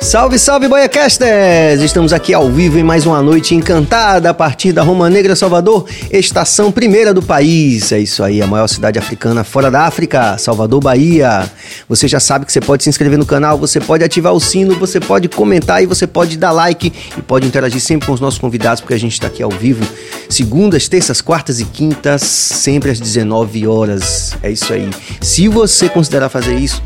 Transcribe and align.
Salve, 0.00 0.38
salve, 0.38 0.66
Boiacasters! 0.66 1.82
Estamos 1.82 2.14
aqui 2.14 2.32
ao 2.32 2.50
vivo 2.50 2.78
em 2.78 2.82
mais 2.82 3.04
uma 3.04 3.22
noite 3.22 3.54
encantada 3.54 4.30
a 4.30 4.34
partir 4.34 4.72
da 4.72 4.82
Roma 4.82 5.10
Negra, 5.10 5.36
Salvador, 5.36 5.86
estação 6.10 6.72
primeira 6.72 7.12
do 7.12 7.22
país. 7.22 7.92
É 7.92 7.98
isso 7.98 8.24
aí, 8.24 8.40
a 8.40 8.46
maior 8.46 8.66
cidade 8.66 8.98
africana 8.98 9.44
fora 9.44 9.70
da 9.70 9.82
África, 9.82 10.38
Salvador, 10.38 10.80
Bahia. 10.80 11.48
Você 11.86 12.08
já 12.08 12.18
sabe 12.18 12.46
que 12.46 12.52
você 12.52 12.62
pode 12.62 12.82
se 12.82 12.88
inscrever 12.88 13.18
no 13.18 13.26
canal, 13.26 13.58
você 13.58 13.78
pode 13.78 14.02
ativar 14.02 14.32
o 14.32 14.40
sino, 14.40 14.74
você 14.74 14.98
pode 14.98 15.28
comentar 15.28 15.82
e 15.82 15.86
você 15.86 16.06
pode 16.06 16.38
dar 16.38 16.50
like 16.50 16.90
e 17.16 17.22
pode 17.22 17.46
interagir 17.46 17.80
sempre 17.80 18.06
com 18.06 18.14
os 18.14 18.20
nossos 18.20 18.40
convidados, 18.40 18.80
porque 18.80 18.94
a 18.94 18.98
gente 18.98 19.12
está 19.12 19.26
aqui 19.26 19.42
ao 19.42 19.50
vivo, 19.50 19.86
segundas, 20.30 20.88
terças, 20.88 21.20
quartas 21.20 21.60
e 21.60 21.66
quintas, 21.66 22.22
sempre 22.22 22.90
às 22.90 22.98
19 22.98 23.66
horas. 23.66 24.34
É 24.42 24.50
isso 24.50 24.72
aí. 24.72 24.88
Se 25.20 25.46
você 25.46 25.90
considerar 25.90 26.30
fazer 26.30 26.54
isso, 26.54 26.82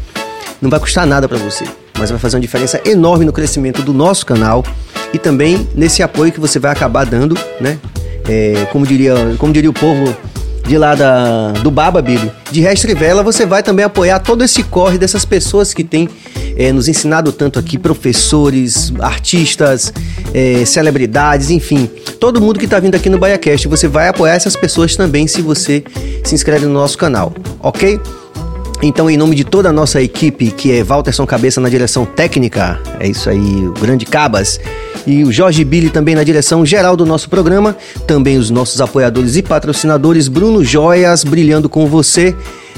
não 0.61 0.71
vai 0.71 0.81
custar 0.81 1.07
nada 1.07 1.29
para 1.29 1.39
você 1.39 1.65
mas 1.99 2.11
vai 2.11 2.19
fazer 2.19 2.37
uma 2.37 2.43
diferença 2.43 2.81
enorme 2.85 3.25
no 3.25 3.33
crescimento 3.33 3.83
do 3.83 3.93
nosso 3.93 4.27
canal 4.27 4.65
e 5.13 5.19
também 5.19 5.69
nesse 5.75 6.03
apoio 6.03 6.33
que 6.33 6.41
você 6.41 6.59
vai 6.59 6.73
acabar 6.73 7.07
dando, 7.07 7.39
né? 7.61 7.79
É, 8.29 8.67
como, 8.73 8.87
diria, 8.87 9.15
como 9.39 9.53
diria 9.53 9.71
o 9.71 9.73
povo 9.73 10.15
de 10.67 10.79
lá 10.79 10.95
da, 10.95 11.53
do 11.53 11.71
Baba, 11.71 12.01
Billy, 12.01 12.33
de 12.51 12.63
Restrivela, 12.63 13.23
você 13.23 13.45
vai 13.45 13.63
também 13.63 13.85
apoiar 13.85 14.19
todo 14.19 14.43
esse 14.43 14.63
corre 14.63 14.97
dessas 14.97 15.25
pessoas 15.25 15.75
que 15.75 15.85
têm 15.85 16.09
é, 16.57 16.73
nos 16.73 16.89
ensinado 16.89 17.31
tanto 17.33 17.59
aqui, 17.59 17.77
professores, 17.77 18.93
artistas, 18.99 19.93
é, 20.33 20.65
celebridades, 20.65 21.51
enfim, 21.51 21.89
todo 22.19 22.41
mundo 22.41 22.59
que 22.59 22.65
está 22.65 22.81
vindo 22.81 22.95
aqui 22.95 23.11
no 23.11 23.19
BaiaCast. 23.19 23.69
Você 23.69 23.87
vai 23.87 24.09
apoiar 24.09 24.35
essas 24.35 24.57
pessoas 24.57 24.97
também 24.97 25.27
se 25.27 25.43
você 25.43 25.85
se 26.25 26.35
inscreve 26.35 26.65
no 26.65 26.73
nosso 26.73 26.97
canal, 26.97 27.33
ok? 27.61 28.01
Então, 28.87 29.09
em 29.09 29.17
nome 29.17 29.35
de 29.35 29.45
toda 29.45 29.71
a 29.71 29.73
nossa 29.73 30.03
equipe, 30.03 30.51
que 30.51 30.71
é 30.71 30.85
Walterson 30.85 31.25
Cabeça 31.25 31.59
na 31.59 31.71
direção 31.71 32.05
técnica, 32.05 32.79
é 33.01 33.09
isso 33.09 33.31
aí, 33.31 33.67
o 33.67 33.73
grande 33.73 34.05
Cabas, 34.05 34.61
e 35.07 35.25
o 35.25 35.33
Jorge 35.33 35.65
Billy 35.65 35.89
também 35.89 36.15
na 36.15 36.23
direção 36.23 36.67
geral 36.67 36.95
do 36.95 37.07
nosso 37.07 37.31
programa, 37.31 37.75
também 38.07 38.37
os 38.37 38.51
nossos 38.51 38.83
apoiadores 38.83 39.37
e 39.37 39.43
patrocinadores, 39.43 40.29
Bruno 40.29 40.63
Joias, 40.63 41.25
brilhando 41.25 41.67
com 41.67 41.87
você, 41.87 42.37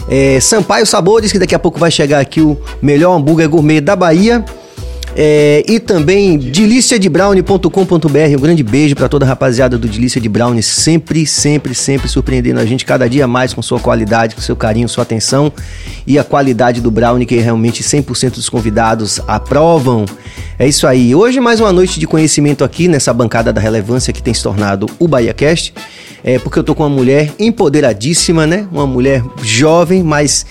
é, 0.09 0.39
Sampaio 0.39 0.87
Sabores, 0.87 1.33
que 1.33 1.41
daqui 1.41 1.57
a 1.57 1.59
pouco 1.59 1.77
vai 1.77 1.91
chegar 1.91 2.21
aqui 2.21 2.41
o 2.41 2.57
melhor 2.81 3.17
hambúrguer 3.17 3.49
gourmet 3.49 3.81
da 3.81 3.97
Bahia, 3.97 4.45
é, 5.19 5.65
e 5.67 5.81
também 5.81 6.37
deliciadebrownie.com.br. 6.37 8.37
Um 8.37 8.41
grande 8.41 8.63
beijo 8.63 8.95
para 8.95 9.09
toda 9.09 9.25
a 9.25 9.29
rapaziada 9.29 9.79
do 9.79 9.89
Delícia 9.89 10.21
de 10.21 10.29
Brownie, 10.29 10.63
sempre, 10.63 11.27
sempre, 11.27 11.75
sempre 11.75 12.07
surpreendendo 12.07 12.61
a 12.61 12.67
gente 12.67 12.85
cada 12.85 13.09
dia 13.09 13.27
mais 13.27 13.55
com 13.55 13.63
sua 13.63 13.81
qualidade, 13.81 14.35
com 14.35 14.43
seu 14.43 14.55
carinho, 14.55 14.89
sua 14.89 15.05
atenção 15.05 15.51
e 16.07 16.19
a 16.19 16.25
qualidade 16.25 16.83
do 16.83 16.91
brownie 16.91 17.25
que 17.25 17.37
realmente 17.37 17.83
100% 17.83 18.35
dos 18.35 18.51
convidados 18.51 19.19
aprovam. 19.27 20.05
É 20.59 20.67
isso 20.67 20.87
aí. 20.87 21.15
Hoje 21.15 21.39
mais 21.39 21.61
uma 21.61 21.71
noite 21.71 22.01
de 22.01 22.07
conhecimento 22.07 22.65
aqui 22.65 22.89
nessa 22.89 23.13
bancada 23.13 23.53
da 23.53 23.61
relevância 23.61 24.11
que 24.11 24.23
tem 24.23 24.33
se 24.33 24.43
tornado 24.43 24.87
o 24.99 25.07
BahiaCast. 25.07 25.75
É 26.25 26.39
porque 26.39 26.59
eu 26.59 26.65
tô 26.65 26.75
com 26.75 26.83
uma 26.83 26.89
mulher 26.89 27.31
empoderadíssima, 27.39 28.47
né? 28.47 28.67
Uma 28.73 28.87
mulher 28.87 29.23
jovem, 29.43 30.03
mas 30.03 30.47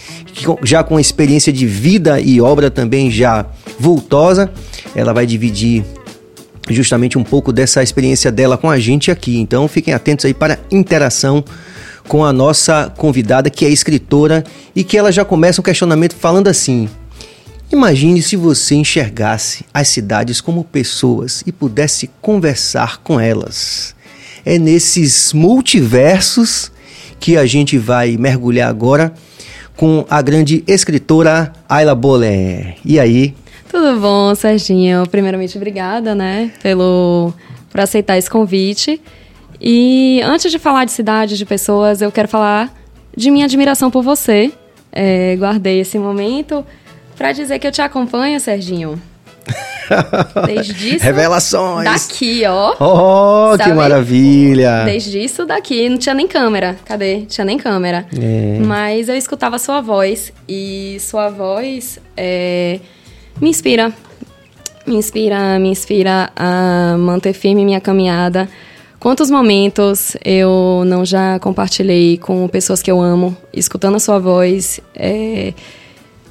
já 0.62 0.84
com 0.84 1.00
experiência 1.00 1.52
de 1.52 1.66
vida 1.66 2.22
e 2.22 2.40
obra 2.40 2.70
também 2.70 3.10
já 3.10 3.48
vultosa. 3.80 4.52
Ela 4.96 5.12
vai 5.12 5.26
dividir 5.26 5.84
justamente 6.70 7.18
um 7.18 7.24
pouco 7.24 7.52
dessa 7.52 7.82
experiência 7.82 8.32
dela 8.32 8.58
com 8.58 8.70
a 8.70 8.78
gente 8.78 9.10
aqui. 9.10 9.40
Então 9.40 9.68
fiquem 9.68 9.92
atentos 9.92 10.24
aí 10.24 10.36
para 10.36 10.60
interação 10.70 11.44
com 12.08 12.24
a 12.24 12.32
nossa 12.32 12.94
convidada 12.96 13.50
que 13.50 13.66
é 13.66 13.70
escritora 13.70 14.44
e 14.76 14.84
que 14.84 15.00
ela 15.00 15.12
já 15.12 15.26
começa 15.26 15.60
um 15.60 15.64
questionamento 15.64 16.16
falando 16.16 16.48
assim: 16.48 16.88
Imagine 17.72 18.22
se 18.22 18.36
você 18.36 18.76
enxergasse 18.76 19.66
as 19.74 19.88
cidades 19.88 20.40
como 20.40 20.64
pessoas 20.64 21.44
e 21.46 21.52
pudesse 21.52 22.10
conversar 22.22 22.98
com 23.02 23.20
elas. 23.20 23.96
É 24.46 24.60
nesses 24.60 25.34
multiversos 25.34 26.72
que 27.20 27.36
a 27.36 27.46
gente 27.46 27.78
vai 27.78 28.18
mergulhar 28.18 28.70
agora 28.70 29.14
com 29.76 30.06
a 30.10 30.22
grande 30.22 30.64
escritora 30.68 31.52
Ayla 31.68 31.96
Boller. 31.96 32.78
E 32.86 33.00
aí, 33.00 33.34
tudo 33.70 34.00
bom, 34.00 34.34
Serginho? 34.36 35.08
Primeiramente, 35.10 35.58
obrigada, 35.58 36.14
né, 36.14 36.52
pelo 36.62 37.34
por 37.70 37.82
aceitar 37.82 38.18
esse 38.18 38.30
convite. 38.30 39.02
E 39.60 40.22
antes 40.24 40.52
de 40.52 40.60
falar 40.60 40.86
de 40.86 40.92
cidade, 40.92 41.38
de 41.38 41.46
pessoas, 41.46 42.02
eu 42.02 42.12
quero 42.12 42.28
falar 42.28 42.74
de 43.18 43.32
minha 43.32 43.46
admiração 43.46 43.90
por 43.90 44.04
você. 44.04 44.52
É, 44.92 45.36
guardei 45.36 45.82
esse 45.82 46.00
momento 46.00 46.66
para 47.18 47.32
dizer 47.32 47.60
que 47.60 47.68
eu 47.68 47.72
te 47.72 47.82
acompanho, 47.82 48.40
Serginho. 48.40 49.02
Desde 50.46 50.96
isso. 50.96 51.06
Revelações! 51.06 51.86
Daqui, 51.86 52.44
ó. 52.46 52.76
Oh, 52.80 53.58
Sabe? 53.58 53.70
que 53.70 53.76
maravilha! 53.76 54.84
Desde 54.86 55.20
isso 55.20 55.46
daqui. 55.46 55.88
Não 55.90 55.98
tinha 55.98 56.16
nem 56.16 56.28
câmera. 56.28 56.76
Cadê? 56.86 57.18
Não 57.18 57.26
tinha 57.26 57.46
nem 57.46 57.58
câmera. 57.58 58.06
É. 58.18 58.60
Mas 58.66 59.10
eu 59.10 59.16
escutava 59.16 59.60
sua 59.60 59.82
voz. 59.82 60.34
E 60.48 60.98
sua 61.00 61.30
voz 61.30 62.00
é, 62.18 62.80
me 63.40 63.50
inspira. 63.50 63.94
Me 64.86 64.96
inspira, 64.96 65.60
me 65.60 65.70
inspira 65.70 66.30
a 66.36 66.96
manter 66.98 67.34
firme 67.34 67.66
minha 67.66 67.82
caminhada. 67.82 68.48
Quantos 69.00 69.30
momentos 69.30 70.16
eu 70.24 70.84
não 70.86 71.06
já 71.06 71.40
compartilhei 71.40 72.18
com 72.18 72.48
pessoas 72.48 72.82
que 72.82 72.90
eu 72.90 73.02
amo, 73.02 73.36
escutando 73.54 73.96
a 73.96 74.00
sua 74.00 74.20
voz. 74.20 74.80
É... 74.96 75.54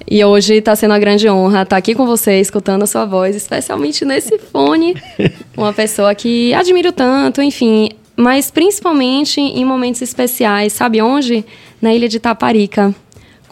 E 0.09 0.25
hoje 0.25 0.57
está 0.57 0.77
sendo 0.77 0.91
uma 0.91 0.99
grande 0.99 1.29
honra 1.29 1.63
estar 1.63 1.77
aqui 1.77 1.95
com 1.95 2.05
você, 2.07 2.41
escutando 2.41 2.83
a 2.83 2.87
sua 2.87 3.05
voz, 3.05 3.35
especialmente 3.35 4.05
nesse 4.05 4.39
fone. 4.39 4.95
Uma 5.57 5.73
pessoa 5.73 6.15
que 6.15 6.53
admiro 6.55 6.93
tanto, 6.93 7.41
enfim. 7.41 7.91
Mas 8.17 8.51
principalmente 8.51 9.41
em 9.41 9.65
momentos 9.65 10.03
especiais, 10.03 10.73
sabe 10.73 11.01
onde? 11.01 11.45
Na 11.81 11.93
ilha 11.93 12.09
de 12.09 12.21
Taparica 12.21 12.95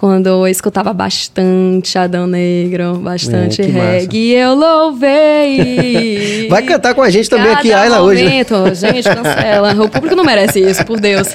quando 0.03 0.27
eu 0.27 0.49
escutava 0.49 0.93
bastante 0.93 1.97
Adão 1.97 2.27
Negro, 2.27 2.95
bastante 2.97 3.63
é, 3.63 3.67
reggae, 3.67 4.33
eu 4.33 4.53
louvei. 4.53 6.49
Vai 6.51 6.61
cantar 6.63 6.93
com 6.93 7.03
a 7.03 7.09
gente 7.09 7.31
também 7.31 7.53
aqui, 7.53 7.73
Ayla, 7.73 8.03
hoje. 8.03 8.25
Né? 8.25 8.45
Gente, 8.75 9.05
cancela. 9.05 9.81
O 9.81 9.89
público 9.89 10.17
não 10.17 10.25
merece 10.25 10.59
isso, 10.59 10.85
por 10.85 10.99
Deus. 10.99 11.29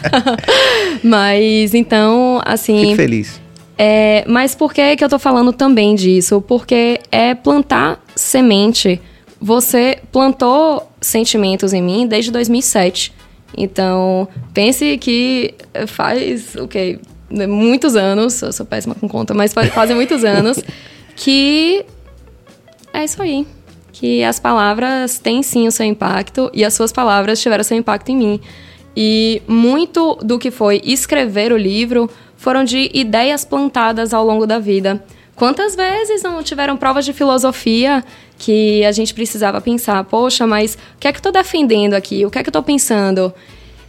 mas 1.01 1.73
então, 1.73 2.41
assim. 2.43 2.87
Fico 2.87 2.95
feliz. 2.97 3.46
É, 3.77 4.23
mas 4.27 4.55
por 4.55 4.73
que, 4.73 4.95
que 4.95 5.03
eu 5.03 5.09
tô 5.09 5.19
falando 5.19 5.53
também 5.53 5.93
disso? 5.93 6.41
Porque 6.41 6.99
é 7.11 7.35
plantar 7.35 8.03
semente. 8.15 8.99
Você 9.39 9.99
plantou 10.11 10.91
sentimentos 10.99 11.73
em 11.73 11.81
mim 11.81 12.07
desde 12.07 12.31
2007. 12.31 13.13
Então, 13.55 14.27
pense 14.53 14.97
que 14.97 15.53
faz 15.87 16.55
o 16.55 16.63
okay, 16.63 16.95
quê? 16.95 17.01
Né, 17.29 17.45
muitos 17.45 17.95
anos, 17.95 18.41
eu 18.41 18.53
sou 18.53 18.65
péssima 18.65 18.95
com 18.95 19.07
conta, 19.07 19.33
mas 19.33 19.53
fazem 19.73 19.95
muitos 19.95 20.23
anos, 20.23 20.63
que 21.15 21.85
é 22.93 23.03
isso 23.03 23.21
aí. 23.21 23.45
Que 23.91 24.23
as 24.23 24.39
palavras 24.39 25.19
têm 25.19 25.43
sim 25.43 25.67
o 25.67 25.71
seu 25.71 25.85
impacto 25.85 26.49
e 26.53 26.63
as 26.63 26.73
suas 26.73 26.91
palavras 26.91 27.41
tiveram 27.41 27.63
seu 27.63 27.77
impacto 27.77 28.09
em 28.09 28.17
mim. 28.17 28.39
E 28.95 29.41
muito 29.47 30.15
do 30.23 30.39
que 30.39 30.49
foi 30.49 30.81
escrever 30.83 31.51
o 31.51 31.57
livro 31.57 32.09
foram 32.37 32.63
de 32.63 32.89
ideias 32.93 33.43
plantadas 33.43 34.13
ao 34.13 34.25
longo 34.25 34.45
da 34.45 34.59
vida. 34.59 35.03
Quantas 35.35 35.75
vezes 35.75 36.23
não 36.23 36.41
tiveram 36.41 36.77
provas 36.77 37.05
de 37.05 37.13
filosofia 37.13 38.03
que 38.37 38.83
a 38.85 38.91
gente 38.91 39.13
precisava 39.13 39.61
pensar, 39.61 40.03
poxa, 40.05 40.47
mas 40.47 40.75
o 40.75 40.99
que 40.99 41.07
é 41.07 41.11
que 41.11 41.17
eu 41.17 41.19
estou 41.19 41.31
defendendo 41.31 41.93
aqui? 41.93 42.25
O 42.25 42.31
que 42.31 42.39
é 42.39 42.43
que 42.43 42.49
eu 42.49 42.51
estou 42.51 42.63
pensando? 42.63 43.33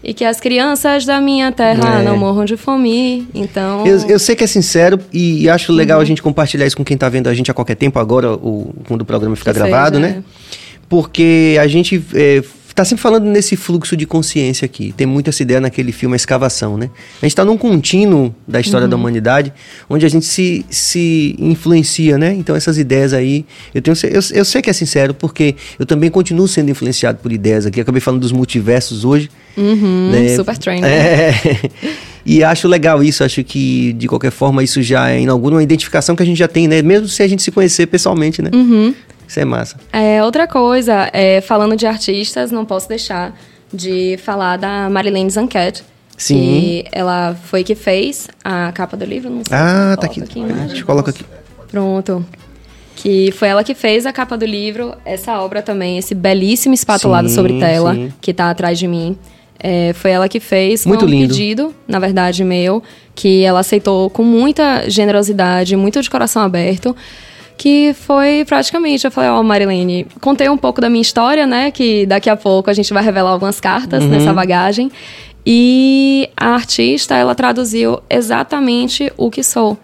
e 0.03 0.14
que 0.14 0.25
as 0.25 0.41
crianças 0.41 1.04
da 1.04 1.20
minha 1.20 1.50
terra 1.50 2.00
é. 2.00 2.03
não 2.03 2.16
morram 2.16 2.44
de 2.44 2.56
fome. 2.56 3.26
Então. 3.34 3.86
Eu, 3.86 3.98
eu 4.09 4.19
sei 4.19 4.36
que 4.36 4.44
é 4.44 4.47
sincero 4.47 4.98
e 5.12 5.48
acho 5.48 5.72
legal 5.72 5.98
uhum. 5.98 6.03
a 6.03 6.06
gente 6.06 6.22
compartilhar 6.22 6.66
isso 6.66 6.76
com 6.76 6.84
quem 6.84 6.94
está 6.94 7.09
vendo 7.09 7.28
a 7.28 7.34
gente 7.34 7.50
a 7.50 7.54
qualquer 7.54 7.75
tempo, 7.75 7.98
agora, 7.98 8.32
o, 8.32 8.75
quando 8.86 9.03
o 9.03 9.04
programa 9.04 9.34
fica 9.34 9.53
que 9.53 9.59
gravado, 9.59 9.97
seja, 9.97 10.09
né? 10.09 10.19
É. 10.19 10.48
Porque 10.89 11.59
a 11.60 11.66
gente 11.66 12.03
é, 12.15 12.42
tá 12.78 12.84
sempre 12.84 13.03
falando 13.03 13.25
nesse 13.25 13.57
fluxo 13.57 13.97
de 13.97 14.07
consciência 14.07 14.65
aqui. 14.65 14.95
Tem 14.97 15.04
muito 15.04 15.28
essa 15.28 15.42
ideia 15.42 15.60
naquele 15.60 15.91
filme 15.91 16.15
A 16.15 16.16
Escavação, 16.16 16.77
né? 16.77 16.89
A 17.21 17.25
gente 17.25 17.33
está 17.33 17.45
num 17.45 17.57
contínuo 17.57 18.33
da 18.47 18.60
história 18.60 18.84
uhum. 18.84 18.91
da 18.91 18.97
humanidade, 18.97 19.53
onde 19.91 20.07
a 20.07 20.09
gente 20.09 20.25
se, 20.25 20.65
se 20.71 21.34
influencia, 21.41 22.16
né? 22.16 22.33
Então 22.34 22.54
essas 22.54 22.78
ideias 22.78 23.13
aí, 23.13 23.45
eu, 23.75 23.83
tenho, 23.83 23.97
eu, 24.04 24.21
eu 24.33 24.45
sei 24.45 24.63
que 24.63 24.71
é 24.71 24.72
sincero, 24.72 25.13
porque 25.13 25.57
eu 25.77 25.84
também 25.84 26.09
continuo 26.09 26.47
sendo 26.47 26.71
influenciado 26.71 27.19
por 27.19 27.33
ideias 27.33 27.66
aqui. 27.66 27.80
acabei 27.80 28.01
falando 28.01 28.21
dos 28.21 28.30
multiversos 28.30 29.04
hoje. 29.04 29.28
Uhum, 29.57 30.10
né? 30.13 30.36
Super 30.36 30.57
trend. 30.57 30.84
É, 30.84 31.34
e 32.25 32.45
acho 32.45 32.69
legal 32.69 33.03
isso, 33.03 33.25
acho 33.25 33.42
que 33.42 33.92
de 33.95 34.07
qualquer 34.07 34.30
forma 34.30 34.63
isso 34.63 34.80
já 34.83 35.13
inaugura 35.16 35.57
uma 35.57 35.63
identificação 35.65 36.15
que 36.15 36.22
a 36.22 36.27
gente 36.27 36.39
já 36.39 36.47
tem, 36.47 36.69
né? 36.69 36.80
Mesmo 36.80 37.09
se 37.09 37.25
a 37.25 37.27
gente 37.27 37.42
se 37.42 37.51
conhecer 37.51 37.86
pessoalmente, 37.86 38.41
né? 38.41 38.51
Uhum. 38.54 38.95
Isso 39.28 39.39
é 39.39 39.45
massa. 39.45 39.77
É, 39.92 40.25
outra 40.25 40.47
coisa, 40.47 41.10
é, 41.13 41.41
falando 41.42 41.77
de 41.77 41.86
artistas, 41.86 42.51
não 42.51 42.65
posso 42.65 42.89
deixar 42.89 43.39
de 43.72 44.19
falar 44.25 44.57
da 44.57 44.89
Marilene 44.89 45.30
Zanquet. 45.30 45.84
Sim. 46.16 46.34
Que 46.34 46.84
ela 46.91 47.36
foi 47.45 47.63
que 47.63 47.75
fez 47.75 48.28
a 48.42 48.72
capa 48.72 48.97
do 48.97 49.04
livro. 49.04 49.30
Não 49.30 49.45
sei 49.45 49.57
ah, 49.57 49.97
tá 50.01 50.07
aqui. 50.07 50.22
aqui 50.22 50.42
a 50.42 50.66
gente 50.66 50.84
coloca 50.84 51.10
aqui. 51.10 51.25
Pronto. 51.71 52.25
que 52.97 53.30
foi 53.33 53.48
ela 53.48 53.63
que 53.63 53.75
fez 53.75 54.07
a 54.07 54.13
capa 54.13 54.36
do 54.36 54.45
livro, 54.45 54.95
essa 55.04 55.39
obra 55.41 55.63
também, 55.63 55.98
esse 55.98 56.15
belíssimo 56.15 56.75
espatulado 56.75 57.28
Sim, 57.28 57.34
sobre 57.34 57.60
tela 57.60 57.95
sim. 57.95 58.13
que 58.21 58.34
tá 58.34 58.51
atrás 58.51 58.78
de 58.78 58.89
mim. 58.89 59.16
É, 59.60 59.92
foi 59.92 60.13
ela 60.13 60.28
que 60.28 60.41
fez, 60.41 60.86
Muito 60.86 61.04
um 61.04 61.09
lindo. 61.09 61.28
pedido, 61.28 61.75
na 61.86 61.98
verdade, 61.98 62.45
meu, 62.45 62.83
que 63.15 63.42
ela 63.42 63.60
aceitou 63.60 64.09
com 64.09 64.22
muita 64.22 64.89
generosidade, 64.89 65.77
muito 65.77 66.01
de 66.01 66.09
coração 66.09 66.42
aberto, 66.42 66.95
que 67.59 67.93
foi 67.93 68.45
praticamente, 68.47 69.05
eu 69.05 69.10
falei, 69.10 69.28
ó, 69.31 69.43
Marilene, 69.43 70.07
contei 70.21 70.49
um 70.49 70.57
pouco 70.57 70.81
da 70.81 70.89
minha 70.89 71.03
história, 71.03 71.45
né, 71.47 71.72
que 71.72 72.07
daqui 72.07 72.31
a 72.31 72.37
pouco 72.37 72.71
a 72.71 72.72
gente 72.72 72.95
vai 72.95 73.03
revelar 73.03 73.31
algumas 73.31 73.59
cartas 73.60 74.05
Uhum. 74.05 74.10
nessa 74.10 74.33
bagagem, 74.33 74.91
e 75.45 76.31
a 76.37 76.51
artista, 76.55 77.16
ela 77.16 77.34
traduziu 77.34 78.01
exatamente 78.09 79.13
o 79.16 79.28
que 79.31 79.43
sou, 79.43 79.77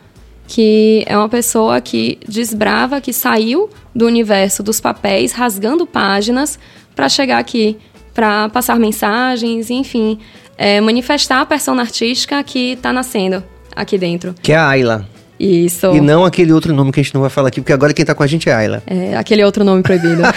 que 0.47 1.03
é 1.07 1.17
uma 1.17 1.29
pessoa 1.29 1.81
que 1.81 2.19
desbrava, 2.29 3.01
que 3.01 3.13
saiu 3.13 3.69
do 3.95 4.07
universo 4.07 4.63
dos 4.63 4.81
papéis, 4.81 5.33
rasgando 5.33 5.85
páginas 5.87 6.59
para 6.95 7.09
chegar 7.09 7.39
aqui, 7.39 7.77
para 8.15 8.49
passar 8.51 8.79
mensagens, 8.79 9.69
enfim, 9.71 10.19
é, 10.57 10.81
manifestar 10.81 11.41
a 11.41 11.47
persona 11.47 11.83
artística 11.83 12.41
que 12.45 12.73
está 12.73 12.93
nascendo 12.93 13.43
aqui 13.75 13.99
dentro. 13.99 14.35
Que 14.41 14.53
é 14.53 14.57
a 14.57 14.69
Ayla. 14.69 15.14
Isso. 15.39 15.95
E 15.95 16.01
não 16.01 16.25
aquele 16.25 16.53
outro 16.53 16.73
nome 16.73 16.93
que 16.93 17.01
a 17.01 17.03
gente 17.03 17.13
não 17.15 17.21
vai 17.21 17.31
falar 17.31 17.49
aqui, 17.49 17.61
porque 17.61 17.73
agora 17.73 17.93
quem 17.93 18.05
tá 18.05 18.15
com 18.15 18.23
a 18.23 18.27
gente 18.27 18.49
é 18.49 18.53
a 18.53 18.59
Ayla. 18.59 18.83
É, 18.87 19.17
aquele 19.17 19.43
outro 19.45 19.65
nome 19.65 19.83
proibido. 19.83 20.23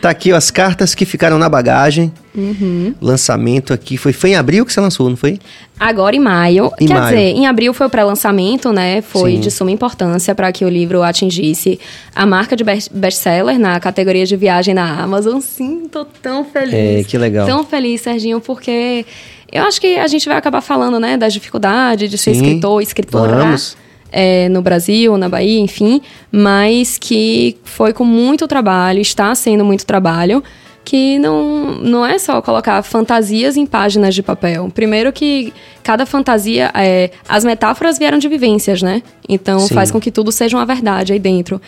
Tá 0.00 0.10
aqui 0.10 0.34
ó, 0.34 0.36
as 0.36 0.50
cartas 0.50 0.94
que 0.94 1.06
ficaram 1.06 1.38
na 1.38 1.48
bagagem. 1.48 2.12
Uhum. 2.36 2.94
Lançamento 3.00 3.72
aqui. 3.72 3.96
Foi, 3.96 4.12
foi 4.12 4.30
em 4.30 4.36
abril 4.36 4.66
que 4.66 4.72
você 4.72 4.78
lançou, 4.78 5.08
não 5.08 5.16
foi? 5.16 5.38
Agora 5.80 6.14
em 6.14 6.18
maio. 6.20 6.70
Em 6.78 6.86
Quer 6.86 6.92
maio. 7.00 7.16
dizer, 7.16 7.28
em 7.30 7.46
abril 7.46 7.72
foi 7.72 7.86
o 7.86 7.90
pré-lançamento, 7.90 8.70
né? 8.70 9.00
Foi 9.00 9.32
Sim. 9.36 9.40
de 9.40 9.50
suma 9.50 9.70
importância 9.70 10.34
para 10.34 10.52
que 10.52 10.62
o 10.62 10.68
livro 10.68 11.02
atingisse 11.02 11.80
a 12.14 12.26
marca 12.26 12.54
de 12.54 12.62
best- 12.62 12.92
best-seller 12.92 13.58
na 13.58 13.80
categoria 13.80 14.26
de 14.26 14.36
viagem 14.36 14.74
na 14.74 15.00
Amazon. 15.02 15.40
Sim, 15.40 15.88
tô 15.90 16.04
tão 16.04 16.44
feliz. 16.44 16.74
É, 16.74 17.02
que 17.02 17.16
legal. 17.16 17.46
Tão 17.46 17.64
feliz, 17.64 18.02
Serginho, 18.02 18.42
porque 18.42 19.06
eu 19.54 19.62
acho 19.64 19.80
que 19.80 19.96
a 19.96 20.06
gente 20.08 20.28
vai 20.28 20.36
acabar 20.36 20.60
falando, 20.60 20.98
né, 20.98 21.16
das 21.16 21.32
dificuldades 21.32 22.10
de 22.10 22.18
ser 22.18 22.34
Sim, 22.34 22.42
escritor, 22.42 22.82
escritora. 22.82 23.36
vamos. 23.36 23.76
é, 24.10 24.48
no 24.48 24.60
Brasil, 24.60 25.16
na 25.16 25.28
Bahia, 25.28 25.60
enfim, 25.60 26.02
mas 26.30 26.98
que 26.98 27.56
foi 27.64 27.92
com 27.92 28.04
muito 28.04 28.46
trabalho, 28.48 29.00
está 29.00 29.34
sendo 29.34 29.64
muito 29.64 29.86
trabalho, 29.86 30.42
que 30.84 31.18
não, 31.18 31.76
não 31.76 32.04
é 32.04 32.18
só 32.18 32.42
colocar 32.42 32.82
fantasias 32.82 33.56
em 33.56 33.64
páginas 33.64 34.14
de 34.14 34.22
papel. 34.22 34.70
Primeiro 34.74 35.12
que 35.12 35.52
cada 35.82 36.04
fantasia, 36.04 36.70
é, 36.74 37.10
as 37.28 37.44
metáforas 37.44 37.96
vieram 37.98 38.18
de 38.18 38.28
vivências, 38.28 38.82
né? 38.82 39.02
Então 39.28 39.60
Sim. 39.60 39.74
faz 39.74 39.90
com 39.90 39.98
que 39.98 40.10
tudo 40.10 40.30
seja 40.30 40.56
uma 40.56 40.66
verdade 40.66 41.12
aí 41.12 41.18
dentro. 41.18 41.60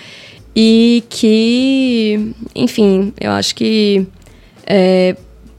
E 0.55 1.03
que, 1.09 2.33
enfim, 2.55 3.13
eu 3.21 3.31
acho 3.31 3.55
que 3.55 4.07
é, 4.67 5.17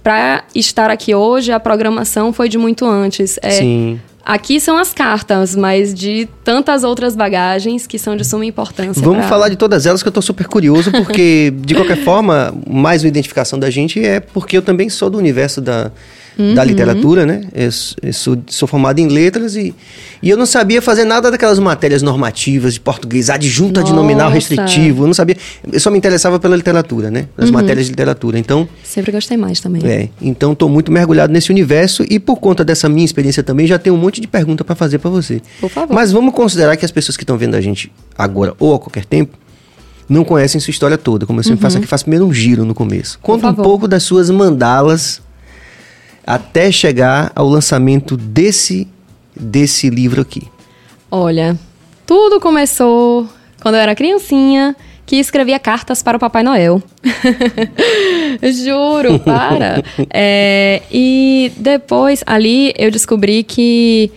para 0.07 0.45
estar 0.55 0.89
aqui 0.89 1.13
hoje, 1.13 1.51
a 1.51 1.59
programação 1.59 2.31
foi 2.31 2.47
de 2.47 2.57
muito 2.57 2.85
antes. 2.85 3.37
É, 3.41 3.49
Sim. 3.51 3.99
Aqui 4.25 4.57
são 4.57 4.77
as 4.77 4.93
cartas, 4.93 5.53
mas 5.53 5.93
de 5.93 6.29
tantas 6.45 6.85
outras 6.85 7.13
bagagens 7.13 7.85
que 7.85 7.99
são 7.99 8.15
de 8.15 8.23
suma 8.23 8.45
importância. 8.45 9.01
Vamos 9.01 9.19
pra- 9.19 9.27
falar 9.27 9.49
de 9.49 9.57
todas 9.57 9.85
elas 9.85 10.01
que 10.01 10.07
eu 10.07 10.11
tô 10.13 10.21
super 10.21 10.47
curioso, 10.47 10.91
porque, 10.93 11.51
de 11.57 11.75
qualquer 11.75 11.97
forma, 12.05 12.53
mais 12.65 13.03
uma 13.03 13.09
identificação 13.09 13.59
da 13.59 13.69
gente 13.69 14.01
é 14.01 14.21
porque 14.21 14.57
eu 14.57 14.61
também 14.61 14.89
sou 14.89 15.09
do 15.09 15.17
universo 15.17 15.59
da, 15.59 15.91
da 16.37 16.61
Uhum. 16.61 16.67
literatura, 16.67 17.25
né? 17.25 17.41
Eu, 17.53 17.69
eu 18.03 18.13
sou, 18.13 18.37
sou 18.47 18.67
formado 18.67 18.99
em 18.99 19.07
letras 19.07 19.55
e, 19.55 19.73
e 20.21 20.29
eu 20.29 20.37
não 20.37 20.45
sabia 20.45 20.81
fazer 20.81 21.03
nada 21.03 21.31
daquelas 21.31 21.57
matérias 21.57 22.01
normativas 22.01 22.75
de 22.75 22.79
português, 22.79 23.29
adjunto, 23.29 23.79
adnominal, 23.79 24.25
Nossa. 24.29 24.35
restritivo. 24.35 25.03
Eu 25.03 25.07
não 25.07 25.13
sabia. 25.13 25.35
Eu 25.71 25.79
só 25.79 25.89
me 25.89 25.97
interessava 25.97 26.39
pela 26.39 26.55
literatura, 26.55 27.09
né? 27.09 27.27
Uhum. 27.37 27.43
As 27.45 27.49
matérias 27.51 27.85
de 27.87 27.91
literatura. 27.91 28.37
Então, 28.37 28.69
Sempre 28.83 29.11
gostei 29.11 29.35
mais 29.37 29.59
também. 29.59 29.81
é, 29.85 30.09
então 30.21 30.53
tô 30.53 30.69
muito 30.69 30.91
mergulhado 30.91 31.33
nesse 31.33 31.49
universo 31.51 32.03
e 32.09 32.19
por 32.19 32.37
conta 32.37 32.63
dessa 32.63 32.87
minha 32.87 33.05
experiência 33.05 33.41
também 33.41 33.65
já 33.65 33.79
tenho 33.79 33.95
um 33.95 33.99
monte 33.99 34.21
de 34.21 34.27
pergunta 34.27 34.63
para 34.63 34.75
fazer 34.75 34.99
para 34.99 35.09
você. 35.09 35.41
Por 35.59 35.69
favor. 35.69 35.93
Mas 35.93 36.11
vamos 36.11 36.33
considerar 36.33 36.77
que 36.77 36.85
as 36.85 36.91
pessoas 36.91 37.17
que 37.17 37.23
estão 37.23 37.37
vendo 37.37 37.55
a 37.55 37.61
gente 37.61 37.91
agora 38.17 38.53
ou 38.59 38.75
a 38.75 38.79
qualquer 38.79 39.05
tempo 39.05 39.37
não 40.09 40.23
conhecem 40.23 40.61
sua 40.61 40.71
história 40.71 40.97
toda, 40.97 41.25
como 41.25 41.39
eu 41.39 41.43
sempre 41.43 41.59
faço 41.61 41.77
aqui, 41.77 41.85
faço 41.85 42.05
primeiro 42.05 42.25
um 42.25 42.33
giro 42.33 42.63
no 42.63 42.73
começo. 42.73 43.19
Conta 43.21 43.47
um 43.47 43.49
Uhum. 43.49 43.55
pouco 43.55 43.87
das 43.89 44.03
suas 44.03 44.29
mandalas 44.29 45.21
até 46.27 46.71
chegar 46.71 47.31
ao 47.33 47.47
lançamento 47.47 48.17
desse 48.17 48.87
desse 49.33 49.89
livro 49.89 50.21
aqui. 50.21 50.43
Olha, 51.09 51.57
tudo 52.05 52.39
começou 52.39 53.27
quando 53.61 53.75
eu 53.75 53.81
era 53.81 53.95
criancinha, 53.95 54.75
que 55.05 55.15
escrevia 55.15 55.57
cartas 55.57 56.03
para 56.03 56.17
o 56.17 56.19
Papai 56.19 56.43
Noel. 56.43 56.81
Juro, 58.63 59.19
para. 59.23 59.81
É, 60.09 60.81
e 60.91 61.51
depois, 61.57 62.23
ali, 62.25 62.73
eu 62.77 62.91
descobri 62.91 63.43
que 63.43 64.11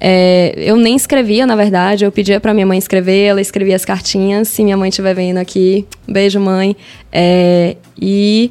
é, 0.00 0.52
eu 0.56 0.76
nem 0.76 0.96
escrevia, 0.96 1.46
na 1.46 1.54
verdade. 1.54 2.04
Eu 2.04 2.10
pedia 2.10 2.40
para 2.40 2.52
minha 2.52 2.66
mãe 2.66 2.76
escrever, 2.76 3.26
ela 3.26 3.40
escrevia 3.40 3.76
as 3.76 3.84
cartinhas. 3.84 4.48
Se 4.48 4.64
minha 4.64 4.76
mãe 4.76 4.88
estiver 4.88 5.14
vendo 5.14 5.38
aqui, 5.38 5.86
beijo, 6.08 6.40
mãe. 6.40 6.76
É, 7.12 7.76
e 8.00 8.50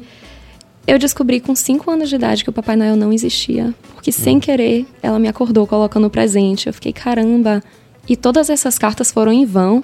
eu 0.86 0.98
descobri 0.98 1.40
com 1.40 1.54
5 1.54 1.90
anos 1.90 2.08
de 2.08 2.16
idade 2.16 2.42
que 2.42 2.50
o 2.50 2.52
Papai 2.52 2.76
Noel 2.76 2.96
não 2.96 3.12
existia. 3.12 3.74
Porque 3.94 4.10
sem 4.10 4.40
querer, 4.40 4.86
ela 5.02 5.18
me 5.18 5.28
acordou 5.28 5.66
colocando 5.66 6.06
o 6.06 6.10
presente. 6.10 6.66
Eu 6.66 6.74
fiquei, 6.74 6.92
caramba. 6.92 7.62
E 8.08 8.16
todas 8.16 8.50
essas 8.50 8.78
cartas 8.78 9.12
foram 9.12 9.32
em 9.32 9.44
vão. 9.44 9.82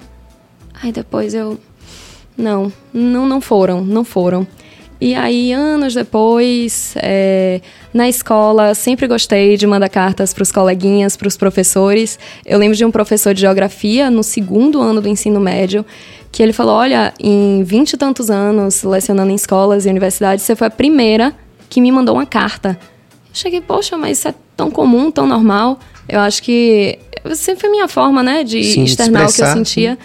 Aí 0.81 0.91
depois 0.91 1.33
eu. 1.33 1.57
Não, 2.37 2.71
não, 2.93 3.25
não 3.25 3.41
foram, 3.41 3.83
não 3.83 4.03
foram. 4.03 4.47
E 5.01 5.15
aí, 5.15 5.53
anos 5.53 5.93
depois, 5.93 6.93
é, 6.97 7.61
na 7.93 8.09
escola, 8.09 8.75
sempre 8.75 9.07
gostei 9.07 9.55
de 9.55 9.65
mandar 9.65 9.87
cartas 9.87 10.33
para 10.33 10.43
os 10.43 10.51
coleguinhas, 10.51 11.15
para 11.15 11.27
os 11.27 11.37
professores. 11.37 12.19
Eu 12.45 12.59
lembro 12.59 12.75
de 12.75 12.83
um 12.83 12.91
professor 12.91 13.33
de 13.33 13.39
geografia 13.39 14.11
no 14.11 14.23
segundo 14.23 14.81
ano 14.81 14.99
do 14.99 15.07
ensino 15.07 15.39
médio, 15.39 15.85
que 16.31 16.43
ele 16.43 16.53
falou: 16.53 16.75
Olha, 16.75 17.13
em 17.19 17.63
vinte 17.63 17.93
e 17.93 17.97
tantos 17.97 18.29
anos, 18.29 18.83
lecionando 18.83 19.31
em 19.31 19.35
escolas 19.35 19.85
e 19.85 19.89
universidades, 19.89 20.43
você 20.45 20.55
foi 20.55 20.67
a 20.67 20.71
primeira 20.71 21.33
que 21.69 21.79
me 21.79 21.91
mandou 21.91 22.15
uma 22.15 22.25
carta. 22.25 22.77
Eu 23.29 23.35
cheguei, 23.35 23.61
poxa, 23.61 23.97
mas 23.97 24.17
isso 24.17 24.27
é 24.27 24.33
tão 24.57 24.71
comum, 24.71 25.11
tão 25.11 25.27
normal. 25.27 25.79
Eu 26.07 26.19
acho 26.19 26.41
que 26.41 26.97
sempre 27.35 27.61
foi 27.61 27.69
minha 27.69 27.87
forma, 27.87 28.23
né, 28.23 28.43
de 28.43 28.63
Sim, 28.63 28.83
de 28.83 28.89
externar 28.91 29.29
o 29.29 29.33
que 29.33 29.41
eu 29.41 29.47
sentia. 29.47 29.97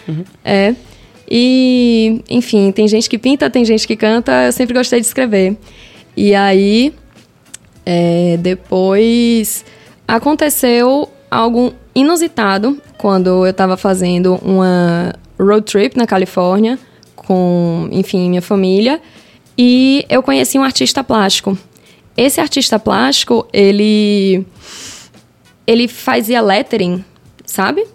É. 0.44 0.74
E, 1.28 2.22
enfim, 2.28 2.70
tem 2.70 2.86
gente 2.86 3.08
que 3.08 3.16
pinta, 3.16 3.48
tem 3.48 3.64
gente 3.64 3.86
que 3.86 3.96
canta. 3.96 4.44
Eu 4.44 4.52
sempre 4.52 4.74
gostei 4.74 5.00
de 5.00 5.06
escrever. 5.06 5.56
E 6.14 6.34
aí, 6.34 6.92
é, 7.86 8.36
depois 8.40 9.64
aconteceu 10.06 11.08
algo 11.30 11.72
inusitado 11.94 12.80
quando 12.98 13.44
eu 13.44 13.50
estava 13.50 13.76
fazendo 13.76 14.34
uma 14.42 15.14
road 15.38 15.64
trip 15.64 15.96
na 15.96 16.06
Califórnia 16.06 16.78
com, 17.14 17.88
enfim, 17.90 18.28
minha 18.28 18.42
família. 18.42 19.00
E 19.56 20.04
eu 20.08 20.22
conheci 20.22 20.58
um 20.58 20.62
artista 20.62 21.02
plástico. 21.02 21.56
Esse 22.16 22.40
artista 22.40 22.78
plástico, 22.78 23.46
ele 23.52 24.46
ele 25.66 25.88
fazia 25.88 26.40
lettering, 26.40 27.04
sabe? 27.46 27.86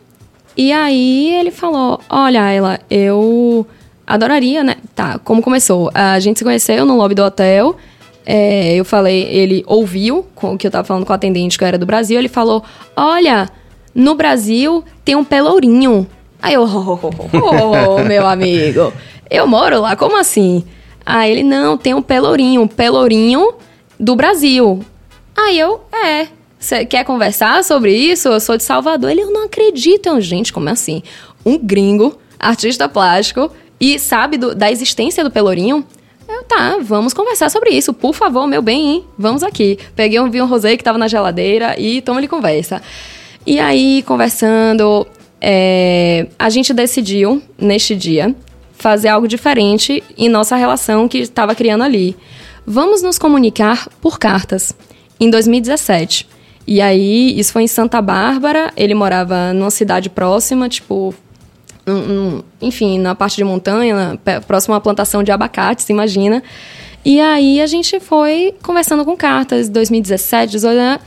E 0.58 0.72
aí 0.72 1.34
ele 1.36 1.52
falou: 1.52 2.02
Olha, 2.10 2.52
ela, 2.52 2.80
eu 2.90 3.66
adoraria, 4.06 4.64
né? 4.64 4.76
Tá, 4.96 5.20
como 5.20 5.42
começou? 5.42 5.92
A 5.94 6.20
gente 6.20 6.40
se 6.40 6.44
conheceu 6.44 6.86
no 6.86 6.98
lobby 6.98 7.16
do 7.16 7.24
hotel. 7.24 7.78
é, 8.26 8.76
eu 8.76 8.84
falei, 8.84 9.24
ele 9.24 9.64
ouviu 9.66 10.26
o 10.42 10.58
que 10.58 10.68
eu 10.68 10.72
tava 10.72 10.84
falando 10.84 11.06
com 11.06 11.14
o 11.14 11.16
atendente 11.16 11.58
que 11.58 11.64
eu 11.64 11.68
era 11.68 11.78
do 11.78 11.86
Brasil. 11.86 12.18
Ele 12.18 12.28
falou: 12.28 12.64
Olha, 12.96 13.50
no 13.94 14.16
Brasil 14.16 14.84
tem 15.06 15.16
um 15.16 15.24
pelourinho. 15.24 16.08
Aí 16.42 16.54
eu, 16.54 16.64
oh, 16.64 17.00
oh, 17.02 17.10
oh, 17.34 17.96
oh, 17.98 18.04
meu 18.04 18.26
amigo, 18.26 18.94
eu 19.30 19.46
moro 19.48 19.82
lá, 19.82 19.96
como 19.96 20.18
assim? 20.18 20.64
Aí 21.06 21.32
ele, 21.32 21.44
não, 21.44 21.78
tem 21.78 21.94
um 21.94 22.02
pelourinho, 22.02 22.62
um 22.62 22.68
pelourinho 22.68 23.54
do 24.00 24.16
Brasil. 24.16 24.80
Aí 25.38 25.58
eu, 25.60 25.82
é. 25.94 26.28
Você 26.58 26.86
quer 26.86 27.06
conversar 27.06 27.64
sobre 27.64 27.94
isso? 27.96 28.28
Eu 28.28 28.40
sou 28.40 28.58
de 28.58 28.64
Salvador. 28.64 29.10
Ele, 29.12 29.22
eu 29.22 29.32
não 29.32 29.46
acredito. 29.46 30.08
Eu, 30.08 30.20
gente, 30.20 30.52
como 30.52 30.68
assim? 30.70 31.02
Um 31.46 31.58
gringo, 31.58 32.18
artista 32.38 32.88
plástico, 32.90 33.50
e 33.80 33.98
sabe 33.98 34.38
do- 34.38 34.54
da 34.54 34.70
existência 34.70 35.24
do 35.24 35.32
Pelourinho? 35.32 35.86
Eu, 36.28 36.44
tá, 36.44 36.78
vamos 36.82 37.14
conversar 37.14 37.50
sobre 37.50 37.70
isso. 37.72 37.94
Por 37.94 38.14
favor, 38.14 38.46
meu 38.46 38.62
bem, 38.62 38.88
hein? 38.90 39.06
Vamos 39.18 39.42
aqui. 39.42 39.80
Peguei 39.96 40.20
um 40.20 40.30
vinho 40.30 40.46
rosé 40.46 40.76
que 40.76 40.84
tava 40.84 40.98
na 40.98 41.08
geladeira 41.08 41.80
e 41.80 42.02
toma 42.02 42.20
ele 42.20 42.28
conversa. 42.28 42.82
E 43.48 43.58
aí, 43.58 44.04
conversando, 44.06 45.08
é, 45.42 46.28
a 46.38 46.50
gente 46.50 46.74
decidiu, 46.74 47.42
neste 47.58 47.96
dia, 47.96 48.36
fazer 48.74 49.10
algo 49.10 49.28
diferente 49.28 50.04
em 50.18 50.30
nossa 50.30 50.56
relação 50.56 51.08
que 51.08 51.20
estava 51.20 51.54
criando 51.54 51.84
ali. 51.84 52.16
Vamos 52.66 53.02
nos 53.02 53.18
comunicar 53.18 53.88
por 54.02 54.20
cartas. 54.20 54.76
Em 55.20 55.30
2017. 55.30 56.28
E 56.66 56.82
aí, 56.82 57.38
isso 57.38 57.52
foi 57.52 57.64
em 57.64 57.68
Santa 57.68 58.02
Bárbara. 58.02 58.72
Ele 58.78 58.94
morava 58.94 59.54
numa 59.54 59.72
cidade 59.72 60.10
próxima, 60.10 60.70
tipo, 60.70 61.14
enfim, 62.62 63.00
na 63.00 63.16
parte 63.16 63.38
de 63.38 63.44
montanha, 63.44 64.20
próximo 64.48 64.76
à 64.76 64.80
plantação 64.80 65.24
de 65.24 65.32
abacate, 65.32 65.84
se 65.84 65.92
imagina. 65.92 66.44
E 67.04 67.20
aí 67.20 67.62
a 67.62 67.66
gente 67.66 68.00
foi 68.00 68.54
conversando 68.62 69.04
com 69.06 69.16
cartas, 69.16 69.70
2017, 69.70 70.52
18, 70.52 70.78
né? 70.78 71.00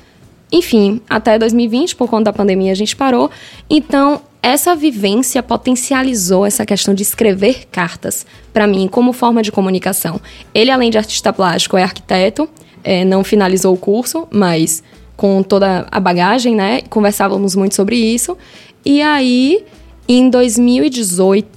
Enfim, 0.52 1.00
até 1.08 1.38
2020, 1.38 1.96
por 1.96 2.08
conta 2.10 2.24
da 2.24 2.32
pandemia, 2.32 2.72
a 2.72 2.74
gente 2.74 2.94
parou. 2.94 3.30
Então, 3.70 4.20
essa 4.42 4.76
vivência 4.76 5.42
potencializou 5.42 6.44
essa 6.44 6.66
questão 6.66 6.92
de 6.92 7.02
escrever 7.02 7.66
cartas 7.70 8.26
para 8.52 8.66
mim 8.66 8.86
como 8.86 9.12
forma 9.12 9.42
de 9.42 9.50
comunicação. 9.50 10.20
Ele, 10.52 10.70
além 10.70 10.90
de 10.90 10.98
artista 10.98 11.32
plástico, 11.32 11.76
é 11.78 11.82
arquiteto, 11.82 12.48
é, 12.84 13.04
não 13.04 13.24
finalizou 13.24 13.72
o 13.72 13.78
curso, 13.78 14.28
mas 14.30 14.82
com 15.16 15.42
toda 15.42 15.86
a 15.90 16.00
bagagem, 16.00 16.54
né? 16.54 16.82
Conversávamos 16.90 17.54
muito 17.54 17.74
sobre 17.74 17.96
isso. 17.96 18.36
E 18.84 19.00
aí, 19.00 19.64
em 20.08 20.28
2018, 20.28 21.48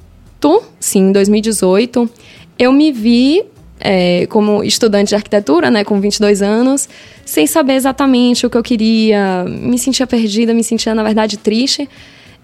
sim, 0.80 1.10
em 1.10 1.12
2018, 1.12 2.10
eu 2.60 2.72
me 2.72 2.92
vi 2.92 3.44
é, 3.88 4.26
como 4.26 4.64
estudante 4.64 5.10
de 5.10 5.16
arquitetura, 5.16 5.70
né, 5.70 5.84
com 5.84 6.02
22 6.02 6.42
anos, 6.42 6.90
sem 7.24 7.46
saber 7.46 7.74
exatamente 7.74 8.44
o 8.44 8.50
que 8.50 8.58
eu 8.58 8.64
queria, 8.64 9.46
me 9.48 9.78
sentia 9.78 10.08
perdida, 10.08 10.56
me 10.56 10.64
sentia, 10.64 10.96
na 10.96 11.04
verdade, 11.04 11.38
triste, 11.38 11.88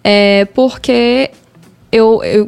é, 0.04 0.46
porque 0.54 1.32
eu, 1.92 2.24
eu 2.24 2.48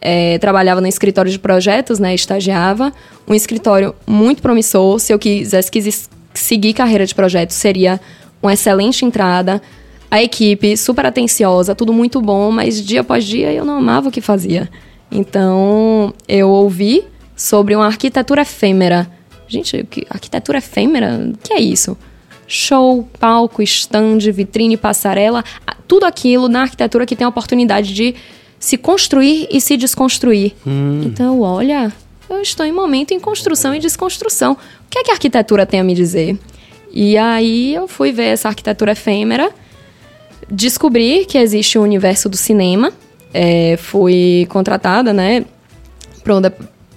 é, 0.00 0.38
trabalhava 0.38 0.80
no 0.80 0.86
escritório 0.86 1.30
de 1.30 1.38
projetos, 1.38 1.98
né, 1.98 2.14
estagiava, 2.14 2.90
um 3.28 3.34
escritório 3.34 3.94
muito 4.06 4.40
promissor, 4.40 4.98
se 4.98 5.12
eu 5.12 5.18
quisesse, 5.18 5.70
quisesse 5.70 6.08
seguir 6.32 6.72
carreira 6.72 7.04
de 7.04 7.14
projetos, 7.14 7.56
seria 7.56 8.00
uma 8.42 8.54
excelente 8.54 9.04
entrada, 9.04 9.60
a 10.10 10.22
equipe 10.22 10.78
super 10.78 11.04
atenciosa, 11.04 11.74
tudo 11.74 11.92
muito 11.92 12.22
bom, 12.22 12.50
mas 12.50 12.82
dia 12.82 13.02
após 13.02 13.22
dia 13.22 13.52
eu 13.52 13.66
não 13.66 13.76
amava 13.76 14.08
o 14.08 14.10
que 14.10 14.22
fazia. 14.22 14.66
Então, 15.12 16.14
eu 16.26 16.48
ouvi 16.48 17.04
sobre 17.40 17.74
uma 17.74 17.86
arquitetura 17.86 18.42
efêmera. 18.42 19.10
Gente, 19.48 19.86
que 19.90 20.06
arquitetura 20.10 20.58
efêmera? 20.58 21.32
O 21.32 21.38
que 21.38 21.54
é 21.54 21.60
isso? 21.60 21.96
Show, 22.46 23.08
palco, 23.18 23.62
stand, 23.62 24.18
vitrine, 24.30 24.76
passarela, 24.76 25.42
tudo 25.88 26.04
aquilo 26.04 26.48
na 26.48 26.62
arquitetura 26.62 27.06
que 27.06 27.16
tem 27.16 27.24
a 27.24 27.28
oportunidade 27.28 27.94
de 27.94 28.14
se 28.58 28.76
construir 28.76 29.48
e 29.50 29.58
se 29.58 29.78
desconstruir. 29.78 30.52
Hum. 30.66 31.02
Então, 31.06 31.40
olha, 31.40 31.90
eu 32.28 32.42
estou 32.42 32.66
em 32.66 32.72
momento 32.72 33.14
em 33.14 33.18
construção 33.18 33.74
e 33.74 33.78
desconstrução. 33.78 34.52
O 34.52 34.90
que 34.90 34.98
é 34.98 35.04
que 35.04 35.10
a 35.10 35.14
arquitetura 35.14 35.64
tem 35.64 35.80
a 35.80 35.84
me 35.84 35.94
dizer? 35.94 36.38
E 36.92 37.16
aí 37.16 37.74
eu 37.74 37.88
fui 37.88 38.12
ver 38.12 38.24
essa 38.24 38.48
arquitetura 38.48 38.92
efêmera 38.92 39.50
descobri 40.50 41.24
que 41.24 41.38
existe 41.38 41.78
o 41.78 41.82
universo 41.82 42.28
do 42.28 42.36
cinema. 42.36 42.92
É, 43.32 43.76
fui 43.78 44.46
contratada, 44.50 45.12
né, 45.12 45.44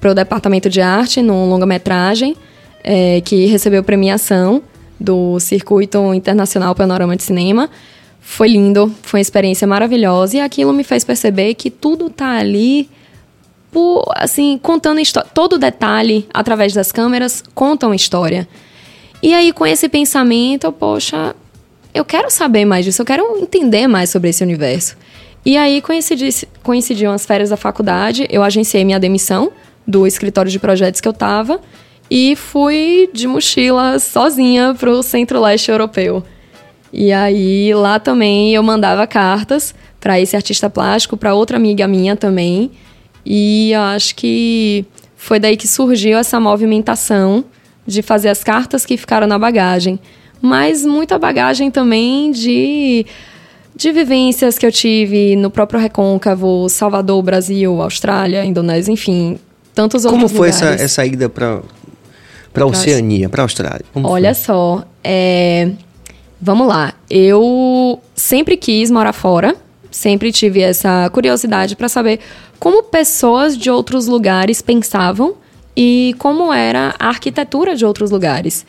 para 0.04 0.12
o, 0.12 0.14
de, 0.14 0.22
departamento 0.22 0.70
de 0.70 0.82
arte 0.82 1.22
num 1.22 1.48
longa-metragem 1.50 2.36
é, 2.84 3.22
que 3.22 3.46
recebeu 3.46 3.82
premiação 3.82 4.62
do 5.00 5.40
Circuito 5.40 6.14
Internacional 6.14 6.76
Panorama 6.76 7.16
de 7.16 7.24
Cinema. 7.24 7.70
Foi 8.20 8.50
lindo, 8.50 8.94
foi 9.02 9.20
uma 9.20 9.22
experiência 9.22 9.66
maravilhosa 9.66 10.38
e 10.38 10.42
aquilo 10.42 10.74
me 10.74 10.84
fez 10.84 11.06
perceber 11.06 11.54
que 11.54 11.70
tudo 11.70 12.10
tá 12.10 12.32
ali 12.32 12.90
por, 13.72 14.04
assim, 14.18 14.60
contando 14.62 15.00
história. 15.00 15.30
Todo 15.34 15.58
detalhe 15.58 16.28
através 16.34 16.74
das 16.74 16.92
câmeras 16.92 17.42
conta 17.56 17.86
uma 17.86 17.96
história. 17.96 18.46
E 19.22 19.34
aí, 19.34 19.54
com 19.54 19.66
esse 19.66 19.88
pensamento, 19.88 20.70
poxa, 20.74 21.34
eu 21.94 22.04
quero 22.04 22.30
saber 22.30 22.66
mais 22.66 22.84
disso, 22.84 23.02
eu 23.02 23.06
quero 23.06 23.38
entender 23.38 23.88
mais 23.88 24.10
sobre 24.10 24.30
esse 24.30 24.44
universo. 24.44 24.98
E 25.46 25.56
aí 25.58 25.82
coincidi, 25.82 26.30
coincidiam 26.62 27.14
as 27.14 27.26
férias 27.26 27.50
da 27.50 27.58
faculdade, 27.58 28.28
eu 28.30 28.44
agenciei 28.44 28.84
minha 28.84 29.00
demissão 29.00 29.52
do 29.88 30.08
escritório 30.08 30.52
de 30.52 30.60
projetos 30.60 31.02
que 31.02 31.08
eu 31.08 31.12
estava 31.12 31.60
e 32.10 32.36
fui 32.36 33.10
de 33.14 33.28
mochila 33.28 34.00
sozinha 34.00 34.76
para 34.78 34.90
o 34.90 35.04
Centro-Leste 35.04 35.72
Europeu. 35.72 36.24
E 36.92 37.12
aí 37.12 37.74
lá 37.74 38.00
também 38.00 38.54
eu 38.54 38.62
mandava 38.62 39.08
cartas 39.08 39.74
para 40.00 40.20
esse 40.20 40.36
artista 40.36 40.70
plástico, 40.70 41.18
para 41.18 41.34
outra 41.34 41.58
amiga 41.58 41.88
minha 41.88 42.16
também. 42.16 42.72
E 43.26 43.74
acho 43.74 44.16
que 44.16 44.86
foi 45.16 45.40
daí 45.40 45.58
que 45.58 45.68
surgiu 45.68 46.18
essa 46.18 46.40
movimentação 46.40 47.46
de 47.88 48.02
fazer 48.02 48.30
as 48.30 48.44
cartas 48.44 48.86
que 48.86 48.98
ficaram 48.98 49.28
na 49.28 49.40
bagagem 49.40 50.00
mas 50.44 50.86
muita 50.86 51.18
bagagem 51.18 51.72
também 51.72 52.30
de 52.30 53.06
de 53.76 53.92
vivências 53.92 54.60
que 54.60 54.66
eu 54.66 54.72
tive 54.72 55.36
no 55.36 55.50
próprio 55.50 55.80
Recôncavo, 55.80 56.70
Salvador, 56.70 57.24
Brasil, 57.24 57.82
Austrália, 57.82 58.46
Indonésia, 58.46 58.92
enfim, 58.92 59.40
tantos 59.74 60.04
Como 60.04 60.24
outros 60.24 60.32
foi 60.32 60.52
lugares. 60.52 60.82
essa, 60.82 60.84
essa 60.84 61.06
ida 61.06 61.30
para 61.30 61.62
para 62.54 62.66
Oceania, 62.68 63.28
para 63.30 63.42
Austrália? 63.42 63.84
Como 63.92 64.08
Olha 64.08 64.36
foi? 64.36 64.44
só, 64.46 64.84
é... 65.04 65.72
vamos 66.40 66.68
lá. 66.68 66.94
Eu 67.10 68.00
sempre 68.14 68.56
quis 68.56 68.92
morar 68.92 69.12
fora, 69.12 69.56
sempre 69.90 70.32
tive 70.32 70.62
essa 70.62 71.10
curiosidade 71.10 71.76
para 71.76 71.90
saber 71.90 72.20
como 72.60 72.84
pessoas 72.84 73.58
de 73.58 73.72
outros 73.72 74.08
lugares 74.08 74.62
pensavam 74.62 75.36
e 75.76 76.16
como 76.20 76.54
era 76.54 76.94
a 77.00 77.08
arquitetura 77.08 77.76
de 77.76 77.86
outros 77.86 78.12
lugares. 78.12 78.66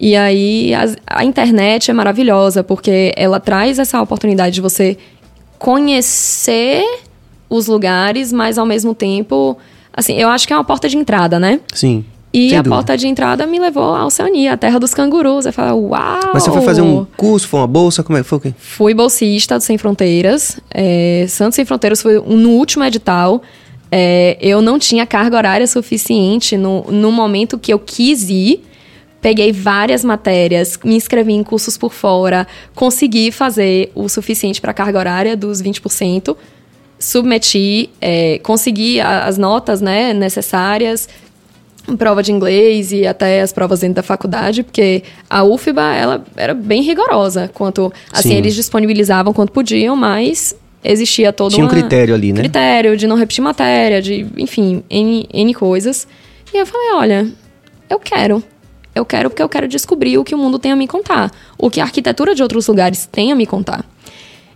E 0.00 0.16
aí 0.16 0.74
a, 0.74 1.18
a 1.18 1.24
internet 1.24 1.90
é 1.90 1.94
maravilhosa 1.94 2.64
porque 2.64 3.12
ela 3.16 3.38
traz 3.38 3.78
essa 3.78 4.02
oportunidade 4.02 4.56
de 4.56 4.60
você 4.60 4.98
conhecer 5.60 6.84
os 7.48 7.68
lugares, 7.68 8.32
mas 8.32 8.58
ao 8.58 8.66
mesmo 8.66 8.96
tempo, 8.96 9.56
assim, 9.92 10.14
eu 10.14 10.28
acho 10.28 10.46
que 10.46 10.52
é 10.52 10.56
uma 10.56 10.64
porta 10.64 10.88
de 10.88 10.96
entrada, 10.96 11.38
né? 11.38 11.60
Sim. 11.74 12.04
E 12.34 12.54
a 12.54 12.62
dúvida. 12.62 12.76
porta 12.76 12.96
de 12.96 13.06
entrada 13.06 13.46
me 13.46 13.58
levou 13.58 13.94
à 13.94 14.06
Oceania, 14.06 14.54
a 14.54 14.56
terra 14.56 14.78
dos 14.78 14.94
cangurus. 14.94 15.44
Eu 15.44 15.52
falei, 15.52 15.72
uau! 15.72 16.30
Mas 16.32 16.42
você 16.42 16.50
foi 16.50 16.62
fazer 16.62 16.80
um 16.80 17.04
curso, 17.16 17.46
foi 17.46 17.60
uma 17.60 17.66
bolsa? 17.66 18.02
Como 18.02 18.16
é 18.16 18.22
que 18.22 18.28
foi? 18.28 18.38
Okay. 18.38 18.54
Fui 18.56 18.94
bolsista 18.94 19.58
do 19.58 19.62
Sem 19.62 19.76
Fronteiras. 19.76 20.58
É, 20.70 21.26
Santos 21.28 21.56
Sem 21.56 21.64
Fronteiras 21.66 22.00
foi 22.00 22.14
no 22.20 22.50
último 22.50 22.84
edital. 22.84 23.42
É, 23.90 24.38
eu 24.40 24.62
não 24.62 24.78
tinha 24.78 25.04
carga 25.04 25.36
horária 25.36 25.66
suficiente 25.66 26.56
no, 26.56 26.84
no 26.90 27.12
momento 27.12 27.58
que 27.58 27.72
eu 27.72 27.78
quis 27.78 28.30
ir 28.30 28.64
peguei 29.22 29.52
várias 29.52 30.04
matérias, 30.04 30.76
me 30.84 30.96
inscrevi 30.96 31.32
em 31.32 31.44
cursos 31.44 31.78
por 31.78 31.92
fora, 31.92 32.44
consegui 32.74 33.30
fazer 33.30 33.92
o 33.94 34.08
suficiente 34.08 34.60
para 34.60 34.72
a 34.72 34.74
carga 34.74 34.98
horária 34.98 35.36
dos 35.36 35.62
20%, 35.62 36.36
submeti, 37.02 37.90
é, 38.00 38.38
consegui 38.44 39.00
as 39.00 39.36
notas 39.36 39.80
né, 39.80 40.14
necessárias, 40.14 41.08
prova 41.98 42.22
de 42.22 42.30
inglês 42.30 42.92
e 42.92 43.04
até 43.04 43.40
as 43.40 43.52
provas 43.52 43.80
dentro 43.80 43.96
da 43.96 44.02
faculdade, 44.04 44.62
porque 44.62 45.02
a 45.28 45.42
UFBA 45.42 45.94
ela 45.94 46.24
era 46.36 46.54
bem 46.54 46.80
rigorosa 46.80 47.50
quanto 47.52 47.92
assim 48.12 48.30
Sim. 48.30 48.36
eles 48.36 48.54
disponibilizavam 48.54 49.32
quanto 49.32 49.52
podiam, 49.52 49.96
mas 49.96 50.54
existia 50.84 51.32
todo 51.32 51.52
Tinha 51.52 51.66
um 51.66 51.68
critério 51.68 52.14
ali, 52.14 52.32
né? 52.32 52.38
Critério 52.40 52.96
de 52.96 53.08
não 53.08 53.16
repetir 53.16 53.42
matéria, 53.42 54.00
de, 54.00 54.24
enfim, 54.36 54.84
N, 54.88 55.28
N 55.32 55.54
coisas. 55.54 56.06
E 56.54 56.56
eu 56.56 56.66
falei, 56.66 56.92
olha, 56.92 57.28
eu 57.90 57.98
quero. 57.98 58.42
Eu 58.94 59.04
quero 59.04 59.28
porque 59.28 59.42
eu 59.42 59.48
quero 59.48 59.66
descobrir 59.66 60.18
o 60.18 60.24
que 60.24 60.34
o 60.36 60.38
mundo 60.38 60.58
tem 60.58 60.70
a 60.70 60.76
me 60.76 60.86
contar. 60.86 61.32
O 61.58 61.68
que 61.68 61.80
a 61.80 61.84
arquitetura 61.84 62.32
de 62.32 62.42
outros 62.44 62.68
lugares 62.68 63.08
tem 63.10 63.32
a 63.32 63.34
me 63.34 63.46
contar. 63.46 63.84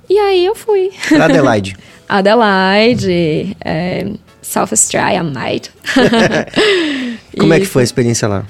E 0.09 0.17
aí 0.17 0.47
eu 0.47 0.55
fui. 0.55 0.91
Adelaide. 1.21 1.77
Adelaide, 2.09 3.57
é, 3.65 4.07
South 4.43 4.69
Australia, 4.71 5.23
mate. 5.23 5.71
Como 7.39 7.53
e... 7.53 7.57
é 7.57 7.61
que 7.61 7.67
foi 7.67 7.83
a 7.83 7.85
experiência 7.85 8.29
lá? 8.29 8.45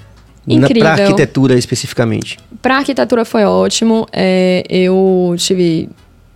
Incrível. 0.47 0.83
Para 0.83 1.05
arquitetura 1.05 1.55
especificamente. 1.59 2.39
Para 2.63 2.79
arquitetura 2.79 3.25
foi 3.25 3.45
ótimo. 3.45 4.07
É, 4.13 4.65
eu 4.69 5.35
tive, 5.39 5.89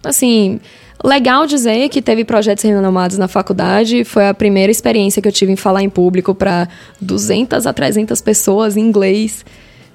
assim, 0.03 0.59
Legal 1.03 1.47
dizer 1.47 1.89
que 1.89 2.03
teve 2.03 2.25
projetos 2.25 2.63
renomados 2.63 3.17
na 3.17 3.27
faculdade. 3.27 4.05
Foi 4.05 4.29
a 4.29 4.35
primeira 4.35 4.71
experiência 4.71 5.23
que 5.23 5.27
eu 5.27 5.33
tive 5.33 5.51
em 5.51 5.57
falar 5.57 5.83
em 5.83 5.89
público 5.89 6.35
para 6.35 6.69
200 7.01 7.67
a 7.67 7.73
300 7.73 8.21
pessoas 8.21 8.77
em 8.77 8.81
inglês. 8.81 9.45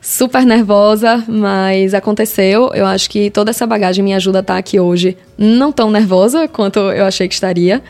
Super 0.08 0.46
nervosa, 0.46 1.26
mas 1.28 1.96
aconteceu. 1.96 2.70
Eu 2.76 2.86
acho 2.86 3.10
que 3.10 3.32
toda 3.32 3.50
essa 3.50 3.66
bagagem 3.66 4.06
me 4.06 4.14
ajuda 4.14 4.38
a 4.38 4.42
estar 4.42 4.56
aqui 4.56 4.80
hoje. 4.80 5.18
Não 5.36 5.72
tão 5.72 5.90
nervosa 5.90 6.48
quanto 6.48 6.78
eu 6.78 7.06
achei 7.06 7.28
que 7.28 7.34
estaria, 7.34 7.82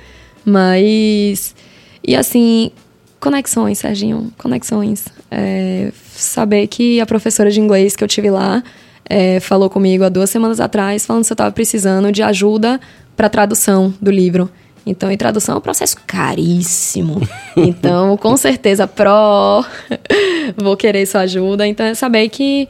mas. 0.45 1.53
E 2.01 2.15
assim, 2.15 2.71
conexões, 3.19 3.79
Serginho, 3.79 4.31
conexões. 4.37 5.03
É, 5.29 5.91
saber 6.13 6.67
que 6.67 7.01
a 7.01 7.05
professora 7.05 7.51
de 7.51 7.59
inglês 7.59 7.97
que 7.97 8.03
eu 8.05 8.07
tive 8.07 8.29
lá 8.29 8.63
é, 9.09 9.41
falou 9.41 9.69
comigo 9.69 10.05
há 10.05 10.09
duas 10.09 10.29
semanas 10.29 10.61
atrás, 10.61 11.05
falando 11.05 11.25
se 11.25 11.33
eu 11.33 11.35
estava 11.35 11.51
precisando 11.51 12.13
de 12.13 12.23
ajuda 12.23 12.79
para 13.17 13.27
tradução 13.27 13.93
do 14.01 14.09
livro. 14.09 14.49
Então, 14.85 15.09
em 15.11 15.17
tradução 15.17 15.55
é 15.55 15.57
um 15.57 15.61
processo 15.61 15.97
caríssimo. 16.05 17.21
Então, 17.57 18.17
com 18.17 18.35
certeza, 18.35 18.85
pró, 18.85 19.63
vou 20.57 20.75
querer 20.75 21.05
sua 21.05 21.21
ajuda. 21.21 21.65
Então, 21.65 21.85
é 21.85 21.93
saber 21.93 22.27
que 22.27 22.67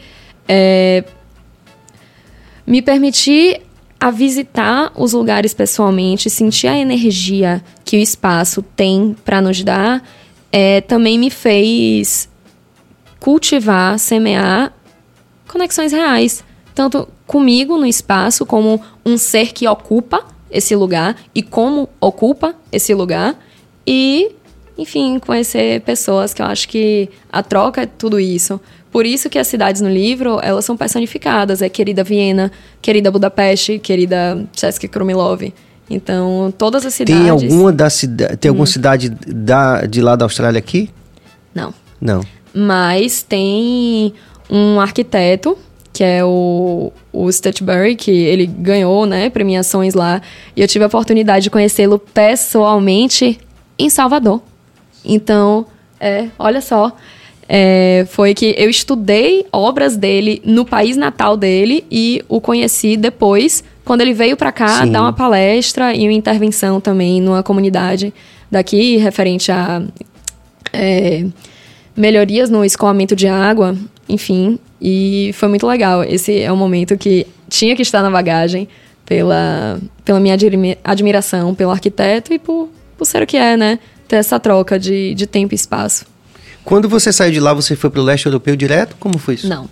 é, 0.48 1.04
me 2.68 2.84
permitir 2.84 3.62
a 4.00 4.12
visitar 4.12 4.92
os 4.96 5.14
lugares 5.14 5.56
pessoalmente, 5.56 6.30
sentir 6.30 6.68
a 6.68 6.78
energia 6.78 7.64
que 7.84 7.98
o 7.98 8.00
espaço 8.00 8.62
tem 8.62 9.16
para 9.26 9.42
nos 9.42 9.64
dar, 9.64 10.04
é, 10.52 10.82
também 10.82 11.18
me 11.18 11.32
fez 11.32 12.30
cultivar, 13.20 13.98
semear 13.98 14.72
conexões 15.48 15.92
reais. 15.92 16.44
Tanto 16.76 17.08
comigo 17.26 17.76
no 17.76 17.88
espaço, 17.88 18.46
como 18.46 18.80
um 19.04 19.18
ser 19.18 19.52
que 19.52 19.68
ocupa 19.68 20.35
esse 20.50 20.76
lugar 20.76 21.16
e 21.34 21.42
como 21.42 21.90
ocupa 22.00 22.56
esse 22.72 22.94
lugar. 22.94 23.36
E, 23.86 24.32
enfim, 24.78 25.20
conhecer 25.20 25.82
pessoas 25.82 26.34
que 26.34 26.42
eu 26.42 26.46
acho 26.46 26.68
que 26.68 27.10
a 27.32 27.44
troca 27.44 27.82
é 27.82 27.86
tudo 27.86 28.20
isso. 28.20 28.60
Por 28.92 29.06
isso 29.06 29.30
que 29.30 29.38
as 29.38 29.48
cidades 29.48 29.82
no 29.82 29.90
livro, 29.90 30.40
elas 30.42 30.64
são 30.64 30.78
personificadas. 30.78 31.62
É 31.62 31.68
querida 31.68 32.04
Viena, 32.04 32.52
querida 32.82 33.12
Budapeste, 33.12 33.78
querida 33.80 34.48
Czeska 34.54 34.88
Krumilov. 34.88 35.52
Então, 35.90 36.54
todas 36.58 36.86
as 36.86 36.94
cidades... 36.94 37.22
Tem 37.22 37.30
alguma, 37.30 37.72
da 37.72 37.90
cida 37.90 38.38
tem 38.38 38.50
alguma 38.50 38.64
hum. 38.64 38.68
cidade 38.68 39.10
da, 39.10 39.86
de 39.86 40.02
lá 40.02 40.16
da 40.16 40.26
Austrália 40.26 40.60
aqui? 40.60 40.90
Não. 41.54 41.74
Não. 42.02 42.22
Mas 42.54 43.22
tem 43.22 44.14
um 44.50 44.80
arquiteto, 44.80 45.58
que 45.96 46.04
é 46.04 46.26
o, 46.26 46.92
o 47.14 47.30
que 47.98 48.12
ele 48.12 48.46
ganhou, 48.46 49.06
né, 49.06 49.30
premiações 49.30 49.94
lá. 49.94 50.22
E 50.54 50.62
eu 50.62 50.68
tive 50.68 50.84
a 50.84 50.88
oportunidade 50.88 51.46
de 51.46 51.50
conhecê-lo 51.50 51.98
pessoalmente 51.98 53.40
em 53.80 53.90
Salvador. 53.90 54.42
Então, 55.06 55.66
é, 55.98 56.28
olha 56.38 56.60
só 56.60 56.94
é, 57.48 58.06
foi 58.10 58.34
que 58.34 58.54
eu 58.58 58.70
estudei 58.70 59.46
obras 59.54 59.96
dele 59.96 60.42
no 60.44 60.66
país 60.66 60.98
natal 60.98 61.38
dele 61.38 61.86
e 61.90 62.24
o 62.28 62.42
conheci 62.42 62.98
depois, 62.98 63.64
quando 63.84 64.02
ele 64.02 64.14
veio 64.14 64.36
para 64.36 64.52
cá 64.52 64.84
Sim. 64.84 64.92
dar 64.92 65.02
uma 65.02 65.14
palestra 65.14 65.96
e 65.96 66.08
uma 66.08 66.14
intervenção 66.14 66.82
também 66.82 67.22
numa 67.22 67.42
comunidade 67.42 68.14
daqui, 68.52 68.98
referente 68.98 69.50
a 69.50 69.82
é, 70.74 71.26
melhorias 71.96 72.50
no 72.50 72.66
escoamento 72.66 73.16
de 73.16 73.28
água, 73.28 73.78
enfim. 74.10 74.60
E 74.82 75.32
foi 75.34 75.48
muito 75.48 75.66
legal. 75.66 76.04
Esse 76.04 76.40
é 76.40 76.52
um 76.52 76.58
momento 76.58 76.98
que 76.98 77.26
tinha 77.50 77.76
que 77.76 77.82
estar 77.82 78.02
na 78.02 78.10
bagagem 78.10 78.68
pela, 79.06 79.80
pela 80.04 80.20
minha 80.20 80.36
admiração 80.84 81.54
pelo 81.54 81.72
arquiteto 81.72 82.34
e 82.34 82.40
por, 82.40 82.70
por 82.98 83.06
ser 83.06 83.22
o 83.22 83.28
que 83.28 83.38
é, 83.38 83.56
né? 83.56 83.80
Ter 84.08 84.18
essa 84.18 84.40
troca 84.40 84.78
de, 84.78 85.14
de 85.14 85.28
tempo 85.28 85.54
e 85.54 85.56
espaço. 85.56 86.06
Quando 86.64 86.90
você 86.90 87.14
saiu 87.14 87.32
de 87.32 87.40
lá, 87.40 87.54
você 87.54 87.76
foi 87.76 87.90
para 87.90 88.02
o 88.02 88.04
leste 88.04 88.26
europeu 88.26 88.56
direto? 88.56 88.96
Como 89.00 89.18
foi 89.18 89.36
isso? 89.36 89.48
Não. 89.48 89.70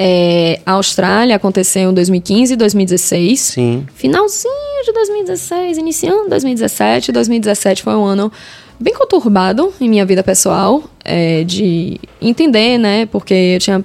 É, 0.00 0.60
a 0.64 0.72
Austrália 0.72 1.34
aconteceu 1.34 1.90
em 1.90 1.94
2015 1.94 2.52
e 2.52 2.56
2016. 2.56 3.40
Sim. 3.40 3.86
Finalzinho 3.96 4.84
de 4.84 4.92
2016, 4.92 5.78
iniciando 5.78 6.28
2017. 6.30 7.10
2017 7.10 7.82
foi 7.82 7.94
um 7.94 8.04
ano 8.04 8.30
bem 8.78 8.94
conturbado 8.94 9.74
em 9.80 9.88
minha 9.88 10.06
vida 10.06 10.22
pessoal, 10.22 10.84
é, 11.04 11.42
de 11.42 12.00
entender, 12.22 12.78
né? 12.78 13.06
Porque 13.06 13.34
eu 13.34 13.58
tinha 13.58 13.84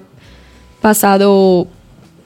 passado. 0.84 1.66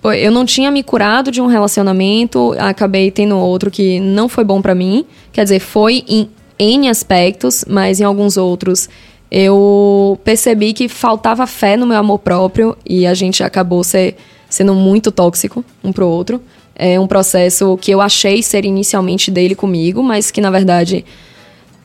Eu 0.03 0.31
não 0.31 0.45
tinha 0.45 0.71
me 0.71 0.83
curado 0.83 1.31
de 1.31 1.41
um 1.41 1.47
relacionamento, 1.47 2.53
acabei 2.57 3.11
tendo 3.11 3.37
outro 3.37 3.69
que 3.69 3.99
não 3.99 4.27
foi 4.27 4.43
bom 4.43 4.61
para 4.61 4.75
mim. 4.75 5.05
Quer 5.31 5.43
dizer, 5.43 5.59
foi 5.59 6.03
em 6.07 6.29
N 6.59 6.89
aspectos, 6.89 7.63
mas 7.67 7.99
em 7.99 8.03
alguns 8.03 8.35
outros 8.35 8.89
eu 9.29 10.17
percebi 10.23 10.73
que 10.73 10.87
faltava 10.87 11.45
fé 11.45 11.75
no 11.75 11.85
meu 11.85 11.97
amor 11.97 12.19
próprio 12.19 12.77
e 12.85 13.05
a 13.05 13.13
gente 13.13 13.43
acabou 13.43 13.83
ser, 13.83 14.15
sendo 14.49 14.73
muito 14.73 15.11
tóxico 15.11 15.63
um 15.83 15.91
pro 15.91 16.07
outro. 16.07 16.41
É 16.73 16.99
um 16.99 17.07
processo 17.07 17.77
que 17.81 17.91
eu 17.91 17.99
achei 17.99 18.41
ser 18.41 18.63
inicialmente 18.63 19.29
dele 19.29 19.55
comigo, 19.55 20.01
mas 20.01 20.31
que 20.31 20.39
na 20.39 20.49
verdade 20.49 21.03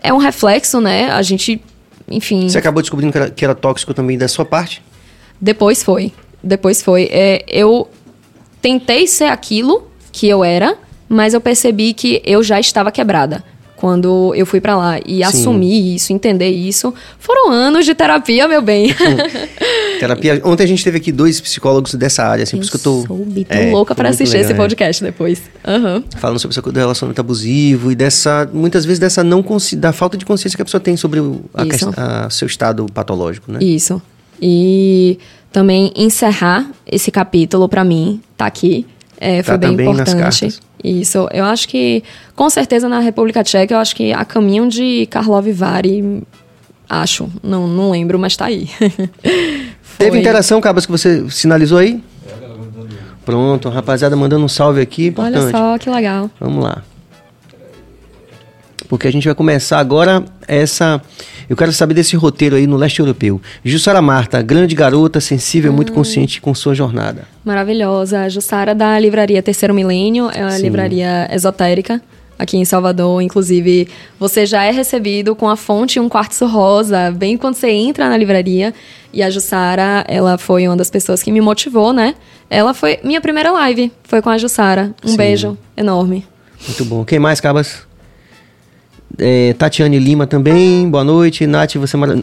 é 0.02 0.12
um 0.12 0.18
reflexo, 0.18 0.80
né? 0.80 1.10
A 1.10 1.22
gente, 1.22 1.60
enfim. 2.08 2.48
Você 2.48 2.58
acabou 2.58 2.82
descobrindo 2.82 3.10
que 3.10 3.18
era, 3.18 3.30
que 3.30 3.44
era 3.44 3.54
tóxico 3.54 3.92
também 3.92 4.16
da 4.16 4.28
sua 4.28 4.44
parte? 4.44 4.82
Depois 5.40 5.82
foi. 5.82 6.12
Depois 6.42 6.83
foi. 6.83 7.09
É, 7.11 7.44
eu 7.48 7.88
tentei 8.61 9.07
ser 9.07 9.26
aquilo 9.26 9.88
que 10.11 10.28
eu 10.28 10.44
era, 10.44 10.76
mas 11.09 11.35
eu 11.35 11.40
percebi 11.40 11.92
que 11.92 12.22
eu 12.24 12.42
já 12.42 12.59
estava 12.59 12.90
quebrada 12.90 13.44
quando 13.83 14.33
eu 14.37 14.46
fui 14.46 14.61
para 14.61 14.76
lá. 14.76 15.00
E 15.05 15.16
Sim. 15.16 15.22
assumir 15.24 15.96
isso, 15.96 16.12
entender 16.12 16.50
isso. 16.50 16.94
Foram 17.18 17.50
anos 17.50 17.85
de 17.85 17.92
terapia, 17.96 18.46
meu 18.46 18.62
bem. 18.62 18.94
terapia. 19.98 20.40
Ontem 20.44 20.62
a 20.62 20.66
gente 20.68 20.85
teve 20.85 20.98
aqui 20.98 21.11
dois 21.11 21.40
psicólogos 21.40 21.92
dessa 21.96 22.22
área, 22.22 22.44
assim, 22.44 22.57
eu 22.57 22.61
por 22.61 22.62
isso 22.62 22.70
que 22.70 22.76
eu 22.76 22.92
tô. 22.92 23.05
Soube, 23.05 23.44
tô 23.44 23.52
é, 23.52 23.72
louca 23.72 23.92
para 23.92 24.11
assistir 24.11 24.37
legal, 24.37 24.44
esse 24.44 24.52
é. 24.52 24.57
podcast 24.57 25.02
é. 25.02 25.07
depois. 25.09 25.42
Uhum. 25.66 26.05
Falando 26.16 26.38
sobre 26.38 26.55
essa 26.55 26.62
coisa 26.62 26.74
do 26.74 26.78
relacionamento 26.78 27.20
abusivo 27.20 27.90
e 27.90 27.96
dessa. 27.96 28.48
Muitas 28.52 28.85
vezes 28.85 29.00
dessa 29.00 29.24
não 29.24 29.44
da 29.76 29.92
falta 29.92 30.16
de 30.16 30.24
consciência 30.24 30.57
que 30.57 30.62
a 30.62 30.64
pessoa 30.64 30.81
tem 30.81 30.96
sobre 30.96 31.18
o 31.18 31.44
a 31.52 31.66
questão, 31.66 31.92
a, 31.96 32.31
seu 32.31 32.46
estado 32.46 32.87
patológico, 32.94 33.50
né? 33.50 33.59
Isso. 33.61 34.00
E 34.40 35.18
também 35.52 35.92
encerrar 35.94 36.66
esse 36.86 37.10
capítulo 37.10 37.68
para 37.68 37.84
mim, 37.84 38.20
tá 38.36 38.46
aqui. 38.46 38.86
É, 39.20 39.42
foi 39.42 39.58
tá 39.58 39.68
bem 39.68 39.74
importante. 39.74 40.58
Isso, 40.82 41.28
eu 41.32 41.44
acho 41.44 41.68
que, 41.68 42.02
com 42.34 42.50
certeza, 42.50 42.88
na 42.88 42.98
República 42.98 43.44
Tcheca, 43.44 43.74
eu 43.74 43.78
acho 43.78 43.94
que 43.94 44.12
a 44.12 44.24
caminho 44.24 44.68
de 44.68 45.06
Karlov 45.06 45.46
Vary, 45.52 46.24
acho, 46.88 47.30
não, 47.40 47.68
não 47.68 47.90
lembro, 47.90 48.18
mas 48.18 48.36
tá 48.36 48.46
aí. 48.46 48.68
Teve 49.96 50.18
interação, 50.18 50.60
Cabas, 50.60 50.84
que 50.84 50.90
você 50.90 51.28
sinalizou 51.30 51.78
aí? 51.78 52.02
Pronto, 53.24 53.68
rapaziada 53.68 54.16
mandando 54.16 54.44
um 54.44 54.48
salve 54.48 54.80
aqui, 54.80 55.06
importante. 55.06 55.38
Olha 55.38 55.50
só, 55.52 55.78
que 55.78 55.88
legal. 55.88 56.28
Vamos 56.40 56.64
lá. 56.64 56.82
Porque 58.92 59.09
a 59.09 59.11
gente 59.11 59.24
vai 59.24 59.35
começar 59.35 59.78
agora 59.78 60.22
essa 60.46 61.00
eu 61.48 61.57
quero 61.57 61.72
saber 61.72 61.94
desse 61.94 62.14
roteiro 62.14 62.57
aí 62.57 62.66
no 62.66 62.76
leste 62.76 63.00
europeu. 63.00 63.40
Jussara 63.64 64.02
Marta, 64.02 64.42
grande 64.42 64.74
garota, 64.74 65.18
sensível, 65.18 65.72
hum. 65.72 65.76
muito 65.76 65.94
consciente 65.94 66.42
com 66.42 66.55
sua 66.55 66.74
jornada. 66.74 67.22
Maravilhosa. 67.42 68.20
A 68.20 68.28
Jussara 68.28 68.74
da 68.74 68.98
livraria 68.98 69.42
Terceiro 69.42 69.72
Milênio, 69.72 70.28
é 70.31 70.42
uma 70.42 70.50
Sim. 70.50 70.64
livraria 70.64 71.26
esotérica 71.33 72.02
aqui 72.38 72.59
em 72.59 72.66
Salvador. 72.66 73.22
Inclusive, 73.22 73.88
você 74.20 74.44
já 74.44 74.62
é 74.62 74.70
recebido 74.70 75.35
com 75.35 75.48
a 75.48 75.57
fonte 75.57 75.96
e 75.96 76.00
um 76.00 76.07
quartzo 76.07 76.44
rosa, 76.44 77.11
bem 77.12 77.38
quando 77.38 77.55
você 77.55 77.70
entra 77.70 78.11
na 78.11 78.16
livraria. 78.18 78.74
E 79.11 79.22
a 79.22 79.31
Jussara, 79.31 80.05
ela 80.07 80.37
foi 80.37 80.68
uma 80.68 80.76
das 80.76 80.90
pessoas 80.90 81.22
que 81.22 81.33
me 81.33 81.40
motivou, 81.40 81.94
né? 81.94 82.14
Ela 82.50 82.74
foi 82.74 82.98
minha 83.02 83.22
primeira 83.22 83.52
live, 83.52 83.90
foi 84.05 84.20
com 84.20 84.28
a 84.28 84.37
Jussara. 84.37 84.94
Um 85.02 85.09
Sim. 85.09 85.16
beijo 85.16 85.59
enorme. 85.78 86.26
Muito 86.68 86.85
bom. 86.85 87.07
Quem 87.07 87.18
mais, 87.18 87.40
Cabas? 87.40 87.90
É, 89.18 89.55
Tatiane 89.55 89.98
Lima 89.98 90.27
também, 90.27 90.88
boa 90.88 91.05
noite. 91.05 91.46
Nath, 91.46 91.75
você 91.77 91.96
mora. 91.96 92.22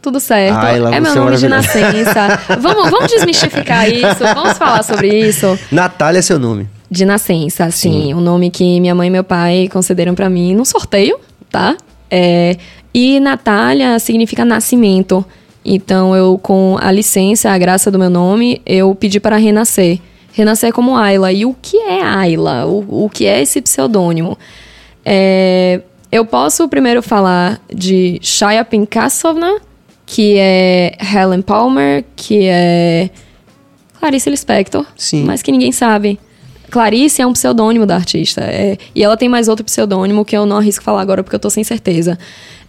Tudo 0.00 0.20
certo. 0.20 0.56
Ayla, 0.56 0.94
é 0.94 1.00
meu 1.00 1.14
nome 1.14 1.36
de 1.36 1.48
nascença. 1.48 2.40
vamos, 2.60 2.90
vamos 2.90 3.10
desmistificar 3.10 3.88
isso, 3.88 4.24
vamos 4.34 4.56
falar 4.56 4.82
sobre 4.82 5.08
isso. 5.08 5.58
Natália 5.72 6.20
é 6.20 6.22
seu 6.22 6.38
nome. 6.38 6.68
De 6.90 7.04
nascença, 7.04 7.70
sim. 7.70 8.04
sim. 8.04 8.14
O 8.14 8.20
nome 8.20 8.50
que 8.50 8.80
minha 8.80 8.94
mãe 8.94 9.08
e 9.08 9.10
meu 9.10 9.24
pai 9.24 9.68
concederam 9.70 10.14
para 10.14 10.30
mim 10.30 10.54
num 10.54 10.64
sorteio, 10.64 11.18
tá? 11.50 11.76
É, 12.10 12.56
e 12.94 13.20
Natália 13.20 13.98
significa 13.98 14.44
nascimento. 14.44 15.24
Então, 15.64 16.16
eu, 16.16 16.38
com 16.42 16.78
a 16.80 16.90
licença, 16.90 17.50
a 17.50 17.58
graça 17.58 17.90
do 17.90 17.98
meu 17.98 18.08
nome, 18.08 18.62
eu 18.64 18.94
pedi 18.94 19.20
para 19.20 19.36
renascer. 19.36 20.00
Renascer 20.32 20.72
como 20.72 20.96
Ayla. 20.96 21.30
E 21.32 21.44
o 21.44 21.54
que 21.60 21.76
é 21.76 22.02
Ayla? 22.02 22.64
O, 22.64 23.04
o 23.04 23.10
que 23.10 23.26
é 23.26 23.42
esse 23.42 23.60
pseudônimo? 23.60 24.38
É, 25.10 25.80
eu 26.12 26.26
posso 26.26 26.68
primeiro 26.68 27.02
falar 27.02 27.58
de 27.74 28.18
Shaya 28.20 28.62
Pinkassovna, 28.62 29.58
que 30.04 30.36
é 30.36 30.98
Helen 31.00 31.40
Palmer, 31.40 32.04
que 32.14 32.44
é 32.44 33.08
Clarice 33.98 34.28
Lispector, 34.28 34.84
Sim. 34.94 35.24
mas 35.24 35.40
que 35.40 35.50
ninguém 35.50 35.72
sabe. 35.72 36.20
Clarice 36.70 37.22
é 37.22 37.26
um 37.26 37.32
pseudônimo 37.32 37.86
da 37.86 37.94
artista. 37.94 38.42
É, 38.42 38.76
e 38.94 39.02
ela 39.02 39.16
tem 39.16 39.30
mais 39.30 39.48
outro 39.48 39.64
pseudônimo 39.64 40.26
que 40.26 40.36
eu 40.36 40.44
não 40.44 40.58
arrisco 40.58 40.84
falar 40.84 41.00
agora 41.00 41.22
porque 41.22 41.36
eu 41.36 41.40
tô 41.40 41.48
sem 41.48 41.64
certeza. 41.64 42.18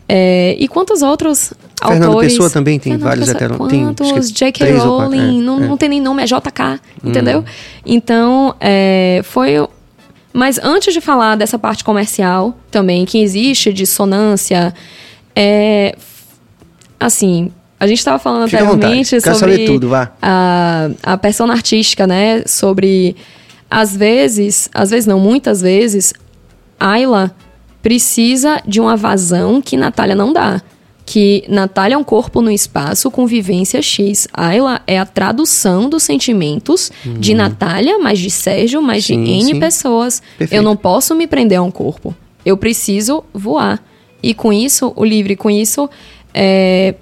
É, 0.07 0.55
e 0.57 0.67
quantos 0.69 1.01
outros 1.01 1.53
Fernando 1.77 2.05
autores... 2.05 2.31
Pessoa 2.31 2.49
também 2.49 2.79
tem 2.79 2.93
Fernando 2.93 3.09
vários 3.09 3.29
heteronomes. 3.29 3.97
Quantos? 3.99 4.31
J.K. 4.31 4.71
Rowling, 4.77 5.39
é, 5.39 5.43
não, 5.43 5.61
é. 5.61 5.67
não 5.67 5.77
tem 5.77 5.89
nem 5.89 6.01
nome, 6.01 6.23
é 6.23 6.25
JK, 6.25 6.79
entendeu? 7.03 7.41
Hum. 7.41 7.43
Então, 7.85 8.55
é, 8.61 9.19
foi 9.25 9.59
mas 10.39 10.57
antes 10.63 10.93
de 10.93 11.01
falar 11.01 11.35
dessa 11.35 11.59
parte 11.59 11.83
comercial 11.83 12.57
também, 12.71 13.05
que 13.05 13.21
existe 13.21 13.73
dissonância, 13.73 14.73
é. 15.35 15.93
Assim, 16.97 17.51
a 17.77 17.85
gente 17.85 17.97
estava 17.97 18.17
falando 18.17 18.49
Fica 18.49 18.63
anteriormente 18.63 19.19
sobre 19.19 19.65
tudo, 19.65 19.93
a, 19.93 20.89
a 21.03 21.17
persona 21.17 21.51
artística, 21.51 22.07
né? 22.07 22.43
Sobre. 22.45 23.17
Às 23.69 23.95
vezes, 23.95 24.69
às 24.73 24.91
vezes 24.91 25.05
não, 25.05 25.19
muitas 25.19 25.61
vezes, 25.61 26.13
Ayla 26.79 27.35
precisa 27.83 28.61
de 28.65 28.79
uma 28.79 28.95
vazão 28.95 29.61
que 29.61 29.75
Natália 29.75 30.15
não 30.15 30.31
dá. 30.31 30.61
Que 31.09 31.43
Natália 31.49 31.95
é 31.95 31.97
um 31.97 32.03
corpo 32.03 32.39
no 32.39 32.51
espaço 32.51 33.09
com 33.09 33.25
vivência 33.25 33.81
X. 33.81 34.27
Ayla 34.31 34.79
é 34.85 34.99
a 34.99 35.07
tradução 35.07 35.89
dos 35.89 36.03
sentimentos 36.03 36.91
de 37.03 37.33
Natália, 37.33 37.97
mais 37.97 38.19
de 38.19 38.29
Sérgio, 38.29 38.79
mais 38.79 39.05
Sim, 39.05 39.23
de 39.23 39.31
N 39.31 39.43
sim. 39.45 39.59
pessoas. 39.59 40.21
Perfeito. 40.37 40.53
Eu 40.53 40.61
não 40.61 40.77
posso 40.77 41.15
me 41.15 41.25
prender 41.25 41.57
a 41.57 41.63
um 41.63 41.71
corpo. 41.71 42.15
Eu 42.45 42.55
preciso 42.55 43.23
voar. 43.33 43.83
E 44.21 44.35
com 44.35 44.53
isso, 44.53 44.93
o 44.95 45.03
livre, 45.03 45.35
com 45.35 45.49
isso, 45.49 45.89
é, 46.31 46.93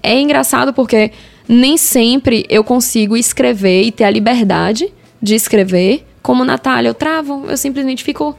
é 0.00 0.20
engraçado 0.20 0.72
porque 0.72 1.10
nem 1.48 1.76
sempre 1.76 2.46
eu 2.48 2.62
consigo 2.62 3.16
escrever 3.16 3.82
e 3.82 3.90
ter 3.90 4.04
a 4.04 4.10
liberdade 4.10 4.94
de 5.20 5.34
escrever. 5.34 6.06
Como 6.22 6.44
Natália, 6.44 6.90
eu 6.90 6.94
travo, 6.94 7.46
eu 7.48 7.56
simplesmente 7.56 8.04
fico, 8.04 8.38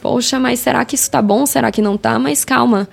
poxa, 0.00 0.38
mas 0.38 0.60
será 0.60 0.84
que 0.84 0.94
isso 0.94 1.10
tá 1.10 1.20
bom? 1.20 1.44
Será 1.46 1.72
que 1.72 1.82
não 1.82 1.96
tá? 1.96 2.16
Mas 2.16 2.44
calma. 2.44 2.88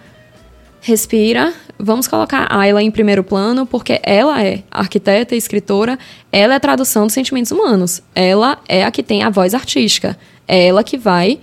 Respira. 0.86 1.52
Vamos 1.80 2.08
colocar 2.08 2.46
a 2.48 2.60
Ayla 2.60 2.84
em 2.84 2.92
primeiro 2.92 3.24
plano, 3.24 3.66
porque 3.66 4.00
ela 4.04 4.44
é 4.44 4.62
arquiteta 4.70 5.34
e 5.34 5.38
escritora, 5.40 5.98
ela 6.32 6.54
é 6.54 6.58
a 6.58 6.60
tradução 6.60 7.06
dos 7.06 7.14
sentimentos 7.14 7.52
humanos. 7.52 8.04
Ela 8.14 8.60
é 8.70 8.86
a 8.86 8.92
que 8.92 9.02
tem 9.02 9.24
a 9.24 9.32
voz 9.32 9.56
artística. 9.56 10.16
É 10.48 10.68
ela 10.68 10.84
que 10.84 10.96
vai 10.96 11.40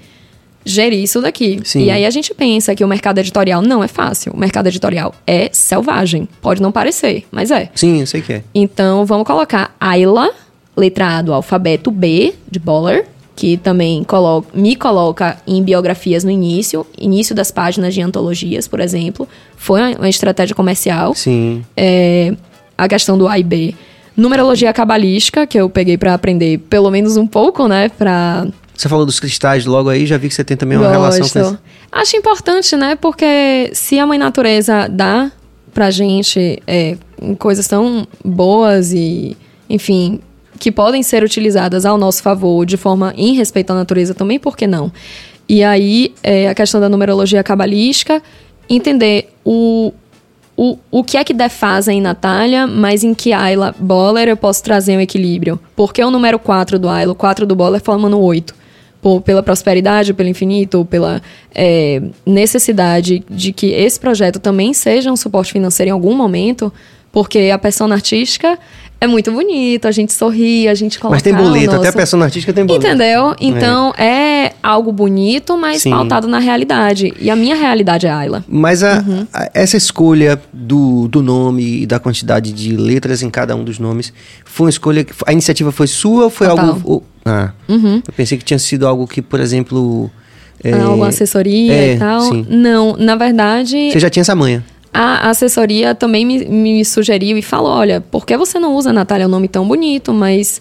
gerir 0.64 1.02
isso 1.02 1.20
daqui. 1.20 1.60
Sim. 1.64 1.86
E 1.86 1.90
aí 1.90 2.06
a 2.06 2.10
gente 2.10 2.32
pensa 2.32 2.72
que 2.72 2.84
o 2.84 2.88
mercado 2.88 3.18
editorial 3.18 3.60
não 3.60 3.82
é 3.82 3.88
fácil. 3.88 4.32
O 4.32 4.38
mercado 4.38 4.68
editorial 4.68 5.12
é 5.26 5.50
selvagem. 5.52 6.28
Pode 6.40 6.62
não 6.62 6.70
parecer, 6.70 7.24
mas 7.32 7.50
é. 7.50 7.68
Sim, 7.74 7.98
eu 7.98 8.06
sei 8.06 8.22
que 8.22 8.34
é. 8.34 8.44
Então 8.54 9.04
vamos 9.04 9.26
colocar 9.26 9.74
Ayla, 9.80 10.30
letra 10.76 11.18
A 11.18 11.22
do 11.22 11.34
alfabeto 11.34 11.90
B, 11.90 12.32
de 12.48 12.60
Boller, 12.60 13.06
que 13.34 13.56
também 13.56 14.04
colo 14.04 14.44
me 14.54 14.76
coloca 14.76 15.38
em 15.46 15.62
biografias 15.62 16.22
no 16.24 16.30
início, 16.30 16.86
início 16.98 17.34
das 17.34 17.50
páginas 17.50 17.94
de 17.94 18.02
antologias, 18.02 18.68
por 18.68 18.78
exemplo. 18.80 19.26
Foi 19.56 19.94
uma- 19.94 20.08
estratégia 20.08 20.54
comercial. 20.54 21.14
Sim. 21.14 21.64
É, 21.76 22.34
a 22.76 22.86
questão 22.88 23.16
do 23.16 23.26
A 23.28 23.38
e 23.38 23.42
B. 23.42 23.74
Numerologia 24.16 24.72
cabalística, 24.74 25.46
que 25.46 25.58
eu 25.58 25.70
peguei 25.70 25.96
pra 25.96 26.12
aprender 26.12 26.58
pelo 26.68 26.90
menos 26.90 27.16
um 27.16 27.26
pouco, 27.26 27.66
né? 27.66 27.88
Pra 27.88 28.46
Você 28.76 28.88
falou 28.88 29.06
dos 29.06 29.18
cristais 29.18 29.64
logo 29.64 29.88
aí, 29.88 30.04
já 30.04 30.18
vi 30.18 30.28
que 30.28 30.34
você 30.34 30.44
tem 30.44 30.56
também 30.56 30.76
uma 30.76 30.90
relação 30.90 31.20
com 31.26 31.38
Gosto. 31.38 31.38
isso. 31.54 31.58
Acho 31.90 32.16
importante, 32.16 32.76
né? 32.76 32.96
Porque 32.96 33.70
se 33.72 33.98
a 33.98 34.06
mãe 34.06 34.18
natureza 34.18 34.86
dá 34.90 35.30
pra 35.72 35.90
gente 35.90 36.62
é, 36.66 36.96
coisas 37.38 37.66
tão 37.66 38.06
boas 38.22 38.92
e, 38.92 39.34
enfim, 39.70 40.20
que 40.58 40.70
podem 40.70 41.02
ser 41.02 41.22
utilizadas 41.22 41.84
ao 41.84 41.98
nosso 41.98 42.22
favor 42.22 42.64
de 42.64 42.76
forma 42.76 43.12
em 43.16 43.34
respeito 43.34 43.70
à 43.70 43.74
natureza 43.74 44.14
também, 44.14 44.38
por 44.38 44.56
que 44.56 44.66
não? 44.66 44.92
E 45.48 45.62
aí, 45.62 46.14
é, 46.22 46.48
a 46.48 46.54
questão 46.54 46.80
da 46.80 46.88
numerologia 46.88 47.42
cabalística, 47.42 48.22
entender 48.68 49.28
o, 49.44 49.92
o, 50.56 50.78
o 50.90 51.04
que 51.04 51.16
é 51.16 51.24
que 51.24 51.34
defasa 51.34 51.92
em 51.92 52.00
Natália, 52.00 52.66
mas 52.66 53.02
em 53.02 53.14
que 53.14 53.32
Ayla 53.32 53.74
Boller 53.78 54.28
eu 54.28 54.36
posso 54.36 54.62
trazer 54.62 54.96
um 54.96 55.00
equilíbrio. 55.00 55.58
Porque 55.74 56.02
o 56.02 56.10
número 56.10 56.38
4 56.38 56.78
do 56.78 56.88
Ayla, 56.88 57.12
o 57.12 57.14
4 57.14 57.46
do 57.46 57.56
Boller 57.56 57.82
forma 57.82 58.08
no 58.08 58.20
8. 58.20 58.62
Por, 59.00 59.20
pela 59.20 59.42
prosperidade, 59.42 60.14
pelo 60.14 60.28
infinito, 60.28 60.84
pela 60.84 61.20
é, 61.52 62.00
necessidade 62.24 63.24
de 63.28 63.52
que 63.52 63.72
esse 63.72 63.98
projeto 63.98 64.38
também 64.38 64.72
seja 64.72 65.10
um 65.10 65.16
suporte 65.16 65.52
financeiro 65.52 65.88
em 65.88 65.92
algum 65.92 66.14
momento, 66.14 66.72
porque 67.10 67.50
a 67.52 67.58
persona 67.58 67.96
artística 67.96 68.56
é 69.02 69.06
muito 69.06 69.32
bonita, 69.32 69.88
a 69.88 69.90
gente 69.92 70.12
sorri, 70.12 70.68
a 70.68 70.74
gente 70.74 70.98
coloca 70.98 71.16
Mas 71.16 71.22
tem 71.22 71.34
boleto, 71.34 71.70
até 71.70 71.74
a 71.74 71.78
nosso- 71.86 71.92
persona 71.96 72.24
artística 72.26 72.52
tem 72.52 72.64
boleto. 72.64 72.86
Entendeu? 72.86 73.34
Então 73.40 73.92
é, 73.98 74.52
algo 74.62 74.92
bonito, 74.92 75.56
mas 75.56 75.82
Sim. 75.82 75.90
pautado 75.90 76.28
na 76.28 76.38
realidade. 76.38 77.12
E 77.20 77.28
a 77.30 77.34
minha 77.36 77.56
realidade 77.56 78.06
é 78.06 78.10
Ayla. 78.10 78.44
Mas 78.48 78.82
a- 78.82 79.04
Uhum. 79.06 79.26
a- 79.32 79.50
essa 79.54 79.76
escolha 79.76 80.40
do, 80.52 81.08
do 81.08 81.20
nome 81.22 81.82
e 81.82 81.86
da 81.86 81.98
quantidade 81.98 82.52
de 82.52 82.76
letras 82.76 83.22
em 83.22 83.30
cada 83.30 83.56
um 83.56 83.64
dos 83.64 83.78
nomes 83.78 84.12
foi 84.44 84.66
uma 84.66 84.70
escolha. 84.70 85.02
que- 85.04 85.12
A 85.26 85.32
iniciativa 85.32 85.72
foi 85.72 85.86
sua 85.86 86.24
ou 86.24 86.30
foi 86.30 86.46
Total. 86.46 86.66
algo. 86.66 86.80
ou- 86.84 87.04
ah, 87.24 87.50
eu 87.68 88.12
pensei 88.16 88.38
que 88.38 88.44
tinha 88.44 88.58
sido 88.58 88.86
algo 88.86 89.06
que, 89.06 89.20
por 89.20 89.40
exemplo. 89.40 90.10
é, 90.64 90.74
Ah, 90.74 90.84
Alguma 90.84 91.08
assessoria 91.08 91.72
é, 91.74 91.94
e 91.94 91.98
tal. 91.98 92.20
sim. 92.20 92.46
Não, 92.48 92.96
na 92.96 93.16
verdade, 93.16 93.90
Você 93.90 93.98
já 93.98 94.08
tinha 94.08 94.20
essa 94.20 94.34
manha. 94.36 94.64
A 94.92 95.30
assessoria 95.30 95.94
também 95.94 96.24
me, 96.24 96.44
me 96.44 96.84
sugeriu 96.84 97.38
e 97.38 97.42
falou: 97.42 97.72
olha, 97.72 98.00
por 98.00 98.26
que 98.26 98.36
você 98.36 98.58
não 98.58 98.74
usa, 98.74 98.92
Natália, 98.92 99.26
um 99.26 99.30
nome 99.30 99.48
tão 99.48 99.66
bonito, 99.66 100.12
mas 100.12 100.60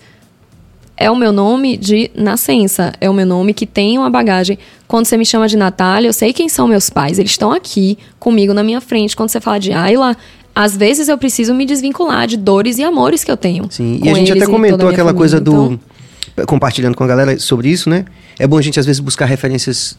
é 0.96 1.10
o 1.10 1.16
meu 1.16 1.32
nome 1.32 1.76
de 1.76 2.12
nascença, 2.16 2.94
é 3.02 3.10
o 3.10 3.14
meu 3.14 3.26
nome 3.26 3.54
que 3.54 3.66
tem 3.66 3.98
uma 3.98 4.10
bagagem. 4.10 4.58
Quando 4.88 5.06
você 5.06 5.18
me 5.18 5.26
chama 5.26 5.48
de 5.48 5.58
Natália, 5.58 6.08
eu 6.08 6.14
sei 6.14 6.32
quem 6.32 6.48
são 6.48 6.68
meus 6.68 6.90
pais, 6.90 7.18
eles 7.20 7.32
estão 7.32 7.52
aqui 7.52 7.98
comigo 8.20 8.54
na 8.54 8.64
minha 8.64 8.80
frente. 8.80 9.16
Quando 9.16 9.30
você 9.30 9.42
fala 9.42 9.60
de 9.60 9.74
Ayla, 9.74 10.16
às 10.56 10.78
vezes 10.78 11.10
eu 11.10 11.18
preciso 11.18 11.54
me 11.54 11.66
desvincular 11.66 12.28
de 12.28 12.38
dores 12.38 12.78
e 12.78 12.84
amores 12.84 13.24
que 13.24 13.32
eu 13.32 13.38
tenho. 13.38 13.66
Sim, 13.70 14.00
e 14.04 14.10
a 14.10 14.14
gente 14.14 14.32
até 14.32 14.46
comentou 14.46 14.88
aquela 14.88 15.10
família. 15.10 15.14
coisa 15.14 15.40
do. 15.42 15.52
Então, 15.74 15.80
Compartilhando 16.46 16.96
com 16.96 17.04
a 17.04 17.08
galera 17.08 17.38
sobre 17.38 17.68
isso, 17.68 17.90
né? 17.90 18.06
É 18.40 18.48
bom 18.48 18.58
a 18.58 18.62
gente 18.62 18.80
às 18.80 18.86
vezes 18.86 19.02
buscar 19.02 19.26
referências 19.26 19.98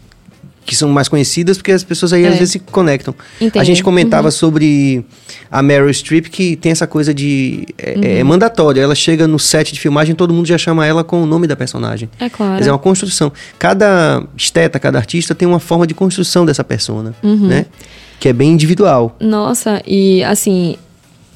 que 0.64 0.76
são 0.76 0.88
mais 0.90 1.08
conhecidas, 1.08 1.56
porque 1.56 1.72
as 1.72 1.82
pessoas 1.82 2.12
aí 2.12 2.24
É. 2.24 2.28
às 2.28 2.34
vezes 2.38 2.52
se 2.52 2.58
conectam. 2.60 3.14
A 3.54 3.64
gente 3.64 3.82
comentava 3.82 4.30
sobre 4.30 5.04
a 5.50 5.60
Meryl 5.62 5.92
Streep, 5.92 6.26
que 6.28 6.54
tem 6.56 6.70
essa 6.72 6.86
coisa 6.86 7.12
de. 7.12 7.66
É, 7.76 7.94
Uhum. 7.96 8.02
é 8.04 8.24
mandatório. 8.24 8.80
Ela 8.80 8.94
chega 8.94 9.26
no 9.26 9.38
set 9.38 9.72
de 9.72 9.80
filmagem 9.80 10.14
todo 10.14 10.32
mundo 10.32 10.46
já 10.46 10.56
chama 10.56 10.86
ela 10.86 11.02
com 11.02 11.22
o 11.22 11.26
nome 11.26 11.46
da 11.46 11.56
personagem. 11.56 12.08
É 12.20 12.28
claro. 12.28 12.52
Quer 12.54 12.58
dizer, 12.60 12.70
é 12.70 12.72
uma 12.72 12.78
construção. 12.78 13.32
Cada 13.58 14.22
esteta, 14.36 14.78
cada 14.78 14.98
artista 14.98 15.34
tem 15.34 15.48
uma 15.48 15.58
forma 15.60 15.86
de 15.86 15.94
construção 15.94 16.46
dessa 16.46 16.62
persona, 16.62 17.14
Uhum. 17.22 17.48
né? 17.48 17.66
Que 18.20 18.28
é 18.28 18.32
bem 18.32 18.50
individual. 18.52 19.16
Nossa, 19.20 19.82
e 19.84 20.22
assim, 20.22 20.76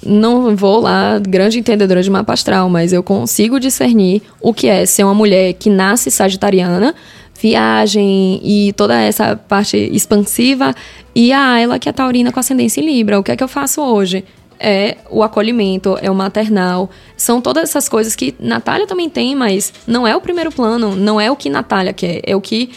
não 0.05 0.55
vou 0.55 0.81
lá, 0.81 1.19
grande 1.19 1.59
entendedora 1.59 2.01
de 2.01 2.09
mapa 2.09 2.33
astral, 2.33 2.69
mas 2.71 2.93
eu 2.93 3.03
consigo 3.03 3.59
discernir 3.59 4.23
o 4.41 4.55
que 4.55 4.69
é 4.69 4.87
ser 4.87 5.03
uma 5.03 5.15
mulher 5.15 5.55
que 5.55 5.69
nasce 5.69 6.11
sagitariana, 6.13 6.95
viagem 7.41 8.41
e 8.43 8.73
toda 8.75 9.01
essa 9.01 9.37
parte 9.37 9.77
expansiva, 9.77 10.75
e 11.15 11.33
a 11.33 11.53
Ayla 11.53 11.79
que 11.79 11.89
é 11.89 11.93
taurina 11.93 12.33
com 12.33 12.41
ascendência 12.41 12.81
em 12.81 12.87
Libra. 12.87 13.19
O 13.19 13.23
que 13.23 13.33
é 13.33 13.37
que 13.37 13.45
eu 13.45 13.49
faço 13.49 13.81
hoje? 13.81 14.25
É 14.59 14.97
o 15.11 15.23
acolhimento, 15.23 15.99
é 16.01 16.11
o 16.11 16.15
maternal. 16.15 16.91
São 17.17 17.41
todas 17.43 17.65
essas 17.65 17.89
coisas 17.89 18.17
que 18.17 18.35
Natália 18.41 18.87
também 18.87 19.09
tem, 19.11 19.37
mas 19.37 19.73
não 19.87 20.07
é 20.07 20.17
o 20.17 20.21
primeiro 20.21 20.51
plano, 20.51 20.97
não 20.97 21.21
é 21.21 21.31
o 21.31 21.37
que 21.37 21.51
Natália 21.51 21.93
quer, 21.93 22.21
é 22.25 22.35
o 22.35 22.41
que 22.41 22.71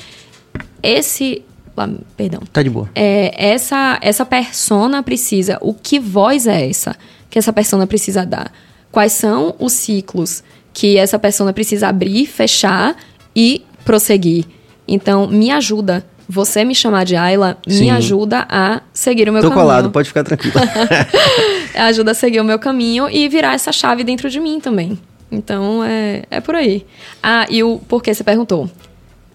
esse. 0.83 1.41
ah, 1.77 1.89
Perdão 2.17 2.41
Tá 2.51 2.61
de 2.61 2.69
boa. 2.69 2.89
é, 2.95 3.33
essa 3.37 3.97
essa 4.01 4.25
persona 4.25 5.01
precisa, 5.01 5.57
o 5.61 5.73
que 5.73 5.99
voz 5.99 6.47
é 6.47 6.69
essa 6.69 6.95
que 7.29 7.39
essa 7.39 7.53
persona 7.53 7.87
precisa 7.87 8.25
dar? 8.25 8.51
Quais 8.91 9.13
são 9.13 9.55
os 9.59 9.73
ciclos 9.73 10.43
que 10.73 10.97
essa 10.97 11.17
persona 11.19 11.53
precisa 11.53 11.87
abrir, 11.87 12.25
fechar 12.25 12.95
e 13.35 13.63
prosseguir? 13.89 14.45
Então, 14.87 15.27
me 15.27 15.49
ajuda. 15.49 16.05
Você 16.27 16.63
me 16.63 16.75
chamar 16.75 17.05
de 17.05 17.15
Ayla 17.15 17.57
Sim. 17.67 17.85
me 17.85 17.89
ajuda 17.89 18.45
a 18.47 18.81
seguir 18.93 19.27
o 19.27 19.33
meu 19.33 19.41
Tô 19.41 19.49
caminho. 19.49 19.65
colado, 19.65 19.89
pode 19.89 20.07
ficar 20.07 20.23
tranquila. 20.23 20.61
ajuda 21.73 22.11
a 22.11 22.13
seguir 22.13 22.39
o 22.39 22.43
meu 22.43 22.59
caminho 22.59 23.09
e 23.09 23.27
virar 23.27 23.55
essa 23.55 23.71
chave 23.71 24.03
dentro 24.03 24.29
de 24.29 24.39
mim 24.39 24.59
também. 24.59 24.99
Então, 25.31 25.83
é, 25.83 26.21
é 26.29 26.39
por 26.39 26.53
aí. 26.53 26.85
Ah, 27.23 27.47
e 27.49 27.63
o 27.63 27.79
porquê 27.79 28.13
você 28.13 28.23
perguntou? 28.23 28.69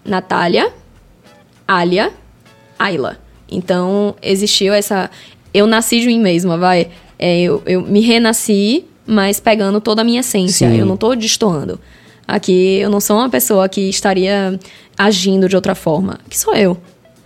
Natália, 0.05 0.71
Alia, 1.67 2.13
Ayla. 2.79 3.17
Então, 3.51 4.15
existiu 4.21 4.73
essa... 4.73 5.11
Eu 5.53 5.67
nasci 5.67 5.99
de 5.99 6.07
mim 6.07 6.19
mesma, 6.21 6.57
vai. 6.57 6.87
É, 7.19 7.41
eu, 7.41 7.61
eu 7.65 7.81
me 7.81 7.99
renasci, 7.99 8.85
mas 9.05 9.37
pegando 9.41 9.81
toda 9.81 10.01
a 10.01 10.05
minha 10.05 10.21
essência. 10.21 10.69
Sim. 10.69 10.77
Eu 10.77 10.85
não 10.85 10.95
tô 10.95 11.13
destoando. 11.13 11.77
Aqui, 12.27 12.77
eu 12.79 12.89
não 12.89 12.99
sou 12.99 13.17
uma 13.17 13.29
pessoa 13.29 13.69
que 13.69 13.81
estaria 13.89 14.59
agindo 14.97 15.47
de 15.47 15.55
outra 15.55 15.75
forma. 15.75 16.19
Que 16.29 16.37
sou 16.37 16.53
eu. 16.55 16.77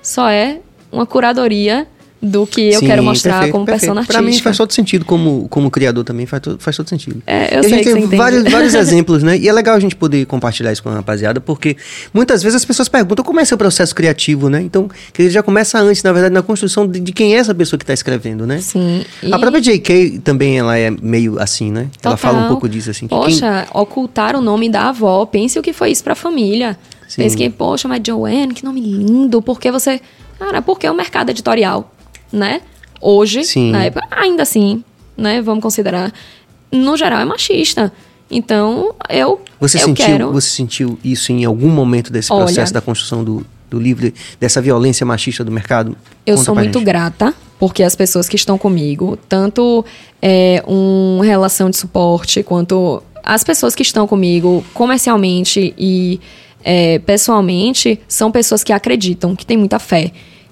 Só 0.02 0.30
é 0.30 0.60
uma 0.92 1.06
curadoria 1.06 1.88
do 2.22 2.46
que 2.46 2.74
eu 2.74 2.80
Sim, 2.82 2.86
quero 2.88 3.02
mostrar 3.02 3.34
perfeito, 3.36 3.52
como 3.54 3.66
perfeito. 3.66 3.82
persona 3.82 4.02
artística. 4.02 4.22
mim 4.22 4.38
faz 4.40 4.58
todo 4.58 4.74
sentido, 4.74 5.06
como, 5.06 5.48
como 5.50 5.72
criador 5.72 6.04
também 6.04 6.26
faz, 6.26 6.42
todo- 6.42 6.60
faz 6.60 6.76
todo 6.76 6.90
sentido. 6.90 7.22
É, 7.26 7.56
eu 7.56 7.62
e 7.62 7.64
sei 7.64 7.74
a 7.74 7.76
gente 7.78 7.84
que 7.86 7.94
tem 7.94 8.04
entende. 8.04 8.16
vários, 8.18 8.44
vários 8.52 8.74
exemplos, 8.76 9.24
né? 9.24 9.38
E 9.38 9.48
é 9.48 9.54
legal 9.54 9.76
a 9.76 9.80
gente 9.80 9.96
poder 9.96 10.26
compartilhar 10.26 10.72
isso 10.74 10.84
com 10.84 10.90
a 10.90 10.96
rapaziada, 10.96 11.40
porque 11.40 11.78
muitas 12.14 12.44
vezes 12.44 12.58
as 12.58 12.66
pessoas 12.66 12.90
perguntam 12.90 13.24
como 13.24 13.40
é 13.40 13.46
seu 13.46 13.58
processo 13.58 13.96
criativo, 13.96 14.50
né? 14.50 14.62
Então, 14.62 14.90
que 15.14 15.22
ele 15.22 15.30
já 15.30 15.42
começa 15.42 15.80
antes, 15.80 16.04
na 16.04 16.12
verdade, 16.12 16.34
na 16.34 16.42
construção 16.42 16.86
de, 16.86 17.00
de 17.00 17.14
quem 17.14 17.36
é 17.36 17.38
essa 17.38 17.56
pessoa 17.56 17.78
que 17.78 17.84
está 17.84 17.94
escrevendo, 17.94 18.46
né? 18.46 18.60
Sim. 18.60 19.06
E- 19.24 19.34
A 19.34 19.40
própria 19.40 19.62
J.K. 19.62 20.20
também, 20.24 20.60
ela 20.60 20.78
é 20.78 20.92
meio 20.92 21.40
assim, 21.40 21.72
né? 21.72 21.82
Ela 22.04 22.16
Total. 22.16 22.18
fala 22.18 22.46
um 22.46 22.48
pouco 22.50 22.68
disso, 22.68 22.90
assim. 22.92 23.08
que 23.08 23.16
quem- 23.16 23.24
Poxa, 23.24 23.66
ocultar 23.74 24.36
o 24.36 24.42
nome 24.42 24.70
da 24.70 24.90
avó. 24.90 25.26
Pense 25.26 25.58
o 25.58 25.62
que 25.62 25.72
foi 25.72 25.92
isso 25.92 26.04
pra 26.04 26.16
família. 26.16 26.78
Sim. 27.08 27.22
Pense 27.24 27.38
que, 27.38 27.50
poxa, 27.50 27.88
mas 27.88 28.02
Joanne, 28.06 28.54
que 28.54 28.64
nome 28.66 28.82
lindo. 28.82 29.42
Porque 29.42 29.72
você. 29.72 30.02
Cara, 30.38 30.62
porque 30.62 30.86
é 30.86 30.92
o 30.92 30.96
mercado 30.96 31.30
editorial, 31.32 31.92
né? 32.32 32.62
Hoje, 33.02 33.44
Sim. 33.44 33.72
na 33.72 33.86
época, 33.86 34.08
ainda 34.12 34.44
assim, 34.44 34.84
né? 35.16 35.42
Vamos 35.42 35.62
considerar. 35.62 36.14
No 36.72 36.96
geral, 36.98 37.20
é 37.20 37.26
machista. 37.26 37.92
Então, 38.30 38.94
eu. 39.10 39.42
Você, 39.60 39.78
eu 39.78 39.86
sentiu, 39.86 40.06
quero. 40.06 40.32
você 40.32 40.50
sentiu 40.50 41.00
isso 41.04 41.32
em 41.32 41.46
algum 41.46 41.70
momento 41.70 42.12
desse 42.12 42.32
Olha. 42.32 42.46
processo 42.46 42.74
da 42.74 42.82
construção 42.82 43.24
do, 43.24 43.46
do 43.70 43.80
livro, 43.80 44.12
dessa 44.40 44.62
violência 44.62 45.06
machista 45.06 45.44
do 45.44 45.52
mercado? 45.52 45.98
Eu 46.26 46.36
Conta 46.36 46.46
sou 46.46 46.56
muito 46.56 46.80
gente. 46.80 46.86
grata 46.86 47.34
porque 47.58 47.84
as 47.84 47.96
pessoas 47.96 48.30
que 48.30 48.36
estão 48.36 48.58
comigo, 48.58 49.18
tanto 49.28 49.84
é, 50.22 50.64
uma 50.66 51.26
relação 51.26 51.70
de 51.70 51.76
suporte, 51.76 52.42
quanto 52.42 53.04
as 53.22 53.44
pessoas 53.44 53.76
que 53.76 53.84
estão 53.84 54.08
comigo 54.08 54.64
comercialmente 54.74 55.74
e 55.78 56.22
é, 56.64 57.00
pessoalmente, 57.00 58.00
são 58.08 58.32
pessoas 58.32 58.64
que 58.64 58.72
acreditam, 58.72 59.36
que 59.36 59.46
têm 59.46 59.58
muita 59.58 59.78
fé. 59.78 60.12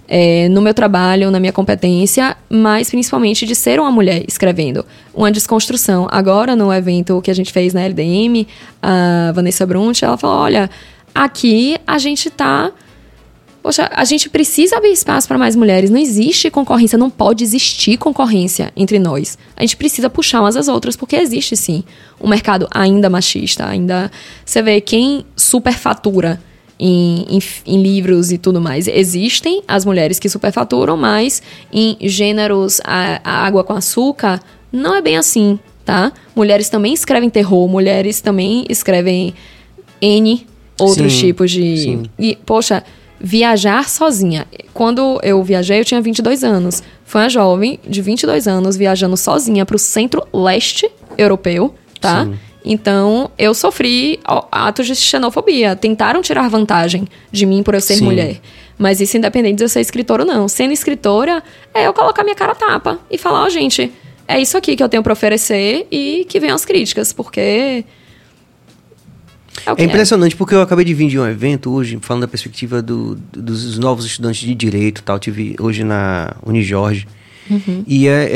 É, 0.10 0.48
no 0.48 0.62
meu 0.62 0.74
trabalho, 0.74 1.30
na 1.30 1.39
minha 1.39 1.52
competência, 1.52 2.38
mas 2.50 2.89
principalmente 2.89 3.46
de 3.46 3.54
ser 3.54 3.78
uma 3.78 3.91
mulher 3.91 4.24
escrevendo. 4.26 4.86
Uma 5.13 5.30
desconstrução. 5.30 6.08
Agora, 6.10 6.56
no 6.56 6.72
evento 6.72 7.22
que 7.22 7.30
a 7.30 7.34
gente 7.34 7.52
fez 7.52 7.74
na 7.74 7.82
LDM, 7.82 8.48
a 8.82 9.34
Vanessa 9.36 9.65
Brunt, 9.65 10.02
ela 10.02 10.17
falou: 10.17 10.38
olha, 10.38 10.70
aqui 11.13 11.78
a 11.86 11.98
gente 11.98 12.30
tá 12.30 12.72
Poxa, 13.67 13.89
a 13.93 14.06
gente 14.06 14.30
precisa 14.30 14.78
abrir 14.78 14.93
espaço 14.93 15.28
para 15.28 15.38
mais 15.38 15.54
mulheres. 15.54 15.89
Não 15.89 16.00
existe 16.00 16.50
concorrência, 16.50 16.98
não 16.98 17.10
pode 17.10 17.43
existir 17.43 17.98
concorrência 17.98 18.72
entre 18.78 18.98
nós. 18.98 19.38
A 19.58 19.62
gente 19.62 19.76
precisa 19.76 20.10
puxar 20.10 20.39
umas 20.39 20.56
às 20.56 20.70
outras, 20.70 20.96
porque 20.96 21.17
existe 21.17 21.58
sim 21.58 21.84
um 22.17 22.30
mercado 22.30 22.65
ainda 22.72 23.10
machista, 23.10 23.67
ainda. 23.67 24.10
Você 24.46 24.62
vê 24.62 24.80
quem 24.80 25.26
superfatura 25.36 26.41
em, 26.79 27.25
em, 27.29 27.39
em, 27.65 27.81
livros 27.81 28.31
e 28.31 28.37
tudo 28.37 28.61
mais. 28.61 28.87
Existem 28.87 29.63
as 29.67 29.85
mulheres 29.85 30.19
que 30.19 30.29
superfaturam, 30.29 30.95
mas 30.95 31.41
em 31.71 31.97
gêneros 32.01 32.79
a, 32.83 33.19
a 33.23 33.45
água 33.45 33.63
com 33.63 33.73
açúcar, 33.73 34.41
não 34.71 34.95
é 34.95 35.01
bem 35.01 35.17
assim, 35.17 35.59
tá? 35.85 36.11
Mulheres 36.35 36.69
também 36.69 36.93
escrevem 36.93 37.29
terror, 37.29 37.67
mulheres 37.67 38.21
também 38.21 38.65
escrevem 38.69 39.33
N 40.01 40.45
outros 40.79 41.13
sim, 41.13 41.19
tipos 41.19 41.51
de. 41.51 41.77
Sim. 41.77 42.03
E, 42.19 42.37
poxa, 42.45 42.83
viajar 43.19 43.89
sozinha. 43.89 44.45
Quando 44.73 45.19
eu 45.23 45.43
viajei, 45.43 45.79
eu 45.79 45.85
tinha 45.85 46.01
22 46.01 46.43
anos. 46.43 46.83
Foi 47.03 47.21
uma 47.21 47.29
jovem 47.29 47.79
de 47.87 48.01
22 48.01 48.47
anos 48.47 48.75
viajando 48.75 49.17
sozinha 49.17 49.65
para 49.65 49.75
o 49.75 49.79
centro-leste 49.79 50.89
europeu, 51.17 51.73
tá? 51.99 52.25
Sim. 52.25 52.35
Então, 52.69 53.32
eu 53.38 53.53
sofri 53.53 54.19
atos 54.51 54.86
de 54.86 54.95
xenofobia. 54.95 55.75
Tentaram 55.75 56.21
tirar 56.21 56.49
vantagem 56.49 57.08
de 57.32 57.45
mim 57.45 57.63
por 57.63 57.73
eu 57.73 57.82
ser 57.82 57.95
Sim. 57.95 58.03
mulher. 58.03 58.41
Mas 58.77 58.99
isso 58.99 59.17
independente 59.17 59.56
de 59.56 59.63
eu 59.63 59.69
ser 59.69 59.80
escritora 59.80 60.23
ou 60.23 60.27
não. 60.27 60.47
Sendo 60.47 60.73
escritora, 60.73 61.41
é 61.73 61.88
eu 61.88 61.93
colocar 61.93 62.23
minha 62.23 62.36
cara 62.36 62.53
tapa 62.53 62.99
e 63.10 63.17
falar, 63.17 63.43
ó, 63.43 63.45
oh, 63.45 63.49
gente, 63.49 63.91
é 64.27 64.39
isso 64.39 64.58
aqui 64.58 64.75
que 64.75 64.84
eu 64.84 64.89
tenho 64.89 65.01
para 65.01 65.13
oferecer 65.13 65.88
e 65.89 66.25
que 66.27 66.39
venham 66.39 66.56
as 66.56 66.65
críticas, 66.65 67.13
porque 67.13 67.86
é, 69.65 69.71
é 69.75 69.84
impressionante 69.84 70.36
porque 70.36 70.53
eu 70.53 70.62
acabei 70.62 70.86
de 70.86 70.93
vir 70.93 71.08
de 71.08 71.19
um 71.19 71.25
evento 71.25 71.71
hoje, 71.71 71.97
falando 72.01 72.21
da 72.21 72.27
perspectiva 72.27 72.82
do, 72.82 73.15
dos 73.15 73.77
novos 73.77 74.06
estudantes 74.06 74.41
de 74.41 74.53
direito 74.53 75.01
tal. 75.03 75.17
Tive 75.17 75.56
hoje 75.60 75.84
na 75.84 76.36
Unijorge. 76.45 77.08
Uhum. 77.49 77.83
E 77.88 78.07
é, 78.07 78.29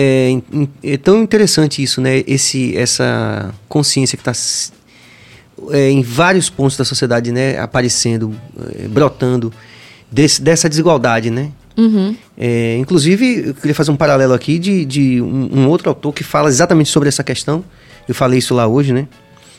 é, 0.83 0.93
é, 0.93 0.97
tão 0.97 1.21
interessante 1.21 1.81
isso, 1.83 2.01
né? 2.01 2.23
Esse, 2.27 2.75
essa 2.77 3.53
consciência 3.67 4.17
que 4.17 4.27
está 4.27 4.33
é, 5.71 5.89
em 5.89 6.01
vários 6.01 6.49
pontos 6.49 6.77
da 6.77 6.85
sociedade, 6.85 7.31
né? 7.31 7.59
Aparecendo, 7.59 8.35
é, 8.75 8.87
brotando 8.87 9.51
desse, 10.11 10.41
dessa 10.41 10.69
desigualdade, 10.69 11.29
né? 11.29 11.51
Uhum. 11.77 12.15
É, 12.37 12.77
inclusive, 12.77 13.47
eu 13.47 13.53
queria 13.53 13.75
fazer 13.75 13.91
um 13.91 13.95
paralelo 13.95 14.33
aqui 14.33 14.59
de, 14.59 14.85
de 14.85 15.21
um, 15.21 15.59
um, 15.59 15.67
outro 15.67 15.89
autor 15.89 16.13
que 16.13 16.23
fala 16.23 16.49
exatamente 16.49 16.89
sobre 16.89 17.09
essa 17.09 17.23
questão. 17.23 17.63
Eu 18.07 18.15
falei 18.15 18.39
isso 18.39 18.53
lá 18.53 18.67
hoje, 18.67 18.93
né? 18.93 19.07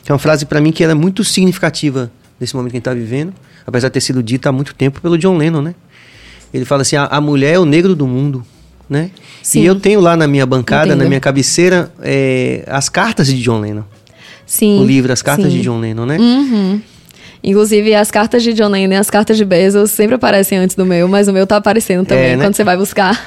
É 0.07 0.11
uma 0.11 0.19
frase 0.19 0.45
para 0.45 0.59
mim 0.59 0.71
que 0.71 0.83
é 0.83 0.93
muito 0.93 1.23
significativa 1.23 2.11
nesse 2.39 2.55
momento 2.55 2.71
que 2.71 2.77
a 2.77 2.79
gente 2.79 2.81
está 2.81 2.93
vivendo, 2.93 3.33
apesar 3.65 3.87
de 3.87 3.93
ter 3.93 4.01
sido 4.01 4.21
dita 4.21 4.49
há 4.49 4.51
muito 4.51 4.75
tempo 4.75 5.01
pelo 5.01 5.17
John 5.17 5.37
Lennon, 5.37 5.61
né? 5.61 5.75
Ele 6.53 6.65
fala 6.65 6.81
assim: 6.81 6.95
a, 6.95 7.05
a 7.05 7.21
mulher 7.21 7.55
é 7.55 7.59
o 7.59 7.65
negro 7.65 7.95
do 7.95 8.05
mundo, 8.05 8.45
né? 8.89 9.11
Sim. 9.41 9.61
E 9.61 9.65
eu 9.65 9.75
tenho 9.75 9.99
lá 9.99 10.15
na 10.15 10.27
minha 10.27 10.45
bancada, 10.45 10.87
Entendo. 10.87 10.99
na 10.99 11.05
minha 11.05 11.19
cabeceira, 11.19 11.91
é, 12.01 12.63
as 12.67 12.89
cartas 12.89 13.27
de 13.27 13.41
John 13.41 13.59
Lennon. 13.59 13.83
Sim. 14.45 14.79
O 14.81 14.85
livro 14.85 15.11
As 15.11 15.21
Cartas 15.21 15.51
Sim. 15.51 15.57
de 15.57 15.61
John 15.63 15.79
Lennon, 15.79 16.05
né? 16.05 16.17
Uhum. 16.17 16.81
Inclusive, 17.43 17.93
as 17.93 18.09
cartas 18.09 18.41
de 18.43 18.53
John 18.53 18.69
Lennon 18.69 18.93
e 18.93 18.95
as 18.95 19.09
cartas 19.09 19.35
de 19.35 19.43
Bezos 19.43 19.91
sempre 19.91 20.15
aparecem 20.15 20.57
antes 20.57 20.75
do 20.75 20.85
meu, 20.85 21.07
mas 21.07 21.27
o 21.27 21.33
meu 21.33 21.45
tá 21.45 21.57
aparecendo 21.57 22.05
também 22.05 22.31
é, 22.31 22.35
né? 22.37 22.45
quando 22.45 22.55
você 22.55 22.63
vai 22.63 22.77
buscar. 22.77 23.19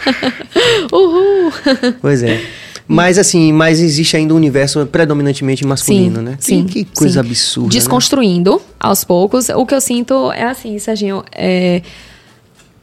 Uhul! 0.90 1.52
Pois 2.00 2.22
é. 2.22 2.40
Mas 2.88 3.18
assim, 3.18 3.52
mas 3.52 3.80
existe 3.80 4.16
ainda 4.16 4.32
um 4.32 4.36
universo 4.36 4.86
predominantemente 4.86 5.66
masculino, 5.66 6.18
sim, 6.18 6.22
né? 6.22 6.36
Sim. 6.38 6.64
Que, 6.64 6.84
que 6.84 6.96
coisa 6.96 7.20
sim. 7.20 7.28
absurda. 7.28 7.68
Né? 7.68 7.72
Desconstruindo 7.72 8.52
né? 8.52 8.60
aos 8.78 9.04
poucos. 9.04 9.48
O 9.48 9.66
que 9.66 9.74
eu 9.74 9.80
sinto 9.80 10.30
é 10.32 10.44
assim, 10.44 10.78
Serginho, 10.78 11.24
é, 11.32 11.82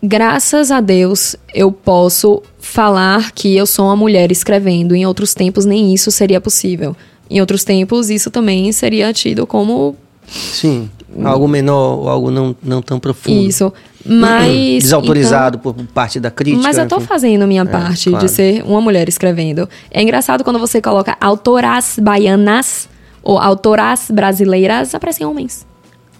graças 0.03 0.69
a 0.69 0.81
Deus 0.81 1.35
eu 1.53 1.71
posso 1.71 2.43
falar 2.63 3.31
que 3.33 3.55
eu 3.55 3.65
sou 3.65 3.85
uma 3.85 3.95
mulher 3.95 4.31
escrevendo. 4.31 4.95
Em 4.95 5.05
outros 5.05 5.33
tempos, 5.33 5.65
nem 5.65 5.93
isso 5.93 6.09
seria 6.09 6.39
possível. 6.39 6.95
Em 7.29 7.41
outros 7.41 7.63
tempos, 7.63 8.09
isso 8.09 8.31
também 8.31 8.71
seria 8.71 9.11
tido 9.13 9.45
como. 9.45 9.95
Sim. 10.25 10.89
Algo 11.23 11.47
menor 11.47 12.07
algo 12.07 12.31
não, 12.31 12.55
não 12.63 12.81
tão 12.81 12.99
profundo. 12.99 13.47
Isso. 13.47 13.71
Mas. 14.05 14.81
Desautorizado 14.81 15.59
então, 15.59 15.73
por 15.73 15.85
parte 15.87 16.19
da 16.19 16.31
crítica. 16.31 16.63
Mas 16.63 16.77
eu 16.77 16.87
tô 16.87 16.97
enfim. 16.97 17.05
fazendo 17.05 17.45
minha 17.45 17.63
é, 17.63 17.65
parte 17.65 18.09
claro. 18.09 18.25
de 18.25 18.31
ser 18.31 18.63
uma 18.63 18.81
mulher 18.81 19.07
escrevendo. 19.09 19.69
É 19.91 20.01
engraçado 20.01 20.43
quando 20.43 20.57
você 20.57 20.81
coloca 20.81 21.17
autoras 21.19 21.99
baianas 22.01 22.87
ou 23.21 23.37
autoras 23.37 24.09
brasileiras, 24.09 24.95
aparecem 24.95 25.27
homens. 25.27 25.65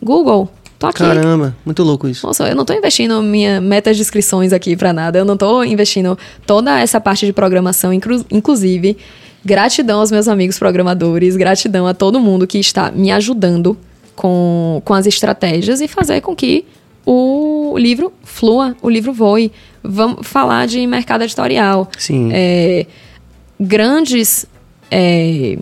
Google. 0.02 0.50
Tô 0.84 0.88
aqui. 0.88 1.00
Caramba, 1.00 1.56
muito 1.66 1.82
louco 1.82 2.10
isso. 2.10 2.28
Nossa, 2.28 2.46
eu 2.46 2.56
não 2.56 2.66
tô 2.66 2.74
investindo 2.74 3.22
minha 3.24 3.62
metas 3.62 3.96
de 3.96 4.02
inscrições 4.02 4.52
aqui 4.52 4.76
para 4.76 4.92
nada. 4.92 5.18
Eu 5.18 5.24
não 5.24 5.38
tô 5.38 5.64
investindo 5.64 6.18
toda 6.46 6.78
essa 6.78 7.00
parte 7.00 7.26
de 7.26 7.32
programação, 7.32 7.94
inclu 7.94 8.26
inclusive. 8.30 8.98
Gratidão 9.46 10.02
aos 10.02 10.12
meus 10.12 10.28
amigos 10.28 10.60
programadores, 10.60 11.38
gratidão 11.38 11.88
a 11.88 11.94
todo 11.94 12.20
mundo 12.20 12.46
que 12.46 12.58
está 12.58 12.92
me 12.92 13.12
ajudando 13.12 13.78
com, 14.14 14.82
com 14.84 14.94
as 14.94 15.06
estratégias 15.06 15.80
e 15.80 15.88
fazer 15.88 16.20
com 16.20 16.36
que 16.36 16.66
o 17.06 17.76
livro 17.78 18.12
flua, 18.22 18.76
o 18.82 18.90
livro 18.90 19.14
voe. 19.14 19.54
Vamos 19.82 20.28
falar 20.28 20.68
de 20.68 20.86
mercado 20.86 21.24
editorial. 21.24 21.90
Sim. 21.98 22.30
É, 22.34 22.86
grandes. 23.58 24.46
É, 24.92 25.58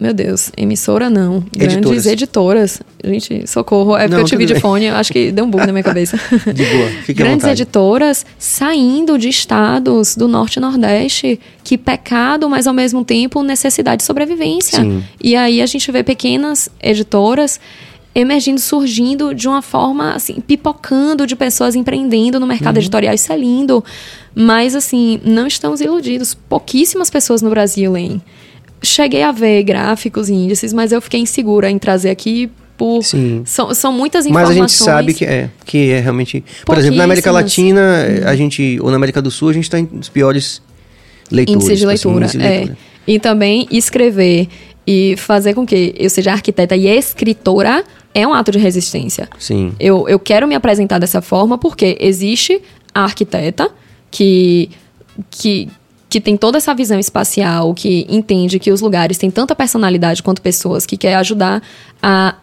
meu 0.00 0.14
Deus, 0.14 0.52
emissora 0.56 1.10
não. 1.10 1.42
Grandes 1.52 2.06
editoras. 2.06 2.80
Gente, 3.02 3.48
socorro. 3.48 3.96
É 3.96 4.02
porque 4.02 4.14
não, 4.14 4.20
eu 4.20 4.24
tive 4.26 4.46
de 4.46 4.60
fone, 4.60 4.88
acho 4.88 5.12
que 5.12 5.32
deu 5.32 5.44
um 5.44 5.50
bug 5.50 5.66
na 5.66 5.72
minha 5.72 5.82
cabeça. 5.82 6.16
De 6.54 6.64
boa, 6.64 6.88
fique 7.02 7.14
Grandes 7.14 7.44
editoras 7.46 8.24
saindo 8.38 9.18
de 9.18 9.28
estados 9.28 10.14
do 10.14 10.28
norte 10.28 10.56
e 10.56 10.60
nordeste 10.60 11.40
que 11.64 11.76
pecado, 11.76 12.48
mas 12.48 12.66
ao 12.66 12.74
mesmo 12.74 13.04
tempo 13.04 13.42
necessidade 13.42 14.02
de 14.02 14.04
sobrevivência. 14.04 14.80
Sim. 14.80 15.02
E 15.20 15.34
aí 15.34 15.60
a 15.60 15.66
gente 15.66 15.90
vê 15.90 16.04
pequenas 16.04 16.68
editoras 16.80 17.60
emergindo, 18.14 18.60
surgindo 18.60 19.34
de 19.34 19.48
uma 19.48 19.62
forma, 19.62 20.12
assim, 20.12 20.40
pipocando 20.40 21.26
de 21.26 21.36
pessoas 21.36 21.74
empreendendo 21.74 22.40
no 22.40 22.46
mercado 22.46 22.76
uhum. 22.76 22.82
editorial. 22.82 23.14
Isso 23.14 23.32
é 23.32 23.36
lindo. 23.36 23.84
Mas, 24.34 24.74
assim, 24.74 25.20
não 25.24 25.46
estamos 25.46 25.80
iludidos. 25.80 26.34
Pouquíssimas 26.34 27.10
pessoas 27.10 27.42
no 27.42 27.50
Brasil 27.50 27.92
leem. 27.92 28.20
Cheguei 28.82 29.22
a 29.22 29.32
ver 29.32 29.62
gráficos 29.62 30.28
e 30.28 30.34
índices, 30.34 30.72
mas 30.72 30.92
eu 30.92 31.00
fiquei 31.00 31.20
insegura 31.20 31.70
em 31.70 31.78
trazer 31.78 32.10
aqui 32.10 32.50
por. 32.76 33.02
Sim. 33.02 33.42
São, 33.44 33.74
são 33.74 33.92
muitas 33.92 34.24
informações. 34.24 34.58
Mas 34.58 34.64
a 34.64 34.68
gente 34.68 34.84
sabe 34.84 35.14
que 35.14 35.24
é, 35.24 35.50
que 35.64 35.90
é 35.90 36.00
realmente. 36.00 36.44
Por 36.64 36.78
exemplo, 36.78 36.96
na 36.96 37.04
América 37.04 37.30
Latina, 37.32 37.82
a 38.24 38.36
gente, 38.36 38.78
ou 38.80 38.90
na 38.90 38.96
América 38.96 39.20
do 39.20 39.30
Sul, 39.30 39.48
a 39.48 39.52
gente 39.52 39.64
está 39.64 39.78
em 39.78 39.88
os 40.00 40.08
piores 40.08 40.62
leitores. 41.30 41.64
Índice 41.64 41.76
de 41.76 41.86
leitura. 41.86 42.26
Assim, 42.26 42.38
índice 42.38 42.38
de 42.38 42.56
leitura. 42.56 42.78
É. 43.06 43.12
E 43.12 43.18
também 43.18 43.66
escrever 43.70 44.48
e 44.86 45.16
fazer 45.18 45.54
com 45.54 45.66
que 45.66 45.94
eu 45.98 46.08
seja 46.08 46.32
arquiteta 46.32 46.74
e 46.74 46.86
escritora 46.86 47.84
é 48.14 48.26
um 48.26 48.32
ato 48.32 48.50
de 48.50 48.58
resistência. 48.58 49.28
Sim. 49.38 49.72
Eu, 49.78 50.08
eu 50.08 50.18
quero 50.18 50.48
me 50.48 50.54
apresentar 50.54 50.98
dessa 50.98 51.20
forma 51.20 51.58
porque 51.58 51.96
existe 52.00 52.60
a 52.94 53.04
arquiteta 53.04 53.70
que, 54.10 54.70
que, 55.30 55.68
que 56.08 56.20
tem 56.20 56.36
toda 56.36 56.58
essa 56.58 56.74
visão 56.74 56.98
espacial, 56.98 57.74
que 57.74 58.06
entende 58.08 58.58
que 58.58 58.70
os 58.70 58.80
lugares 58.80 59.18
têm 59.18 59.30
tanta 59.30 59.54
personalidade 59.54 60.22
quanto 60.22 60.40
pessoas, 60.40 60.86
que 60.86 60.96
quer 60.96 61.14
ajudar 61.16 61.62
a 62.02 62.34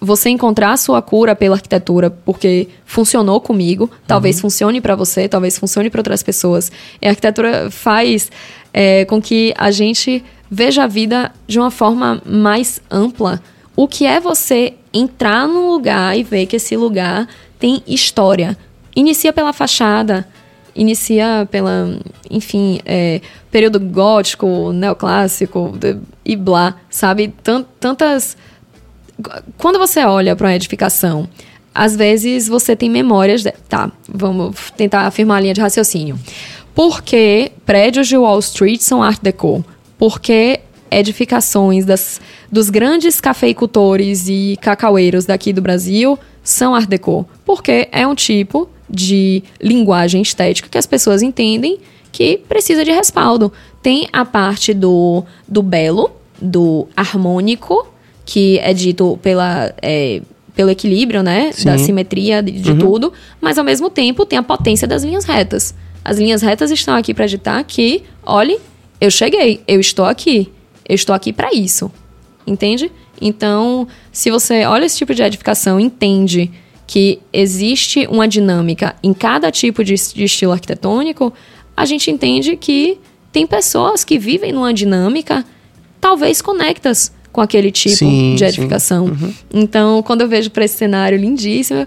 você 0.00 0.28
encontrar 0.28 0.72
a 0.72 0.76
sua 0.76 1.00
cura 1.00 1.34
pela 1.34 1.56
arquitetura, 1.56 2.10
porque 2.10 2.68
funcionou 2.84 3.40
comigo, 3.40 3.90
talvez 4.06 4.36
uhum. 4.36 4.42
funcione 4.42 4.80
para 4.80 4.94
você, 4.94 5.28
talvez 5.28 5.58
funcione 5.58 5.88
para 5.88 6.00
outras 6.00 6.22
pessoas. 6.22 6.70
E 7.00 7.06
a 7.06 7.10
arquitetura 7.10 7.70
faz 7.70 8.30
é, 8.72 9.04
com 9.04 9.22
que 9.22 9.54
a 9.56 9.70
gente 9.70 10.22
veja 10.50 10.84
a 10.84 10.86
vida 10.86 11.32
de 11.46 11.58
uma 11.58 11.70
forma 11.70 12.20
mais 12.26 12.80
ampla. 12.90 13.40
O 13.74 13.88
que 13.88 14.04
é 14.04 14.20
você 14.20 14.74
entrar 14.92 15.48
num 15.48 15.70
lugar 15.70 16.16
e 16.16 16.22
ver 16.22 16.46
que 16.46 16.56
esse 16.56 16.76
lugar 16.76 17.26
tem 17.58 17.82
história. 17.86 18.56
Inicia 18.94 19.32
pela 19.32 19.52
fachada, 19.52 20.28
inicia 20.74 21.48
pela, 21.50 21.98
enfim, 22.30 22.80
é, 22.84 23.20
período 23.50 23.78
gótico, 23.78 24.72
neoclássico 24.72 25.72
e 26.24 26.36
blá, 26.36 26.76
sabe? 26.90 27.32
Tantas. 27.80 28.36
Quando 29.56 29.78
você 29.78 30.04
olha 30.04 30.34
para 30.34 30.48
uma 30.48 30.54
edificação, 30.54 31.28
às 31.74 31.96
vezes 31.96 32.48
você 32.48 32.74
tem 32.74 32.90
memórias. 32.90 33.42
De... 33.42 33.52
Tá, 33.68 33.90
vamos 34.08 34.70
tentar 34.76 35.06
afirmar 35.06 35.38
a 35.38 35.40
linha 35.40 35.54
de 35.54 35.60
raciocínio. 35.60 36.18
Por 36.74 37.02
que 37.02 37.52
prédios 37.64 38.08
de 38.08 38.16
Wall 38.16 38.38
Street 38.40 38.80
são 38.80 39.02
Art 39.02 39.20
Deco? 39.22 39.64
Porque 39.96 40.60
edificações 40.90 41.84
das, 41.84 42.20
dos 42.50 42.68
grandes 42.70 43.20
cafeicultores 43.20 44.28
e 44.28 44.58
cacaueiros 44.60 45.24
daqui 45.24 45.52
do 45.52 45.62
Brasil 45.62 46.18
são 46.42 46.74
Art 46.74 46.88
Deco? 46.88 47.28
Porque 47.44 47.88
é 47.92 48.06
um 48.06 48.14
tipo 48.14 48.68
de 48.94 49.42
linguagem 49.60 50.22
estética 50.22 50.68
que 50.68 50.78
as 50.78 50.86
pessoas 50.86 51.22
entendem 51.22 51.78
que 52.12 52.38
precisa 52.48 52.84
de 52.84 52.92
respaldo. 52.92 53.52
Tem 53.82 54.08
a 54.12 54.24
parte 54.24 54.72
do, 54.72 55.24
do 55.48 55.62
belo, 55.62 56.12
do 56.40 56.86
harmônico, 56.96 57.86
que 58.24 58.58
é 58.60 58.72
dito 58.72 59.18
pela, 59.20 59.74
é, 59.82 60.22
pelo 60.54 60.70
equilíbrio, 60.70 61.22
né? 61.22 61.50
Sim. 61.52 61.64
Da 61.64 61.76
simetria 61.76 62.42
de, 62.42 62.52
de 62.52 62.70
uhum. 62.70 62.78
tudo, 62.78 63.12
mas 63.40 63.58
ao 63.58 63.64
mesmo 63.64 63.90
tempo 63.90 64.24
tem 64.24 64.38
a 64.38 64.42
potência 64.42 64.86
das 64.86 65.02
linhas 65.02 65.24
retas. 65.24 65.74
As 66.04 66.18
linhas 66.18 66.40
retas 66.40 66.70
estão 66.70 66.94
aqui 66.94 67.12
para 67.12 67.26
ditar 67.26 67.62
que, 67.64 68.02
olhe, 68.22 68.58
eu 69.00 69.10
cheguei, 69.10 69.62
eu 69.66 69.80
estou 69.80 70.04
aqui, 70.04 70.50
eu 70.88 70.94
estou 70.94 71.14
aqui 71.14 71.32
para 71.32 71.52
isso. 71.52 71.90
Entende? 72.46 72.92
Então, 73.20 73.88
se 74.12 74.30
você 74.30 74.64
olha 74.64 74.84
esse 74.84 74.98
tipo 74.98 75.14
de 75.14 75.22
edificação, 75.22 75.80
entende 75.80 76.50
que 76.86 77.18
existe 77.32 78.06
uma 78.10 78.28
dinâmica 78.28 78.94
em 79.02 79.12
cada 79.14 79.50
tipo 79.50 79.82
de, 79.82 79.94
de 79.94 80.24
estilo 80.24 80.52
arquitetônico, 80.52 81.32
a 81.76 81.84
gente 81.84 82.10
entende 82.10 82.56
que 82.56 82.98
tem 83.32 83.46
pessoas 83.46 84.04
que 84.04 84.18
vivem 84.18 84.52
numa 84.52 84.72
dinâmica 84.72 85.44
talvez 86.00 86.40
conectas 86.40 87.12
com 87.32 87.40
aquele 87.40 87.72
tipo 87.72 87.96
sim, 87.96 88.36
de 88.36 88.44
edificação. 88.44 89.06
Uhum. 89.06 89.34
Então, 89.52 90.02
quando 90.02 90.20
eu 90.20 90.28
vejo 90.28 90.50
para 90.50 90.64
esse 90.64 90.76
cenário 90.76 91.18
lindíssimo, 91.18 91.80
eu 91.80 91.86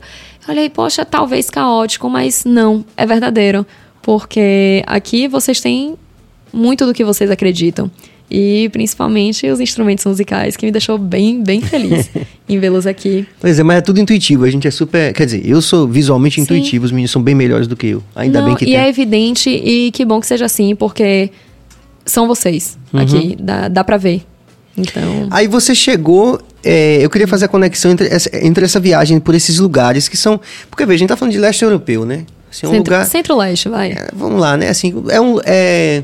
olhei, 0.49 0.69
poxa, 0.69 1.05
talvez 1.05 1.49
caótico, 1.49 2.09
mas 2.09 2.43
não, 2.43 2.83
é 2.97 3.05
verdadeiro. 3.05 3.65
Porque 4.01 4.83
aqui 4.85 5.27
vocês 5.27 5.61
têm 5.61 5.95
muito 6.51 6.85
do 6.85 6.93
que 6.93 7.03
vocês 7.05 7.31
acreditam. 7.31 7.89
E 8.29 8.67
principalmente 8.73 9.47
os 9.49 9.59
instrumentos 9.61 10.05
musicais, 10.05 10.57
que 10.57 10.65
me 10.65 10.71
deixou 10.71 10.97
bem, 10.97 11.41
bem 11.41 11.61
feliz 11.61 12.09
em 12.47 12.59
vê-los 12.59 12.85
aqui. 12.85 13.25
Pois 13.39 13.57
é, 13.57 13.63
mas 13.63 13.77
é 13.77 13.81
tudo 13.81 14.01
intuitivo. 14.01 14.43
A 14.43 14.49
gente 14.49 14.67
é 14.67 14.71
super. 14.71 15.13
Quer 15.13 15.25
dizer, 15.25 15.47
eu 15.47 15.61
sou 15.61 15.87
visualmente 15.87 16.35
Sim. 16.35 16.41
intuitivo, 16.41 16.85
os 16.85 16.91
meninos 16.91 17.11
são 17.11 17.21
bem 17.21 17.33
melhores 17.33 17.67
do 17.67 17.75
que 17.75 17.87
eu. 17.87 18.03
Ainda 18.15 18.41
Não, 18.41 18.47
bem 18.47 18.55
que 18.57 18.65
e 18.65 18.67
tem. 18.67 18.77
é 18.77 18.89
evidente, 18.89 19.49
e 19.49 19.91
que 19.91 20.03
bom 20.03 20.19
que 20.19 20.27
seja 20.27 20.45
assim, 20.45 20.75
porque 20.75 21.31
são 22.05 22.27
vocês 22.27 22.77
uhum. 22.93 22.99
aqui, 22.99 23.37
dá, 23.39 23.69
dá 23.69 23.83
pra 23.83 23.95
ver. 23.95 24.23
Então. 24.77 25.27
Aí 25.31 25.47
você 25.47 25.73
chegou. 25.73 26.39
É, 26.63 26.97
eu 27.01 27.09
queria 27.09 27.27
fazer 27.27 27.45
a 27.45 27.47
conexão 27.47 27.91
entre 27.91 28.07
essa, 28.07 28.29
entre 28.45 28.65
essa 28.65 28.79
viagem 28.79 29.19
por 29.19 29.33
esses 29.33 29.57
lugares 29.57 30.09
que 30.09 30.17
são. 30.17 30.39
Porque, 30.69 30.85
veja, 30.85 30.95
a 30.95 30.99
gente 30.99 31.09
tá 31.09 31.15
falando 31.15 31.31
de 31.31 31.39
leste 31.39 31.63
europeu, 31.63 32.05
né? 32.05 32.25
Assim, 32.51 32.65
é 32.65 32.69
um 32.69 32.73
Centro, 32.73 32.93
lugar. 32.93 33.05
Centro-leste, 33.05 33.69
vai. 33.69 33.91
É, 33.91 34.09
vamos 34.13 34.39
lá, 34.39 34.57
né? 34.57 34.69
Assim, 34.69 34.93
é 35.09 35.19
um. 35.19 35.39
É, 35.45 36.03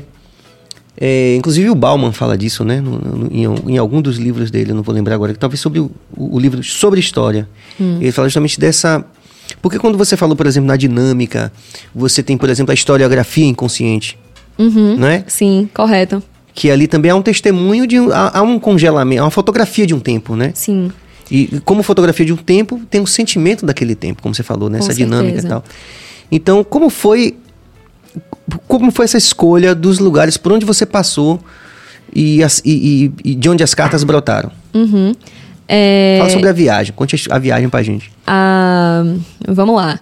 é, 0.96 1.34
inclusive 1.36 1.68
o 1.70 1.74
Bauman 1.74 2.12
fala 2.12 2.38
disso, 2.38 2.64
né? 2.64 2.80
No, 2.80 2.98
no, 2.98 3.26
em, 3.32 3.72
em, 3.72 3.78
algum 3.78 4.00
dos 4.00 4.16
livros 4.16 4.50
dele, 4.50 4.70
eu 4.70 4.74
não 4.76 4.82
vou 4.82 4.94
lembrar 4.94 5.14
agora, 5.14 5.34
talvez 5.34 5.60
sobre 5.60 5.80
o, 5.80 5.90
o, 6.16 6.38
livro 6.38 6.62
sobre 6.62 7.00
história. 7.00 7.48
Hum. 7.80 7.98
Ele 8.00 8.12
fala 8.12 8.28
justamente 8.28 8.60
dessa. 8.60 9.04
Porque 9.60 9.78
quando 9.78 9.98
você 9.98 10.16
falou, 10.16 10.36
por 10.36 10.46
exemplo, 10.46 10.68
na 10.68 10.76
dinâmica, 10.76 11.52
você 11.94 12.22
tem, 12.22 12.38
por 12.38 12.48
exemplo, 12.48 12.70
a 12.70 12.74
historiografia 12.74 13.44
inconsciente. 13.44 14.18
Uhum. 14.56 14.96
Não 14.96 15.08
é? 15.08 15.24
Sim, 15.26 15.68
correto. 15.74 16.22
Que 16.54 16.70
ali 16.70 16.86
também 16.86 17.10
há 17.10 17.16
um 17.16 17.22
testemunho 17.22 17.86
de. 17.86 17.98
Há, 18.12 18.38
há 18.38 18.42
um 18.42 18.58
congelamento, 18.60 19.20
há 19.20 19.24
uma 19.24 19.30
fotografia 19.30 19.86
de 19.86 19.94
um 19.94 20.00
tempo, 20.00 20.36
né? 20.36 20.52
Sim. 20.54 20.92
E 21.28 21.60
como 21.64 21.82
fotografia 21.82 22.24
de 22.24 22.32
um 22.32 22.36
tempo, 22.36 22.80
tem 22.88 23.00
um 23.00 23.06
sentimento 23.06 23.66
daquele 23.66 23.96
tempo, 23.96 24.22
como 24.22 24.34
você 24.34 24.42
falou, 24.42 24.70
né? 24.70 24.78
Essa 24.78 24.94
dinâmica 24.94 25.40
e 25.40 25.42
tal. 25.42 25.64
Então, 26.30 26.62
como 26.62 26.88
foi 26.88 27.36
como 28.68 28.90
foi 28.90 29.04
essa 29.04 29.18
escolha 29.18 29.74
dos 29.74 29.98
lugares 29.98 30.36
por 30.36 30.52
onde 30.52 30.64
você 30.64 30.84
passou 30.84 31.40
e, 32.14 32.42
as, 32.42 32.60
e, 32.64 33.12
e, 33.24 33.30
e 33.30 33.34
de 33.34 33.48
onde 33.48 33.62
as 33.62 33.74
cartas 33.74 34.04
brotaram? 34.04 34.50
Uhum. 34.72 35.14
É... 35.68 36.16
Fala 36.18 36.30
sobre 36.30 36.48
a 36.48 36.52
viagem, 36.52 36.92
conte 36.94 37.26
a 37.30 37.38
viagem 37.38 37.68
pra 37.68 37.82
gente. 37.82 38.10
Ah, 38.26 39.02
vamos 39.46 39.76
lá. 39.76 39.98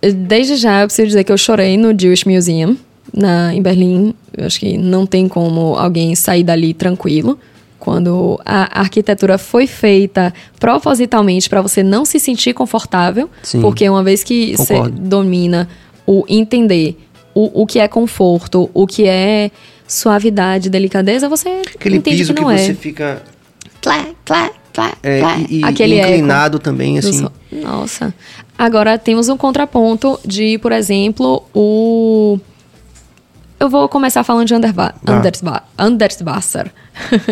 Desde 0.00 0.56
já 0.56 0.82
eu 0.82 0.86
preciso 0.86 1.08
dizer 1.08 1.24
que 1.24 1.32
eu 1.32 1.38
chorei 1.38 1.76
no 1.76 1.98
Jewish 1.98 2.28
Museum, 2.28 2.76
na, 3.12 3.54
em 3.54 3.62
Berlim. 3.62 4.14
Eu 4.36 4.46
acho 4.46 4.60
que 4.60 4.76
não 4.76 5.06
tem 5.06 5.28
como 5.28 5.76
alguém 5.76 6.14
sair 6.14 6.44
dali 6.44 6.74
tranquilo. 6.74 7.38
Quando 7.78 8.40
a 8.44 8.80
arquitetura 8.80 9.36
foi 9.36 9.66
feita 9.66 10.32
propositalmente 10.58 11.50
para 11.50 11.60
você 11.60 11.82
não 11.82 12.04
se 12.04 12.18
sentir 12.18 12.54
confortável, 12.54 13.28
Sim, 13.42 13.60
porque 13.60 13.88
uma 13.88 14.02
vez 14.02 14.24
que 14.24 14.56
você 14.56 14.74
domina 14.88 15.68
o 16.06 16.24
entender 16.26 16.96
o, 17.34 17.62
o 17.62 17.66
que 17.66 17.78
é 17.78 17.88
conforto, 17.88 18.70
o 18.72 18.86
que 18.86 19.06
é 19.06 19.50
suavidade, 19.86 20.70
delicadeza, 20.70 21.28
você 21.28 21.62
Aquele 21.74 21.96
entende 21.96 22.18
piso 22.18 22.34
que 22.34 22.40
não 22.40 22.48
que 22.48 22.54
é. 22.54 22.58
você 22.58 22.74
fica... 22.74 23.22
Clá, 23.80 24.06
clá, 24.24 24.50
clá, 24.72 24.96
é, 25.02 25.20
clá. 25.20 25.36
E, 25.48 25.60
e 25.60 25.64
Aquele 25.64 26.00
inclinado 26.00 26.56
eco 26.56 26.64
também, 26.64 26.98
assim. 26.98 27.26
Nossa. 27.52 28.14
Agora, 28.56 28.96
temos 28.96 29.28
um 29.28 29.36
contraponto 29.36 30.18
de, 30.24 30.58
por 30.58 30.72
exemplo, 30.72 31.44
o... 31.54 32.38
Eu 33.64 33.70
vou 33.70 33.88
começar 33.88 34.22
falando 34.22 34.46
de 34.46 34.54
Anderba 34.54 34.94
ah. 35.06 35.10
Anders, 35.10 35.42
Anders 35.78 36.20
Basser, 36.20 36.70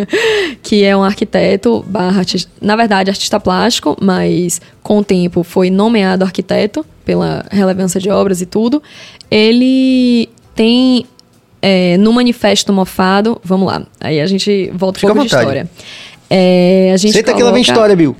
que 0.62 0.82
é 0.82 0.96
um 0.96 1.02
arquiteto, 1.02 1.84
barra, 1.86 2.22
na 2.58 2.74
verdade, 2.74 3.10
artista 3.10 3.38
plástico, 3.38 3.98
mas 4.00 4.58
com 4.82 5.00
o 5.00 5.04
tempo 5.04 5.42
foi 5.42 5.68
nomeado 5.68 6.24
arquiteto 6.24 6.86
pela 7.04 7.44
relevância 7.50 8.00
de 8.00 8.08
obras 8.08 8.40
e 8.40 8.46
tudo. 8.46 8.82
Ele 9.30 10.30
tem 10.54 11.04
é, 11.60 11.98
no 11.98 12.14
manifesto 12.14 12.72
mofado, 12.72 13.38
vamos 13.44 13.66
lá, 13.66 13.82
aí 14.00 14.18
a 14.18 14.26
gente 14.26 14.72
volta 14.74 15.00
Fica 15.00 15.12
um 15.12 15.16
pouco 15.16 15.28
de 15.28 15.36
história. 15.36 15.70
É, 16.30 16.92
a 16.94 16.96
gente 16.96 17.12
Senta 17.12 17.24
coloca... 17.24 17.36
que 17.36 17.44
lá 17.44 17.52
vem 17.52 17.60
história, 17.60 17.94
Bill. 17.94 18.16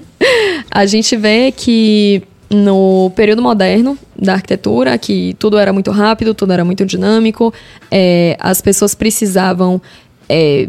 a 0.72 0.86
gente 0.86 1.14
vê 1.18 1.52
que 1.52 2.22
no 2.52 3.10
período 3.16 3.40
moderno 3.40 3.98
da 4.14 4.34
arquitetura, 4.34 4.96
que 4.98 5.34
tudo 5.38 5.58
era 5.58 5.72
muito 5.72 5.90
rápido, 5.90 6.34
tudo 6.34 6.52
era 6.52 6.64
muito 6.64 6.84
dinâmico, 6.84 7.52
é, 7.90 8.36
as 8.38 8.60
pessoas 8.60 8.94
precisavam 8.94 9.80
é, 10.28 10.68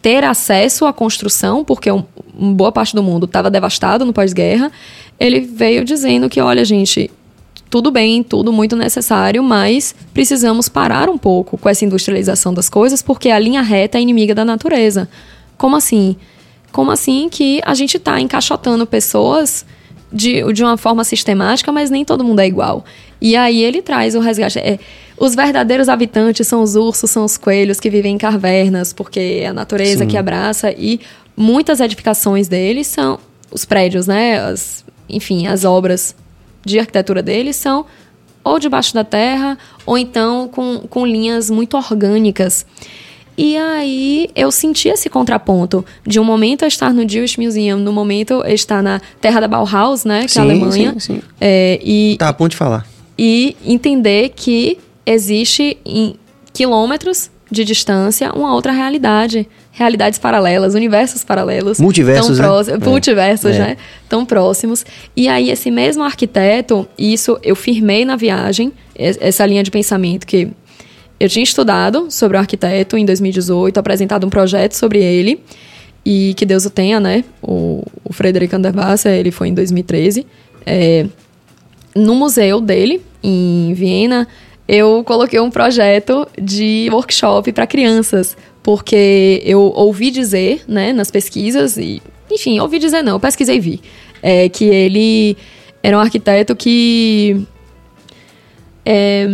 ter 0.00 0.24
acesso 0.24 0.86
à 0.86 0.92
construção, 0.92 1.64
porque 1.64 1.90
um, 1.90 2.04
uma 2.34 2.54
boa 2.54 2.72
parte 2.72 2.94
do 2.94 3.02
mundo 3.02 3.26
estava 3.26 3.50
devastado 3.50 4.04
no 4.04 4.12
pós-guerra. 4.12 4.70
Ele 5.18 5.40
veio 5.40 5.84
dizendo 5.84 6.28
que, 6.28 6.40
olha, 6.40 6.64
gente, 6.64 7.10
tudo 7.70 7.90
bem, 7.90 8.22
tudo 8.22 8.52
muito 8.52 8.76
necessário, 8.76 9.42
mas 9.42 9.94
precisamos 10.12 10.68
parar 10.68 11.08
um 11.08 11.18
pouco 11.18 11.56
com 11.58 11.68
essa 11.68 11.84
industrialização 11.84 12.52
das 12.52 12.68
coisas, 12.68 13.02
porque 13.02 13.30
a 13.30 13.38
linha 13.38 13.62
reta 13.62 13.98
é 13.98 14.00
inimiga 14.00 14.34
da 14.34 14.44
natureza. 14.44 15.08
Como 15.56 15.76
assim? 15.76 16.16
Como 16.72 16.90
assim 16.90 17.28
que 17.28 17.60
a 17.64 17.74
gente 17.74 17.96
está 17.96 18.20
encaixotando 18.20 18.86
pessoas 18.86 19.64
de, 20.14 20.52
de 20.52 20.62
uma 20.62 20.76
forma 20.76 21.02
sistemática, 21.02 21.72
mas 21.72 21.90
nem 21.90 22.04
todo 22.04 22.22
mundo 22.22 22.38
é 22.38 22.46
igual. 22.46 22.84
E 23.20 23.34
aí 23.34 23.62
ele 23.62 23.82
traz 23.82 24.14
o 24.14 24.20
resgate. 24.20 24.60
É, 24.60 24.78
os 25.18 25.34
verdadeiros 25.34 25.88
habitantes 25.88 26.46
são 26.46 26.62
os 26.62 26.76
ursos, 26.76 27.10
são 27.10 27.24
os 27.24 27.36
coelhos 27.36 27.80
que 27.80 27.90
vivem 27.90 28.14
em 28.14 28.18
cavernas, 28.18 28.92
porque 28.92 29.40
é 29.42 29.46
a 29.48 29.52
natureza 29.52 30.04
Sim. 30.04 30.06
que 30.06 30.16
abraça. 30.16 30.70
E 30.70 31.00
muitas 31.36 31.80
edificações 31.80 32.46
deles 32.46 32.86
são 32.86 33.18
os 33.50 33.64
prédios, 33.64 34.06
né? 34.06 34.38
As, 34.38 34.84
enfim, 35.08 35.48
as 35.48 35.64
obras 35.64 36.14
de 36.64 36.78
arquitetura 36.78 37.22
deles 37.22 37.56
são 37.56 37.84
ou 38.44 38.58
debaixo 38.58 38.94
da 38.94 39.02
terra, 39.02 39.58
ou 39.86 39.96
então 39.96 40.48
com, 40.48 40.80
com 40.80 41.06
linhas 41.06 41.50
muito 41.50 41.76
orgânicas. 41.76 42.66
E 43.36 43.56
aí 43.56 44.30
eu 44.34 44.50
senti 44.50 44.88
esse 44.88 45.08
contraponto 45.08 45.84
de 46.06 46.20
um 46.20 46.24
momento 46.24 46.64
estar 46.64 46.92
no 46.92 47.08
Jewish 47.08 47.38
Museum, 47.38 47.78
no 47.78 47.92
momento 47.92 48.42
estar 48.46 48.82
na 48.82 49.00
terra 49.20 49.40
da 49.40 49.48
Bauhaus, 49.48 50.04
né, 50.04 50.24
que 50.24 50.32
sim, 50.32 50.38
é 50.38 50.42
a 50.42 50.44
Alemanha. 50.44 50.92
Sim, 50.92 51.00
sim. 51.00 51.22
É, 51.40 51.80
e, 51.82 52.16
tá 52.18 52.28
a 52.28 52.32
ponto 52.32 52.52
de 52.52 52.56
falar. 52.56 52.86
E 53.18 53.56
entender 53.64 54.30
que 54.30 54.78
existe 55.06 55.76
em 55.84 56.14
quilômetros 56.52 57.30
de 57.50 57.64
distância 57.64 58.32
uma 58.32 58.54
outra 58.54 58.72
realidade. 58.72 59.46
Realidades 59.70 60.20
paralelas, 60.20 60.74
universos 60.74 61.24
paralelos. 61.24 61.80
Multiversos, 61.80 62.38
tão 62.38 62.62
né? 62.62 62.72
É. 62.72 62.88
Multiversos, 62.88 63.50
é. 63.56 63.58
né? 63.58 63.76
Tão 64.08 64.24
próximos. 64.24 64.86
E 65.16 65.26
aí, 65.26 65.50
esse 65.50 65.68
mesmo 65.70 66.04
arquiteto, 66.04 66.86
isso 66.96 67.38
eu 67.42 67.56
firmei 67.56 68.04
na 68.04 68.14
viagem, 68.14 68.72
essa 68.96 69.44
linha 69.44 69.64
de 69.64 69.72
pensamento 69.72 70.26
que 70.26 70.48
eu 71.18 71.28
tinha 71.28 71.42
estudado 71.42 72.10
sobre 72.10 72.36
o 72.36 72.40
arquiteto 72.40 72.96
em 72.96 73.04
2018, 73.04 73.78
apresentado 73.78 74.26
um 74.26 74.30
projeto 74.30 74.72
sobre 74.72 75.02
ele, 75.02 75.40
e 76.04 76.34
que 76.34 76.44
Deus 76.44 76.66
o 76.66 76.70
tenha, 76.70 77.00
né? 77.00 77.24
O, 77.40 77.82
o 78.04 78.12
Frederic 78.12 78.54
Anderwasser, 78.54 79.12
ele 79.12 79.30
foi 79.30 79.48
em 79.48 79.54
2013. 79.54 80.26
É, 80.66 81.06
no 81.94 82.14
museu 82.14 82.60
dele, 82.60 83.00
em 83.22 83.72
Viena, 83.74 84.28
eu 84.68 85.02
coloquei 85.04 85.40
um 85.40 85.50
projeto 85.50 86.26
de 86.40 86.88
workshop 86.90 87.52
para 87.52 87.66
crianças, 87.66 88.36
porque 88.62 89.42
eu 89.44 89.60
ouvi 89.60 90.10
dizer, 90.10 90.62
né, 90.66 90.92
nas 90.92 91.10
pesquisas, 91.10 91.76
e, 91.76 92.02
enfim, 92.30 92.58
ouvi 92.58 92.78
dizer 92.78 93.02
não, 93.02 93.12
eu 93.12 93.20
pesquisei 93.20 93.56
e 93.56 93.60
vi, 93.60 93.80
é, 94.22 94.48
que 94.48 94.64
ele 94.64 95.36
era 95.82 95.96
um 95.96 96.00
arquiteto 96.00 96.56
que. 96.56 97.46
É, 98.84 99.26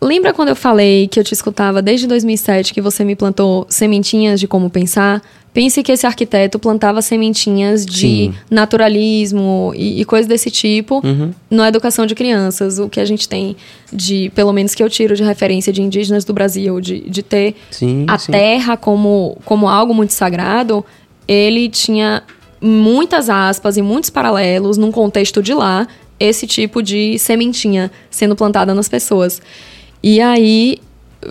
Lembra 0.00 0.32
quando 0.32 0.50
eu 0.50 0.56
falei 0.56 1.08
que 1.08 1.18
eu 1.18 1.24
te 1.24 1.32
escutava 1.34 1.82
desde 1.82 2.06
2007 2.06 2.72
que 2.72 2.80
você 2.80 3.04
me 3.04 3.16
plantou 3.16 3.66
sementinhas 3.68 4.38
de 4.38 4.46
como 4.46 4.70
pensar? 4.70 5.20
Pense 5.52 5.82
que 5.82 5.90
esse 5.90 6.06
arquiteto 6.06 6.56
plantava 6.58 7.02
sementinhas 7.02 7.84
de 7.84 7.98
Sim. 8.00 8.34
naturalismo 8.48 9.72
e, 9.74 10.00
e 10.00 10.04
coisas 10.04 10.28
desse 10.28 10.50
tipo 10.52 11.00
Uhum. 11.04 11.32
na 11.50 11.66
educação 11.68 12.06
de 12.06 12.14
crianças. 12.14 12.78
O 12.78 12.88
que 12.88 13.00
a 13.00 13.04
gente 13.04 13.28
tem 13.28 13.56
de, 13.92 14.30
pelo 14.36 14.52
menos 14.52 14.72
que 14.74 14.82
eu 14.82 14.88
tiro 14.88 15.16
de 15.16 15.24
referência 15.24 15.72
de 15.72 15.82
indígenas 15.82 16.24
do 16.24 16.32
Brasil, 16.32 16.80
de, 16.80 17.00
de 17.00 17.22
ter 17.22 17.56
Sim, 17.70 18.04
a 18.08 18.18
sim. 18.18 18.30
terra 18.30 18.76
como, 18.76 19.36
como 19.44 19.68
algo 19.68 19.92
muito 19.92 20.12
sagrado, 20.12 20.84
ele 21.26 21.68
tinha 21.68 22.22
muitas 22.60 23.28
aspas 23.28 23.76
e 23.76 23.82
muitos 23.82 24.10
paralelos 24.10 24.76
num 24.76 24.92
contexto 24.92 25.42
de 25.42 25.54
lá, 25.54 25.88
esse 26.20 26.46
tipo 26.46 26.82
de 26.82 27.18
sementinha 27.18 27.90
sendo 28.10 28.36
plantada 28.36 28.74
nas 28.74 28.88
pessoas. 28.88 29.40
E 30.02 30.20
aí 30.20 30.78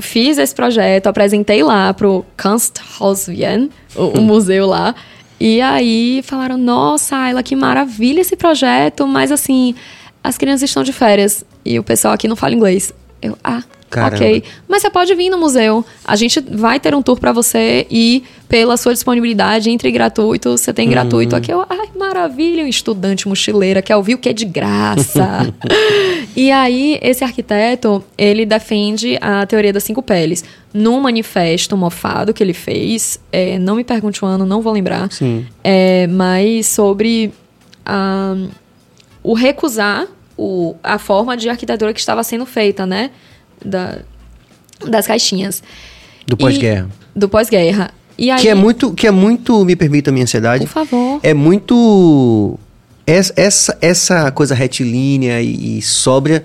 fiz 0.02 0.38
esse 0.38 0.54
projeto, 0.54 1.08
apresentei 1.08 1.64
lá 1.64 1.94
pro 1.94 2.26
Kunsthaus 2.42 3.28
Wien, 3.28 3.70
o, 3.96 4.20
o 4.20 4.22
museu 4.22 4.66
lá. 4.68 4.94
E 5.40 5.62
aí 5.62 6.22
falaram: 6.24 6.58
"Nossa, 6.58 7.16
Ayla, 7.16 7.44
que 7.44 7.56
maravilha 7.56 8.22
esse 8.22 8.36
projeto, 8.36 9.08
mas 9.08 9.32
assim, 9.32 9.76
as 10.24 10.38
crianças 10.38 10.70
estão 10.70 10.84
de 10.84 10.92
férias 10.92 11.46
e 11.64 11.80
o 11.80 11.84
pessoal 11.84 12.14
aqui 12.14 12.28
não 12.28 12.36
fala 12.36 12.54
inglês". 12.54 12.94
Eu: 13.22 13.38
"Ah, 13.44 13.64
Caramba. 13.90 14.16
OK. 14.16 14.44
Mas 14.68 14.82
você 14.82 14.90
pode 14.90 15.14
vir 15.16 15.30
no 15.30 15.38
museu. 15.38 15.84
A 16.06 16.16
gente 16.16 16.40
vai 16.40 16.80
ter 16.80 16.94
um 16.94 17.02
tour 17.02 17.20
pra 17.20 17.32
você 17.32 17.88
e 17.90 18.24
pela 18.50 18.78
sua 18.78 18.94
disponibilidade 18.94 19.70
entre 19.70 19.92
gratuito, 19.92 20.52
você 20.58 20.74
tem 20.74 20.90
gratuito 20.90 21.36
aqui. 21.36 21.52
Eu, 21.52 21.66
ai, 21.70 21.90
maravilha, 21.98 22.64
um 22.64 22.68
estudante 22.68 23.28
mochileira 23.28 23.82
quer 23.82 23.96
ouvir 23.96 24.16
o 24.16 24.18
que 24.18 24.30
é 24.30 24.34
de 24.34 24.46
graça. 24.46 25.54
e 26.36 26.52
aí 26.52 26.98
esse 27.02 27.24
arquiteto, 27.24 28.04
ele 28.18 28.46
defende 28.46 29.18
a 29.22 29.46
teoria 29.46 29.74
das 29.74 29.84
cinco 29.84 30.02
peles 30.02 30.44
num 30.74 31.00
manifesto 31.02 31.76
mofado 31.76 32.34
que 32.34 32.44
ele 32.44 32.54
fez. 32.54 33.20
é, 33.32 33.58
não 33.58 33.76
me 33.76 33.84
pergunte 33.84 34.24
o 34.24 34.28
ano, 34.28 34.46
não 34.46 34.62
vou 34.62 34.74
lembrar. 34.74 35.12
Sim. 35.12 35.46
É, 35.64 36.08
mas 36.08 36.68
sobre 36.68 37.34
ah, 37.86 38.36
o 39.24 39.34
recusar 39.34 40.08
o, 40.38 40.76
a 40.84 41.00
forma 41.00 41.36
de 41.36 41.50
arquitetura 41.50 41.94
que 41.94 42.00
estava 42.00 42.24
sendo 42.24 42.46
feita, 42.46 42.86
né? 42.86 43.12
Da, 43.64 44.00
das 44.88 45.08
caixinhas. 45.08 45.64
Do 46.26 46.38
pós-guerra. 46.38 46.90
Do 47.16 47.28
pós-guerra. 47.30 47.92
E 48.18 48.32
aí, 48.32 48.42
Que 48.42 48.50
é 48.50 48.56
muito, 48.56 48.92
que 48.94 49.06
é 49.08 49.12
muito, 49.12 49.64
me 49.64 49.76
permita 49.76 50.10
a 50.10 50.14
minha 50.14 50.24
ansiedade, 50.24 50.66
por 50.66 50.72
favor. 50.72 51.20
é 51.22 51.34
muito 51.34 52.58
essa, 53.06 53.78
essa, 53.80 54.32
coisa 54.32 54.54
retilínea 54.56 55.40
e, 55.42 55.78
e 55.78 55.82
sóbria 55.82 56.44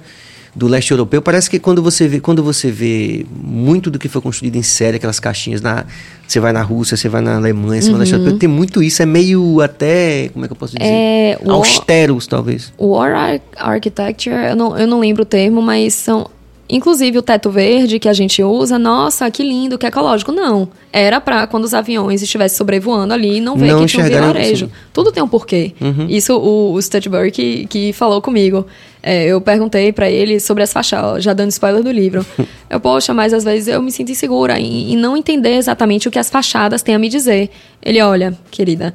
do 0.55 0.67
leste 0.69 0.91
europeu. 0.91 1.23
Parece 1.23 1.49
que 1.49 1.59
quando 1.59 1.83
você 1.83 2.07
vê, 2.07 2.21
quando 2.21 2.43
você 2.43 2.71
vê 2.71 3.25
muito 3.35 3.91
do 3.91 3.99
que 3.99 4.07
foi 4.07 4.21
construído 4.21 4.57
em 4.57 4.63
série, 4.63 4.99
aquelas 4.99 5.19
caixinhas 5.19 5.63
na, 5.63 5.87
você 6.29 6.39
vai 6.39 6.53
na 6.53 6.61
Rússia, 6.63 6.95
você 6.97 7.09
vai 7.09 7.23
na 7.23 7.37
Alemanha, 7.37 7.81
você 7.81 7.87
vai 7.89 7.95
no 7.95 7.99
leste 8.01 8.13
europeu, 8.15 8.39
tem 8.39 8.49
muito 8.49 8.83
isso, 8.83 9.03
é 9.03 9.07
meio 9.07 9.61
até, 9.63 10.29
como 10.29 10.45
é 10.45 10.49
que 10.49 10.53
eu 10.53 10.57
posso 10.57 10.77
dizer? 10.77 10.89
Uhum. 10.91 10.95
É, 10.95 11.39
Austeros, 11.49 12.27
talvez. 12.27 12.73
War 12.79 13.15
Ar- 13.15 13.41
Architecture, 13.57 14.37
eu 14.51 14.55
não, 14.57 14.79
eu 14.79 14.87
não 14.87 15.01
lembro 15.01 15.23
o 15.23 15.27
termo, 15.27 15.63
mas 15.63 15.95
são. 15.95 16.29
Inclusive 16.73 17.19
o 17.19 17.23
teto 17.23 17.51
verde 17.51 17.99
que 17.99 18.09
a 18.09 18.15
gente 18.15 18.43
usa, 18.43 18.79
nossa, 18.79 19.31
que 19.31 19.43
lindo, 19.43 19.77
que 19.77 19.87
ecológico. 19.87 20.33
Não. 20.33 20.67
Era 20.91 21.21
pra 21.21 21.47
quando 21.47 21.65
os 21.65 21.75
aviões 21.75 22.23
estivessem 22.23 22.57
sobrevoando 22.57 23.13
ali 23.13 23.43
não 23.43 23.57
ver 23.57 23.73
Não 23.73 23.81
que 23.81 23.87
tinha 23.89 24.07
um 24.07 24.09
vilarejo. 24.09 24.71
Tudo 24.91 25.13
tem 25.13 25.23
um 25.23 25.29
porquê. 25.29 25.75
Isso 26.09 26.35
o, 26.35 26.75
o 26.79 27.31
que, 27.31 27.67
que 27.67 27.93
falou 27.93 28.23
comigo. 28.23 28.67
É, 29.03 29.27
eu 29.27 29.39
perguntei 29.39 29.93
pra 29.93 30.11
ele 30.11 30.41
sobre 30.41 30.63
as 30.63 30.73
fachadas, 30.73 31.23
já 31.23 31.35
dando 31.35 31.51
spoiler 31.51 31.83
do 31.83 31.93
livro. 31.93 32.25
eu, 32.71 32.81
poxa, 32.81 33.13
mas 33.13 33.35
às 33.35 33.45
vezes 33.45 33.69
eu 33.69 33.83
me 33.83 33.93
sinto 33.93 34.11
insegura 34.11 34.59
em, 34.59 34.95
em 34.95 34.97
não 34.97 35.15
entender 35.15 35.57
exatamente 35.57 36.09
o 36.09 36.11
que 36.11 36.19
as 36.19 36.31
fachadas 36.31 36.83
têm 36.83 36.95
a 36.95 36.99
me 36.99 37.11
dizer. 37.11 37.51
Ele, 37.83 38.01
olha, 38.01 38.39
querida, 38.51 38.95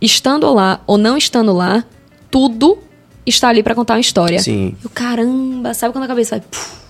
estando 0.00 0.54
lá 0.54 0.82
ou 0.86 0.96
não 0.96 1.16
estando 1.16 1.52
lá, 1.52 1.82
tudo 2.30 2.78
está 3.26 3.48
ali 3.48 3.64
pra 3.64 3.74
contar 3.74 3.94
uma 3.94 4.00
história. 4.00 4.38
Sim. 4.38 4.76
Eu, 4.84 4.90
caramba, 4.90 5.74
sabe 5.74 5.92
quando 5.92 6.04
a 6.04 6.08
cabeça 6.08 6.36
vai. 6.36 6.44
puf? 6.48 6.87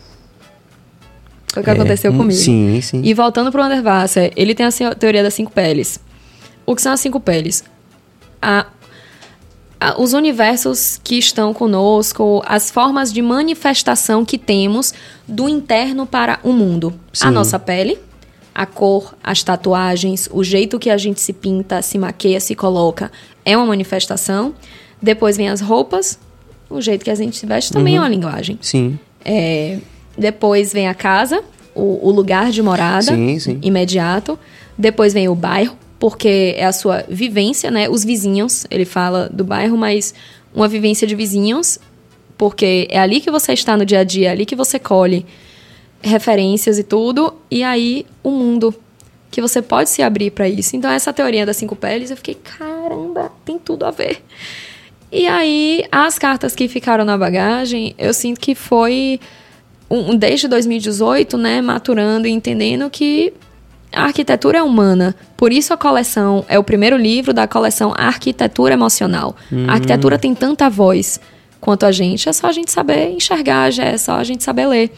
Foi 1.58 1.62
o 1.62 1.64
que 1.64 1.70
É, 1.70 1.72
aconteceu 1.72 2.12
hum, 2.12 2.16
comigo. 2.18 2.38
sim, 2.40 2.80
sim. 2.80 3.00
E 3.04 3.12
voltando 3.14 3.50
pro 3.50 3.62
Anderwasser, 3.62 4.32
ele 4.36 4.54
tem 4.54 4.64
a 4.66 4.94
teoria 4.94 5.22
das 5.22 5.34
cinco 5.34 5.50
peles. 5.50 5.98
O 6.64 6.74
que 6.76 6.82
são 6.82 6.92
as 6.92 7.00
cinco 7.00 7.18
peles? 7.20 7.64
A- 8.40 8.66
a- 9.80 10.00
os 10.00 10.12
universos 10.12 11.00
que 11.02 11.16
estão 11.18 11.52
conosco, 11.54 12.42
as 12.46 12.70
formas 12.70 13.12
de 13.12 13.22
manifestação 13.22 14.24
que 14.24 14.36
temos 14.38 14.92
do 15.26 15.48
interno 15.48 16.06
para 16.06 16.38
o 16.42 16.52
mundo. 16.52 16.94
Sim. 17.12 17.28
A 17.28 17.30
nossa 17.30 17.58
pele, 17.58 17.98
a 18.54 18.66
cor, 18.66 19.14
as 19.22 19.42
tatuagens, 19.42 20.28
o 20.32 20.42
jeito 20.42 20.78
que 20.78 20.90
a 20.90 20.96
gente 20.96 21.20
se 21.20 21.32
pinta, 21.32 21.80
se 21.82 21.96
maqueia, 21.98 22.40
se 22.40 22.54
coloca, 22.54 23.10
é 23.44 23.56
uma 23.56 23.66
manifestação. 23.66 24.54
Depois 25.00 25.36
vem 25.36 25.48
as 25.48 25.60
roupas, 25.60 26.18
o 26.68 26.80
jeito 26.80 27.04
que 27.04 27.10
a 27.10 27.14
gente 27.14 27.36
se 27.36 27.46
veste 27.46 27.72
também 27.72 27.94
Uhum. 27.94 28.00
é 28.00 28.02
uma 28.02 28.08
linguagem. 28.08 28.58
Sim. 28.60 28.98
É, 29.24 29.78
depois 30.18 30.72
vem 30.72 30.88
a 30.88 30.94
casa, 30.94 31.42
o, 31.74 32.08
o 32.08 32.10
lugar 32.10 32.50
de 32.50 32.62
morada 32.62 33.14
Sim, 33.14 33.38
sim. 33.38 33.58
imediato. 33.62 34.38
Depois 34.76 35.12
vem 35.12 35.28
o 35.28 35.34
bairro, 35.34 35.76
porque 35.98 36.54
é 36.56 36.64
a 36.64 36.72
sua 36.72 37.04
vivência, 37.08 37.70
né? 37.70 37.88
Os 37.88 38.04
vizinhos, 38.04 38.66
ele 38.70 38.84
fala 38.84 39.28
do 39.28 39.44
bairro, 39.44 39.76
mas 39.76 40.14
uma 40.54 40.68
vivência 40.68 41.06
de 41.06 41.14
vizinhos, 41.14 41.78
porque 42.36 42.86
é 42.90 42.98
ali 42.98 43.20
que 43.20 43.30
você 43.30 43.52
está 43.52 43.76
no 43.76 43.84
dia 43.84 44.00
a 44.00 44.04
dia, 44.04 44.28
é 44.28 44.32
ali 44.32 44.44
que 44.44 44.56
você 44.56 44.78
colhe 44.78 45.24
referências 46.00 46.78
e 46.78 46.84
tudo, 46.84 47.34
e 47.50 47.62
aí 47.62 48.06
o 48.22 48.30
mundo 48.30 48.72
que 49.30 49.40
você 49.40 49.60
pode 49.60 49.90
se 49.90 50.02
abrir 50.02 50.30
para 50.30 50.48
isso. 50.48 50.76
Então 50.76 50.90
essa 50.90 51.12
teoria 51.12 51.44
das 51.44 51.56
cinco 51.56 51.76
peles, 51.76 52.10
eu 52.10 52.16
fiquei, 52.16 52.34
caramba, 52.34 53.32
tem 53.44 53.58
tudo 53.58 53.84
a 53.84 53.90
ver. 53.90 54.22
E 55.10 55.26
aí, 55.26 55.84
as 55.90 56.18
cartas 56.18 56.54
que 56.54 56.68
ficaram 56.68 57.04
na 57.04 57.16
bagagem, 57.16 57.94
eu 57.96 58.12
sinto 58.12 58.38
que 58.38 58.54
foi 58.54 59.18
um, 59.90 60.16
desde 60.16 60.48
2018, 60.48 61.36
né, 61.38 61.60
maturando 61.60 62.26
e 62.26 62.30
entendendo 62.30 62.88
que 62.90 63.32
a 63.92 64.04
arquitetura 64.04 64.58
é 64.58 64.62
humana. 64.62 65.14
Por 65.36 65.52
isso 65.52 65.72
a 65.72 65.76
coleção 65.76 66.44
é 66.48 66.58
o 66.58 66.64
primeiro 66.64 66.96
livro 66.96 67.32
da 67.32 67.46
coleção 67.46 67.92
Arquitetura 67.96 68.74
Emocional. 68.74 69.34
A 69.66 69.74
arquitetura 69.74 70.18
tem 70.18 70.34
tanta 70.34 70.68
voz 70.68 71.20
quanto 71.60 71.86
a 71.86 71.92
gente, 71.92 72.28
é 72.28 72.32
só 72.32 72.48
a 72.48 72.52
gente 72.52 72.70
saber 72.70 73.10
enxergar, 73.10 73.70
já 73.70 73.84
é 73.84 73.96
só 73.96 74.12
a 74.12 74.24
gente 74.24 74.44
saber 74.44 74.66
ler. 74.66 74.90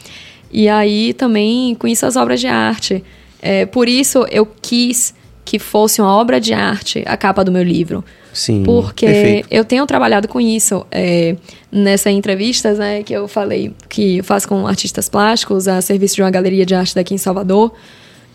E 0.51 0.68
aí 0.68 1.14
também 1.14 1.74
conheço 1.76 2.05
as 2.05 2.16
obras 2.16 2.41
de 2.41 2.49
arte. 2.49 3.05
É, 3.41 3.64
por 3.64 3.88
isso 3.88 4.26
eu 4.30 4.47
quis 4.61 5.14
que 5.51 5.59
fosse 5.59 6.01
uma 6.01 6.14
obra 6.14 6.40
de 6.40 6.55
arte 6.55 7.03
a 7.05 7.16
capa 7.16 7.42
do 7.42 7.51
meu 7.51 7.64
livro. 7.64 8.05
Sim. 8.32 8.62
Porque 8.62 9.05
Perfeito. 9.05 9.48
eu 9.51 9.64
tenho 9.64 9.84
trabalhado 9.84 10.28
com 10.28 10.40
isso. 10.40 10.86
É, 10.92 11.34
nessas 11.72 12.12
entrevistas 12.12 12.78
né, 12.78 13.03
que 13.03 13.12
eu 13.12 13.26
falei 13.26 13.72
que 13.88 14.18
eu 14.18 14.22
faço 14.22 14.46
com 14.46 14.64
artistas 14.64 15.09
plásticos, 15.09 15.66
a 15.66 15.80
serviço 15.80 16.14
de 16.14 16.22
uma 16.22 16.30
galeria 16.30 16.64
de 16.64 16.72
arte 16.72 16.94
daqui 16.94 17.14
em 17.14 17.18
Salvador. 17.18 17.72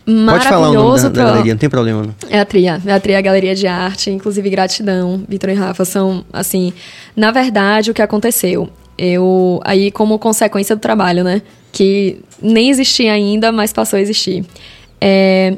Pode 0.06 0.46
falar 0.46 0.72
o 0.72 0.74
nome 0.74 0.76
Maravilhoso 0.76 1.04
da, 1.04 1.10
da 1.10 1.14
pra- 1.14 1.32
galeria, 1.32 1.54
não 1.54 1.58
tem 1.60 1.70
problema. 1.70 2.02
Não. 2.04 2.14
é 2.30 2.38
a 2.38 2.44
Tria, 2.46 2.82
é 2.86 2.92
a 2.92 3.00
Tria 3.00 3.22
Galeria 3.22 3.56
de 3.56 3.66
Arte, 3.66 4.12
inclusive 4.12 4.50
gratidão, 4.50 5.24
Vitor 5.26 5.50
e 5.52 5.54
Rafa, 5.54 5.86
são, 5.86 6.26
assim, 6.34 6.74
na 7.16 7.32
verdade, 7.32 7.92
o 7.92 7.94
que 7.94 8.02
aconteceu, 8.02 8.70
eu, 8.98 9.62
aí 9.64 9.90
como 9.90 10.20
consequência 10.20 10.76
do 10.76 10.80
trabalho, 10.82 11.24
né, 11.24 11.42
que 11.72 12.20
nem 12.42 12.70
existia 12.70 13.14
ainda, 13.14 13.54
mas 13.54 13.72
passou 13.72 13.96
a 13.98 14.02
existir. 14.02 14.44
É, 15.00 15.58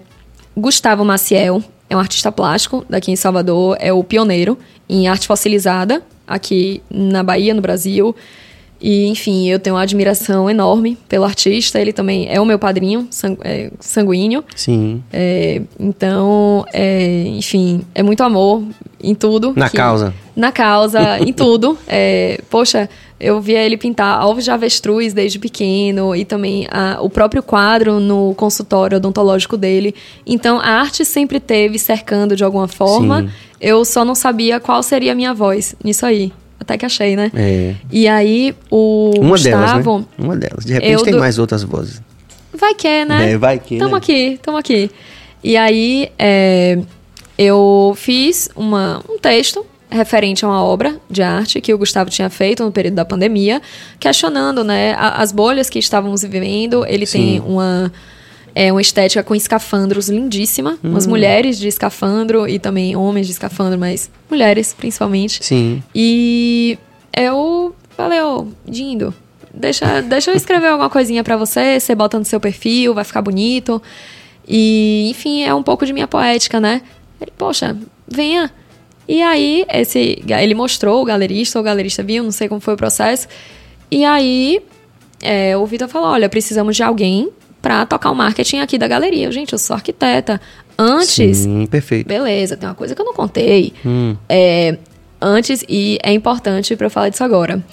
Gustavo 0.62 1.06
Maciel 1.06 1.62
é 1.90 1.96
um 1.96 2.00
artista 2.00 2.32
plástico 2.32 2.84
daqui 2.90 3.12
em 3.12 3.16
Salvador, 3.16 3.78
é 3.80 3.94
o 3.94 4.04
pioneiro 4.04 4.58
em 4.90 5.08
arte 5.08 5.28
fossilizada 5.28 6.02
aqui 6.28 6.82
na 6.90 7.22
Bahia, 7.24 7.54
no 7.54 7.62
Brasil. 7.62 8.16
E, 8.80 9.08
enfim, 9.08 9.48
eu 9.50 9.58
tenho 9.60 9.76
uma 9.76 9.82
admiração 9.82 10.48
enorme 10.50 10.98
pelo 11.10 11.24
artista. 11.26 11.80
Ele 11.80 11.92
também 11.92 12.28
é 12.30 12.40
o 12.40 12.46
meu 12.46 12.60
padrinho 12.60 13.08
sangu- 13.10 13.42
é, 13.44 13.72
sanguíneo. 13.80 14.44
Sim. 14.56 15.02
É, 15.12 15.62
então, 15.80 16.64
é, 16.72 17.24
enfim, 17.28 17.82
é 17.96 18.04
muito 18.04 18.22
amor 18.22 18.64
em 19.02 19.16
tudo. 19.16 19.54
Na 19.56 19.68
que- 19.70 19.78
causa. 19.78 20.14
Na 20.36 20.52
causa, 20.52 21.20
em 21.20 21.34
tudo. 21.34 21.76
É, 21.88 22.40
poxa, 22.52 22.88
eu 23.20 23.42
via 23.42 23.60
ele 23.64 23.78
pintar 23.78 24.26
ovos 24.26 24.44
de 24.44 24.52
avestruz 24.52 25.14
desde 25.14 25.40
pequeno 25.40 26.16
e 26.16 26.24
também 26.24 26.68
a- 26.70 26.98
o 27.02 27.10
próprio 27.10 27.42
quadro 27.42 28.00
no 28.00 28.34
consultório 28.36 28.98
odontológico 28.98 29.58
dele. 29.58 29.96
Então, 30.26 30.60
a 30.60 30.68
arte 30.82 31.04
sempre 31.04 31.40
teve 31.40 31.80
cercando 31.80 32.36
de 32.36 32.44
alguma 32.44 32.68
forma. 32.68 33.24
Sim. 33.24 33.30
Eu 33.60 33.84
só 33.84 34.06
não 34.06 34.14
sabia 34.14 34.60
qual 34.60 34.84
seria 34.84 35.14
a 35.14 35.16
minha 35.16 35.34
voz 35.34 35.76
nisso 35.84 36.06
aí. 36.06 36.32
Até 36.60 36.78
que 36.78 36.86
achei, 36.86 37.16
né? 37.16 37.32
É. 37.36 37.76
E 37.92 38.08
aí, 38.08 38.54
o 38.70 39.12
Uma 39.20 39.38
delas, 39.38 39.72
Gustavo... 39.72 40.00
né? 40.00 40.06
Uma 40.18 40.36
delas. 40.36 40.66
De 40.66 40.74
repente 40.74 41.04
tem 41.04 41.14
do- 41.14 41.20
mais 41.20 41.40
outras 41.40 41.64
vozes. 41.64 42.02
Vai 42.54 42.74
que 42.74 42.88
é, 42.88 43.06
né? 43.06 43.32
É, 43.32 43.38
vai 43.38 43.60
que, 43.60 43.78
Tamo 43.78 43.92
né? 43.92 43.98
aqui, 43.98 44.40
tamo 44.42 44.58
aqui. 44.58 44.90
E 45.44 45.56
aí, 45.56 46.10
é, 46.18 46.80
eu 47.38 47.94
fiz 47.96 48.50
uma, 48.56 49.02
um 49.10 49.18
texto 49.20 49.66
referente 49.90 50.44
a 50.44 50.48
uma 50.48 50.64
obra 50.64 51.00
de 51.10 51.24
arte 51.24 51.62
que 51.62 51.74
o 51.74 51.78
Gustavo 51.78 52.10
tinha 52.10 52.30
feito 52.30 52.64
no 52.64 52.72
período 52.72 52.96
da 52.96 53.06
pandemia, 53.06 53.62
questionando, 54.00 54.64
né, 54.64 54.96
as 54.98 55.32
bolhas 55.32 55.70
que 55.70 55.80
estávamos 55.80 56.22
vivendo. 56.24 56.86
Ele 56.86 57.06
Sim. 57.06 57.18
tem 57.18 57.40
uma 57.42 57.92
é 58.60 58.72
uma 58.72 58.82
estética 58.82 59.22
com 59.22 59.36
escafandros 59.36 60.10
lindíssima. 60.10 60.80
Hum. 60.84 60.90
Umas 60.90 61.06
mulheres 61.06 61.60
de 61.60 61.68
escafandro 61.68 62.48
e 62.48 62.58
também 62.58 62.96
homens 62.96 63.28
de 63.28 63.34
escafandro, 63.34 63.78
mas 63.80 64.10
mulheres 64.30 64.74
principalmente. 64.74 65.46
Sim. 65.46 65.84
E 65.94 66.78
eu 67.16 67.76
falei, 67.96 68.20
ô, 68.20 68.40
oh, 68.40 68.48
Dindo, 68.70 69.14
deixa, 69.54 70.02
deixa 70.02 70.32
eu 70.32 70.36
escrever 70.36 70.70
alguma 70.70 70.90
coisinha 70.90 71.24
para 71.24 71.38
você, 71.38 71.80
você 71.80 71.94
bota 71.94 72.18
no 72.18 72.26
seu 72.26 72.40
perfil, 72.40 72.96
vai 72.96 73.04
ficar 73.04 73.22
bonito. 73.22 73.80
E, 74.48 75.08
enfim, 75.12 75.44
é 75.44 75.54
um 75.54 75.62
pouco 75.62 75.86
de 75.86 75.94
minha 75.94 76.08
poética, 76.08 76.60
né? 76.60 76.82
Ele, 77.22 77.32
poxa, 77.38 77.78
venha. 78.08 78.52
E 79.08 79.22
aí, 79.22 79.66
esse, 79.70 80.22
ele 80.28 80.54
mostrou 80.54 81.02
o 81.02 81.06
galerista, 81.06 81.60
o 81.60 81.64
galerista 81.64 82.04
viu, 82.04 82.24
não 82.24 82.32
sei 82.32 82.50
como 82.50 82.60
foi 82.60 82.74
o 82.74 82.78
processo. 82.78 83.28
E 83.90 84.04
aí, 84.04 84.62
é, 85.22 85.56
o 85.56 85.66
Vitor 85.66 85.88
falou: 85.88 86.10
olha, 86.10 86.28
precisamos 86.28 86.76
de 86.76 86.84
alguém 86.84 87.30
para 87.62 87.86
tocar 87.86 88.12
o 88.12 88.16
marketing 88.16 88.58
aqui 88.58 88.78
da 88.78 88.88
galeria. 88.88 89.26
Eu, 89.26 89.32
gente, 89.32 89.54
eu 89.54 89.60
sou 89.60 89.76
arquiteta. 89.76 90.40
Antes. 90.78 91.38
Sim, 91.38 91.66
perfeito. 91.66 92.08
Beleza, 92.08 92.56
tem 92.56 92.70
uma 92.70 92.76
coisa 92.76 92.94
que 92.94 93.02
eu 93.02 93.06
não 93.06 93.14
contei. 93.14 93.74
Hum. 93.86 94.16
É, 94.30 94.78
antes, 95.20 95.64
e 95.68 95.98
é 96.04 96.14
importante 96.14 96.76
para 96.76 96.86
eu 96.86 96.92
falar 96.92 97.10
disso 97.10 97.24
agora. 97.24 97.64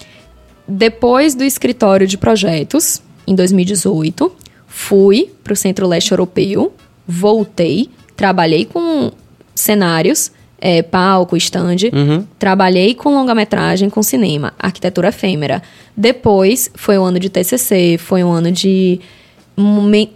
Depois 0.67 1.35
do 1.35 1.43
escritório 1.43 2.07
de 2.07 2.17
projetos, 2.17 3.01
em 3.27 3.35
2018, 3.35 4.31
fui 4.67 5.31
para 5.43 5.53
o 5.53 5.55
Centro-Leste 5.55 6.11
Europeu, 6.11 6.73
voltei, 7.07 7.89
trabalhei 8.15 8.65
com 8.65 9.11
cenários, 9.53 10.31
é, 10.67 10.81
palco, 10.81 11.37
stand, 11.37 11.91
uhum. 11.93 12.25
trabalhei 12.39 12.95
com 12.95 13.09
longa-metragem, 13.13 13.87
com 13.87 14.01
cinema, 14.01 14.51
arquitetura 14.57 15.09
efêmera. 15.09 15.61
Depois 15.95 16.71
foi 16.73 16.97
o 16.97 17.03
ano 17.03 17.19
de 17.19 17.29
TCC, 17.29 17.99
foi 17.99 18.23
um 18.23 18.31
ano 18.31 18.51
de 18.51 18.99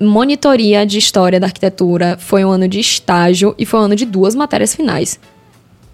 monitoria 0.01 0.87
de 0.87 0.97
história 0.97 1.39
da 1.39 1.45
arquitetura, 1.45 2.17
foi 2.19 2.43
um 2.43 2.49
ano 2.49 2.67
de 2.67 2.79
estágio 2.79 3.53
e 3.59 3.65
foi 3.65 3.79
um 3.79 3.83
ano 3.83 3.95
de 3.95 4.05
duas 4.05 4.33
matérias 4.33 4.73
finais. 4.73 5.19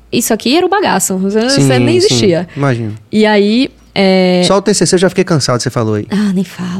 Isso 0.09 0.33
aqui 0.33 0.55
era 0.55 0.65
o 0.65 0.69
bagaço, 0.69 1.17
você 1.17 1.49
sim, 1.49 1.67
nem 1.79 1.97
existia. 1.97 2.47
Imagina. 2.55 2.93
E 3.11 3.25
aí. 3.25 3.69
É... 3.93 4.41
Só 4.45 4.57
o 4.57 4.61
TCC 4.61 4.95
eu 4.95 4.99
já 4.99 5.09
fiquei 5.09 5.25
cansado, 5.25 5.61
você 5.61 5.69
falou 5.69 5.95
aí. 5.95 6.07
Ah, 6.09 6.31
nem 6.33 6.45
fala. 6.45 6.77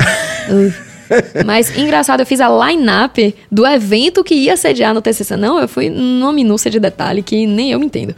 Mas 1.46 1.76
engraçado, 1.78 2.20
eu 2.20 2.26
fiz 2.26 2.40
a 2.42 2.50
line-up 2.50 3.36
do 3.52 3.66
evento 3.66 4.24
que 4.24 4.36
ia 4.36 4.58
sediar 4.58 4.94
no 4.94 5.02
TCC. 5.02 5.36
Não, 5.36 5.60
eu 5.60 5.68
fui 5.68 5.90
numa 5.90 6.34
minúcia 6.34 6.70
de 6.70 6.80
detalhe 6.80 7.22
que 7.22 7.46
nem 7.46 7.72
eu 7.72 7.80
me 7.80 7.86
entendo. 7.86 8.16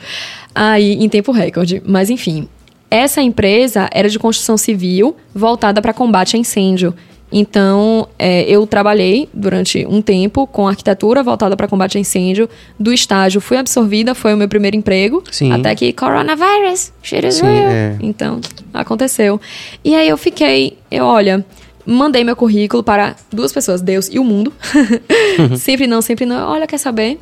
Aí, 0.54 0.94
em 0.94 1.10
tempo 1.10 1.32
recorde. 1.32 1.82
Mas 1.86 2.10
enfim, 2.10 2.48
essa 2.90 3.22
empresa 3.22 3.90
era 3.92 4.10
de 4.10 4.18
construção 4.18 4.58
civil 4.58 5.16
voltada 5.34 5.82
para 5.82 5.94
combate 5.94 6.36
a 6.36 6.40
incêndio. 6.40 6.94
Então, 7.32 8.08
é, 8.18 8.44
eu 8.44 8.66
trabalhei 8.66 9.28
durante 9.34 9.86
um 9.86 10.02
tempo 10.02 10.48
com 10.48 10.68
arquitetura 10.68 11.22
voltada 11.22 11.58
para 11.58 11.68
combate 11.68 11.98
a 11.98 12.02
incêndio. 12.02 12.50
Do 12.80 12.94
estágio, 12.94 13.42
fui 13.42 13.58
absorvida, 13.58 14.16
foi 14.16 14.34
o 14.34 14.38
meu 14.38 14.48
primeiro 14.48 14.78
emprego. 14.78 15.22
Sim. 15.30 15.52
Até 15.52 15.76
que 15.76 15.92
coronavirus, 15.92 16.94
shit 17.02 17.28
is 17.28 17.42
real. 17.42 17.70
É. 17.70 17.98
Então, 18.00 18.40
aconteceu. 18.74 19.42
E 19.84 19.94
aí 19.94 20.08
eu 20.08 20.18
fiquei, 20.18 20.78
eu, 20.90 21.06
olha, 21.06 21.46
mandei 21.88 22.24
meu 22.24 22.36
currículo 22.36 22.84
para 22.84 23.16
duas 23.32 23.54
pessoas, 23.54 23.82
Deus 23.82 24.10
e 24.12 24.20
o 24.20 24.24
mundo. 24.24 24.52
sempre 25.58 25.88
não, 25.88 26.02
sempre 26.02 26.26
não. 26.26 26.50
Olha, 26.50 26.68
quer 26.68 26.78
saber? 26.78 27.18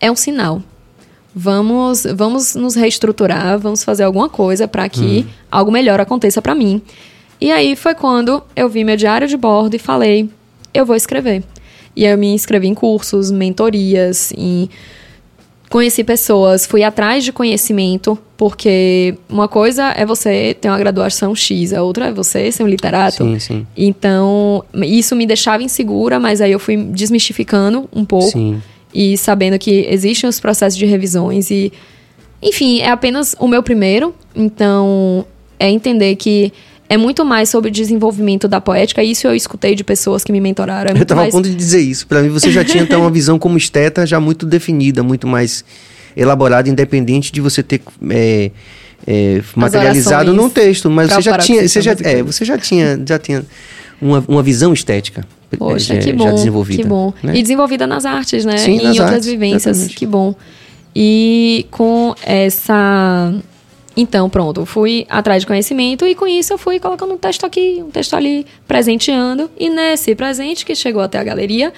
É 0.00 0.10
um 0.10 0.16
sinal. 0.16 0.62
Vamos, 1.34 2.06
vamos 2.14 2.54
nos 2.54 2.74
reestruturar, 2.74 3.58
vamos 3.58 3.84
fazer 3.84 4.04
alguma 4.04 4.26
coisa 4.26 4.66
para 4.66 4.88
que 4.88 5.26
hum. 5.26 5.30
algo 5.50 5.70
melhor 5.70 6.00
aconteça 6.00 6.40
para 6.40 6.54
mim. 6.54 6.80
E 7.38 7.52
aí 7.52 7.76
foi 7.76 7.94
quando 7.94 8.42
eu 8.56 8.70
vi 8.70 8.82
meu 8.82 8.96
diário 8.96 9.28
de 9.28 9.36
bordo 9.36 9.76
e 9.76 9.78
falei, 9.78 10.30
eu 10.72 10.86
vou 10.86 10.96
escrever. 10.96 11.44
E 11.94 12.06
aí 12.06 12.12
eu 12.12 12.18
me 12.18 12.28
inscrevi 12.28 12.68
em 12.68 12.74
cursos, 12.74 13.30
mentorias, 13.30 14.32
em 14.34 14.70
conheci 15.68 16.04
pessoas, 16.04 16.64
fui 16.66 16.82
atrás 16.82 17.24
de 17.24 17.32
conhecimento, 17.32 18.18
porque 18.36 19.16
uma 19.28 19.48
coisa 19.48 19.92
é 19.96 20.04
você 20.04 20.56
ter 20.60 20.68
uma 20.68 20.78
graduação 20.78 21.34
X, 21.34 21.72
a 21.72 21.82
outra 21.82 22.06
é 22.06 22.12
você 22.12 22.50
ser 22.52 22.62
um 22.62 22.68
literato. 22.68 23.24
Sim, 23.24 23.38
sim. 23.38 23.66
Então, 23.76 24.64
isso 24.84 25.16
me 25.16 25.26
deixava 25.26 25.62
insegura, 25.62 26.20
mas 26.20 26.40
aí 26.40 26.52
eu 26.52 26.58
fui 26.58 26.76
desmistificando 26.76 27.88
um 27.92 28.04
pouco 28.04 28.30
sim. 28.30 28.62
e 28.94 29.16
sabendo 29.16 29.58
que 29.58 29.86
existem 29.90 30.28
os 30.28 30.38
processos 30.38 30.78
de 30.78 30.86
revisões 30.86 31.50
e 31.50 31.72
enfim, 32.42 32.80
é 32.80 32.90
apenas 32.90 33.34
o 33.40 33.48
meu 33.48 33.62
primeiro, 33.62 34.14
então 34.34 35.24
é 35.58 35.70
entender 35.70 36.16
que 36.16 36.52
é 36.88 36.96
muito 36.96 37.24
mais 37.24 37.48
sobre 37.48 37.68
o 37.68 37.72
desenvolvimento 37.72 38.46
da 38.46 38.60
poética. 38.60 39.02
Isso 39.02 39.26
eu 39.26 39.34
escutei 39.34 39.74
de 39.74 39.82
pessoas 39.82 40.22
que 40.22 40.32
me 40.32 40.40
mentoraram. 40.40 40.90
É 40.90 40.98
eu 40.98 41.02
estava 41.02 41.22
mais... 41.22 41.34
a 41.34 41.36
ponto 41.36 41.48
de 41.48 41.54
dizer 41.54 41.80
isso. 41.80 42.06
Para 42.06 42.22
mim, 42.22 42.28
você 42.28 42.50
já 42.50 42.64
tinha 42.64 42.82
então 42.82 43.00
uma 43.00 43.10
visão 43.10 43.38
como 43.38 43.56
esteta 43.56 44.06
já 44.06 44.20
muito 44.20 44.46
definida, 44.46 45.02
muito 45.02 45.26
mais 45.26 45.64
elaborada, 46.16 46.68
independente 46.68 47.32
de 47.32 47.40
você 47.40 47.62
ter 47.62 47.82
é, 48.10 48.50
é, 49.06 49.42
materializado 49.54 50.32
num 50.32 50.48
texto. 50.48 50.88
Mas 50.88 51.10
você 51.10 51.22
já 51.22 51.38
tinha, 51.38 51.68
você 51.68 51.82
já, 51.82 51.96
é, 52.02 52.22
você 52.22 52.44
já 52.44 52.56
tinha, 52.56 53.00
já 53.04 53.18
tinha 53.18 53.44
uma, 54.00 54.24
uma 54.28 54.42
visão 54.42 54.72
estética. 54.72 55.26
Poxa, 55.58 55.94
é, 55.94 55.98
que 55.98 56.12
bom, 56.12 56.24
já 56.24 56.32
desenvolvida. 56.32 56.82
Que 56.82 56.88
bom. 56.88 57.12
Né? 57.22 57.36
E 57.36 57.42
desenvolvida 57.42 57.86
nas 57.86 58.04
artes, 58.04 58.44
né? 58.44 58.58
Sim, 58.58 58.78
e 58.78 58.84
em 58.84 58.88
outras 58.88 59.10
artes, 59.10 59.26
vivências. 59.26 59.76
Exatamente. 59.76 59.96
Que 59.96 60.06
bom. 60.06 60.34
E 60.94 61.66
com 61.70 62.14
essa 62.24 63.34
então, 63.96 64.28
pronto, 64.28 64.66
fui 64.66 65.06
atrás 65.08 65.42
de 65.42 65.46
conhecimento 65.46 66.06
e 66.06 66.14
com 66.14 66.26
isso 66.26 66.52
eu 66.52 66.58
fui 66.58 66.78
colocando 66.78 67.14
um 67.14 67.16
texto 67.16 67.46
aqui, 67.46 67.82
um 67.82 67.90
texto 67.90 68.14
ali, 68.14 68.44
presenteando. 68.68 69.50
E 69.58 69.70
nesse 69.70 70.14
presente 70.14 70.66
que 70.66 70.74
chegou 70.74 71.00
até 71.00 71.18
a 71.18 71.24
galeria, 71.24 71.72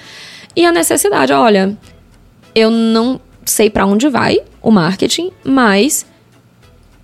e 0.55 0.65
a 0.65 0.71
necessidade, 0.71 1.31
olha, 1.31 1.77
eu 2.53 2.69
não 2.69 3.21
sei 3.45 3.69
para 3.69 3.85
onde 3.85 4.09
vai 4.09 4.39
o 4.61 4.69
marketing, 4.69 5.31
mas 5.43 6.05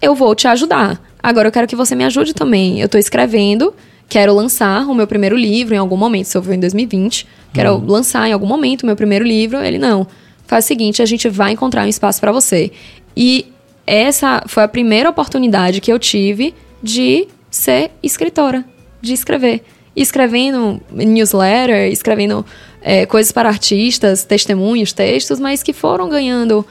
eu 0.02 0.14
vou 0.14 0.36
te 0.36 0.48
ajudar. 0.48 1.02
Agora 1.24 1.48
eu 1.48 1.52
quero 1.52 1.66
que 1.66 1.76
você 1.76 1.96
me 1.96 2.04
ajude 2.04 2.34
também. 2.34 2.82
Eu 2.82 2.88
estou 2.88 3.00
escrevendo, 3.00 3.74
quero 4.10 4.34
lançar 4.34 4.86
o 4.88 4.94
meu 4.94 5.08
primeiro 5.08 5.38
livro 5.38 5.74
em 5.74 5.78
algum 5.78 5.96
momento, 5.96 6.26
se 6.26 6.38
eu 6.38 6.44
for 6.44 6.54
em 6.54 6.60
2020, 6.60 7.26
quero 7.54 7.76
uhum. 7.76 7.86
lançar 7.86 8.28
em 8.28 8.34
algum 8.34 8.46
momento 8.46 8.84
o 8.84 8.86
meu 8.86 8.96
primeiro 8.96 9.24
livro. 9.24 9.58
Ele 9.60 9.78
não. 9.78 10.06
Faz 10.46 10.66
o 10.66 10.68
seguinte, 10.68 11.02
a 11.02 11.06
gente 11.06 11.30
vai 11.30 11.54
encontrar 11.54 11.86
um 11.86 11.88
espaço 11.88 12.20
para 12.20 12.32
você. 12.32 12.72
E 13.16 13.48
essa 13.86 14.44
foi 14.48 14.64
a 14.64 14.68
primeira 14.68 15.10
oportunidade 15.10 15.82
que 15.82 15.92
eu 15.92 16.00
tive 16.00 16.54
de 16.82 17.28
ser 17.50 17.92
escritora, 18.02 18.66
de 19.02 19.14
escrever. 19.14 19.64
Escrevendo 19.96 20.82
newsletter, 20.92 21.90
escrevendo 21.92 22.46
é, 22.82 23.06
coisas 23.06 23.32
para 23.32 23.48
artistas, 23.48 24.24
testemunhos, 24.26 24.92
textos, 24.92 25.40
mas 25.40 25.64
que 25.64 25.72
foram 25.72 26.10
ganhando 26.10 26.66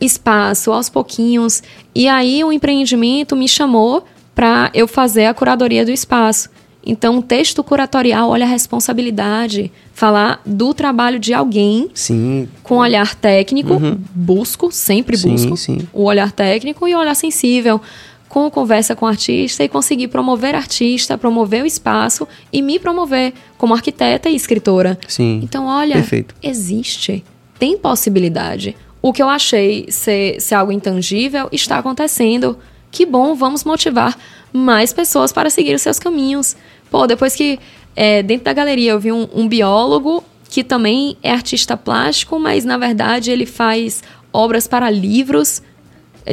espaço 0.00 0.72
aos 0.72 0.88
pouquinhos. 0.88 1.62
E 1.94 2.08
aí 2.08 2.42
o 2.42 2.52
empreendimento 2.52 3.36
me 3.36 3.48
chamou 3.48 4.04
para 4.34 4.70
eu 4.72 4.88
fazer 4.88 5.26
a 5.26 5.34
curadoria 5.34 5.84
do 5.84 5.90
espaço. 5.90 6.48
Então, 6.84 7.18
o 7.18 7.22
texto 7.22 7.62
curatorial, 7.62 8.30
olha 8.30 8.44
a 8.44 8.48
responsabilidade. 8.48 9.70
Falar 9.94 10.40
do 10.44 10.74
trabalho 10.74 11.18
de 11.18 11.32
alguém 11.32 11.88
sim. 11.94 12.48
com 12.62 12.76
olhar 12.76 13.14
técnico, 13.14 13.74
uhum. 13.74 13.98
busco, 14.14 14.72
sempre 14.72 15.16
sim, 15.16 15.30
busco 15.30 15.56
sim. 15.56 15.78
o 15.92 16.04
olhar 16.04 16.32
técnico 16.32 16.88
e 16.88 16.94
o 16.94 16.98
olhar 16.98 17.14
sensível. 17.14 17.80
Com 18.28 18.50
conversa 18.50 18.96
com 18.96 19.04
o 19.04 19.08
artista 19.08 19.62
e 19.62 19.68
conseguir 19.68 20.08
promover 20.08 20.54
artista, 20.54 21.18
promover 21.18 21.62
o 21.62 21.66
espaço 21.66 22.26
e 22.50 22.62
me 22.62 22.78
promover 22.78 23.34
como 23.58 23.74
arquiteta 23.74 24.30
e 24.30 24.34
escritora. 24.34 24.98
Sim. 25.06 25.40
Então, 25.42 25.66
olha, 25.66 25.96
Perfeito. 25.96 26.34
existe, 26.42 27.22
tem 27.58 27.76
possibilidade. 27.76 28.74
O 29.02 29.12
que 29.12 29.22
eu 29.22 29.28
achei 29.28 29.86
ser, 29.90 30.40
ser 30.40 30.54
algo 30.54 30.72
intangível 30.72 31.48
está 31.52 31.76
acontecendo. 31.76 32.56
Que 32.90 33.04
bom, 33.04 33.34
vamos 33.34 33.64
motivar 33.64 34.16
mais 34.52 34.92
pessoas 34.92 35.32
para 35.32 35.50
seguir 35.50 35.74
os 35.74 35.82
seus 35.82 35.98
caminhos. 35.98 36.56
Pô, 36.90 37.06
depois 37.06 37.34
que 37.34 37.58
é, 37.96 38.22
dentro 38.22 38.44
da 38.44 38.52
galeria 38.52 38.92
eu 38.92 39.00
vi 39.00 39.12
um, 39.12 39.28
um 39.34 39.48
biólogo 39.48 40.22
que 40.48 40.62
também 40.62 41.16
é 41.22 41.30
artista 41.30 41.76
plástico, 41.76 42.38
mas 42.38 42.64
na 42.64 42.76
verdade 42.76 43.30
ele 43.30 43.46
faz 43.46 44.02
obras 44.32 44.66
para 44.66 44.90
livros 44.90 45.62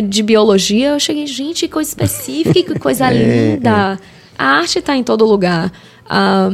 de 0.03 0.21
biologia. 0.21 0.89
Eu 0.89 0.99
cheguei, 0.99 1.25
gente, 1.25 1.61
que 1.61 1.73
coisa 1.73 1.89
específica, 1.89 2.73
que 2.73 2.79
coisa 2.79 3.07
é, 3.11 3.53
linda. 3.53 3.99
É. 4.01 4.19
A 4.37 4.45
arte 4.57 4.79
está 4.79 4.95
em 4.95 5.03
todo 5.03 5.25
lugar. 5.25 5.71
Ah, 6.09 6.51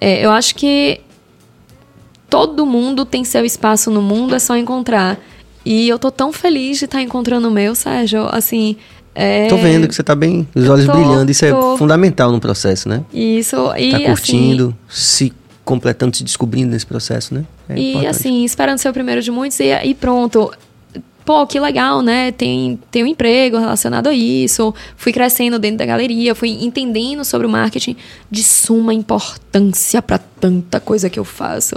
é, 0.00 0.24
eu 0.24 0.30
acho 0.30 0.54
que 0.54 1.00
todo 2.28 2.66
mundo 2.66 3.04
tem 3.04 3.24
seu 3.24 3.44
espaço 3.44 3.90
no 3.90 4.02
mundo, 4.02 4.34
é 4.34 4.38
só 4.38 4.56
encontrar. 4.56 5.18
E 5.64 5.88
eu 5.88 5.98
tô 5.98 6.10
tão 6.10 6.32
feliz 6.32 6.78
de 6.78 6.84
estar 6.84 6.98
tá 6.98 7.02
encontrando 7.02 7.48
o 7.48 7.50
meu, 7.50 7.74
Sérgio. 7.74 8.28
Assim, 8.30 8.76
é... 9.18 9.48
Tô 9.48 9.56
vendo 9.56 9.88
que 9.88 9.94
você 9.94 10.02
tá 10.02 10.14
bem, 10.14 10.46
os 10.54 10.68
olhos 10.68 10.84
tô, 10.84 10.92
brilhando. 10.92 11.30
Isso 11.30 11.42
é 11.46 11.50
tô... 11.50 11.74
é 11.74 11.78
fundamental 11.78 12.30
no 12.30 12.38
processo, 12.38 12.86
né? 12.86 13.02
Isso. 13.10 13.56
E, 13.78 13.90
tá 13.90 14.00
curtindo, 14.00 14.76
assim... 14.86 15.30
se 15.30 15.32
completando, 15.64 16.14
se 16.14 16.22
descobrindo 16.22 16.70
nesse 16.70 16.84
processo, 16.84 17.32
né? 17.32 17.46
É 17.66 17.78
e 17.78 17.90
importante. 17.90 18.10
assim, 18.10 18.44
esperando 18.44 18.76
ser 18.76 18.90
o 18.90 18.92
primeiro 18.92 19.22
de 19.22 19.30
muitos 19.30 19.58
e, 19.58 19.72
e 19.84 19.94
pronto. 19.94 20.52
pô, 21.24 21.46
que 21.46 21.58
legal, 21.58 22.02
né? 22.02 22.30
Tem, 22.30 22.78
tem 22.90 23.04
um 23.04 23.06
emprego 23.06 23.56
relacionado 23.56 24.08
a 24.08 24.12
isso. 24.12 24.74
Fui 24.98 25.14
crescendo 25.14 25.58
dentro 25.58 25.78
da 25.78 25.86
galeria, 25.86 26.34
fui 26.34 26.50
entendendo 26.50 27.24
sobre 27.24 27.46
o 27.46 27.50
marketing 27.50 27.96
de 28.30 28.44
suma 28.44 28.92
importância 28.92 30.02
para 30.02 30.18
tanta 30.18 30.78
coisa 30.78 31.08
que 31.08 31.18
eu 31.18 31.24
faço. 31.24 31.76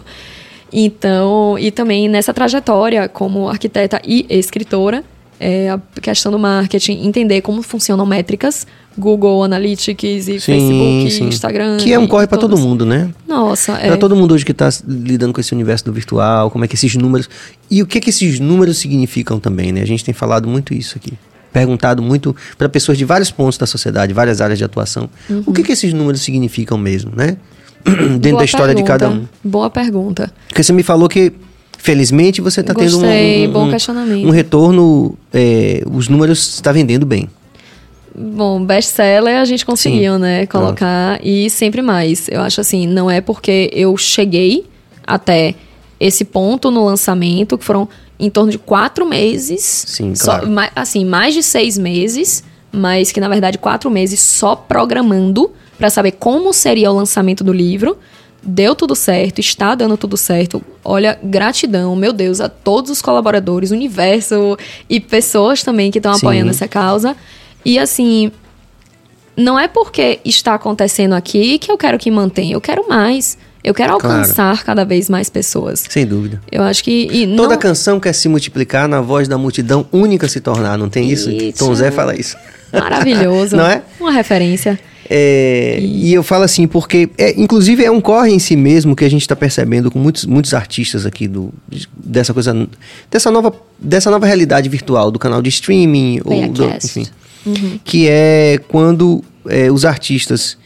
Então, 0.73 1.57
e 1.57 1.71
também 1.71 2.09
nessa 2.09 2.33
trajetória 2.33 3.07
como 3.07 3.47
arquiteta 3.47 4.01
e 4.05 4.25
escritora, 4.29 5.05
é, 5.39 5.69
a 5.69 5.79
questão 6.01 6.31
do 6.31 6.37
marketing, 6.37 7.05
entender 7.05 7.41
como 7.41 7.61
funcionam 7.61 8.05
métricas, 8.05 8.67
Google 8.97 9.43
Analytics 9.43 10.27
e 10.27 10.39
sim, 10.39 10.39
Facebook, 10.39 11.11
sim. 11.11 11.27
Instagram. 11.27 11.77
Que 11.77 11.93
é 11.93 11.99
um 11.99 12.05
corre 12.05 12.27
para 12.27 12.37
todo 12.37 12.57
mundo, 12.57 12.85
né? 12.85 13.09
Nossa, 13.27 13.73
é. 13.73 13.87
Para 13.87 13.97
todo 13.97 14.15
mundo 14.15 14.33
hoje 14.33 14.43
que 14.43 14.51
está 14.51 14.69
lidando 14.85 15.33
com 15.33 15.39
esse 15.39 15.53
universo 15.53 15.85
do 15.85 15.93
virtual, 15.93 16.51
como 16.51 16.65
é 16.65 16.67
que 16.67 16.75
esses 16.75 16.95
números. 16.95 17.29
E 17.71 17.81
o 17.81 17.87
que, 17.87 18.01
que 18.01 18.09
esses 18.09 18.39
números 18.39 18.77
significam 18.77 19.39
também, 19.39 19.71
né? 19.71 19.81
A 19.81 19.85
gente 19.85 20.03
tem 20.03 20.13
falado 20.13 20.47
muito 20.47 20.73
isso 20.73 20.97
aqui. 20.97 21.13
Perguntado 21.53 22.03
muito 22.03 22.35
para 22.57 22.67
pessoas 22.67 22.97
de 22.97 23.05
vários 23.05 23.31
pontos 23.31 23.57
da 23.57 23.65
sociedade, 23.65 24.13
várias 24.13 24.41
áreas 24.41 24.59
de 24.59 24.65
atuação. 24.65 25.09
Uhum. 25.29 25.43
O 25.47 25.53
que, 25.53 25.63
que 25.63 25.71
esses 25.71 25.93
números 25.93 26.21
significam 26.21 26.77
mesmo, 26.77 27.11
né? 27.15 27.37
Dentro 27.85 28.31
Boa 28.31 28.39
da 28.39 28.45
história 28.45 28.75
pergunta. 28.75 28.97
de 28.97 28.99
cada 28.99 29.09
um. 29.09 29.25
Boa 29.43 29.69
pergunta. 29.69 30.31
Porque 30.47 30.61
você 30.61 30.73
me 30.73 30.83
falou 30.83 31.07
que 31.07 31.31
Felizmente 31.81 32.41
você 32.41 32.59
está 32.59 32.73
tendo 32.73 32.99
um, 32.99 33.03
um, 33.05 33.51
bom 33.51 33.69
questionamento. 33.69 34.27
um 34.27 34.29
retorno, 34.31 35.17
é, 35.33 35.81
os 35.89 36.09
números 36.09 36.55
está 36.55 36.73
vendendo 36.73 37.05
bem. 37.05 37.29
Bom, 38.13 38.63
best-seller 38.63 39.37
a 39.37 39.45
gente 39.45 39.65
conseguiu, 39.65 40.15
Sim. 40.15 40.19
né, 40.19 40.45
colocar 40.45 41.15
Pronto. 41.15 41.27
e 41.27 41.49
sempre 41.49 41.81
mais. 41.81 42.27
Eu 42.27 42.41
acho 42.41 42.59
assim, 42.59 42.85
não 42.85 43.09
é 43.09 43.21
porque 43.21 43.69
eu 43.73 43.95
cheguei 43.95 44.65
até 45.07 45.55
esse 45.99 46.25
ponto 46.25 46.69
no 46.69 46.85
lançamento, 46.85 47.57
que 47.57 47.63
foram 47.63 47.87
em 48.19 48.29
torno 48.29 48.51
de 48.51 48.57
quatro 48.57 49.07
meses. 49.07 49.85
Sim, 49.87 50.13
claro. 50.19 50.47
Só, 50.47 50.69
assim, 50.75 51.05
mais 51.05 51.33
de 51.33 51.41
seis 51.41 51.77
meses, 51.77 52.43
mas 52.71 53.11
que 53.11 53.21
na 53.21 53.29
verdade 53.29 53.57
quatro 53.57 53.89
meses 53.89 54.19
só 54.19 54.53
programando 54.53 55.51
para 55.77 55.89
saber 55.89 56.11
como 56.11 56.51
seria 56.51 56.91
o 56.91 56.95
lançamento 56.95 57.41
do 57.41 57.53
livro 57.53 57.97
deu 58.41 58.75
tudo 58.75 58.95
certo, 58.95 59.39
está 59.39 59.75
dando 59.75 59.97
tudo 59.97 60.17
certo. 60.17 60.61
Olha, 60.83 61.19
gratidão, 61.23 61.95
meu 61.95 62.13
Deus, 62.13 62.39
a 62.39 62.49
todos 62.49 62.89
os 62.89 63.01
colaboradores, 63.01 63.71
universo 63.71 64.57
e 64.89 64.99
pessoas 64.99 65.63
também 65.63 65.91
que 65.91 65.99
estão 65.99 66.13
apoiando 66.13 66.49
essa 66.49 66.67
causa. 66.67 67.15
E 67.65 67.77
assim, 67.77 68.31
não 69.35 69.59
é 69.59 69.67
porque 69.67 70.19
está 70.23 70.53
acontecendo 70.53 71.13
aqui 71.13 71.57
que 71.59 71.71
eu 71.71 71.77
quero 71.77 71.97
que 71.97 72.09
mantenha, 72.09 72.55
eu 72.55 72.61
quero 72.61 72.87
mais. 72.87 73.37
Eu 73.61 73.73
quero 73.73 73.91
alcançar 73.93 74.53
claro. 74.53 74.65
cada 74.65 74.85
vez 74.85 75.09
mais 75.09 75.29
pessoas. 75.29 75.83
Sem 75.89 76.05
dúvida. 76.05 76.41
Eu 76.49 76.63
acho 76.63 76.81
que. 76.81 77.27
Toda 77.35 77.55
não... 77.55 77.59
canção 77.59 77.99
quer 77.99 78.13
se 78.13 78.29
multiplicar 78.29 78.87
na 78.87 79.01
voz 79.01 79.27
da 79.27 79.37
multidão 79.37 79.85
única 79.91 80.29
se 80.29 80.39
tornar, 80.39 80.77
não 80.77 80.87
tem 80.87 81.09
isso? 81.09 81.29
isso. 81.29 81.59
Tom 81.59 81.75
Zé 81.75 81.91
fala 81.91 82.15
isso. 82.15 82.37
Maravilhoso. 82.71 83.57
não 83.57 83.65
é? 83.65 83.81
Uma 83.99 84.11
referência. 84.11 84.79
É, 85.09 85.79
e... 85.81 86.09
e... 86.09 86.13
eu 86.13 86.21
falo 86.21 86.43
assim, 86.43 86.67
porque, 86.67 87.09
é, 87.17 87.39
inclusive, 87.39 87.83
é 87.83 87.89
um 87.89 87.99
corre 87.99 88.31
em 88.31 88.39
si 88.39 88.55
mesmo 88.55 88.95
que 88.95 89.03
a 89.03 89.09
gente 89.09 89.21
está 89.21 89.35
percebendo 89.35 89.89
com 89.89 89.97
muitos, 89.97 90.25
muitos 90.25 90.53
artistas 90.53 91.05
aqui 91.05 91.27
do, 91.27 91.51
dessa 91.97 92.33
coisa, 92.33 92.67
dessa 93.09 93.31
nova, 93.31 93.53
dessa 93.79 94.11
nova 94.11 94.25
realidade 94.25 94.69
virtual, 94.69 95.09
do 95.09 95.17
canal 95.17 95.41
de 95.41 95.49
streaming, 95.49 96.21
ou 96.23 96.47
do, 96.49 96.65
enfim. 96.65 97.07
Uhum. 97.45 97.79
Que 97.83 98.07
é 98.07 98.59
quando 98.67 99.23
é, 99.47 99.71
os 99.71 99.85
artistas, 99.85 100.57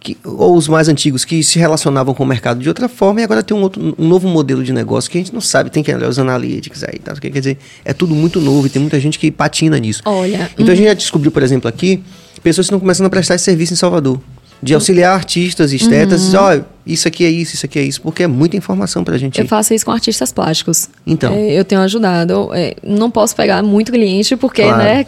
que, 0.00 0.16
ou 0.24 0.56
os 0.56 0.68
mais 0.68 0.88
antigos, 0.88 1.24
que 1.24 1.42
se 1.42 1.58
relacionavam 1.58 2.12
com 2.12 2.24
o 2.24 2.26
mercado 2.26 2.60
de 2.60 2.68
outra 2.68 2.88
forma, 2.88 3.20
e 3.20 3.24
agora 3.24 3.42
tem 3.42 3.56
um, 3.56 3.62
outro, 3.62 3.94
um 3.98 4.06
novo 4.06 4.28
modelo 4.28 4.62
de 4.62 4.72
negócio 4.72 5.10
que 5.10 5.16
a 5.16 5.20
gente 5.20 5.32
não 5.32 5.40
sabe, 5.40 5.70
tem 5.70 5.82
que 5.82 5.94
olhar 5.94 6.08
os 6.08 6.18
analytics 6.18 6.84
aí, 6.84 6.98
tá? 6.98 7.14
quer 7.14 7.30
dizer, 7.30 7.56
é 7.84 7.94
tudo 7.94 8.14
muito 8.14 8.40
novo 8.40 8.66
e 8.66 8.70
tem 8.70 8.82
muita 8.82 9.00
gente 9.00 9.18
que 9.18 9.30
patina 9.30 9.78
nisso. 9.78 10.02
Olha. 10.04 10.50
Então 10.54 10.66
uhum. 10.66 10.72
a 10.72 10.74
gente 10.74 10.86
já 10.86 10.94
descobriu, 10.94 11.32
por 11.32 11.42
exemplo, 11.42 11.68
aqui 11.68 12.02
pessoas 12.40 12.66
estão 12.66 12.78
começando 12.80 13.06
a 13.06 13.10
prestar 13.10 13.34
esse 13.34 13.44
serviço 13.44 13.72
em 13.72 13.76
Salvador. 13.76 14.20
De 14.60 14.74
auxiliar 14.74 15.14
artistas, 15.14 15.72
estetas, 15.72 16.34
uhum. 16.34 16.40
oh, 16.40 16.64
isso 16.84 17.06
aqui 17.06 17.24
é 17.24 17.30
isso, 17.30 17.54
isso 17.54 17.64
aqui 17.64 17.78
é 17.78 17.82
isso, 17.82 18.02
porque 18.02 18.24
é 18.24 18.26
muita 18.26 18.56
informação 18.56 19.04
pra 19.04 19.16
gente. 19.16 19.40
Eu 19.40 19.46
faço 19.46 19.72
isso 19.72 19.84
com 19.84 19.92
artistas 19.92 20.32
plásticos. 20.32 20.88
Então. 21.06 21.32
É, 21.32 21.52
eu 21.52 21.64
tenho 21.64 21.80
ajudado. 21.80 22.50
É, 22.52 22.74
não 22.82 23.08
posso 23.08 23.36
pegar 23.36 23.62
muito 23.62 23.92
cliente, 23.92 24.36
porque, 24.36 24.62
claro. 24.62 24.78
né, 24.78 25.04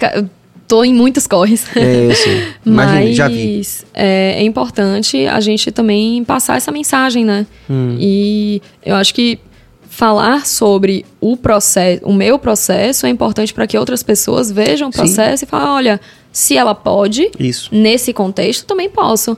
tô 0.70 0.84
em 0.84 0.94
muitos 0.94 1.26
corres. 1.26 1.66
É, 1.74 2.14
sim. 2.14 2.42
Mas 2.64 3.16
já 3.16 3.26
vi. 3.26 3.60
É, 3.92 4.36
é, 4.38 4.42
importante 4.44 5.26
a 5.26 5.40
gente 5.40 5.72
também 5.72 6.22
passar 6.22 6.56
essa 6.56 6.70
mensagem, 6.70 7.24
né? 7.24 7.44
Hum. 7.68 7.96
E 7.98 8.62
eu 8.86 8.94
acho 8.94 9.12
que 9.12 9.40
falar 9.88 10.46
sobre 10.46 11.04
o 11.20 11.36
processo, 11.36 12.04
o 12.04 12.12
meu 12.12 12.38
processo 12.38 13.04
é 13.04 13.08
importante 13.08 13.52
para 13.52 13.66
que 13.66 13.76
outras 13.76 14.04
pessoas 14.04 14.50
vejam 14.50 14.88
o 14.88 14.92
processo 14.92 15.38
sim. 15.38 15.44
e 15.44 15.48
falem, 15.48 15.68
olha, 15.68 16.00
se 16.32 16.56
ela 16.56 16.74
pode, 16.74 17.30
Isso. 17.38 17.68
nesse 17.72 18.12
contexto, 18.12 18.64
também 18.66 18.88
posso. 18.88 19.36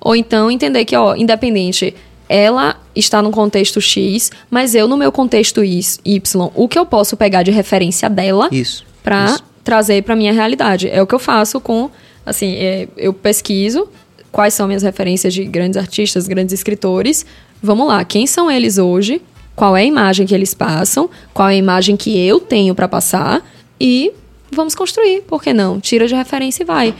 Ou 0.00 0.16
então 0.16 0.50
entender 0.50 0.84
que, 0.84 0.96
ó, 0.96 1.14
independente, 1.14 1.94
ela 2.28 2.76
está 2.94 3.22
no 3.22 3.30
contexto 3.30 3.80
X, 3.80 4.30
mas 4.50 4.74
eu 4.74 4.88
no 4.88 4.96
meu 4.96 5.12
contexto 5.12 5.62
Y, 5.62 6.50
o 6.54 6.68
que 6.68 6.78
eu 6.78 6.86
posso 6.86 7.16
pegar 7.16 7.42
de 7.42 7.50
referência 7.50 8.08
dela 8.08 8.48
para 9.02 9.38
trazer 9.62 10.02
para 10.02 10.16
minha 10.16 10.32
realidade. 10.32 10.88
É 10.88 11.00
o 11.00 11.06
que 11.06 11.14
eu 11.14 11.18
faço 11.18 11.60
com, 11.60 11.90
assim, 12.26 12.54
é, 12.54 12.88
eu 12.96 13.12
pesquiso 13.12 13.88
quais 14.32 14.54
são 14.54 14.66
minhas 14.66 14.82
referências 14.82 15.34
de 15.34 15.44
grandes 15.44 15.76
artistas, 15.76 16.26
grandes 16.26 16.52
escritores. 16.54 17.24
Vamos 17.62 17.86
lá, 17.86 18.04
quem 18.04 18.26
são 18.26 18.50
eles 18.50 18.78
hoje? 18.78 19.20
Qual 19.54 19.76
é 19.76 19.82
a 19.82 19.84
imagem 19.84 20.26
que 20.26 20.34
eles 20.34 20.54
passam? 20.54 21.08
Qual 21.34 21.48
é 21.48 21.52
a 21.52 21.56
imagem 21.56 21.96
que 21.96 22.18
eu 22.18 22.40
tenho 22.40 22.74
para 22.74 22.88
passar? 22.88 23.46
E 23.78 24.12
vamos 24.52 24.74
construir, 24.74 25.22
por 25.22 25.42
que 25.42 25.52
não? 25.52 25.80
Tira 25.80 26.06
de 26.06 26.14
referência 26.14 26.62
e 26.62 26.66
vai. 26.66 26.94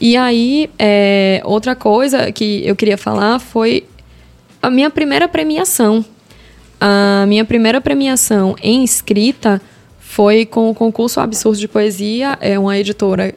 E 0.00 0.16
aí, 0.16 0.68
é, 0.78 1.40
outra 1.44 1.74
coisa 1.74 2.30
que 2.30 2.66
eu 2.66 2.76
queria 2.76 2.98
falar 2.98 3.38
foi 3.38 3.84
a 4.60 4.70
minha 4.70 4.90
primeira 4.90 5.26
premiação. 5.26 6.04
A 6.80 7.24
minha 7.26 7.44
primeira 7.44 7.80
premiação 7.80 8.54
em 8.62 8.84
escrita 8.84 9.60
foi 9.98 10.44
com 10.44 10.70
o 10.70 10.74
concurso 10.74 11.20
Absurdo 11.20 11.58
de 11.58 11.68
Poesia, 11.68 12.36
é 12.40 12.58
uma 12.58 12.76
editora 12.76 13.34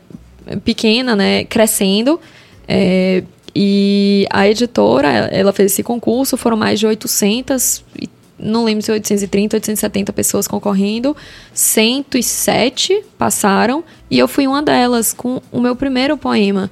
pequena, 0.64 1.16
né, 1.16 1.44
crescendo. 1.46 2.20
É, 2.68 3.24
e 3.56 4.28
a 4.30 4.48
editora, 4.48 5.08
ela 5.32 5.54
fez 5.54 5.72
esse 5.72 5.84
concurso, 5.84 6.38
foram 6.38 6.58
mais 6.58 6.80
de 6.80 6.86
800 6.86 7.84
e 8.02 8.10
não 8.40 8.64
lembro 8.64 8.84
se 8.84 8.92
830, 8.92 9.58
870 9.58 10.14
pessoas 10.14 10.48
concorrendo, 10.48 11.16
107 11.54 13.04
passaram 13.18 13.84
e 14.10 14.18
eu 14.18 14.28
fui 14.28 14.48
uma 14.48 14.62
delas 14.62 15.14
com 15.14 15.42
o 15.52 15.60
meu 15.60 15.76
primeiro 15.76 16.18
poema. 16.18 16.72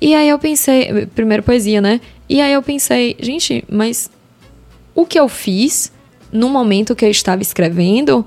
E 0.00 0.14
aí 0.14 0.28
eu 0.28 0.38
pensei, 0.38 1.06
primeiro 1.14 1.42
poesia, 1.42 1.80
né? 1.80 2.00
E 2.28 2.40
aí 2.40 2.52
eu 2.52 2.62
pensei, 2.62 3.16
gente, 3.18 3.64
mas 3.68 4.10
o 4.94 5.06
que 5.06 5.18
eu 5.18 5.28
fiz 5.28 5.90
no 6.30 6.48
momento 6.48 6.94
que 6.94 7.04
eu 7.04 7.10
estava 7.10 7.42
escrevendo 7.42 8.24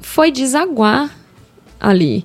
foi 0.00 0.30
desaguar 0.30 1.14
ali. 1.80 2.24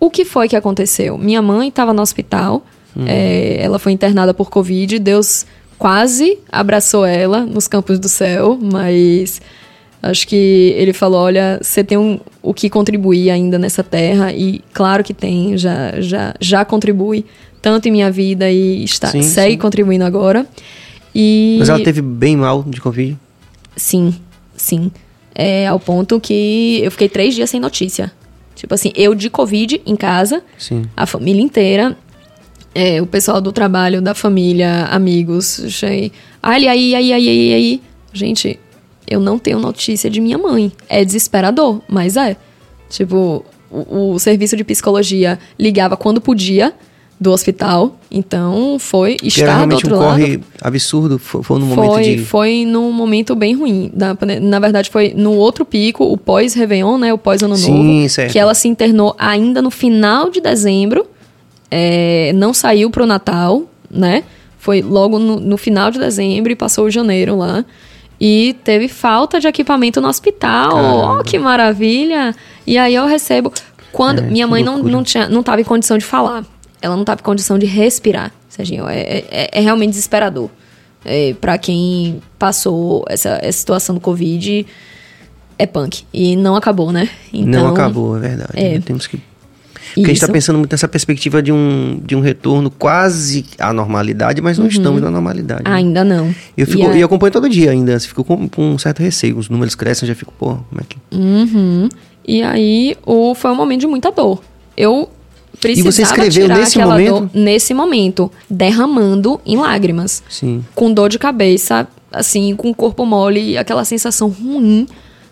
O 0.00 0.10
que 0.10 0.24
foi 0.24 0.48
que 0.48 0.56
aconteceu? 0.56 1.18
Minha 1.18 1.42
mãe 1.42 1.68
estava 1.68 1.92
no 1.92 2.00
hospital, 2.00 2.64
uhum. 2.96 3.04
é, 3.06 3.58
ela 3.60 3.78
foi 3.78 3.92
internada 3.92 4.32
por 4.32 4.48
Covid, 4.50 4.98
Deus 4.98 5.44
quase 5.78 6.38
abraçou 6.50 7.06
ela 7.06 7.46
nos 7.46 7.68
campos 7.68 7.98
do 7.98 8.08
céu, 8.08 8.58
mas 8.60 9.40
acho 10.02 10.26
que 10.26 10.74
ele 10.76 10.92
falou: 10.92 11.20
olha, 11.20 11.58
você 11.62 11.84
tem 11.84 11.96
um, 11.96 12.18
o 12.42 12.52
que 12.52 12.68
contribuir 12.68 13.30
ainda 13.30 13.58
nessa 13.58 13.84
terra, 13.84 14.32
e 14.32 14.60
claro 14.72 15.04
que 15.04 15.14
tem, 15.14 15.56
já, 15.56 16.00
já, 16.00 16.34
já 16.40 16.64
contribui 16.64 17.24
tanto 17.62 17.88
em 17.88 17.92
minha 17.92 18.10
vida 18.10 18.50
e 18.50 18.84
está, 18.84 19.08
sim, 19.08 19.22
segue 19.22 19.52
sim. 19.52 19.58
contribuindo 19.58 20.04
agora. 20.04 20.46
E... 21.14 21.56
Mas 21.58 21.68
ela 21.68 21.82
teve 21.82 22.02
bem 22.02 22.36
mal 22.36 22.62
de 22.66 22.80
Covid? 22.80 23.16
Sim, 23.76 24.14
sim. 24.56 24.90
É 25.34 25.66
ao 25.66 25.78
ponto 25.78 26.20
que 26.20 26.80
eu 26.82 26.90
fiquei 26.90 27.08
três 27.08 27.34
dias 27.34 27.48
sem 27.48 27.60
notícia. 27.60 28.12
Tipo 28.54 28.74
assim, 28.74 28.92
eu 28.96 29.14
de 29.14 29.30
Covid 29.30 29.80
em 29.86 29.94
casa, 29.94 30.42
sim. 30.58 30.84
a 30.96 31.06
família 31.06 31.40
inteira, 31.40 31.96
é, 32.78 33.02
o 33.02 33.06
pessoal 33.06 33.40
do 33.40 33.50
trabalho, 33.50 34.00
da 34.00 34.14
família, 34.14 34.84
amigos. 34.84 35.60
Achei. 35.64 36.12
Ai, 36.40 36.68
aí, 36.68 36.94
aí, 36.94 37.12
aí, 37.12 37.28
aí, 37.28 37.54
aí. 37.54 37.82
Gente, 38.12 38.58
eu 39.04 39.18
não 39.18 39.36
tenho 39.36 39.58
notícia 39.58 40.08
de 40.08 40.20
minha 40.20 40.38
mãe. 40.38 40.70
É 40.88 41.04
desesperador, 41.04 41.80
mas 41.88 42.16
é. 42.16 42.36
Tipo, 42.88 43.44
o, 43.68 44.12
o 44.12 44.18
serviço 44.20 44.56
de 44.56 44.62
psicologia 44.62 45.40
ligava 45.58 45.96
quando 45.96 46.20
podia 46.20 46.72
do 47.20 47.32
hospital. 47.32 47.98
Então, 48.12 48.78
foi 48.78 49.16
estar 49.24 49.66
do 49.66 49.74
outro 49.74 49.96
um 49.96 49.98
lado. 49.98 50.10
corre 50.10 50.40
absurdo, 50.62 51.18
foi, 51.18 51.42
foi 51.42 51.58
num 51.58 51.66
momento 51.66 51.92
foi, 51.92 52.02
de... 52.04 52.18
Foi 52.18 52.64
num 52.64 52.92
momento 52.92 53.34
bem 53.34 53.56
ruim. 53.56 53.90
Na, 53.92 54.16
na 54.40 54.60
verdade, 54.60 54.88
foi 54.88 55.12
no 55.16 55.32
outro 55.32 55.64
pico, 55.64 56.04
o 56.04 56.16
pós-Réveillon, 56.16 56.96
né? 56.96 57.12
O 57.12 57.18
pós-Ano 57.18 57.58
Novo. 57.58 58.08
Certo. 58.08 58.30
Que 58.30 58.38
ela 58.38 58.54
se 58.54 58.68
internou 58.68 59.16
ainda 59.18 59.60
no 59.60 59.70
final 59.70 60.30
de 60.30 60.40
dezembro 60.40 61.04
é, 61.70 62.32
não 62.34 62.54
saiu 62.54 62.90
pro 62.90 63.06
Natal, 63.06 63.64
né? 63.90 64.24
Foi 64.58 64.82
logo 64.82 65.18
no, 65.18 65.38
no, 65.38 65.56
final 65.56 65.90
de 65.90 65.98
dezembro 65.98 66.50
e 66.50 66.56
passou 66.56 66.86
o 66.86 66.90
janeiro 66.90 67.36
lá. 67.36 67.64
E 68.20 68.56
teve 68.64 68.88
falta 68.88 69.38
de 69.38 69.46
equipamento 69.46 70.00
no 70.00 70.08
hospital. 70.08 70.70
Caramba. 70.70 71.20
Oh, 71.20 71.24
que 71.24 71.38
maravilha! 71.38 72.34
E 72.66 72.76
aí 72.76 72.94
eu 72.94 73.06
recebo. 73.06 73.52
Quando 73.92 74.18
É, 74.18 74.22
minha 74.22 74.46
mãe 74.46 74.62
não, 74.62 74.74
loucura. 74.74 74.92
não, 74.92 75.02
tinha, 75.04 75.28
não 75.28 75.42
tava 75.42 75.60
em 75.60 75.64
condição 75.64 75.96
de 75.96 76.04
falar. 76.04 76.44
Ela 76.82 76.96
não 76.96 77.04
tava 77.04 77.20
em 77.20 77.24
condição 77.24 77.58
de 77.58 77.66
respirar. 77.66 78.32
Serginho, 78.48 78.88
é, 78.88 79.24
é, 79.30 79.50
é 79.52 79.60
realmente 79.60 79.90
desesperador. 79.90 80.50
É, 81.04 81.34
para 81.40 81.56
quem 81.56 82.20
passou 82.38 83.04
essa, 83.08 83.38
essa 83.40 83.58
situação 83.58 83.94
do 83.94 84.00
Covid, 84.00 84.66
é 85.56 85.66
punk. 85.66 86.04
E 86.12 86.36
não 86.36 86.56
acabou, 86.56 86.92
né? 86.92 87.08
não 87.32 87.68
acabou, 87.68 88.16
é 88.16 88.20
verdade. 88.20 88.52
é. 88.54 88.80
Temos 88.80 89.06
que. 89.06 89.20
Porque 89.94 90.00
a 90.00 90.06
gente 90.08 90.12
está 90.16 90.26
Isso. 90.26 90.32
pensando 90.32 90.58
muito 90.58 90.72
nessa 90.72 90.88
perspectiva 90.88 91.42
de 91.42 91.52
um, 91.52 92.00
de 92.04 92.14
um 92.16 92.20
retorno 92.20 92.70
quase 92.70 93.44
à 93.58 93.72
normalidade, 93.72 94.40
mas 94.40 94.58
não 94.58 94.66
estamos 94.66 95.00
na 95.00 95.10
normalidade. 95.10 95.62
né? 95.64 95.70
Ainda 95.76 96.04
não. 96.04 96.34
Eu, 96.56 96.66
fico, 96.66 96.78
Uhum. 96.82 96.88
E 96.90 96.92
a- 96.92 96.96
e 96.96 97.00
eu 97.00 97.06
acompanho 97.06 97.32
todo 97.32 97.48
dia 97.48 97.70
ainda. 97.70 97.98
Você 97.98 98.08
fica 98.08 98.22
com, 98.24 98.48
com 98.48 98.70
um 98.72 98.78
certo 98.78 99.00
receio. 99.02 99.36
Os 99.38 99.48
números 99.48 99.74
crescem, 99.74 100.06
eu 100.08 100.14
já 100.14 100.18
fico, 100.18 100.32
pô, 100.38 100.56
como 100.68 100.80
é 100.80 100.84
que. 100.88 100.96
Uhum. 101.14 101.88
E 102.26 102.42
aí 102.42 102.96
o, 103.06 103.34
foi 103.34 103.50
um 103.50 103.56
momento 103.56 103.80
de 103.80 103.86
muita 103.86 104.10
dor. 104.12 104.42
Eu 104.76 105.08
precisava 105.60 105.90
você 105.92 106.02
escreveu 106.02 106.42
tirar 106.44 106.58
nesse 106.58 106.78
aquela 106.78 106.92
momento? 106.94 107.10
dor 107.20 107.30
nesse 107.34 107.74
momento, 107.74 108.30
derramando 108.48 109.40
em 109.46 109.56
lágrimas. 109.56 110.22
Sim. 110.28 110.64
Com 110.74 110.92
dor 110.92 111.08
de 111.08 111.18
cabeça, 111.18 111.88
assim, 112.12 112.54
com 112.54 112.70
o 112.70 112.74
corpo 112.74 113.04
mole, 113.06 113.56
aquela 113.58 113.84
sensação 113.84 114.28
ruim, 114.28 114.86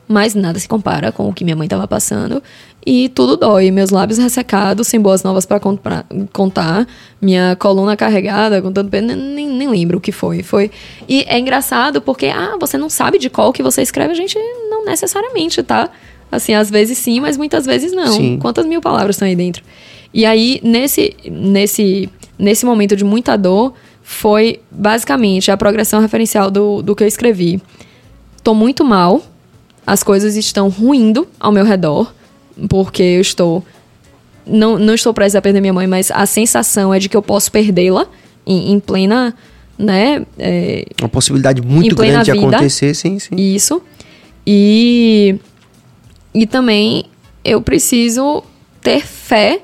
mas 0.09 0.35
nada 0.35 0.59
se 0.59 0.69
compara 0.69 1.11
com 1.11 1.29
o 1.29 1.33
que 1.33 1.45
minha 1.45 1.57
mãe 1.57 1.67
estava 1.67 1.87
passando. 1.87 2.43
E 2.85 3.09
tudo 3.09 3.37
dói, 3.37 3.71
meus 3.73 3.91
lábios 3.91 4.17
ressecados, 4.17 4.87
sem 4.87 5.01
boas 5.01 5.25
novas 5.25 5.45
para 5.45 5.59
contar, 6.33 6.87
minha 7.21 7.57
coluna 7.57 7.97
carregada, 7.97 8.63
com 8.63 8.71
tanto 8.73 8.89
peso, 8.89 9.07
nem, 9.07 9.49
nem 9.49 9.69
lembro 9.69 9.99
o 9.99 10.01
que 10.01 10.13
foi. 10.13 10.43
foi. 10.45 10.71
E 11.09 11.25
é 11.27 11.37
engraçado 11.37 12.01
porque, 12.01 12.27
ah, 12.27 12.57
você 12.61 12.79
não 12.79 12.89
sabe 12.89 13.19
de 13.19 13.29
qual 13.29 13.53
que 13.53 13.63
você 13.63 13.83
escreve, 13.83 14.13
a 14.13 14.17
gente 14.17 14.39
não 14.71 14.85
necessariamente, 14.85 15.63
tá? 15.65 15.91
Assim, 16.31 16.55
às 16.55 16.71
vezes 16.71 16.99
sim, 16.99 17.19
mas 17.19 17.37
muitas 17.37 17.67
vezes 17.67 17.93
não. 17.93 18.13
Sim. 18.13 18.39
Quantas 18.41 18.67
mil 18.67 18.81
palavras 18.81 19.17
estão 19.17 19.27
aí 19.27 19.35
dentro? 19.35 19.65
E 20.15 20.25
aí, 20.25 20.61
nesse, 20.63 21.17
nesse, 21.29 22.09
nesse 22.39 22.65
momento 22.65 22.95
de 22.95 23.05
muita 23.05 23.37
dor, 23.37 23.75
foi 24.03 24.61
basicamente 24.71 25.51
a 25.51 25.57
progressão 25.57 26.01
referencial 26.01 26.51
do, 26.51 26.83
do 26.83 26.95
que 26.95 27.03
eu 27.03 27.09
escrevi. 27.09 27.61
Tô 28.45 28.55
muito 28.55 28.85
mal, 28.85 29.21
as 29.87 30.03
coisas 30.03 30.37
estão 30.37 30.69
ruindo 30.69 31.29
ao 31.39 31.53
meu 31.53 31.65
redor, 31.65 32.13
porque 32.69 33.03
eu 33.03 33.21
estou. 33.21 33.65
Não, 34.45 34.79
não 34.79 34.95
estou 34.95 35.15
prestes 35.15 35.37
a 35.37 35.43
perder 35.43 35.61
minha 35.61 35.73
mãe, 35.73 35.87
mas 35.87 36.11
a 36.11 36.27
sensação 36.27 36.93
é 36.93 36.99
de 36.99 37.09
que 37.09 37.17
eu 37.17 37.23
posso 37.23 37.51
perdê-la 37.51 38.07
em, 38.47 38.73
em 38.73 38.81
plena. 38.81 39.35
Né? 39.79 40.25
é, 40.39 40.87
Uma 40.99 41.09
possibilidade 41.09 41.61
muito 41.61 41.95
grande 41.95 42.25
de 42.25 42.33
vida. 42.33 42.47
acontecer, 42.47 42.95
sim, 42.95 43.19
sim. 43.19 43.37
isso. 43.37 43.83
E, 44.47 45.37
e 46.33 46.47
também 46.47 47.05
eu 47.45 47.61
preciso 47.61 48.43
ter 48.81 49.05
fé. 49.05 49.61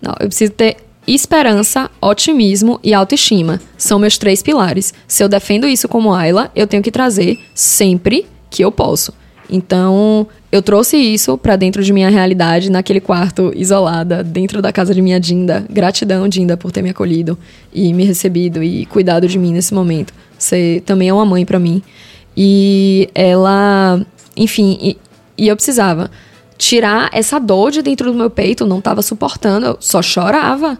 Não, 0.00 0.14
eu 0.20 0.26
preciso 0.28 0.52
ter 0.52 0.78
esperança, 1.06 1.90
otimismo 2.00 2.80
e 2.82 2.94
autoestima. 2.94 3.60
São 3.76 3.98
meus 3.98 4.16
três 4.16 4.42
pilares. 4.42 4.94
Se 5.06 5.22
eu 5.22 5.28
defendo 5.28 5.66
isso 5.66 5.86
como 5.86 6.14
Ayla, 6.14 6.50
eu 6.56 6.66
tenho 6.66 6.82
que 6.82 6.90
trazer 6.90 7.38
sempre 7.54 8.26
que 8.48 8.64
eu 8.64 8.72
posso. 8.72 9.12
Então, 9.48 10.26
eu 10.50 10.60
trouxe 10.60 10.96
isso 10.96 11.38
pra 11.38 11.56
dentro 11.56 11.82
de 11.82 11.92
minha 11.92 12.08
realidade, 12.08 12.70
naquele 12.70 13.00
quarto 13.00 13.52
isolada, 13.54 14.22
dentro 14.22 14.60
da 14.60 14.72
casa 14.72 14.94
de 14.94 15.00
minha 15.00 15.20
Dinda. 15.20 15.64
Gratidão, 15.70 16.28
Dinda, 16.28 16.56
por 16.56 16.72
ter 16.72 16.82
me 16.82 16.90
acolhido 16.90 17.38
e 17.72 17.92
me 17.92 18.04
recebido 18.04 18.62
e 18.62 18.86
cuidado 18.86 19.28
de 19.28 19.38
mim 19.38 19.52
nesse 19.52 19.72
momento. 19.72 20.12
Você 20.38 20.82
também 20.84 21.08
é 21.08 21.14
uma 21.14 21.24
mãe 21.24 21.44
pra 21.44 21.58
mim. 21.58 21.82
E 22.36 23.08
ela, 23.14 24.04
enfim, 24.36 24.78
e, 24.80 24.98
e 25.38 25.48
eu 25.48 25.56
precisava 25.56 26.10
tirar 26.58 27.10
essa 27.12 27.38
dor 27.38 27.70
de 27.70 27.82
dentro 27.82 28.10
do 28.10 28.18
meu 28.18 28.30
peito, 28.30 28.66
não 28.66 28.80
tava 28.80 29.02
suportando, 29.02 29.66
eu 29.66 29.76
só 29.80 30.02
chorava. 30.02 30.78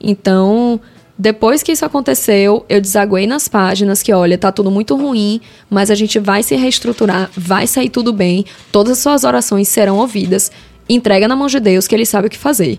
Então, 0.00 0.80
depois 1.20 1.62
que 1.62 1.70
isso 1.70 1.84
aconteceu, 1.84 2.64
eu 2.66 2.80
desaguei 2.80 3.26
nas 3.26 3.46
páginas 3.46 4.02
que, 4.02 4.10
olha, 4.10 4.38
tá 4.38 4.50
tudo 4.50 4.70
muito 4.70 4.96
ruim, 4.96 5.38
mas 5.68 5.90
a 5.90 5.94
gente 5.94 6.18
vai 6.18 6.42
se 6.42 6.56
reestruturar, 6.56 7.30
vai 7.36 7.66
sair 7.66 7.90
tudo 7.90 8.10
bem, 8.10 8.46
todas 8.72 8.92
as 8.92 8.98
suas 9.00 9.22
orações 9.22 9.68
serão 9.68 9.98
ouvidas. 9.98 10.50
Entrega 10.88 11.28
na 11.28 11.36
mão 11.36 11.46
de 11.46 11.60
Deus 11.60 11.86
que 11.86 11.94
ele 11.94 12.06
sabe 12.06 12.28
o 12.28 12.30
que 12.30 12.38
fazer. 12.38 12.78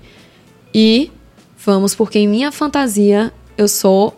E 0.73 1.11
vamos, 1.55 1.93
porque 1.93 2.17
em 2.17 2.27
minha 2.27 2.51
fantasia 2.51 3.31
eu 3.55 3.67
sou 3.67 4.17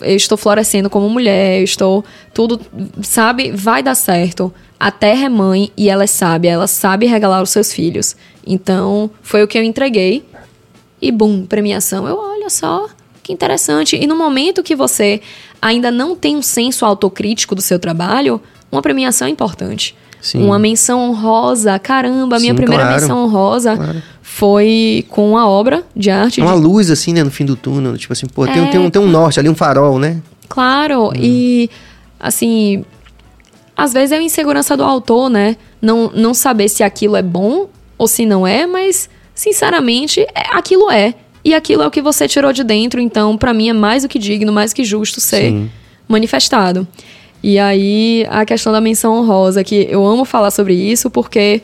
eu 0.00 0.16
estou 0.16 0.36
florescendo 0.36 0.90
como 0.90 1.08
mulher, 1.08 1.60
eu 1.60 1.64
estou 1.64 2.04
tudo, 2.34 2.60
sabe, 3.02 3.52
vai 3.52 3.84
dar 3.84 3.94
certo. 3.94 4.52
A 4.80 4.90
terra 4.90 5.26
é 5.26 5.28
mãe 5.28 5.70
e 5.76 5.88
ela 5.88 6.02
é 6.02 6.08
sábia, 6.08 6.50
ela 6.50 6.66
sabe 6.66 7.06
regalar 7.06 7.40
os 7.40 7.50
seus 7.50 7.72
filhos. 7.72 8.16
Então, 8.44 9.08
foi 9.22 9.44
o 9.44 9.46
que 9.46 9.56
eu 9.56 9.62
entreguei. 9.62 10.24
E 11.00 11.12
bum, 11.12 11.46
premiação. 11.46 12.08
Eu, 12.08 12.18
olha 12.18 12.48
só, 12.48 12.88
que 13.28 13.32
interessante. 13.34 13.94
E 13.94 14.06
no 14.06 14.16
momento 14.16 14.62
que 14.62 14.74
você 14.74 15.20
ainda 15.60 15.90
não 15.90 16.16
tem 16.16 16.34
um 16.36 16.42
senso 16.42 16.84
autocrítico 16.86 17.54
do 17.54 17.60
seu 17.60 17.78
trabalho, 17.78 18.40
uma 18.72 18.80
premiação 18.80 19.28
é 19.28 19.30
importante. 19.30 19.94
Sim. 20.20 20.42
Uma 20.42 20.58
menção 20.58 20.98
honrosa, 21.10 21.78
caramba, 21.78 22.36
a 22.36 22.40
minha 22.40 22.52
Sim, 22.52 22.56
primeira 22.56 22.84
claro. 22.84 23.00
menção 23.00 23.24
honrosa 23.24 23.76
Claro. 23.76 24.02
foi 24.22 25.04
com 25.10 25.30
uma 25.30 25.46
obra 25.48 25.84
de 25.94 26.10
arte 26.10 26.40
É 26.40 26.44
uma 26.44 26.54
de 26.56 26.60
luz, 26.62 26.90
assim, 26.90 27.12
né, 27.12 27.22
no 27.22 27.30
fim 27.30 27.44
do 27.44 27.54
túnel. 27.54 27.96
Tipo 27.96 28.12
assim, 28.14 28.26
pô, 28.26 28.46
tem, 28.46 28.60
um- 28.62 28.66
É, 28.66 28.70
tem, 28.70 28.80
um, 28.80 28.90
tem 28.90 29.00
um 29.02 29.06
norte 29.08 29.38
ali, 29.38 29.48
um 29.48 29.54
farol, 29.54 29.98
né? 29.98 30.20
Claro, 30.48 31.12
e 31.14 31.70
assim, 32.18 32.84
às 33.76 33.92
vezes 33.92 34.10
é 34.12 34.16
a 34.16 34.22
insegurança 34.22 34.76
do 34.76 34.82
autor, 34.82 35.28
né? 35.30 35.56
Não, 35.80 36.10
não 36.14 36.32
saber 36.34 36.68
se 36.68 36.82
aquilo 36.82 37.14
é 37.14 37.22
bom 37.22 37.68
ou 37.96 38.08
se 38.08 38.24
não 38.26 38.46
é, 38.46 38.66
mas 38.66 39.08
sinceramente, 39.34 40.20
é, 40.20 40.28
aquilo 40.50 40.90
é. 40.90 41.14
E 41.44 41.54
aquilo 41.54 41.82
é 41.82 41.86
o 41.86 41.90
que 41.90 42.02
você 42.02 42.26
tirou 42.26 42.52
de 42.52 42.64
dentro, 42.64 43.00
então 43.00 43.36
pra 43.36 43.54
mim 43.54 43.68
é 43.68 43.72
mais 43.72 44.02
do 44.02 44.08
que 44.08 44.18
digno, 44.18 44.52
mais 44.52 44.72
do 44.72 44.76
que 44.76 44.84
justo 44.84 45.20
ser 45.20 45.50
Sim. 45.50 45.70
manifestado. 46.06 46.86
E 47.42 47.58
aí 47.58 48.26
a 48.28 48.44
questão 48.44 48.72
da 48.72 48.80
menção 48.80 49.16
honrosa, 49.16 49.62
que 49.62 49.86
eu 49.88 50.04
amo 50.04 50.24
falar 50.24 50.50
sobre 50.50 50.74
isso 50.74 51.08
porque 51.08 51.62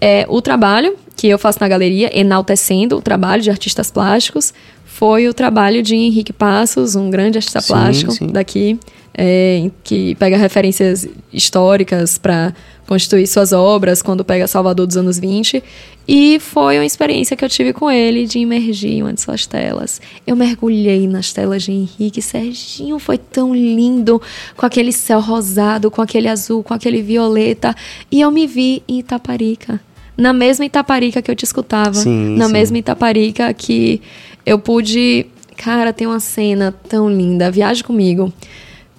é 0.00 0.24
o 0.28 0.40
trabalho 0.40 0.96
que 1.16 1.28
eu 1.28 1.38
faço 1.38 1.58
na 1.60 1.68
galeria, 1.68 2.10
enaltecendo 2.18 2.96
o 2.96 3.02
trabalho 3.02 3.42
de 3.42 3.50
artistas 3.50 3.90
plásticos, 3.90 4.54
foi 4.86 5.28
o 5.28 5.34
trabalho 5.34 5.82
de 5.82 5.94
Henrique 5.94 6.32
Passos, 6.32 6.96
um 6.96 7.10
grande 7.10 7.36
artista 7.36 7.60
Sim, 7.60 7.68
plástico 7.68 8.12
sim. 8.12 8.26
daqui, 8.28 8.78
é, 9.14 9.70
que 9.82 10.14
pega 10.14 10.36
referências 10.36 11.08
históricas 11.32 12.18
para 12.18 12.54
constituir 12.86 13.26
suas 13.26 13.52
obras 13.52 14.02
quando 14.02 14.24
pega 14.24 14.46
Salvador 14.46 14.86
dos 14.86 14.96
anos 14.96 15.18
20. 15.18 15.62
E 16.08 16.40
foi 16.40 16.76
uma 16.76 16.84
experiência 16.84 17.36
que 17.36 17.44
eu 17.44 17.48
tive 17.48 17.72
com 17.72 17.88
ele 17.88 18.26
de 18.26 18.40
imergir 18.40 18.90
em 18.90 19.02
uma 19.02 19.12
de 19.12 19.20
suas 19.20 19.46
telas. 19.46 20.00
Eu 20.26 20.34
mergulhei 20.34 21.06
nas 21.06 21.32
telas 21.32 21.62
de 21.62 21.70
Henrique. 21.70 22.20
Serginho 22.20 22.98
foi 22.98 23.16
tão 23.16 23.54
lindo, 23.54 24.20
com 24.56 24.66
aquele 24.66 24.90
céu 24.90 25.20
rosado, 25.20 25.88
com 25.88 26.02
aquele 26.02 26.26
azul, 26.26 26.64
com 26.64 26.74
aquele 26.74 27.00
violeta. 27.00 27.76
E 28.10 28.20
eu 28.20 28.30
me 28.32 28.44
vi 28.46 28.82
em 28.88 28.98
Itaparica. 28.98 29.80
Na 30.16 30.32
mesma 30.32 30.64
Itaparica 30.64 31.22
que 31.22 31.30
eu 31.30 31.36
te 31.36 31.44
escutava. 31.44 31.94
Sim, 31.94 32.36
na 32.36 32.46
sim. 32.46 32.52
mesma 32.52 32.78
Itaparica 32.78 33.54
que 33.54 34.02
eu 34.44 34.58
pude. 34.58 35.26
Cara, 35.56 35.92
tem 35.92 36.08
uma 36.08 36.18
cena 36.18 36.74
tão 36.88 37.08
linda. 37.08 37.52
Viaje 37.52 37.84
comigo. 37.84 38.32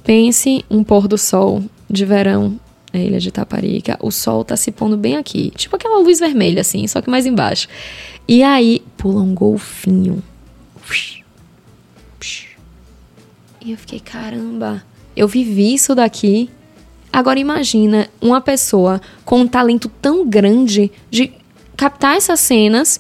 Pense 0.04 0.66
um 0.70 0.84
pôr 0.84 1.08
do 1.08 1.18
sol 1.18 1.64
de 1.89 2.06
verão 2.06 2.60
na 2.93 2.99
ilha 2.99 3.20
de 3.20 3.30
Itaparica. 3.30 3.97
O 4.02 4.12
sol 4.12 4.43
tá 4.43 4.58
se 4.58 4.72
pondo 4.72 4.97
bem 4.97 5.16
aqui. 5.18 5.52
Tipo 5.56 5.76
aquela 5.76 5.99
luz 5.99 6.20
vermelha, 6.20 6.62
assim, 6.62 6.88
só 6.88 7.02
que 7.02 7.10
mais 7.10 7.26
embaixo. 7.26 7.68
E 8.28 8.43
aí 8.43 8.82
pula 8.97 9.22
um 9.22 9.34
golfinho. 9.34 10.24
E 13.64 13.72
eu 13.72 13.78
fiquei, 13.78 13.99
caramba, 13.99 14.84
eu 15.16 15.28
vivi 15.28 15.74
isso 15.74 15.93
daqui. 15.93 16.49
Agora 17.14 17.39
imagina 17.39 18.10
uma 18.20 18.41
pessoa 18.41 18.99
com 19.24 19.41
um 19.41 19.47
talento 19.47 19.88
tão 20.02 20.28
grande 20.28 20.91
de 21.12 21.32
captar 21.78 22.16
essas 22.16 22.39
cenas 22.39 22.99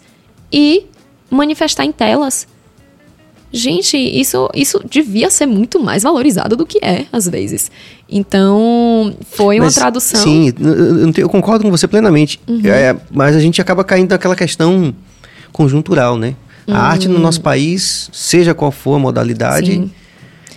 e 0.51 0.85
manifestar 1.29 1.85
em 1.85 1.91
telas. 1.91 2.47
Gente, 3.53 3.97
isso, 3.97 4.49
isso 4.55 4.81
devia 4.89 5.29
ser 5.29 5.45
muito 5.45 5.79
mais 5.81 6.03
valorizado 6.03 6.55
do 6.55 6.65
que 6.65 6.79
é, 6.83 7.05
às 7.11 7.27
vezes. 7.27 7.69
Então, 8.09 9.13
foi 9.31 9.57
uma 9.59 9.65
Mas, 9.65 9.75
tradução. 9.75 10.21
Sim, 10.21 10.53
eu, 11.17 11.27
concordo 11.29 11.63
com 11.65 11.71
você 11.71 11.87
plenamente. 11.87 12.39
Uhum. 12.47 12.61
É, 12.65 12.95
mas 13.11 13.35
a 13.35 13.39
gente 13.39 13.59
acaba 13.61 13.83
caindo 13.83 14.11
naquela 14.11 14.35
questão 14.35 14.93
conjuntural, 15.51 16.17
né? 16.17 16.35
A 16.67 16.77
arte 16.79 17.07
no 17.09 17.19
nosso 17.19 17.41
país, 17.41 18.09
seja 18.13 18.53
qual 18.53 18.71
for 18.71 18.95
a 18.95 18.99
modalidade, 18.99 19.71
Uhum. 19.71 19.83
Sim. 19.87 19.91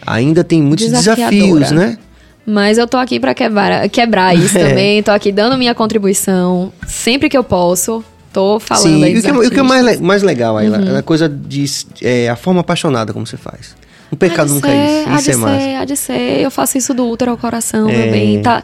ainda 0.07 0.45
tem 0.45 0.63
muitos 0.63 0.89
desafios, 0.89 1.73
né? 1.73 1.99
Mas 2.47 2.77
eu 2.79 2.87
tô 2.87 2.99
aqui 2.99 3.19
pra 3.19 3.35
quebrar, 3.35 3.89
quebrar 3.89 4.37
isso 4.37 4.57
É. 4.59 4.69
também. 4.69 5.03
Tô 5.03 5.11
aqui 5.11 5.33
dando 5.33 5.57
minha 5.57 5.75
contribuição. 5.75 6.73
Sempre 6.87 7.29
que 7.29 7.37
eu 7.37 7.43
posso, 7.43 8.05
tô 8.35 8.61
falando 8.61 8.83
Sim, 8.83 9.05
aí 9.05 9.15
e 9.15 9.19
o 9.19 9.23
que, 9.23 9.31
o 9.31 9.51
que 9.51 9.61
é 9.61 9.63
mais, 9.63 10.01
mais 10.01 10.23
legal, 10.23 10.59
Ayla, 10.59 10.79
Uhum. 10.79 10.97
é 10.97 10.99
a 10.99 11.03
coisa 11.03 11.29
de 11.29 11.65
é, 12.03 12.29
a 12.29 12.37
forma 12.37 12.61
apaixonada 12.61 13.13
como 13.15 13.27
você 13.27 13.37
faz. 13.39 13.75
Um 14.13 14.17
pecado 14.17 14.53
nunca 14.53 14.69
ser, 14.69 14.75
é 14.75 15.03
isso. 15.03 15.21
Isso 15.21 15.31
é 15.31 15.37
massa. 15.37 15.61
ser, 15.61 15.75
há 15.77 15.85
de 15.85 15.97
ser. 15.97 16.41
Eu 16.41 16.51
faço 16.51 16.77
isso 16.77 16.93
do 16.93 17.07
útero 17.09 17.31
ao 17.31 17.39
coração, 17.39 17.89
É. 17.89 17.97
meu 17.97 18.11
bem. 18.13 18.43
Tá 18.43 18.63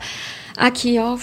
aqui, 0.57 0.99
ó. 0.99 1.16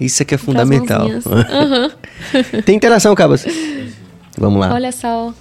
Isso 0.00 0.22
é 0.22 0.24
que 0.26 0.34
é 0.34 0.38
fundamental. 0.38 1.06
Aham. 1.26 1.90
Tem 2.64 2.74
interação, 2.76 3.14
Cabas. 3.14 3.44
Vamos 4.36 4.58
lá. 4.60 4.72
Olha 4.74 4.90
só. 4.90 5.32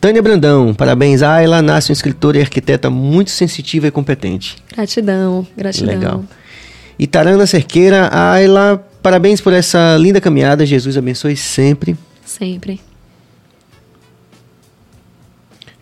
Tânia 0.00 0.20
Brandão, 0.22 0.74
parabéns. 0.74 1.22
Ayla 1.22 1.62
nasce 1.62 1.90
uma 1.90 1.94
escritora 1.94 2.38
e 2.38 2.40
arquiteta 2.42 2.90
muito 2.90 3.30
sensitiva 3.30 3.86
e 3.86 3.90
competente. 3.90 4.56
Gratidão, 4.74 5.46
gratidão. 5.56 5.94
Legal. 5.94 6.24
E 6.98 7.06
Tarana 7.06 7.46
Cerqueira, 7.46 8.08
Ayla, 8.12 8.84
parabéns 9.02 9.40
por 9.40 9.52
essa 9.52 9.96
linda 9.98 10.20
caminhada. 10.20 10.64
Jesus 10.64 10.96
abençoe 10.96 11.36
sempre. 11.36 11.96
Sempre. 12.24 12.80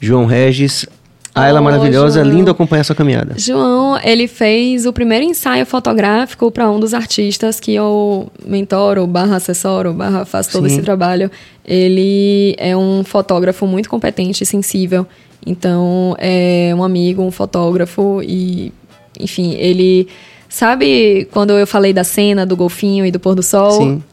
João 0.01 0.27
Regis, 0.27 0.87
Ayla 1.35 1.61
Oh, 1.61 1.65
maravilhosa, 1.65 2.23
João. 2.23 2.37
lindo 2.37 2.51
acompanhar 2.51 2.85
sua 2.85 2.95
caminhada. 2.95 3.35
João, 3.37 3.99
ele 4.03 4.29
fez 4.29 4.87
o 4.87 4.93
primeiro 4.93 5.25
ensaio 5.25 5.65
fotográfico 5.65 6.51
para 6.51 6.71
um 6.71 6.79
dos 6.79 6.95
artistas 6.95 7.59
que 7.59 7.75
eu 7.75 8.31
mentoro, 8.45 9.07
barra 9.07 9.37
assessoro, 9.37 9.93
barra 9.93 10.25
faço 10.25 10.53
todo 10.53 10.69
Sim. 10.69 10.75
esse 10.75 10.83
trabalho. 10.83 11.31
Ele 11.65 12.55
é 12.59 12.77
um 12.77 13.03
fotógrafo 13.03 13.67
muito 13.67 13.89
competente 13.89 14.45
e 14.45 14.47
sensível. 14.47 15.07
Então, 15.47 16.15
é 16.19 16.73
um 16.77 16.85
amigo, 16.85 17.23
um 17.23 17.31
fotógrafo 17.31 18.21
e, 18.23 18.73
enfim, 19.19 19.55
ele... 19.55 20.09
Sabe 20.55 21.27
quando 21.33 21.51
eu 21.59 21.67
falei 21.67 21.93
da 21.93 22.05
cena 22.05 22.47
do 22.47 22.55
golfinho 22.55 23.05
e 23.05 23.11
do 23.11 23.19
pôr 23.19 23.35
do 23.35 23.43
sol? 23.43 23.73
Sim. 23.73 24.05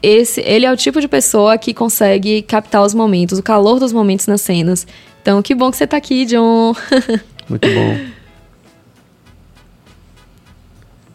esse, 0.00 0.40
ele 0.42 0.64
é 0.64 0.70
o 0.70 0.76
tipo 0.76 1.00
de 1.00 1.08
pessoa 1.08 1.58
que 1.58 1.74
consegue 1.74 2.42
captar 2.42 2.84
os 2.84 2.94
momentos, 2.94 3.40
o 3.40 3.42
calor 3.42 3.80
dos 3.80 3.92
momentos 3.92 4.28
nas 4.28 4.40
cenas. 4.40 4.86
Então, 5.20 5.42
que 5.42 5.52
bom 5.52 5.68
que 5.68 5.76
você 5.76 5.88
tá 5.88 5.96
aqui, 5.96 6.24
John. 6.26 6.76
Muito 7.50 7.68
bom. 7.68 7.98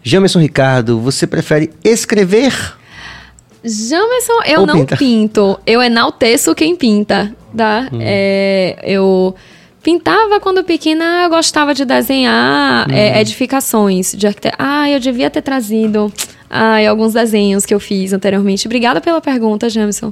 Jamerson 0.03 0.39
Ricardo, 0.39 0.99
você 0.99 1.25
prefere 1.25 1.71
escrever? 1.81 2.51
Jamerson, 3.63 4.43
eu 4.45 4.59
Ou 4.59 4.67
não 4.67 4.79
pinta? 4.79 4.97
pinto. 4.97 5.59
Eu 5.65 5.81
enalteço 5.81 6.53
quem 6.53 6.75
pinta, 6.75 7.33
tá? 7.55 7.87
Hum. 7.93 7.99
É, 8.01 8.77
eu 8.83 9.33
pintava 9.85 10.39
quando 10.39 10.63
pequena, 10.63 11.25
eu 11.25 11.29
gostava 11.29 11.71
de 11.75 11.85
desenhar 11.85 12.89
Hum. 12.89 12.91
é, 12.91 13.21
edificações 13.21 14.15
de. 14.15 14.27
Ah, 14.57 14.89
eu 14.89 14.99
devia 14.99 15.29
ter 15.29 15.43
trazido 15.43 16.11
ai, 16.49 16.87
alguns 16.87 17.13
desenhos 17.13 17.67
que 17.67 17.73
eu 17.73 17.79
fiz 17.79 18.11
anteriormente. 18.11 18.67
Obrigada 18.67 18.99
pela 18.99 19.21
pergunta, 19.21 19.69
Jamerson. 19.69 20.11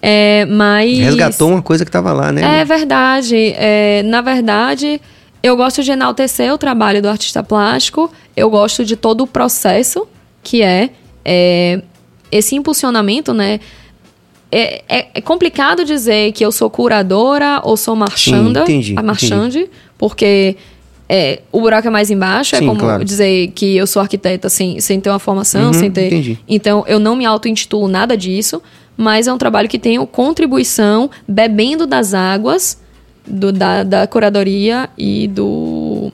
É, 0.00 0.44
mas... 0.46 0.96
Resgatou 0.98 1.50
uma 1.50 1.60
coisa 1.60 1.84
que 1.84 1.88
estava 1.88 2.12
lá, 2.12 2.30
né? 2.30 2.60
É 2.60 2.64
verdade. 2.64 3.54
É, 3.56 4.04
na 4.04 4.20
verdade, 4.20 5.00
eu 5.42 5.56
gosto 5.56 5.82
de 5.82 5.90
enaltecer 5.90 6.52
o 6.54 6.58
trabalho 6.58 7.02
do 7.02 7.08
artista 7.08 7.42
plástico. 7.42 8.12
Eu 8.36 8.48
gosto 8.48 8.84
de 8.84 8.94
todo 8.94 9.22
o 9.22 9.26
processo 9.26 10.06
que 10.44 10.62
é, 10.62 10.90
é, 11.24 11.82
esse 12.30 12.54
impulsionamento, 12.54 13.34
né? 13.34 13.58
É, 14.50 14.82
é- 14.88 15.06
é 15.14 15.20
complicado 15.20 15.84
dizer 15.84 16.32
que 16.32 16.44
eu 16.44 16.50
sou 16.50 16.70
curadora 16.70 17.60
ou 17.64 17.76
sou 17.76 17.94
marchanda. 17.94 18.62
entendi, 18.62 18.94
a 18.96 19.02
marchande, 19.02 19.68
porque 19.98 20.56
é, 21.08 21.40
o 21.52 21.60
buraco 21.60 21.86
é 21.86 21.90
mais 21.90 22.10
embaixo. 22.10 22.54
é 22.56 22.58
Sim, 22.58 22.66
como 22.66 22.80
claro. 22.80 23.04
dizer 23.04 23.48
que 23.54 23.76
eu 23.76 23.86
sou 23.86 24.00
arquiteta 24.00 24.48
sem, 24.48 24.80
sem 24.80 25.00
ter 25.00 25.10
uma 25.10 25.18
formação, 25.18 25.66
Uhum, 25.68 25.72
sem 25.74 25.90
ter. 25.90 26.06
entendi. 26.06 26.38
Então, 26.48 26.84
eu 26.86 26.98
não 26.98 27.14
me 27.16 27.24
auto-intitulo 27.26 27.88
nada 27.88 28.16
disso, 28.16 28.62
mas 28.96 29.26
é 29.26 29.32
um 29.32 29.38
trabalho 29.38 29.68
que 29.68 29.78
tem 29.78 30.04
contribuição 30.06 31.10
bebendo 31.26 31.86
das 31.86 32.14
águas 32.14 32.78
do- 33.26 33.52
da, 33.52 33.82
da 33.82 34.06
curadoria 34.06 34.88
e 34.96 35.28
do 35.28 36.10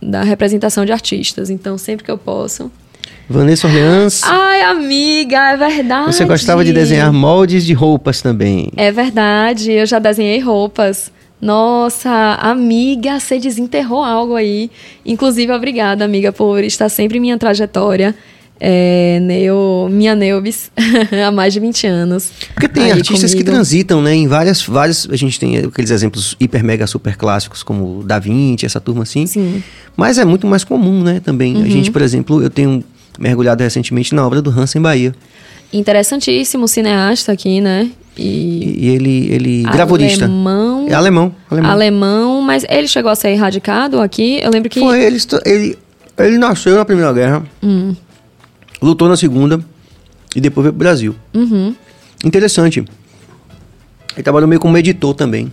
da 0.00 0.22
representação 0.22 0.84
de 0.84 0.92
artistas. 0.92 1.48
Então, 1.48 1.78
sempre 1.78 2.04
que 2.04 2.10
eu 2.10 2.18
posso. 2.18 2.70
Vanessa 3.28 3.66
Orleans, 3.66 4.20
Ai, 4.22 4.62
amiga, 4.62 5.52
é 5.52 5.56
verdade. 5.56 6.14
você 6.14 6.24
gostava 6.24 6.64
de 6.64 6.72
desenhar 6.72 7.12
moldes 7.12 7.64
de 7.64 7.72
roupas 7.72 8.20
também. 8.20 8.70
É 8.76 8.92
verdade, 8.92 9.72
eu 9.72 9.86
já 9.86 9.98
desenhei 9.98 10.40
roupas. 10.40 11.10
Nossa, 11.40 12.10
amiga, 12.40 13.18
você 13.20 13.38
desenterrou 13.38 14.02
algo 14.02 14.34
aí. 14.34 14.70
Inclusive, 15.04 15.52
obrigada, 15.52 16.04
amiga, 16.04 16.32
por 16.32 16.62
estar 16.64 16.88
sempre 16.88 17.18
em 17.18 17.20
minha 17.20 17.38
trajetória. 17.38 18.14
É, 18.60 19.18
neo, 19.20 19.88
minha 19.90 20.14
Neubis, 20.14 20.70
há 21.26 21.30
mais 21.30 21.52
de 21.52 21.60
20 21.60 21.86
anos. 21.86 22.30
Porque 22.54 22.68
tem 22.68 22.84
aí 22.84 22.92
artistas 22.92 23.32
que 23.32 23.38
comigo. 23.40 23.50
transitam, 23.56 24.00
né? 24.00 24.14
Em 24.14 24.28
várias, 24.28 24.62
várias. 24.62 25.08
A 25.10 25.16
gente 25.16 25.38
tem 25.40 25.58
aqueles 25.58 25.90
exemplos 25.90 26.36
hiper, 26.40 26.64
mega, 26.64 26.86
super 26.86 27.16
clássicos, 27.16 27.62
como 27.62 28.02
Da 28.04 28.18
Vinci, 28.18 28.64
essa 28.64 28.80
turma 28.80 29.02
assim. 29.02 29.26
Sim. 29.26 29.62
Mas 29.96 30.18
é 30.18 30.24
muito 30.24 30.46
mais 30.46 30.62
comum, 30.64 31.02
né? 31.02 31.20
Também. 31.20 31.56
Uhum. 31.56 31.62
A 31.64 31.68
gente, 31.68 31.90
por 31.90 32.00
exemplo, 32.00 32.42
eu 32.42 32.48
tenho 32.48 32.82
mergulhado 33.18 33.62
recentemente 33.62 34.14
na 34.14 34.26
obra 34.26 34.40
do 34.42 34.50
Hansen 34.50 34.80
Bahia. 34.82 35.14
Interessantíssimo 35.72 36.68
cineasta 36.68 37.32
aqui, 37.32 37.60
né? 37.60 37.90
E 38.16 38.76
E 38.84 38.88
ele, 38.90 39.28
ele 39.32 39.62
gravurista. 39.64 40.24
Alemão. 40.24 40.86
É 40.88 40.94
alemão. 40.94 41.34
Alemão. 41.50 41.70
Alemão, 41.70 42.42
mas 42.42 42.64
ele 42.68 42.86
chegou 42.86 43.10
a 43.10 43.14
ser 43.16 43.30
erradicado 43.30 44.00
aqui. 44.00 44.38
Eu 44.40 44.50
lembro 44.50 44.70
que. 44.70 44.78
Foi, 44.80 45.02
ele, 45.02 45.18
ele, 45.44 45.78
ele 46.18 46.38
nasceu 46.38 46.76
na 46.76 46.84
Primeira 46.84 47.12
Guerra, 47.12 47.42
Hum. 47.62 47.94
lutou 48.80 49.08
na 49.08 49.16
Segunda 49.16 49.60
e 50.36 50.40
depois 50.40 50.62
veio 50.64 50.72
pro 50.72 50.78
Brasil. 50.78 51.14
Uhum. 51.34 51.74
Interessante. 52.24 52.84
Ele 54.14 54.22
trabalhou 54.22 54.48
meio 54.48 54.60
como 54.60 54.78
editor 54.78 55.12
também. 55.14 55.50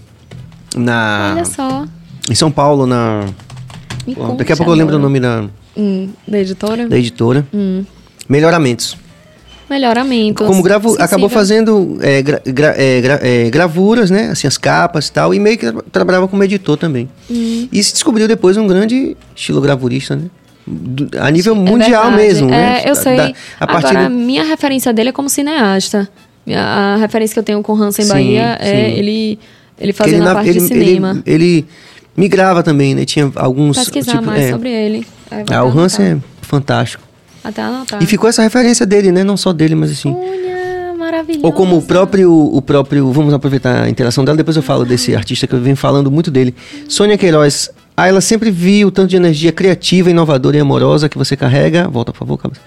Na, 0.75 1.31
Olha 1.35 1.45
só. 1.45 1.85
em 2.29 2.35
São 2.35 2.51
Paulo, 2.51 2.85
na. 2.85 3.25
Me 4.07 4.15
Bom, 4.15 4.27
conte 4.27 4.37
daqui 4.39 4.53
a 4.53 4.57
pouco 4.57 4.71
eu 4.71 4.75
lembro 4.75 4.95
o 4.95 4.97
agora. 4.97 5.09
nome 5.09 5.19
da, 5.19 5.45
Hum, 5.77 6.09
da 6.27 6.39
editora? 6.39 6.87
da 6.87 6.97
editora. 6.97 7.45
Hum. 7.53 7.83
Melhoramentos. 8.27 8.97
Melhoramentos. 9.69 10.45
Como 10.45 10.61
Sensível. 10.63 10.97
acabou 10.99 11.29
fazendo 11.29 11.97
é, 12.01 12.21
gra- 12.21 12.41
gra- 12.45 12.75
é, 12.77 13.01
gra- 13.01 13.19
é, 13.21 13.49
gravuras, 13.49 14.11
né? 14.11 14.29
Assim, 14.31 14.45
as 14.45 14.57
capas 14.57 15.07
e 15.07 15.11
tal. 15.13 15.33
E 15.33 15.39
meio 15.39 15.57
que 15.57 15.71
tra- 15.71 15.81
trabalhava 15.91 16.27
como 16.27 16.43
editor 16.43 16.75
também. 16.77 17.07
Hum. 17.29 17.69
E 17.71 17.81
se 17.81 17.93
descobriu 17.93 18.27
depois 18.27 18.57
um 18.57 18.67
grande 18.67 19.15
estilo 19.33 19.61
gravurista, 19.61 20.15
né? 20.17 20.23
Do- 20.67 21.09
a 21.19 21.31
nível 21.31 21.55
É 21.55 21.57
mundial 21.57 22.11
mesmo, 22.11 22.49
né? 22.49 22.81
É, 22.83 22.89
eu 22.89 22.95
Da- 22.95 23.01
sei. 23.01 23.15
da- 23.17 23.33
a 23.61 23.67
partir 23.67 23.87
Agora, 23.87 24.05
a 24.07 24.09
do- 24.09 24.15
minha 24.15 24.43
referência 24.43 24.91
dele 24.91 25.09
é 25.09 25.11
como 25.13 25.29
cineasta. 25.29 26.09
A 26.53 26.97
referência 26.99 27.33
que 27.35 27.39
eu 27.39 27.43
tenho 27.43 27.61
com 27.63 27.73
Hansen 27.73 28.03
Sim, 28.03 28.11
Bahia 28.11 28.57
é 28.59 28.65
sim. 28.65 28.99
ele, 28.99 29.39
ele 29.79 29.91
que 29.93 29.97
fazendo 29.97 30.21
ele, 30.23 30.27
a 30.29 30.33
parte 30.33 30.49
ele, 30.49 30.59
de 30.59 30.67
cinema. 30.67 31.23
Ele, 31.25 31.45
ele 31.45 31.65
migrava 32.15 32.63
também, 32.63 32.95
né? 32.95 33.05
Tinha 33.05 33.31
alguns... 33.35 33.77
Pesquisar 33.77 34.13
tipo, 34.13 34.25
mais 34.25 34.43
é. 34.43 34.51
sobre 34.51 34.69
ele. 34.69 35.07
Ah, 35.49 35.63
o 35.63 35.79
Hansen 35.79 36.05
é 36.05 36.17
fantástico. 36.41 37.03
Até 37.43 37.61
anotar. 37.61 38.01
E 38.01 38.05
ficou 38.05 38.29
essa 38.29 38.41
referência 38.43 38.85
dele, 38.85 39.11
né? 39.11 39.23
Não 39.23 39.37
só 39.37 39.51
dele, 39.51 39.75
mas 39.75 39.91
assim... 39.91 40.11
Unha 40.11 40.51
maravilhosa. 41.11 41.45
Ou 41.45 41.51
como 41.51 41.77
o 41.77 41.81
próprio, 41.81 42.31
o 42.31 42.61
próprio. 42.61 43.11
Vamos 43.11 43.33
aproveitar 43.33 43.83
a 43.83 43.89
interação 43.89 44.23
dela, 44.23 44.37
depois 44.37 44.55
eu 44.55 44.63
falo 44.63 44.85
desse 44.85 45.15
artista 45.15 45.45
que 45.47 45.53
eu 45.53 45.59
venho 45.59 45.75
falando 45.75 46.09
muito 46.09 46.31
dele. 46.31 46.55
Sônia 46.87 47.17
Queiroz. 47.17 47.69
Ah, 47.95 48.07
ela 48.07 48.21
sempre 48.21 48.49
viu 48.49 48.87
o 48.87 48.91
tanto 48.91 49.09
de 49.09 49.17
energia 49.17 49.51
criativa, 49.51 50.09
inovadora 50.09 50.57
e 50.57 50.59
amorosa 50.59 51.09
que 51.09 51.17
você 51.17 51.35
carrega. 51.35 51.87
Volta, 51.87 52.11
por 52.11 52.19
favor, 52.19 52.37
Cabas. 52.37 52.59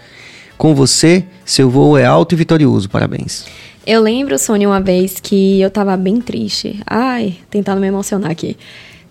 Com 0.59 0.75
você, 0.75 1.25
seu 1.45 1.69
voo 1.69 1.97
é 1.97 2.05
alto 2.05 2.35
e 2.35 2.37
vitorioso. 2.37 2.89
Parabéns. 2.89 3.47
Eu 3.87 4.01
lembro, 4.01 4.39
Sônia, 4.39 4.69
uma 4.69 4.81
vez 4.81 5.19
que 5.21 5.61
eu 5.61 5.71
tava 5.71 5.97
bem 5.97 6.21
triste. 6.21 6.81
Ai, 6.87 7.37
tentando 7.51 7.81
me 7.81 7.87
emocionar 7.87 8.31
aqui. 8.31 8.57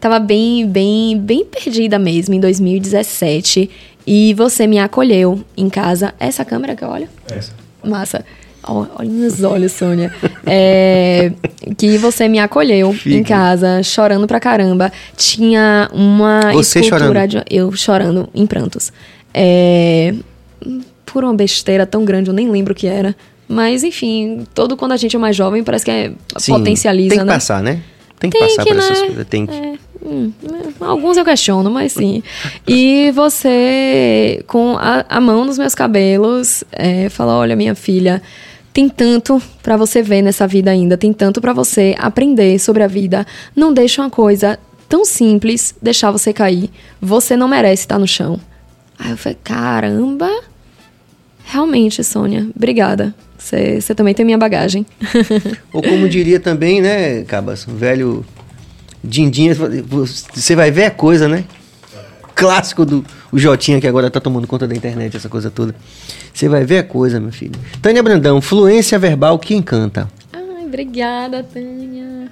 Tava 0.03 0.19
bem, 0.19 0.67
bem, 0.67 1.17
bem 1.17 1.45
perdida 1.45 1.97
mesmo 1.97 2.33
em 2.33 2.39
2017. 2.41 3.69
E 4.05 4.33
você 4.33 4.67
me 4.67 4.77
acolheu 4.77 5.41
em 5.55 5.69
casa. 5.69 6.13
Essa 6.19 6.43
câmera 6.43 6.75
que 6.75 6.83
eu 6.83 6.89
olho? 6.89 7.07
Essa. 7.31 7.53
Massa. 7.81 8.25
Ó, 8.63 8.85
Olha 8.99 9.09
meus 9.09 9.41
olhos, 9.43 9.71
Sônia. 9.71 10.13
É, 10.45 11.31
que 11.77 11.97
você 11.97 12.27
me 12.27 12.37
acolheu 12.37 12.93
em 13.05 13.23
casa, 13.23 13.81
chorando 13.81 14.27
pra 14.27 14.41
caramba. 14.41 14.91
Tinha 15.15 15.89
uma 15.93 16.51
Você 16.51 16.81
escultura 16.81 17.21
chorando? 17.21 17.29
de. 17.29 17.43
Eu 17.49 17.71
chorando 17.71 18.27
em 18.35 18.45
prantos. 18.45 18.91
É, 19.33 20.13
por 21.05 21.23
uma 21.23 21.33
besteira 21.33 21.85
tão 21.85 22.03
grande, 22.03 22.29
eu 22.29 22.33
nem 22.33 22.51
lembro 22.51 22.73
o 22.73 22.75
que 22.75 22.87
era. 22.87 23.15
Mas, 23.47 23.85
enfim, 23.85 24.45
todo 24.53 24.75
quando 24.75 24.91
a 24.91 24.97
gente 24.97 25.15
é 25.15 25.19
mais 25.19 25.33
jovem, 25.33 25.63
parece 25.63 25.85
que 25.85 25.91
é, 25.91 26.11
Sim, 26.37 26.51
potencializa, 26.51 27.11
Tem 27.11 27.19
que 27.19 27.25
né? 27.25 27.33
passar, 27.33 27.63
né? 27.63 27.81
Tem 28.19 28.29
que 28.29 28.37
Tem 28.37 28.47
passar 28.47 28.63
que, 28.63 28.69
por 28.69 28.77
essas 28.79 29.01
né? 29.01 29.07
coisas. 29.07 29.27
Tem 29.27 29.45
que. 29.45 29.53
É, 29.53 29.73
hum, 30.05 30.31
é, 30.43 30.85
alguns 30.85 31.17
eu 31.17 31.25
questiono, 31.25 31.69
mas 31.69 31.93
sim. 31.93 32.21
E 32.67 33.11
você, 33.11 34.43
com 34.47 34.77
a, 34.77 35.05
a 35.07 35.21
mão 35.21 35.45
nos 35.45 35.57
meus 35.57 35.73
cabelos, 35.75 36.63
é, 36.71 37.09
fala: 37.09 37.37
olha, 37.37 37.55
minha 37.55 37.75
filha, 37.75 38.21
tem 38.73 38.89
tanto 38.89 39.41
pra 39.61 39.77
você 39.77 40.01
ver 40.01 40.21
nessa 40.21 40.47
vida 40.47 40.71
ainda, 40.71 40.97
tem 40.97 41.13
tanto 41.13 41.39
pra 41.39 41.53
você 41.53 41.95
aprender 41.97 42.59
sobre 42.59 42.83
a 42.83 42.87
vida. 42.87 43.25
Não 43.55 43.73
deixa 43.73 44.01
uma 44.01 44.09
coisa 44.09 44.59
tão 44.89 45.05
simples 45.05 45.75
deixar 45.81 46.11
você 46.11 46.33
cair. 46.33 46.69
Você 47.01 47.35
não 47.35 47.47
merece 47.47 47.83
estar 47.83 47.99
no 47.99 48.07
chão. 48.07 48.39
Aí 48.97 49.11
eu 49.11 49.17
falei: 49.17 49.37
caramba. 49.43 50.29
Realmente, 51.45 52.03
Sônia, 52.03 52.47
obrigada. 52.55 53.13
Você 53.37 53.93
também 53.93 54.13
tem 54.13 54.25
minha 54.25 54.37
bagagem. 54.37 54.85
Ou 55.73 55.81
como 55.81 56.07
diria 56.07 56.39
também, 56.39 56.81
né, 56.81 57.23
Cabas, 57.23 57.67
um 57.67 57.75
velho 57.75 58.25
Dindinha, 59.03 59.53
você 60.33 60.55
vai 60.55 60.71
ver 60.71 60.85
a 60.85 60.91
coisa, 60.91 61.27
né? 61.27 61.43
Clássico 62.35 62.85
do 62.85 63.05
o 63.33 63.39
Jotinha 63.39 63.81
que 63.81 63.87
agora 63.87 64.11
tá 64.11 64.19
tomando 64.19 64.45
conta 64.45 64.67
da 64.67 64.75
internet, 64.75 65.17
essa 65.17 65.27
coisa 65.27 65.49
toda. 65.49 65.75
Você 66.31 66.47
vai 66.47 66.63
ver 66.63 66.77
a 66.77 66.83
coisa, 66.83 67.19
meu 67.19 67.31
filho. 67.31 67.59
Tânia 67.81 68.03
Brandão, 68.03 68.39
fluência 68.39 68.99
verbal 68.99 69.39
que 69.39 69.55
encanta. 69.55 70.07
Ai, 70.31 70.65
obrigada, 70.65 71.43
Tânia. 71.43 72.31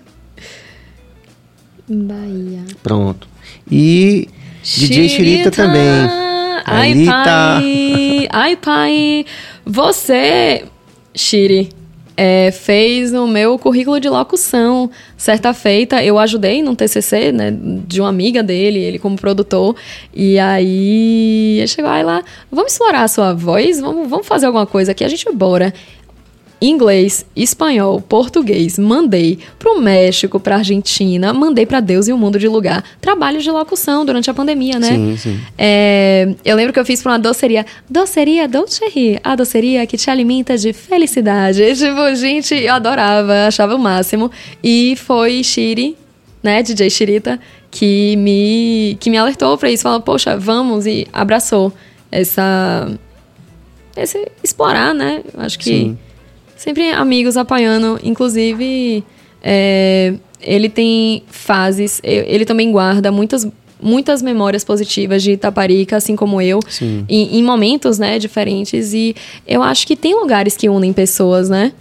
Bahia. 1.89 2.63
Pronto. 2.83 3.27
E 3.69 4.29
DJ 4.63 5.09
Chirita 5.09 5.49
também. 5.49 5.81
Ai, 6.65 7.03
pai. 7.03 8.27
Ai, 8.31 8.55
pai. 8.55 9.25
Você, 9.65 10.65
Shiri, 11.15 11.69
é, 12.23 12.51
fez 12.51 13.11
o 13.15 13.25
meu 13.25 13.57
currículo 13.57 13.99
de 13.99 14.07
locução. 14.07 14.91
Certa 15.17 15.55
feita, 15.55 16.03
eu 16.03 16.19
ajudei 16.19 16.61
num 16.61 16.75
TCC, 16.75 17.31
né, 17.31 17.51
de 17.51 17.99
uma 17.99 18.09
amiga 18.09 18.43
dele, 18.43 18.77
ele 18.77 18.99
como 18.99 19.15
produtor. 19.15 19.75
E 20.13 20.37
aí, 20.37 21.65
chegou 21.67 21.89
aí 21.89 22.03
lá, 22.03 22.23
vamos 22.51 22.73
explorar 22.73 23.01
a 23.01 23.07
sua 23.07 23.33
voz, 23.33 23.81
vamos, 23.81 24.07
vamos 24.07 24.27
fazer 24.27 24.45
alguma 24.45 24.67
coisa 24.67 24.91
aqui, 24.91 25.03
a 25.03 25.09
gente 25.09 25.25
bora 25.33 25.73
inglês, 26.61 27.25
espanhol, 27.35 27.99
português, 27.99 28.77
mandei 28.77 29.39
pro 29.57 29.81
México, 29.81 30.39
pra 30.39 30.57
Argentina, 30.57 31.33
mandei 31.33 31.65
para 31.65 31.79
Deus 31.79 32.07
e 32.07 32.13
o 32.13 32.17
mundo 32.17 32.37
de 32.37 32.47
lugar. 32.47 32.83
Trabalhos 33.01 33.43
de 33.43 33.49
locução 33.49 34.05
durante 34.05 34.29
a 34.29 34.33
pandemia, 34.33 34.77
né? 34.77 34.89
Sim, 34.89 35.17
sim. 35.17 35.39
É, 35.57 36.35
eu 36.45 36.55
lembro 36.55 36.71
que 36.71 36.79
eu 36.79 36.85
fiz 36.85 37.01
pra 37.01 37.13
uma 37.13 37.19
doceria, 37.19 37.65
doceria 37.89 38.47
Dolce 38.47 39.19
a 39.23 39.35
doceria 39.35 39.87
que 39.87 39.97
te 39.97 40.11
alimenta 40.11 40.55
de 40.55 40.71
felicidade. 40.71 41.61
Tipo, 41.81 42.15
gente, 42.15 42.53
eu 42.53 42.73
adorava, 42.73 43.47
achava 43.47 43.75
o 43.75 43.79
máximo. 43.79 44.29
E 44.63 44.95
foi 44.97 45.43
Shiri, 45.43 45.97
né, 46.43 46.61
DJ 46.61 46.89
Shirita, 46.91 47.39
que 47.71 48.15
me, 48.17 48.97
que 48.99 49.09
me 49.09 49.17
alertou 49.17 49.57
para 49.57 49.71
isso. 49.71 49.81
Falou, 49.81 50.01
poxa, 50.01 50.37
vamos, 50.37 50.85
e 50.85 51.07
abraçou 51.11 51.73
essa... 52.11 52.87
Esse 53.97 54.31
explorar, 54.43 54.93
né? 54.93 55.23
Acho 55.37 55.57
que... 55.57 55.69
Sim 55.69 55.97
sempre 56.61 56.91
amigos 56.91 57.37
apoiando. 57.37 57.99
Inclusive, 58.03 59.03
é, 59.43 60.13
ele 60.39 60.69
tem 60.69 61.23
fases, 61.27 61.99
ele 62.03 62.45
também 62.45 62.71
guarda 62.71 63.11
muitas 63.11 63.47
muitas 63.83 64.21
memórias 64.21 64.63
positivas 64.63 65.23
de 65.23 65.31
Itaparica, 65.31 65.97
assim 65.97 66.15
como 66.15 66.39
eu, 66.39 66.59
em, 67.09 67.39
em, 67.39 67.43
momentos, 67.43 67.97
né, 67.97 68.19
diferentes. 68.19 68.93
E 68.93 69.15
eu 69.47 69.63
acho 69.63 69.87
que 69.87 69.95
tem 69.95 70.13
lugares 70.13 70.55
que 70.55 70.69
unem 70.69 70.93
pessoas, 70.93 71.49
né? 71.49 71.73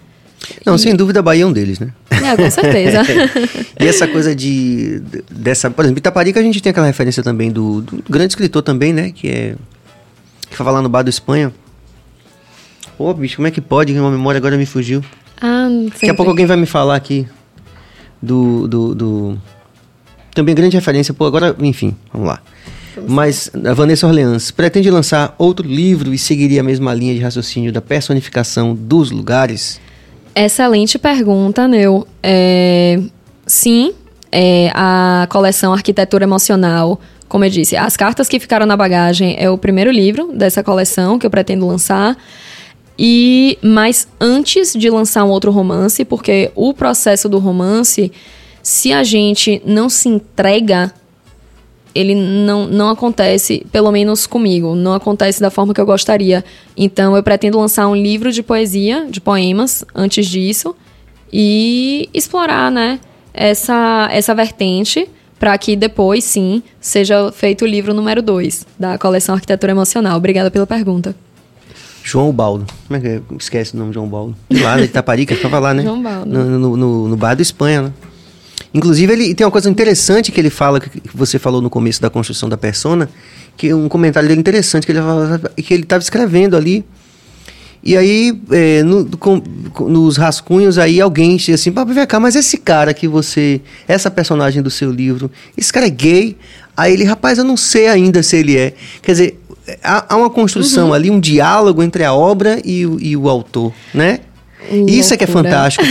Não, 0.65 0.77
e... 0.77 0.79
sem 0.79 0.97
dúvida, 0.97 1.21
a 1.21 1.23
Bahia 1.23 1.43
é 1.43 1.47
um 1.47 1.53
deles, 1.53 1.79
né? 1.79 1.93
É, 2.11 2.35
com 2.35 2.51
certeza. 2.51 3.03
e 3.79 3.87
essa 3.87 4.09
coisa 4.09 4.35
de. 4.35 5.03
dessa. 5.31 5.71
Por 5.71 5.85
exemplo, 5.85 5.99
Itaparica 5.99 6.41
a 6.41 6.43
gente 6.43 6.63
tem 6.63 6.71
aquela 6.71 6.87
referência 6.87 7.23
também 7.23 7.51
do, 7.51 7.83
do 7.83 8.03
grande 8.09 8.33
escritor 8.33 8.63
também, 8.63 8.95
né? 8.95 9.13
Que 9.15 9.29
é. 9.29 9.55
Que 10.49 10.57
foi 10.57 10.65
lá 10.65 10.81
no 10.81 10.89
Bar 10.89 11.03
do 11.03 11.11
Espanha. 11.11 11.53
Pô, 13.01 13.15
bicho, 13.15 13.37
como 13.37 13.49
é 13.49 13.51
que 13.51 13.63
pode? 13.63 13.99
Uma 13.99 14.11
memória 14.11 14.37
agora 14.37 14.59
me 14.59 14.67
fugiu. 14.67 15.03
Ah, 15.41 15.71
Daqui 15.91 16.11
a 16.11 16.15
pouco 16.15 16.33
alguém 16.33 16.45
vai 16.45 16.59
me 16.59 16.67
falar 16.67 16.97
aqui 16.97 17.27
do, 18.21 18.69
do, 18.69 18.95
do... 18.95 19.39
Também 20.35 20.55
grande 20.55 20.77
referência. 20.77 21.15
Pô, 21.15 21.25
agora, 21.25 21.57
enfim, 21.61 21.97
vamos 22.13 22.29
lá. 22.29 22.43
Mas 23.09 23.51
a 23.65 23.73
Vanessa 23.73 24.07
Orleans 24.07 24.51
pretende 24.51 24.91
lançar 24.91 25.35
outro 25.39 25.67
livro 25.67 26.13
e 26.13 26.19
seguiria 26.19 26.61
a 26.61 26.63
mesma 26.63 26.93
linha 26.93 27.15
de 27.15 27.21
raciocínio 27.21 27.73
da 27.73 27.81
personificação 27.81 28.75
dos 28.75 29.11
lugares? 29.11 29.81
Excelente 30.35 30.99
pergunta, 30.99 31.67
Neu. 31.67 32.07
É, 32.23 33.01
sim, 33.47 33.95
é, 34.31 34.71
a 34.75 35.27
coleção 35.31 35.73
Arquitetura 35.73 36.25
Emocional, 36.25 37.01
como 37.31 37.47
eu 37.47 37.49
disse, 37.49 37.79
As 37.79 37.97
Cartas 37.97 38.29
que 38.29 38.39
Ficaram 38.39 38.67
na 38.67 38.77
Bagagem 38.77 39.37
é 39.39 39.49
o 39.49 39.57
primeiro 39.57 39.91
livro 39.91 40.35
dessa 40.35 40.63
coleção 40.63 41.19
que 41.19 41.25
eu 41.25 41.31
pretendo 41.31 41.67
lançar. 41.67 42.15
E 43.03 43.57
mas 43.63 44.07
antes 44.21 44.75
de 44.75 44.91
lançar 44.91 45.25
um 45.25 45.31
outro 45.31 45.51
romance, 45.51 46.05
porque 46.05 46.51
o 46.55 46.75
processo 46.75 47.31
do 47.31 47.39
romance, 47.39 48.13
se 48.63 48.93
a 48.93 49.03
gente 49.03 49.63
não 49.65 49.89
se 49.89 50.07
entrega, 50.07 50.93
ele 51.95 52.15
não, 52.15 52.67
não 52.67 52.91
acontece, 52.91 53.67
pelo 53.73 53.91
menos 53.91 54.27
comigo, 54.27 54.75
não 54.75 54.93
acontece 54.93 55.41
da 55.41 55.51
forma 55.51 55.73
que 55.73 55.81
eu 55.81 55.87
gostaria. 55.87 56.45
Então 56.77 57.17
eu 57.17 57.23
pretendo 57.23 57.59
lançar 57.59 57.89
um 57.89 57.97
livro 57.97 58.31
de 58.31 58.43
poesia, 58.43 59.07
de 59.09 59.19
poemas, 59.19 59.83
antes 59.95 60.27
disso, 60.27 60.77
e 61.33 62.07
explorar, 62.13 62.71
né, 62.71 63.01
essa, 63.33 64.11
essa 64.13 64.35
vertente 64.35 65.09
para 65.39 65.57
que 65.57 65.75
depois, 65.75 66.23
sim, 66.25 66.63
seja 66.79 67.33
feito 67.33 67.65
o 67.65 67.67
livro 67.67 67.95
número 67.95 68.21
2 68.21 68.67
da 68.79 68.99
coleção 68.99 69.37
Arquitetura 69.37 69.73
Emocional. 69.73 70.19
Obrigada 70.19 70.51
pela 70.51 70.67
pergunta. 70.67 71.17
João 72.03 72.33
Baldo. 72.33 72.67
Como 72.87 72.97
é 72.97 73.01
que 73.01 73.07
é? 73.09 73.21
Esquece 73.39 73.75
o 73.75 73.79
nome 73.79 73.91
de 73.91 73.95
João 73.95 74.09
Baldo. 74.09 74.37
Lá 74.51 74.77
de 74.77 74.85
Itaparica, 74.85 75.35
ficava 75.35 75.59
lá, 75.59 75.75
né? 75.75 75.83
João 75.85 76.03
Baldo. 76.03 76.31
No, 76.31 76.59
no, 76.59 76.77
no, 76.77 77.09
no 77.09 77.17
bar 77.17 77.35
do 77.35 77.43
Espanha, 77.43 77.83
né? 77.83 77.93
Inclusive, 78.73 79.13
ele 79.13 79.35
tem 79.35 79.45
uma 79.45 79.51
coisa 79.51 79.69
interessante 79.69 80.31
que 80.31 80.41
ele 80.41 80.51
fala, 80.51 80.79
que 80.81 81.01
você 81.13 81.39
falou 81.39 81.61
no 81.61 81.69
começo 81.69 82.01
da 82.01 82.09
construção 82.09 82.49
da 82.49 82.57
persona, 82.57 83.09
que 83.57 83.69
é 83.69 83.75
um 83.75 83.89
comentário 83.89 84.29
dele 84.29 84.41
interessante, 84.41 84.87
que 84.87 84.93
ele 84.93 85.01
que 85.57 85.75
ele 85.75 85.83
estava 85.83 86.03
escrevendo 86.03 86.57
ali. 86.57 86.85
E 87.83 87.97
aí, 87.97 88.39
é, 88.51 88.83
no, 88.83 89.07
com, 89.17 89.43
nos 89.89 90.17
rascunhos, 90.19 90.79
aí 90.79 91.01
alguém 91.01 91.37
diz 91.37 91.55
assim, 91.55 91.73
papai, 91.73 91.95
vem 91.95 92.07
cá, 92.07 92.21
mas 92.21 92.37
esse 92.37 92.59
cara 92.59 92.93
que 92.93 93.09
você. 93.09 93.61
Essa 93.89 94.11
personagem 94.11 94.63
do 94.63 94.71
seu 94.71 94.93
livro, 94.93 95.31
esse 95.57 95.73
cara 95.73 95.87
é 95.87 95.91
gay. 95.91 96.37
Aí 96.77 96.93
ele, 96.93 97.05
rapaz, 97.05 97.39
eu 97.39 97.45
não 97.45 97.57
sei 97.57 97.89
ainda 97.89 98.23
se 98.23 98.37
ele 98.37 98.57
é. 98.57 98.75
Quer 99.03 99.13
dizer, 99.13 99.41
há, 99.83 100.15
há 100.15 100.17
uma 100.17 100.31
construção 100.31 100.89
uhum. 100.89 100.95
ali, 100.95 101.11
um 101.11 101.21
diálogo 101.21 101.83
entre 101.83 102.05
a 102.05 102.13
obra 102.13 102.61
e 102.65 102.87
o, 102.87 103.01
e 103.01 103.17
o 103.17 103.29
autor, 103.29 103.73
né? 103.93 104.21
Loucura. 104.71 104.93
Isso 104.93 105.15
é 105.15 105.17
que 105.17 105.25
é 105.25 105.27
fantástico. 105.27 105.85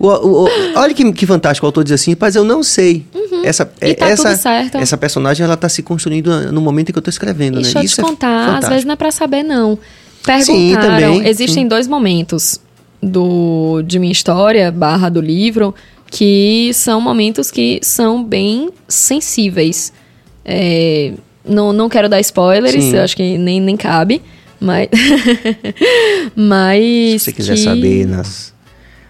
o, 0.00 0.06
o, 0.06 0.44
o, 0.44 0.48
olha 0.76 0.94
que, 0.94 1.12
que 1.12 1.26
fantástico 1.26 1.66
o 1.66 1.68
autor 1.68 1.84
diz 1.84 1.92
assim, 1.92 2.16
mas 2.18 2.34
eu 2.34 2.42
não 2.42 2.62
sei. 2.62 3.04
Uhum. 3.14 3.44
Essa, 3.44 3.66
tá 3.66 4.08
essa, 4.08 4.38
essa 4.74 4.96
personagem 4.96 5.44
ela 5.44 5.54
está 5.54 5.68
se 5.68 5.82
construindo 5.82 6.50
no 6.50 6.60
momento 6.60 6.88
em 6.88 6.92
que 6.92 6.98
eu 6.98 7.00
estou 7.00 7.10
escrevendo, 7.10 7.60
e 7.60 7.62
né? 7.62 7.62
Deixa 7.62 7.78
eu 7.78 7.88
te 7.88 8.00
é 8.00 8.02
contar, 8.02 8.58
às 8.58 8.68
vezes 8.68 8.84
não 8.84 8.94
é 8.94 8.96
para 8.96 9.10
saber 9.10 9.42
não. 9.42 9.78
Perguntaram, 10.24 10.58
sim, 10.58 10.74
também, 10.74 11.26
existem 11.26 11.62
sim. 11.62 11.68
dois 11.68 11.86
momentos 11.86 12.60
do 13.02 13.82
de 13.86 13.98
minha 13.98 14.12
história 14.12 14.70
barra 14.70 15.08
do 15.08 15.20
livro 15.20 15.74
que 16.10 16.70
são 16.74 17.00
momentos 17.00 17.50
que 17.50 17.78
são 17.82 18.22
bem 18.22 18.70
sensíveis. 18.88 19.92
É, 20.44 21.12
não, 21.44 21.72
não 21.72 21.88
quero 21.88 22.08
dar 22.08 22.20
spoilers, 22.20 22.84
Sim. 22.84 22.96
eu 22.96 23.02
acho 23.02 23.16
que 23.16 23.38
nem, 23.38 23.60
nem 23.60 23.76
cabe. 23.76 24.22
Mas. 24.60 24.88
mas. 26.36 26.82
Se 26.84 27.18
você 27.18 27.32
quiser 27.32 27.54
que... 27.54 27.60
saber 27.60 28.06
nas, 28.06 28.52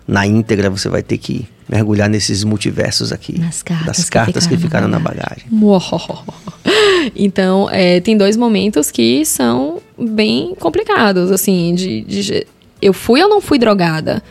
na 0.07 0.26
íntegra, 0.26 0.70
você 0.70 0.89
vai 0.89 1.03
ter 1.03 1.18
que 1.18 1.47
mergulhar 1.68 2.09
nesses 2.09 2.43
multiversos 2.45 3.12
aqui. 3.12 3.39
Nas 3.39 3.62
cartas 3.62 3.87
das 3.87 4.05
que 4.05 4.11
cartas 4.11 4.47
que 4.47 4.57
ficaram 4.57 4.87
ficaram, 4.87 4.89
na 4.89 4.99
na 4.99 5.05
bagagem. 5.05 5.45
Então, 7.16 7.68
é, 7.70 7.99
tem 8.01 8.16
dois 8.16 8.37
momentos 8.37 8.91
que 8.91 9.24
são 9.24 9.81
bem 9.99 10.55
complicados, 10.61 11.31
assim, 11.33 11.74
de, 11.74 12.03
de 12.03 12.47
eu 12.81 12.93
fui 12.93 13.22
ou 13.22 13.28
não 13.28 13.41
fui 13.41 13.59
drogada? 13.59 14.22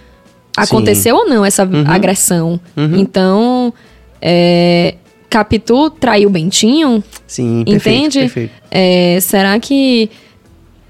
Aconteceu 0.56 1.16
Sim. 1.16 1.22
ou 1.22 1.30
não 1.30 1.43
essa 1.45 1.66
Uhum. 1.66 1.84
agressão? 1.88 2.60
Uhum. 2.78 2.95
Então, 2.97 3.74
é, 4.22 4.95
Capitu 5.30 5.90
traiu 5.92 6.30
Bentinho? 6.30 7.04
Sim, 7.28 7.64
perfeito, 7.66 7.98
Entende? 8.00 8.20
perfeito. 8.20 8.52
É, 8.72 9.20
será 9.22 9.60
que. 9.60 10.10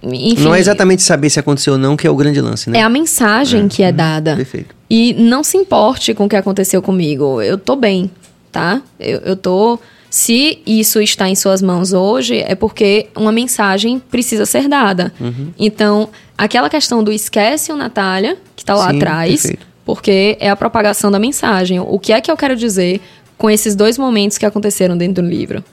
Enfim, 0.01 0.43
Não 0.43 0.55
é 0.55 0.59
exatamente 0.59 1.01
saber 1.01 1.29
se 1.29 1.39
aconteceu 1.39 1.73
ou 1.73 1.79
não 1.79 1.97
que 1.97 2.07
é 2.07 2.09
o 2.09 2.15
grande 2.15 2.39
lance, 2.39 2.69
né? 2.69 2.79
É 2.79 2.81
a 2.81 2.89
mensagem 2.89 3.67
que 3.67 3.83
é 3.83 3.91
dada. 3.91 4.35
Perfeito. 4.35 4.73
E 4.89 5.13
não 5.13 5.43
se 5.43 5.57
importe 5.57 6.13
com 6.13 6.25
o 6.25 6.29
que 6.29 6.37
aconteceu 6.37 6.81
comigo. 6.81 7.41
Eu 7.41 7.57
tô 7.57 7.75
bem, 7.75 8.09
tá? 8.51 8.81
Eu, 8.97 9.19
eu 9.19 9.35
tô. 9.35 9.77
Se 10.09 10.59
isso 10.65 10.99
está 11.01 11.29
em 11.29 11.35
suas 11.35 11.61
mãos 11.61 11.91
hoje, 11.93 12.39
é 12.39 12.55
porque 12.55 13.07
uma 13.15 13.31
mensagem 13.31 13.99
precisa 13.99 14.45
ser 14.45 14.67
dada. 14.67 15.13
Uhum. 15.19 15.51
Então, 15.59 16.09
aquela 16.37 16.69
questão 16.69 17.03
do 17.03 17.11
esquece 17.11 17.71
o 17.71 17.75
Natália, 17.75 18.37
que 18.55 18.65
tá 18.65 18.73
lá 18.73 18.89
Sim, 18.89 18.97
atrás, 18.97 19.41
perfeito. 19.41 19.67
porque 19.85 20.35
é 20.39 20.49
a 20.49 20.55
propagação 20.55 21.11
da 21.11 21.19
mensagem. 21.19 21.79
O 21.79 21.99
que 21.99 22.11
é 22.11 22.21
que 22.21 22.31
eu 22.31 22.37
quero 22.37 22.55
dizer 22.55 23.01
com 23.39 23.49
esses 23.49 23.73
dois 23.73 23.97
momentos 23.97 24.37
que 24.37 24.45
aconteceram 24.45 24.95
dentro 24.95 25.23
do 25.23 25.29
livro? 25.29 25.63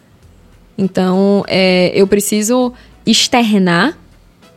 Então, 0.79 1.45
é, 1.49 1.91
eu 1.95 2.07
preciso 2.07 2.73
externar 3.05 3.99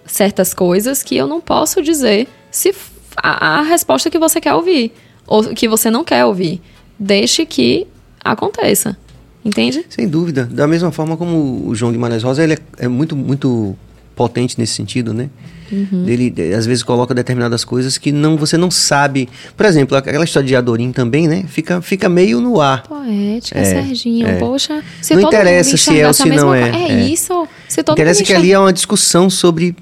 certas 0.05 0.53
coisas 0.53 1.03
que 1.03 1.18
eu 1.18 1.28
não 1.28 1.41
posso 1.41 1.82
dizer 1.82 2.28
se 2.51 2.74
a, 3.18 3.60
a 3.60 3.62
resposta 3.64 4.10
que 4.10 4.18
você 4.18 4.39
quer 4.39 4.53
ouvir 4.53 4.93
ou 5.28 5.43
que 5.53 5.68
você 5.68 5.89
não 5.89 6.03
quer 6.03 6.24
ouvir. 6.24 6.62
Deixe 6.97 7.45
que 7.45 7.88
aconteça. 8.24 8.97
Entende? 9.43 9.86
Sem 9.89 10.07
dúvida. 10.07 10.45
Da 10.45 10.68
mesma 10.68 10.91
forma 10.91 11.18
como 11.18 11.68
o 11.68 11.74
João 11.74 11.91
Guimarães 11.91 12.24
Rosa, 12.24 12.43
ele 12.43 12.53
é, 12.53 12.60
é 12.78 12.88
muito, 12.88 13.16
muito 13.16 13.76
potente 14.16 14.60
nesse 14.60 14.74
sentido, 14.74 15.14
né? 15.14 15.30
Uhum. 15.72 16.05
Ele 16.07 16.34
às 16.53 16.65
vezes 16.65 16.84
coloca 16.84 17.13
determinadas 17.13 17.63
coisas 17.63 17.97
que 17.97 18.11
não 18.11 18.38
você 18.38 18.57
não 18.57 18.72
sabe. 18.72 19.30
Por 19.55 19.65
exemplo, 19.65 19.97
aquela 19.97 20.24
história 20.24 20.47
de 20.47 20.55
Adorim 20.55 20.91
também, 20.91 21.28
né? 21.28 21.45
Fica, 21.47 21.82
fica 21.82 22.09
meio 22.09 22.41
no 22.41 22.59
ar. 22.59 22.84
Poética, 22.84 23.59
é, 23.59 23.63
Serginho. 23.63 24.28
É. 24.28 24.39
Poxa, 24.39 24.84
se 25.01 25.15
não 25.15 25.24
interessa 25.24 25.78
se 25.78 25.99
é 25.99 26.07
ou 26.07 26.13
se 26.13 26.30
não 26.30 26.53
é. 26.53 26.70
É, 26.70 26.91
é. 26.91 27.09
isso. 27.09 27.47
Se 27.67 27.84
todo 27.84 27.95
interessa 27.95 28.24
que 28.24 28.34
ali 28.34 28.51
é 28.51 28.59
uma 28.59 28.74
discussão 28.74 29.30
sobre 29.30 29.76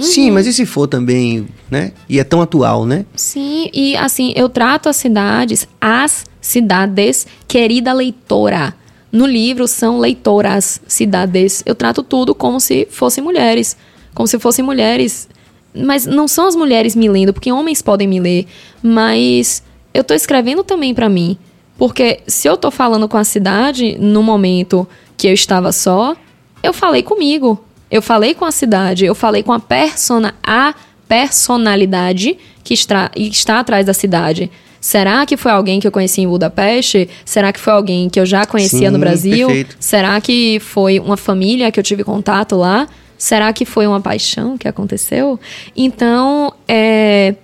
Uhum. 0.00 0.06
Sim, 0.06 0.30
mas 0.30 0.46
e 0.46 0.52
se 0.52 0.64
for 0.64 0.86
também, 0.86 1.46
né? 1.70 1.92
E 2.08 2.18
é 2.18 2.24
tão 2.24 2.40
atual, 2.40 2.86
né? 2.86 3.04
Sim, 3.14 3.68
e 3.72 3.94
assim, 3.96 4.32
eu 4.34 4.48
trato 4.48 4.88
as 4.88 4.96
cidades, 4.96 5.68
as 5.78 6.24
cidades, 6.40 7.26
querida 7.46 7.92
leitora. 7.92 8.74
No 9.12 9.26
livro 9.26 9.68
são 9.68 9.98
leitoras, 9.98 10.80
cidades. 10.86 11.62
Eu 11.66 11.74
trato 11.74 12.02
tudo 12.02 12.34
como 12.34 12.60
se 12.60 12.86
fossem 12.90 13.22
mulheres. 13.22 13.76
Como 14.14 14.26
se 14.26 14.38
fossem 14.38 14.64
mulheres. 14.64 15.28
Mas 15.74 16.04
não 16.06 16.26
são 16.26 16.46
as 16.46 16.56
mulheres 16.56 16.96
me 16.96 17.08
lendo, 17.08 17.32
porque 17.32 17.52
homens 17.52 17.80
podem 17.80 18.08
me 18.08 18.18
ler. 18.18 18.46
Mas 18.82 19.62
eu 19.94 20.02
tô 20.02 20.14
escrevendo 20.14 20.64
também 20.64 20.94
para 20.94 21.08
mim. 21.08 21.36
Porque 21.78 22.20
se 22.26 22.46
eu 22.46 22.56
tô 22.56 22.70
falando 22.70 23.08
com 23.08 23.16
a 23.16 23.24
cidade 23.24 23.96
no 23.98 24.22
momento 24.22 24.86
que 25.16 25.28
eu 25.28 25.32
estava 25.32 25.72
só, 25.72 26.14
eu 26.62 26.72
falei 26.72 27.02
comigo. 27.02 27.64
Eu 27.90 28.02
falei 28.02 28.34
com 28.34 28.44
a 28.44 28.52
cidade, 28.52 29.04
eu 29.04 29.14
falei 29.14 29.42
com 29.42 29.52
a 29.52 29.58
persona, 29.58 30.34
a 30.44 30.74
personalidade 31.08 32.38
que 32.62 32.72
está, 32.72 33.10
está 33.16 33.58
atrás 33.58 33.86
da 33.86 33.92
cidade. 33.92 34.50
Será 34.80 35.26
que 35.26 35.36
foi 35.36 35.50
alguém 35.50 35.80
que 35.80 35.86
eu 35.86 35.92
conheci 35.92 36.20
em 36.20 36.28
Budapeste? 36.28 37.08
Será 37.24 37.52
que 37.52 37.58
foi 37.58 37.72
alguém 37.72 38.08
que 38.08 38.18
eu 38.18 38.24
já 38.24 38.46
conhecia 38.46 38.78
Sim, 38.78 38.90
no 38.90 38.98
Brasil? 38.98 39.46
Perfeito. 39.48 39.76
Será 39.80 40.20
que 40.20 40.58
foi 40.60 41.00
uma 41.00 41.16
família 41.16 41.70
que 41.72 41.80
eu 41.80 41.84
tive 41.84 42.04
contato 42.04 42.56
lá? 42.56 42.88
Será 43.20 43.52
que 43.52 43.66
foi 43.66 43.86
uma 43.86 44.00
paixão 44.00 44.56
que 44.56 44.66
aconteceu? 44.66 45.38
Então, 45.76 46.54
é, 46.66 47.34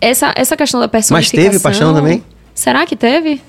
essa, 0.00 0.32
essa 0.34 0.56
questão 0.56 0.80
da 0.80 0.88
personificação... 0.88 1.38
Mas 1.38 1.50
teve 1.52 1.62
paixão 1.62 1.92
também? 1.92 2.24
Será 2.54 2.86
que 2.86 2.96
teve? 2.96 3.42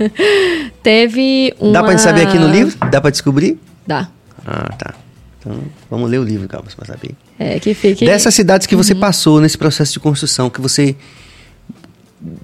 teve 0.82 1.54
uma... 1.58 1.72
Dá 1.72 1.82
pra 1.82 1.92
gente 1.92 2.02
saber 2.02 2.26
aqui 2.26 2.38
no 2.38 2.48
livro? 2.48 2.76
Dá 2.90 3.00
pra 3.00 3.08
descobrir? 3.08 3.58
Dá. 3.86 4.10
Ah, 4.46 4.70
tá. 4.76 4.94
Então, 5.38 5.62
vamos 5.90 6.10
ler 6.10 6.18
o 6.18 6.24
livro, 6.24 6.46
Calma, 6.46 6.68
para 6.76 6.86
saber. 6.86 7.14
É, 7.38 7.58
que 7.58 7.72
fique... 7.72 8.04
Dessas 8.04 8.34
cidades 8.34 8.66
que 8.66 8.76
você 8.76 8.92
uhum. 8.92 9.00
passou 9.00 9.40
nesse 9.40 9.56
processo 9.56 9.94
de 9.94 10.00
construção, 10.00 10.50
que 10.50 10.60
você 10.60 10.94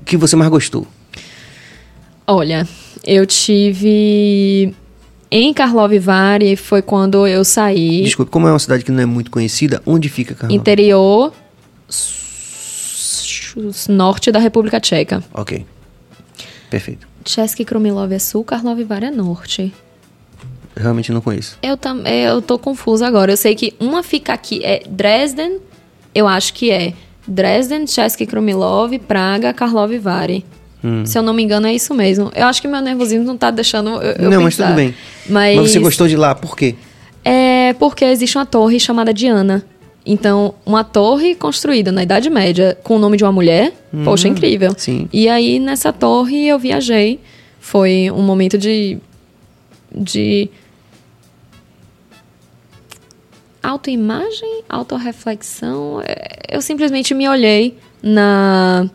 que 0.06 0.16
você 0.16 0.34
mais 0.36 0.50
gostou? 0.50 0.86
Olha, 2.26 2.66
eu 3.04 3.26
tive 3.26 4.74
em 5.30 5.52
Karlovy 5.52 5.98
Vary 5.98 6.56
foi 6.56 6.82
quando 6.82 7.26
eu 7.26 7.44
saí. 7.44 8.02
Desculpe, 8.02 8.30
como 8.30 8.46
é 8.46 8.52
uma 8.52 8.58
cidade 8.58 8.84
que 8.84 8.92
não 8.92 9.02
é 9.02 9.06
muito 9.06 9.30
conhecida, 9.30 9.82
onde 9.86 10.08
fica 10.08 10.34
Karlovy? 10.34 10.54
Interior 10.54 11.32
norte 13.88 14.30
da 14.30 14.38
República 14.38 14.80
Tcheca. 14.80 15.22
Ok. 15.32 15.64
Perfeito. 16.70 17.06
Český 17.24 17.64
Krumilov 17.64 18.12
é 18.12 18.18
sul, 18.18 18.44
Karlovy 18.44 18.84
Vary 18.84 19.06
é 19.06 19.10
norte. 19.10 19.72
Realmente 20.76 21.10
não 21.10 21.20
conheço. 21.20 21.58
Eu 21.62 21.76
também, 21.76 22.24
eu 22.24 22.42
tô 22.42 22.58
confusa 22.58 23.06
agora. 23.06 23.32
Eu 23.32 23.36
sei 23.36 23.54
que 23.54 23.74
uma 23.80 24.02
fica 24.02 24.32
aqui, 24.32 24.62
é 24.62 24.82
Dresden, 24.88 25.58
eu 26.14 26.28
acho 26.28 26.52
que 26.52 26.70
é 26.70 26.92
Dresden, 27.26 27.86
Český 27.86 28.26
Krumilov, 28.26 28.96
Praga, 29.00 29.52
Karlovy 29.52 29.98
Vary. 29.98 30.44
Hum. 30.86 31.04
Se 31.04 31.18
eu 31.18 31.22
não 31.22 31.34
me 31.34 31.42
engano, 31.42 31.66
é 31.66 31.74
isso 31.74 31.92
mesmo. 31.92 32.30
Eu 32.32 32.46
acho 32.46 32.62
que 32.62 32.68
meu 32.68 32.80
nervosismo 32.80 33.24
não 33.24 33.36
tá 33.36 33.50
deixando 33.50 34.00
eu, 34.00 34.30
Não, 34.30 34.42
mas 34.42 34.56
tudo 34.56 34.72
bem. 34.74 34.94
Mas... 35.28 35.56
mas 35.56 35.70
você 35.72 35.80
gostou 35.80 36.06
de 36.06 36.16
lá, 36.16 36.32
por 36.32 36.56
quê? 36.56 36.76
É 37.24 37.74
porque 37.74 38.04
existe 38.04 38.38
uma 38.38 38.46
torre 38.46 38.78
chamada 38.78 39.12
Diana. 39.12 39.64
Então, 40.06 40.54
uma 40.64 40.84
torre 40.84 41.34
construída 41.34 41.90
na 41.90 42.04
Idade 42.04 42.30
Média 42.30 42.78
com 42.84 42.94
o 42.94 42.98
nome 43.00 43.16
de 43.16 43.24
uma 43.24 43.32
mulher, 43.32 43.72
hum, 43.92 44.04
poxa, 44.04 44.28
incrível. 44.28 44.72
Sim. 44.76 45.08
E 45.12 45.28
aí, 45.28 45.58
nessa 45.58 45.92
torre, 45.92 46.46
eu 46.46 46.56
viajei. 46.56 47.18
Foi 47.58 48.08
um 48.12 48.22
momento 48.22 48.56
de. 48.56 48.98
de 49.92 50.48
autoimagem, 53.60 54.62
autorreflexão. 54.68 56.00
É, 56.06 56.38
eu 56.48 56.62
simplesmente 56.62 57.12
me 57.12 57.28
olhei 57.28 57.76
na, 58.00 58.88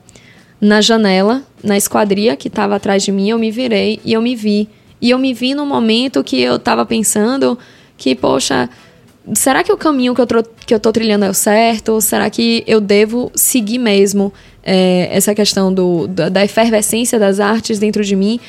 na 0.61 0.79
janela, 0.79 1.41
na 1.63 1.75
esquadria 1.75 2.37
que 2.37 2.47
estava 2.47 2.75
atrás 2.75 3.01
de 3.01 3.11
mim, 3.11 3.29
eu 3.29 3.39
me 3.39 3.49
virei 3.49 3.99
e 4.05 4.13
eu 4.13 4.21
me 4.21 4.35
vi. 4.35 4.69
E 5.01 5.09
eu 5.09 5.17
me 5.17 5.33
vi 5.33 5.55
no 5.55 5.65
momento 5.65 6.23
que 6.23 6.39
eu 6.39 6.57
estava 6.57 6.85
pensando 6.85 7.57
que, 7.97 8.13
poxa, 8.13 8.69
será 9.33 9.63
que 9.63 9.73
o 9.73 9.77
caminho 9.77 10.13
que 10.13 10.21
eu, 10.21 10.27
que 10.67 10.73
eu 10.73 10.79
tô 10.79 10.91
trilhando 10.91 11.25
é 11.25 11.29
o 11.29 11.33
certo? 11.33 11.99
Será 11.99 12.29
que 12.29 12.63
eu 12.67 12.79
devo 12.79 13.31
seguir 13.33 13.79
mesmo 13.79 14.31
é, 14.63 15.09
essa 15.11 15.33
questão 15.33 15.73
do, 15.73 16.05
da, 16.07 16.29
da 16.29 16.43
efervescência 16.45 17.17
das 17.17 17.39
artes 17.39 17.79
dentro 17.79 18.03
de 18.03 18.15
mim? 18.15 18.39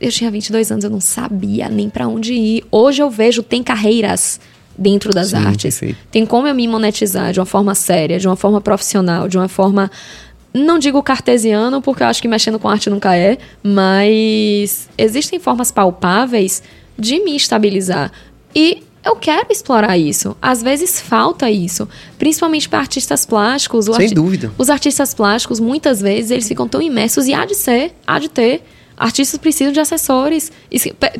Eu 0.00 0.10
tinha 0.10 0.30
22 0.32 0.72
anos, 0.72 0.84
eu 0.84 0.90
não 0.90 1.00
sabia 1.00 1.68
nem 1.68 1.88
para 1.88 2.08
onde 2.08 2.34
ir. 2.34 2.64
Hoje 2.72 3.00
eu 3.00 3.08
vejo, 3.08 3.44
tem 3.44 3.62
carreiras 3.62 4.40
dentro 4.76 5.12
das 5.12 5.28
Sim, 5.28 5.36
artes. 5.36 5.78
Perfeito. 5.78 5.98
Tem 6.10 6.26
como 6.26 6.48
eu 6.48 6.54
me 6.54 6.66
monetizar 6.66 7.32
de 7.32 7.38
uma 7.38 7.46
forma 7.46 7.76
séria, 7.76 8.18
de 8.18 8.26
uma 8.26 8.34
forma 8.34 8.60
profissional, 8.60 9.28
de 9.28 9.38
uma 9.38 9.46
forma 9.46 9.88
não 10.54 10.78
digo 10.78 11.02
cartesiano, 11.02 11.82
porque 11.82 12.02
eu 12.02 12.06
acho 12.06 12.22
que 12.22 12.28
mexendo 12.28 12.60
com 12.60 12.68
arte 12.68 12.88
nunca 12.88 13.16
é, 13.16 13.38
mas 13.62 14.88
existem 14.96 15.40
formas 15.40 15.72
palpáveis 15.72 16.62
de 16.96 17.18
me 17.24 17.34
estabilizar. 17.34 18.12
E 18.54 18.82
eu 19.04 19.16
quero 19.16 19.48
explorar 19.50 19.98
isso. 19.98 20.36
Às 20.40 20.62
vezes 20.62 21.00
falta 21.00 21.50
isso, 21.50 21.88
principalmente 22.18 22.68
para 22.68 22.78
artistas 22.78 23.26
plásticos. 23.26 23.86
Sem 23.86 23.94
arti 23.94 24.14
dúvida. 24.14 24.52
Os 24.56 24.70
artistas 24.70 25.12
plásticos, 25.12 25.58
muitas 25.58 26.00
vezes, 26.00 26.30
eles 26.30 26.46
ficam 26.46 26.68
tão 26.68 26.80
imersos 26.80 27.26
e 27.26 27.34
há 27.34 27.44
de 27.44 27.56
ser, 27.56 27.92
há 28.06 28.18
de 28.18 28.28
ter 28.28 28.62
Artistas 28.96 29.38
precisam 29.38 29.72
de 29.72 29.80
assessores. 29.80 30.52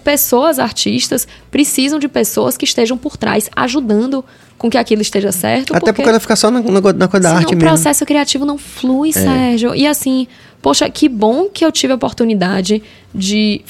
pessoas, 0.02 0.58
artistas, 0.58 1.26
precisam 1.50 1.98
de 1.98 2.08
pessoas 2.08 2.56
que 2.56 2.64
estejam 2.64 2.96
por 2.96 3.16
trás, 3.16 3.50
ajudando 3.54 4.24
com 4.56 4.70
que 4.70 4.78
aquilo 4.78 5.02
esteja 5.02 5.32
certo. 5.32 5.72
Até 5.72 5.80
porque, 5.80 5.92
porque 5.94 6.08
ela 6.08 6.20
fica 6.20 6.36
só 6.36 6.50
na, 6.50 6.60
na, 6.60 6.80
na 6.92 7.08
coisa 7.08 7.20
da 7.20 7.36
arte 7.36 7.54
mesmo. 7.54 7.56
O 7.56 7.70
processo 7.70 8.06
criativo 8.06 8.44
não 8.44 8.56
flui, 8.56 9.10
é. 9.10 9.12
Sérgio. 9.12 9.74
E 9.74 9.86
assim, 9.86 10.26
poxa, 10.62 10.88
que 10.88 11.08
bom 11.08 11.48
que 11.48 11.64
eu 11.64 11.72
tive 11.72 11.92
a 11.92 11.96
oportunidade 11.96 12.82
de 13.14 13.62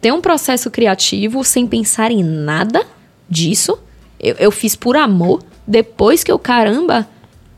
ter 0.00 0.12
um 0.12 0.20
processo 0.20 0.70
criativo 0.70 1.44
sem 1.44 1.66
pensar 1.66 2.10
em 2.10 2.22
nada 2.22 2.84
disso. 3.28 3.78
Eu, 4.20 4.36
eu 4.38 4.50
fiz 4.50 4.76
por 4.76 4.96
amor. 4.96 5.42
Depois 5.66 6.24
que 6.24 6.32
eu, 6.32 6.38
caramba, 6.38 7.08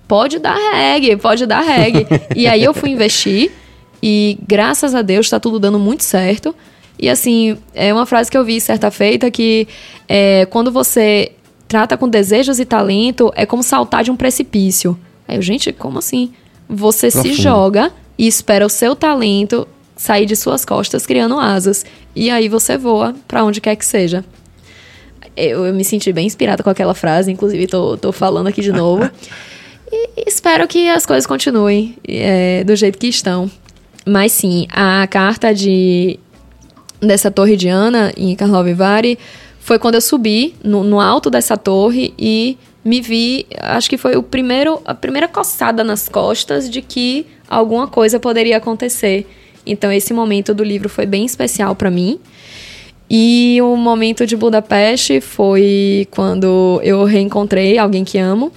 pode 0.06 0.38
dar 0.38 0.56
reggae, 0.72 1.16
pode 1.16 1.46
dar 1.46 1.62
reggae. 1.62 2.06
e 2.36 2.46
aí 2.46 2.62
eu 2.62 2.74
fui 2.74 2.90
investir. 2.90 3.50
E 4.06 4.38
graças 4.46 4.94
a 4.94 5.00
Deus 5.00 5.24
está 5.24 5.40
tudo 5.40 5.58
dando 5.58 5.78
muito 5.78 6.04
certo. 6.04 6.54
E 6.98 7.08
assim, 7.08 7.56
é 7.72 7.90
uma 7.90 8.04
frase 8.04 8.30
que 8.30 8.36
eu 8.36 8.44
vi 8.44 8.60
certa 8.60 8.90
feita 8.90 9.30
que 9.30 9.66
é, 10.06 10.44
quando 10.50 10.70
você 10.70 11.32
trata 11.66 11.96
com 11.96 12.06
desejos 12.06 12.60
e 12.60 12.66
talento, 12.66 13.32
é 13.34 13.46
como 13.46 13.62
saltar 13.62 14.04
de 14.04 14.10
um 14.10 14.16
precipício. 14.16 14.98
Aí 15.26 15.36
eu, 15.36 15.42
gente, 15.42 15.72
como 15.72 16.00
assim? 16.00 16.34
Você 16.68 17.10
Profundo. 17.10 17.34
se 17.34 17.40
joga 17.40 17.90
e 18.18 18.26
espera 18.26 18.66
o 18.66 18.68
seu 18.68 18.94
talento 18.94 19.66
sair 19.96 20.26
de 20.26 20.36
suas 20.36 20.66
costas 20.66 21.06
criando 21.06 21.38
asas. 21.40 21.86
E 22.14 22.28
aí 22.28 22.46
você 22.46 22.76
voa 22.76 23.14
para 23.26 23.42
onde 23.42 23.58
quer 23.58 23.74
que 23.74 23.86
seja. 23.86 24.22
Eu, 25.34 25.64
eu, 25.64 25.72
me 25.72 25.82
senti 25.82 26.12
bem 26.12 26.26
inspirada 26.26 26.62
com 26.62 26.68
aquela 26.68 26.92
frase, 26.92 27.32
inclusive 27.32 27.66
tô, 27.66 27.96
tô 27.96 28.12
falando 28.12 28.48
aqui 28.48 28.60
de 28.60 28.70
novo. 28.70 29.10
e 29.90 30.24
espero 30.26 30.68
que 30.68 30.90
as 30.90 31.06
coisas 31.06 31.26
continuem 31.26 31.96
é, 32.06 32.62
do 32.64 32.76
jeito 32.76 32.98
que 32.98 33.06
estão. 33.06 33.50
Mas 34.04 34.32
sim, 34.32 34.66
a 34.70 35.06
carta 35.06 35.54
de 35.54 36.18
dessa 37.00 37.30
torre 37.30 37.56
de 37.56 37.68
Ana 37.68 38.12
em 38.16 38.34
Karlovy 38.34 39.18
foi 39.60 39.78
quando 39.78 39.96
eu 39.96 40.00
subi 40.00 40.54
no, 40.62 40.82
no, 40.82 41.00
alto 41.00 41.30
dessa 41.30 41.56
torre 41.56 42.14
e 42.18 42.56
me 42.84 43.00
vi, 43.00 43.46
acho 43.60 43.88
que 43.88 43.96
foi 43.96 44.16
o 44.16 44.22
primeiro, 44.22 44.80
a 44.84 44.94
primeira 44.94 45.26
coçada 45.26 45.82
nas 45.82 46.08
costas 46.08 46.68
de 46.68 46.82
que 46.82 47.26
alguma 47.48 47.86
coisa 47.86 48.20
poderia 48.20 48.58
acontecer. 48.58 49.26
Então 49.66 49.90
esse 49.90 50.12
momento 50.12 50.52
do 50.52 50.62
livro 50.62 50.88
foi 50.88 51.06
bem 51.06 51.24
especial 51.24 51.74
para 51.74 51.90
mim. 51.90 52.20
E 53.08 53.58
o 53.62 53.76
momento 53.76 54.26
de 54.26 54.36
Budapeste 54.36 55.20
foi 55.20 56.06
quando 56.10 56.80
eu 56.82 57.04
reencontrei 57.04 57.78
alguém 57.78 58.04
que 58.04 58.18
amo, 58.18 58.52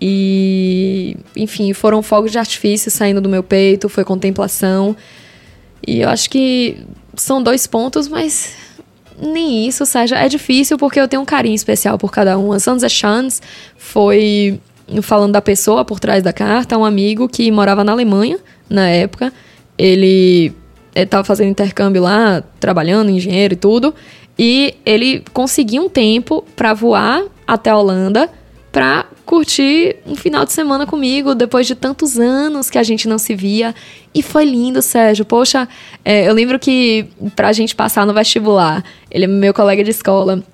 e, 0.00 1.16
enfim, 1.34 1.72
foram 1.72 2.02
fogos 2.02 2.30
de 2.30 2.38
artifício 2.38 2.90
saindo 2.90 3.20
do 3.20 3.28
meu 3.28 3.42
peito, 3.42 3.88
foi 3.88 4.04
contemplação. 4.04 4.96
E 5.86 6.00
eu 6.00 6.08
acho 6.08 6.28
que 6.28 6.78
são 7.14 7.42
dois 7.42 7.66
pontos, 7.66 8.08
mas 8.08 8.54
nem 9.18 9.66
isso, 9.66 9.86
seja, 9.86 10.16
é 10.16 10.28
difícil 10.28 10.76
porque 10.76 11.00
eu 11.00 11.08
tenho 11.08 11.22
um 11.22 11.26
carinho 11.26 11.54
especial 11.54 11.96
por 11.96 12.12
cada 12.12 12.38
um. 12.38 12.52
A 12.52 12.60
Sansa 12.60 12.88
Chance 12.88 13.40
foi, 13.76 14.60
falando 15.02 15.32
da 15.32 15.40
pessoa 15.40 15.84
por 15.84 15.98
trás 15.98 16.22
da 16.22 16.32
carta, 16.32 16.76
um 16.76 16.84
amigo 16.84 17.28
que 17.28 17.50
morava 17.50 17.82
na 17.82 17.92
Alemanha 17.92 18.38
na 18.68 18.88
época. 18.88 19.32
Ele 19.78 20.52
estava 20.94 21.24
fazendo 21.24 21.50
intercâmbio 21.50 22.02
lá, 22.02 22.42
trabalhando, 22.60 23.10
engenheiro 23.10 23.54
e 23.54 23.56
tudo. 23.56 23.94
E 24.38 24.74
ele 24.84 25.24
conseguiu 25.32 25.84
um 25.84 25.88
tempo 25.88 26.44
para 26.54 26.74
voar 26.74 27.24
até 27.46 27.70
a 27.70 27.78
Holanda 27.78 28.30
pra 28.76 29.06
curtir 29.24 29.96
um 30.06 30.14
final 30.14 30.44
de 30.44 30.52
semana 30.52 30.86
comigo, 30.86 31.34
depois 31.34 31.66
de 31.66 31.74
tantos 31.74 32.18
anos 32.18 32.68
que 32.68 32.76
a 32.76 32.82
gente 32.82 33.08
não 33.08 33.16
se 33.16 33.34
via. 33.34 33.74
E 34.14 34.22
foi 34.22 34.44
lindo, 34.44 34.82
Sérgio. 34.82 35.24
Poxa, 35.24 35.66
é, 36.04 36.28
eu 36.28 36.34
lembro 36.34 36.58
que 36.58 37.06
pra 37.34 37.54
gente 37.54 37.74
passar 37.74 38.04
no 38.04 38.12
vestibular, 38.12 38.84
ele 39.10 39.24
é 39.24 39.28
meu 39.28 39.54
colega 39.54 39.82
de 39.82 39.92
escola. 39.92 40.44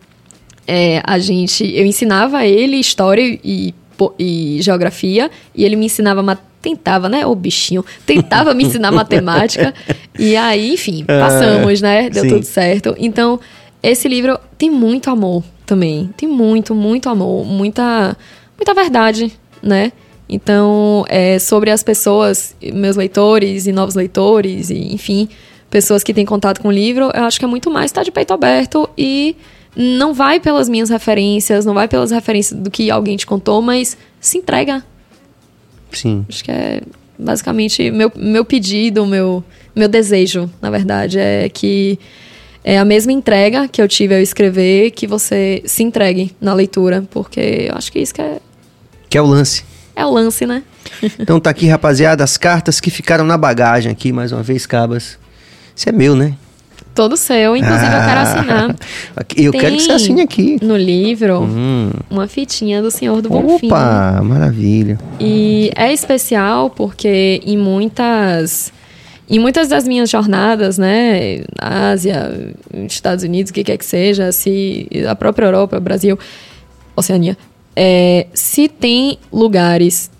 É, 0.68 1.02
a 1.04 1.18
gente, 1.18 1.68
eu 1.74 1.84
ensinava 1.84 2.46
ele 2.46 2.76
história 2.76 3.40
e, 3.42 3.74
e 4.16 4.58
geografia, 4.60 5.28
e 5.52 5.64
ele 5.64 5.74
me 5.74 5.86
ensinava 5.86 6.38
tentava, 6.62 7.08
né? 7.08 7.26
O 7.26 7.34
bichinho 7.34 7.84
tentava 8.06 8.54
me 8.54 8.62
ensinar 8.62 8.92
matemática. 8.94 9.74
E 10.16 10.36
aí, 10.36 10.74
enfim, 10.74 11.04
é, 11.08 11.18
passamos, 11.18 11.80
né? 11.80 12.08
Deu 12.08 12.22
sim. 12.22 12.28
tudo 12.28 12.44
certo. 12.44 12.94
Então, 13.00 13.40
esse 13.82 14.06
livro 14.06 14.38
tem 14.56 14.70
muito 14.70 15.10
amor 15.10 15.42
também. 15.66 16.10
Tem 16.16 16.28
muito, 16.28 16.74
muito 16.74 17.08
amor, 17.08 17.44
muita, 17.44 18.16
muita 18.56 18.74
verdade, 18.74 19.32
né? 19.62 19.92
Então, 20.28 21.04
é 21.08 21.38
sobre 21.38 21.70
as 21.70 21.82
pessoas, 21.82 22.56
meus 22.72 22.96
leitores 22.96 23.66
e 23.66 23.72
novos 23.72 23.94
leitores, 23.94 24.70
e 24.70 24.94
enfim, 24.94 25.28
pessoas 25.68 26.02
que 26.02 26.14
têm 26.14 26.24
contato 26.24 26.60
com 26.60 26.68
o 26.68 26.72
livro, 26.72 27.10
eu 27.14 27.24
acho 27.24 27.38
que 27.38 27.44
é 27.44 27.48
muito 27.48 27.70
mais 27.70 27.86
estar 27.90 28.02
de 28.02 28.10
peito 28.10 28.32
aberto 28.32 28.88
e 28.96 29.36
não 29.76 30.12
vai 30.12 30.38
pelas 30.38 30.68
minhas 30.68 30.90
referências, 30.90 31.64
não 31.64 31.74
vai 31.74 31.88
pelas 31.88 32.10
referências 32.10 32.58
do 32.58 32.70
que 32.70 32.90
alguém 32.90 33.16
te 33.16 33.26
contou, 33.26 33.60
mas 33.60 33.96
se 34.20 34.38
entrega. 34.38 34.84
Sim. 35.90 36.24
Acho 36.28 36.44
que 36.44 36.50
é 36.50 36.82
basicamente 37.18 37.90
meu, 37.90 38.10
meu 38.16 38.44
pedido, 38.44 39.06
meu, 39.06 39.42
meu 39.74 39.88
desejo, 39.88 40.50
na 40.60 40.70
verdade, 40.70 41.18
é 41.18 41.48
que 41.48 41.98
é 42.64 42.78
a 42.78 42.84
mesma 42.84 43.12
entrega 43.12 43.68
que 43.68 43.82
eu 43.82 43.88
tive 43.88 44.14
ao 44.14 44.20
escrever, 44.20 44.90
que 44.92 45.06
você 45.06 45.62
se 45.64 45.82
entregue 45.82 46.34
na 46.40 46.54
leitura, 46.54 47.04
porque 47.10 47.68
eu 47.68 47.76
acho 47.76 47.90
que 47.90 47.98
isso 47.98 48.14
que 48.14 48.22
é. 48.22 48.38
Que 49.08 49.18
é 49.18 49.22
o 49.22 49.26
lance. 49.26 49.64
É 49.94 50.06
o 50.06 50.10
lance, 50.10 50.46
né? 50.46 50.62
então 51.18 51.38
tá 51.38 51.50
aqui, 51.50 51.66
rapaziada, 51.66 52.24
as 52.24 52.36
cartas 52.36 52.80
que 52.80 52.90
ficaram 52.90 53.24
na 53.24 53.36
bagagem 53.36 53.90
aqui, 53.92 54.12
mais 54.12 54.32
uma 54.32 54.42
vez, 54.42 54.64
Cabas. 54.64 55.18
Isso 55.74 55.88
é 55.88 55.92
meu, 55.92 56.14
né? 56.14 56.34
Todo 56.94 57.16
seu, 57.16 57.56
inclusive 57.56 57.86
ah, 57.86 57.98
eu 57.98 58.04
quero 58.04 58.20
ah, 58.20 58.22
assinar. 58.22 58.76
Eu 59.34 59.52
Tem 59.52 59.60
quero 59.60 59.76
que 59.76 59.82
você 59.82 59.92
assine 59.92 60.20
aqui. 60.20 60.58
No 60.60 60.76
livro, 60.76 61.40
hum. 61.40 61.90
uma 62.10 62.28
fitinha 62.28 62.82
do 62.82 62.90
Senhor 62.90 63.22
do 63.22 63.30
Bonfim. 63.30 63.66
Opa, 63.66 64.20
maravilha. 64.22 64.98
E 65.18 65.70
é 65.74 65.90
especial 65.90 66.68
porque 66.68 67.40
em 67.46 67.56
muitas 67.56 68.70
em 69.28 69.38
muitas 69.38 69.68
das 69.68 69.86
minhas 69.86 70.10
jornadas, 70.10 70.78
né, 70.78 71.42
Ásia, 71.58 72.52
Estados 72.86 73.24
Unidos, 73.24 73.50
o 73.50 73.54
que 73.54 73.64
quer 73.64 73.78
que 73.78 73.84
seja, 73.84 74.32
se 74.32 74.88
a 75.08 75.14
própria 75.14 75.46
Europa, 75.46 75.78
Brasil, 75.80 76.18
Oceania, 76.94 77.36
é, 77.74 78.26
se 78.34 78.68
tem 78.68 79.18
lugares 79.32 80.10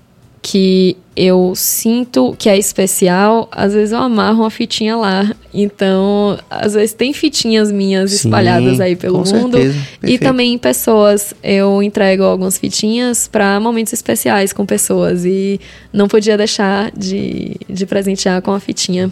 que 0.43 0.97
eu 1.15 1.53
sinto 1.55 2.35
que 2.37 2.49
é 2.49 2.59
especial, 2.59 3.49
às 3.53 3.73
vezes 3.75 3.93
eu 3.93 3.99
amarro 3.99 4.41
uma 4.41 4.51
fitinha 4.51 4.97
lá. 4.97 5.33
Então, 5.55 6.37
às 6.51 6.75
vezes 6.75 6.95
tem 6.95 7.13
fitinhas 7.13 7.71
minhas 7.71 8.11
Sim, 8.11 8.17
espalhadas 8.17 8.81
aí 8.81 8.97
pelo 8.97 9.19
mundo. 9.19 9.57
Certeza, 9.57 9.79
e 10.03 10.19
também 10.19 10.55
em 10.55 10.59
pessoas. 10.59 11.33
Eu 11.43 11.81
entrego 11.83 12.25
algumas 12.25 12.59
fitinhas 12.59 13.29
para 13.29 13.61
momentos 13.61 13.93
especiais 13.93 14.53
com 14.53 14.67
pessoas. 14.67 15.25
E 15.25 15.61
não 15.93 16.09
podia 16.09 16.37
deixar 16.37 16.91
de, 16.91 17.57
de 17.71 17.87
presentear 17.87 18.43
com 18.43 18.53
a 18.53 18.59
fitinha. 18.59 19.11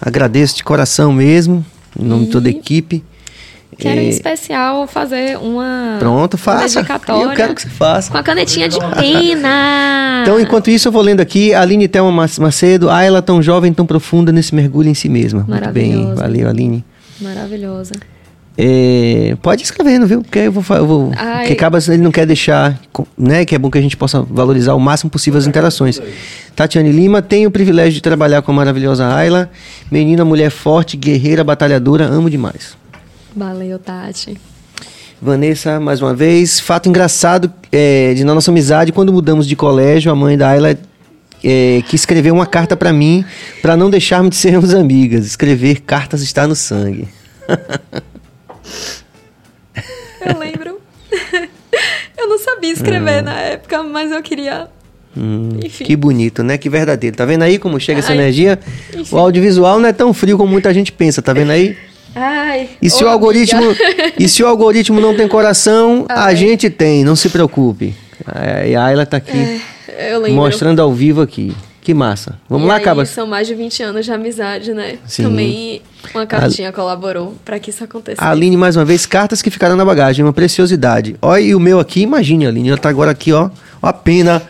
Agradeço 0.00 0.56
de 0.56 0.64
coração 0.64 1.12
mesmo, 1.12 1.64
em 1.98 2.04
nome 2.04 2.22
e... 2.22 2.26
de 2.26 2.32
toda 2.32 2.48
a 2.48 2.50
equipe. 2.50 3.02
Quero 3.78 4.00
em 4.00 4.08
especial 4.08 4.86
fazer 4.86 5.38
uma. 5.38 5.96
Pronto, 5.98 6.36
faça. 6.38 6.80
Eu 6.80 7.30
quero 7.34 7.54
que 7.54 7.62
você 7.62 7.68
faça. 7.68 8.10
Com 8.10 8.18
a 8.18 8.22
canetinha 8.22 8.68
de 8.68 8.78
pena. 8.78 10.22
Então, 10.22 10.40
enquanto 10.40 10.70
isso, 10.70 10.88
eu 10.88 10.92
vou 10.92 11.02
lendo 11.02 11.20
aqui. 11.20 11.52
Aline 11.54 11.88
Thelma 11.88 12.28
Macedo. 12.38 12.90
Ah, 12.90 13.02
ela 13.02 13.20
tão 13.20 13.42
jovem, 13.42 13.72
tão 13.72 13.86
profunda 13.86 14.32
nesse 14.32 14.54
mergulho 14.54 14.88
em 14.88 14.94
si 14.94 15.08
mesma. 15.08 15.44
Muito 15.46 15.70
bem. 15.70 16.14
Valeu, 16.14 16.48
Aline. 16.48 16.84
Maravilhosa. 17.20 17.92
É, 18.56 19.36
pode 19.42 19.62
ir 19.62 19.64
escrevendo, 19.64 20.06
viu? 20.06 20.22
Porque 20.22 20.38
eu 20.38 20.52
vou. 20.52 20.64
Eu 20.76 20.86
vou 20.86 21.10
porque 21.10 21.52
acaba 21.52 21.78
ele 21.88 21.98
não 21.98 22.12
quer 22.12 22.24
deixar, 22.24 22.80
né? 23.18 23.44
Que 23.44 23.56
é 23.56 23.58
bom 23.58 23.68
que 23.68 23.78
a 23.78 23.80
gente 23.80 23.96
possa 23.96 24.22
valorizar 24.22 24.74
o 24.74 24.80
máximo 24.80 25.10
possível 25.10 25.38
as 25.38 25.46
interações. 25.46 26.00
Tatiane 26.54 26.92
Lima, 26.92 27.20
tenho 27.20 27.48
o 27.48 27.52
privilégio 27.52 27.94
de 27.94 28.00
trabalhar 28.00 28.42
com 28.42 28.52
a 28.52 28.54
maravilhosa 28.54 29.12
Ayla. 29.12 29.50
Menina, 29.90 30.24
mulher 30.24 30.50
forte, 30.50 30.96
guerreira, 30.96 31.42
batalhadora, 31.42 32.04
amo 32.04 32.30
demais. 32.30 32.76
Valeu, 33.34 33.78
Tati. 33.78 34.38
Vanessa, 35.20 35.80
mais 35.80 36.00
uma 36.00 36.14
vez. 36.14 36.60
Fato 36.60 36.88
engraçado 36.88 37.52
é, 37.72 38.14
de 38.14 38.22
nossa 38.24 38.50
amizade, 38.50 38.92
quando 38.92 39.12
mudamos 39.12 39.46
de 39.46 39.56
colégio, 39.56 40.12
a 40.12 40.14
mãe 40.14 40.36
da 40.36 40.50
Ayla 40.50 40.78
é, 41.42 41.82
que 41.88 41.96
escreveu 41.96 42.32
uma 42.32 42.46
carta 42.46 42.76
para 42.76 42.92
mim 42.92 43.24
para 43.60 43.76
não 43.76 43.90
deixarmos 43.90 44.30
de 44.30 44.36
sermos 44.36 44.72
amigas. 44.74 45.26
Escrever 45.26 45.80
cartas 45.80 46.22
está 46.22 46.46
no 46.46 46.54
sangue. 46.54 47.08
eu 50.24 50.38
lembro. 50.38 50.80
eu 52.16 52.28
não 52.28 52.38
sabia 52.38 52.72
escrever 52.72 53.22
na 53.22 53.38
época, 53.40 53.82
mas 53.82 54.12
eu 54.12 54.22
queria. 54.22 54.68
Hum, 55.16 55.60
que 55.60 55.94
bonito, 55.96 56.42
né? 56.42 56.58
Que 56.58 56.68
verdadeiro. 56.68 57.16
Tá 57.16 57.24
vendo 57.24 57.42
aí 57.42 57.58
como 57.58 57.78
chega 57.80 58.00
essa 58.00 58.12
Ai, 58.12 58.18
energia? 58.18 58.58
Enfim. 58.94 59.14
O 59.14 59.18
audiovisual 59.18 59.78
não 59.78 59.88
é 59.88 59.92
tão 59.92 60.12
frio 60.12 60.36
como 60.36 60.50
muita 60.50 60.74
gente 60.74 60.92
pensa, 60.92 61.22
tá 61.22 61.32
vendo 61.32 61.50
aí? 61.50 61.76
Ai, 62.14 62.70
e 62.80 62.88
se 62.88 63.02
o 63.02 63.08
algoritmo 63.08 63.62
e 64.18 64.28
se 64.28 64.42
o 64.42 64.46
algoritmo 64.46 65.00
não 65.00 65.14
tem 65.16 65.26
coração, 65.26 66.06
Ai. 66.08 66.32
a 66.32 66.34
gente 66.34 66.70
tem, 66.70 67.04
não 67.04 67.16
se 67.16 67.28
preocupe. 67.28 67.94
E 68.66 68.74
a 68.74 68.84
Ayla 68.84 69.04
tá 69.04 69.16
aqui 69.16 69.60
é, 69.88 70.16
mostrando 70.28 70.80
ao 70.80 70.92
vivo 70.92 71.20
aqui. 71.20 71.54
Que 71.84 71.92
massa. 71.92 72.38
Vamos 72.48 72.64
e 72.64 72.68
lá, 72.68 72.80
Cabas. 72.80 73.10
São 73.10 73.26
mais 73.26 73.46
de 73.46 73.54
20 73.54 73.82
anos 73.82 74.06
de 74.06 74.12
amizade, 74.12 74.72
né? 74.72 74.96
Sim. 75.06 75.24
Também 75.24 75.82
uma 76.14 76.24
cartinha 76.24 76.70
a... 76.70 76.72
colaborou 76.72 77.34
para 77.44 77.58
que 77.58 77.68
isso 77.68 77.84
acontecesse. 77.84 78.26
Aline, 78.26 78.56
mais 78.56 78.74
uma 78.74 78.86
vez, 78.86 79.04
cartas 79.04 79.42
que 79.42 79.50
ficaram 79.50 79.76
na 79.76 79.84
bagagem, 79.84 80.24
uma 80.24 80.32
preciosidade. 80.32 81.14
Olha, 81.20 81.42
e 81.42 81.54
o 81.54 81.60
meu 81.60 81.78
aqui, 81.78 82.00
imagine, 82.00 82.46
Aline, 82.46 82.70
ela 82.70 82.78
tá 82.78 82.88
agora 82.88 83.10
aqui, 83.10 83.34
ó. 83.34 83.50
Ó 83.82 83.86
a 83.86 83.92
pena. 83.92 84.42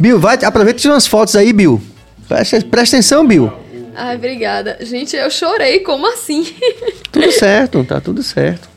Bill, 0.00 0.20
vai, 0.20 0.38
aproveita 0.44 0.78
e 0.78 0.82
tira 0.82 0.94
umas 0.94 1.08
fotos 1.08 1.34
aí, 1.34 1.52
Bill. 1.52 1.82
Presta, 2.28 2.60
presta 2.60 2.96
atenção, 2.96 3.26
Bill. 3.26 3.52
Ai, 3.98 4.16
obrigada. 4.16 4.76
Gente, 4.82 5.16
eu 5.16 5.30
chorei, 5.30 5.80
como 5.80 6.06
assim? 6.12 6.44
Tudo 7.10 7.32
certo, 7.32 7.82
tá 7.82 7.98
tudo 7.98 8.22
certo. 8.22 8.68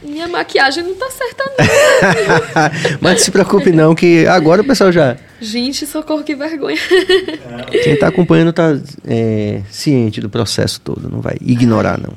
Minha 0.00 0.28
maquiagem 0.28 0.84
não 0.84 0.94
tá 0.94 1.10
certa, 1.10 1.44
não. 1.44 2.98
Mas 3.02 3.12
não 3.14 3.18
se 3.18 3.30
preocupe, 3.32 3.72
não, 3.72 3.96
que 3.96 4.24
agora 4.28 4.62
o 4.62 4.64
pessoal 4.64 4.92
já. 4.92 5.16
Gente, 5.40 5.84
socorro, 5.86 6.22
que 6.22 6.36
vergonha. 6.36 6.78
Quem 7.82 7.96
tá 7.96 8.06
acompanhando 8.06 8.52
tá 8.52 8.78
é, 9.04 9.60
ciente 9.68 10.20
do 10.20 10.30
processo 10.30 10.80
todo, 10.80 11.10
não 11.10 11.20
vai 11.20 11.36
ignorar, 11.40 11.98
não. 11.98 12.12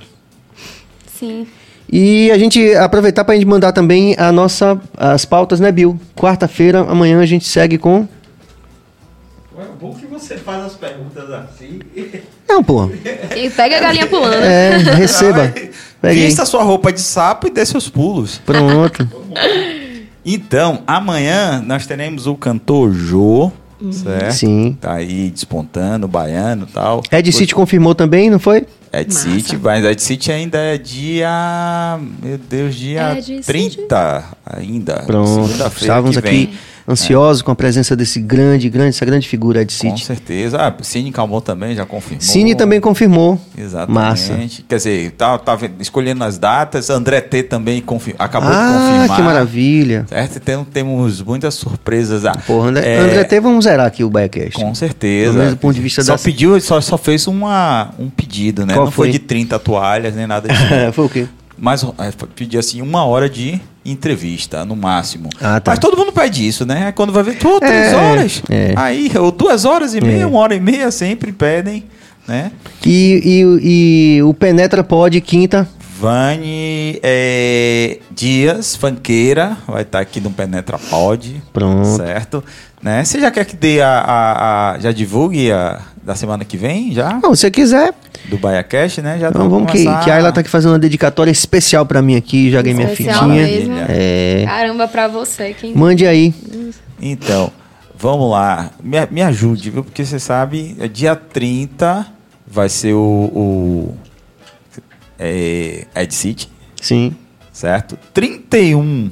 Sim. 1.17 1.47
E 1.91 2.29
a 2.29 2.37
gente 2.37 2.73
aproveitar 2.75 3.23
para 3.23 3.33
a 3.33 3.37
gente 3.37 3.47
mandar 3.47 3.71
também 3.71 4.15
a 4.17 4.31
nossa, 4.31 4.79
as 4.95 5.25
pautas, 5.25 5.59
né, 5.59 5.71
Bill? 5.71 5.99
Quarta-feira, 6.15 6.81
amanhã 6.81 7.19
a 7.19 7.25
gente 7.25 7.47
segue 7.47 7.79
com 7.79 8.07
bom 9.79 9.93
que 9.93 10.05
você 10.05 10.37
faz 10.37 10.65
as 10.65 10.73
perguntas 10.73 11.29
assim. 11.29 11.79
Não, 12.47 12.63
pô. 12.63 12.89
E 13.35 13.49
pega 13.49 13.77
a 13.77 13.79
galinha 13.79 14.07
pulando. 14.07 14.43
É, 14.43 14.77
receba. 14.77 15.53
Peguei. 16.01 16.25
Vista 16.25 16.45
sua 16.45 16.63
roupa 16.63 16.91
de 16.91 17.01
sapo 17.01 17.47
e 17.47 17.49
dê 17.49 17.65
seus 17.65 17.89
pulos. 17.89 18.39
Pronto. 18.45 19.07
então, 20.25 20.83
amanhã 20.87 21.63
nós 21.65 21.85
teremos 21.85 22.27
o 22.27 22.35
cantor 22.35 22.91
Jô. 22.93 23.51
Uhum. 23.79 23.91
Certo? 23.91 24.33
Sim. 24.33 24.77
Tá 24.79 24.93
aí 24.93 25.31
despontando, 25.31 26.07
baiano 26.07 26.67
e 26.69 26.71
tal. 26.71 27.01
Ed 27.11 27.31
City 27.31 27.55
confirmou 27.55 27.95
também, 27.95 28.29
não 28.29 28.37
foi? 28.37 28.67
Ed 28.93 29.11
Massa. 29.11 29.29
City, 29.29 29.57
mas 29.57 29.83
Ed 29.83 30.01
City 30.01 30.31
ainda 30.31 30.57
é 30.59 30.77
dia. 30.77 31.99
Meu 32.21 32.37
Deus, 32.37 32.75
dia 32.75 33.17
Ed 33.17 33.41
30 33.41 33.71
City. 33.71 33.87
ainda. 34.45 35.03
Pronto. 35.03 35.49
Estávamos 35.75 36.17
aqui 36.17 36.53
ansiosos 36.87 37.41
é. 37.41 37.45
com 37.45 37.51
a 37.51 37.55
presença 37.55 37.95
desse 37.95 38.19
grande, 38.19 38.69
grande, 38.69 38.89
essa 38.89 39.05
grande 39.05 39.27
figura 39.27 39.63
de 39.65 39.73
City. 39.73 39.89
Com 39.89 39.97
certeza. 39.97 40.57
Ah, 40.57 40.73
Cine 40.81 41.11
Calmon 41.11 41.41
também 41.41 41.75
já 41.75 41.85
confirmou. 41.85 42.21
Cine 42.21 42.55
também 42.55 42.79
confirmou. 42.79 43.39
Exatamente. 43.57 43.93
Massa. 43.93 44.39
Quer 44.67 44.75
dizer, 44.75 45.11
tá, 45.11 45.37
tá 45.37 45.57
escolhendo 45.79 46.23
as 46.23 46.37
datas. 46.37 46.89
André 46.89 47.21
T 47.21 47.43
também 47.43 47.81
confir, 47.81 48.15
acabou 48.17 48.49
ah, 48.51 48.53
de 48.53 48.73
confirmar. 48.73 49.17
que 49.17 49.23
maravilha. 49.23 50.05
Certo? 50.07 50.39
Tem, 50.39 50.63
temos 50.65 51.21
muitas 51.21 51.53
surpresas. 51.55 52.25
Ah, 52.25 52.37
Porra, 52.45 52.69
André, 52.69 52.95
é, 52.95 52.99
André 52.99 53.23
T, 53.23 53.39
vamos 53.39 53.65
zerar 53.65 53.85
aqui 53.85 54.03
o 54.03 54.09
Biacast. 54.09 54.53
Com 54.53 54.73
certeza. 54.75 55.33
Do 55.33 55.39
mesmo 55.39 55.57
ponto 55.57 55.75
de 55.75 55.81
vista 55.81 56.03
só 56.03 56.13
das... 56.13 56.23
pediu, 56.23 56.59
só, 56.59 56.79
só 56.81 56.97
fez 56.97 57.27
uma, 57.27 57.93
um 57.99 58.09
pedido, 58.09 58.65
né? 58.65 58.73
Qual 58.73 58.85
Não 58.85 58.91
foi? 58.91 59.07
foi 59.07 59.11
de 59.13 59.19
30 59.19 59.59
toalhas, 59.59 60.15
nem 60.15 60.27
nada 60.27 60.47
disso. 60.47 60.63
foi 60.93 61.05
o 61.05 61.09
quê? 61.09 61.27
Mas 61.61 61.83
é, 61.83 62.11
pedi 62.35 62.57
assim 62.57 62.81
uma 62.81 63.05
hora 63.05 63.29
de 63.29 63.61
entrevista, 63.85 64.65
no 64.65 64.75
máximo. 64.75 65.29
Ah, 65.39 65.59
tá. 65.59 65.71
Mas 65.71 65.79
todo 65.79 65.95
mundo 65.95 66.11
pede 66.11 66.45
isso, 66.47 66.65
né? 66.65 66.91
Quando 66.91 67.13
vai 67.13 67.21
ver, 67.21 67.37
pô, 67.37 67.59
três 67.59 67.93
É, 67.93 67.95
horas. 67.95 68.41
é. 68.49 68.73
Aí, 68.75 69.11
ou 69.15 69.31
duas 69.31 69.63
horas 69.63 69.93
e 69.93 70.01
meia, 70.01 70.23
É. 70.23 70.25
uma 70.25 70.39
hora 70.39 70.55
e 70.55 70.59
meia, 70.59 70.89
sempre 70.89 71.31
pedem, 71.31 71.83
né? 72.27 72.51
E, 72.83 73.21
e, 73.61 74.15
e 74.17 74.23
o 74.23 74.33
Penetra 74.33 74.83
Pod, 74.83 75.21
quinta. 75.21 75.69
Vani 75.99 76.99
é, 77.03 77.99
Dias, 78.09 78.75
fanqueira, 78.75 79.55
vai 79.67 79.83
estar 79.83 79.99
aqui 79.99 80.19
no 80.19 80.31
Penetra 80.31 80.79
Pod. 80.79 81.43
Pronto. 81.53 81.95
Certo? 81.97 82.43
Né? 82.81 83.03
Você 83.03 83.19
já 83.19 83.29
quer 83.29 83.45
que 83.45 83.55
dê 83.55 83.81
a, 83.81 83.99
a, 83.99 84.71
a 84.71 84.79
já 84.79 84.91
divulgue 84.91 85.51
a 85.51 85.79
da 86.03 86.15
semana 86.15 86.43
que 86.43 86.57
vem, 86.57 86.91
já? 86.91 87.19
Não, 87.21 87.35
se 87.35 87.41
você 87.41 87.51
quiser. 87.51 87.93
Do 88.25 88.37
BaiaCast, 88.37 89.01
né? 89.01 89.17
Já 89.19 89.29
então 89.29 89.49
vamos 89.49 89.71
começar... 89.71 89.99
que, 89.99 90.05
que 90.05 90.11
a 90.11 90.15
Ayla 90.15 90.31
tá 90.31 90.41
aqui 90.41 90.49
fazendo 90.49 90.71
uma 90.71 90.79
dedicatória 90.79 91.31
especial 91.31 91.85
pra 91.85 92.01
mim 92.01 92.15
aqui, 92.15 92.51
já 92.51 92.61
ganhei 92.61 92.75
minha 92.75 92.89
fitinha. 92.89 93.27
Mesmo. 93.27 93.75
É... 93.89 94.43
Caramba, 94.45 94.87
pra 94.87 95.07
você. 95.07 95.53
Quem... 95.53 95.75
Mande 95.75 96.05
aí. 96.05 96.33
Então, 97.01 97.51
vamos 97.97 98.29
lá. 98.31 98.71
Me, 98.81 99.05
me 99.09 99.21
ajude, 99.21 99.69
viu? 99.69 99.83
Porque 99.83 100.05
você 100.05 100.19
sabe, 100.19 100.75
é 100.79 100.87
dia 100.87 101.15
30 101.15 102.05
vai 102.47 102.67
ser 102.67 102.93
o, 102.93 102.99
o 103.33 103.97
é, 105.17 105.85
Ed 105.95 106.13
City. 106.13 106.49
Sim. 106.81 107.15
Certo? 107.51 107.97
31 108.13 109.11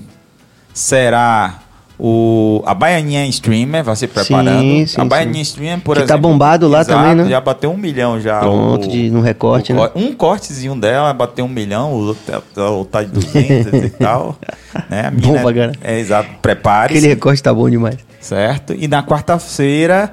será 0.73 1.59
o, 1.99 2.63
a 2.65 2.73
Baianinha 2.73 3.25
Streamer 3.27 3.83
vai 3.83 3.95
se 3.95 4.07
preparando. 4.07 4.61
Sim, 4.61 4.85
sim, 4.85 5.01
a 5.01 5.05
Baianinha 5.05 5.41
Streamer, 5.41 5.81
por 5.81 5.95
que 5.97 6.03
tá 6.03 6.05
exemplo. 6.05 6.21
tá 6.21 6.27
bombado 6.29 6.67
lá 6.69 6.79
exato, 6.79 6.97
também, 6.97 7.15
né? 7.15 7.29
Já 7.29 7.41
bateu 7.41 7.71
um 7.71 7.77
milhão 7.77 8.21
já. 8.21 8.39
Pronto, 8.39 8.87
o, 8.87 8.89
de, 8.89 9.11
no 9.11 9.19
recorte, 9.19 9.73
o, 9.73 9.75
né? 9.75 9.89
Um 9.93 10.13
cortezinho 10.13 10.75
dela 10.75 11.11
bateu 11.11 11.43
um 11.43 11.49
milhão, 11.49 11.91
o 11.91 12.07
outro 12.07 12.87
tá 12.89 13.03
de 13.03 13.11
200 13.11 13.73
e 13.73 13.89
tal. 13.99 14.37
Né? 14.89 15.07
A 15.07 15.11
mina, 15.11 15.27
Bomba, 15.27 15.53
cara. 15.53 15.73
É, 15.83 15.99
exato. 15.99 16.29
Prepare. 16.41 16.93
Aquele 16.93 17.07
recorte 17.09 17.43
tá 17.43 17.53
bom 17.53 17.69
demais. 17.69 17.97
Certo? 18.21 18.73
E 18.73 18.87
na 18.87 19.03
quarta-feira 19.03 20.11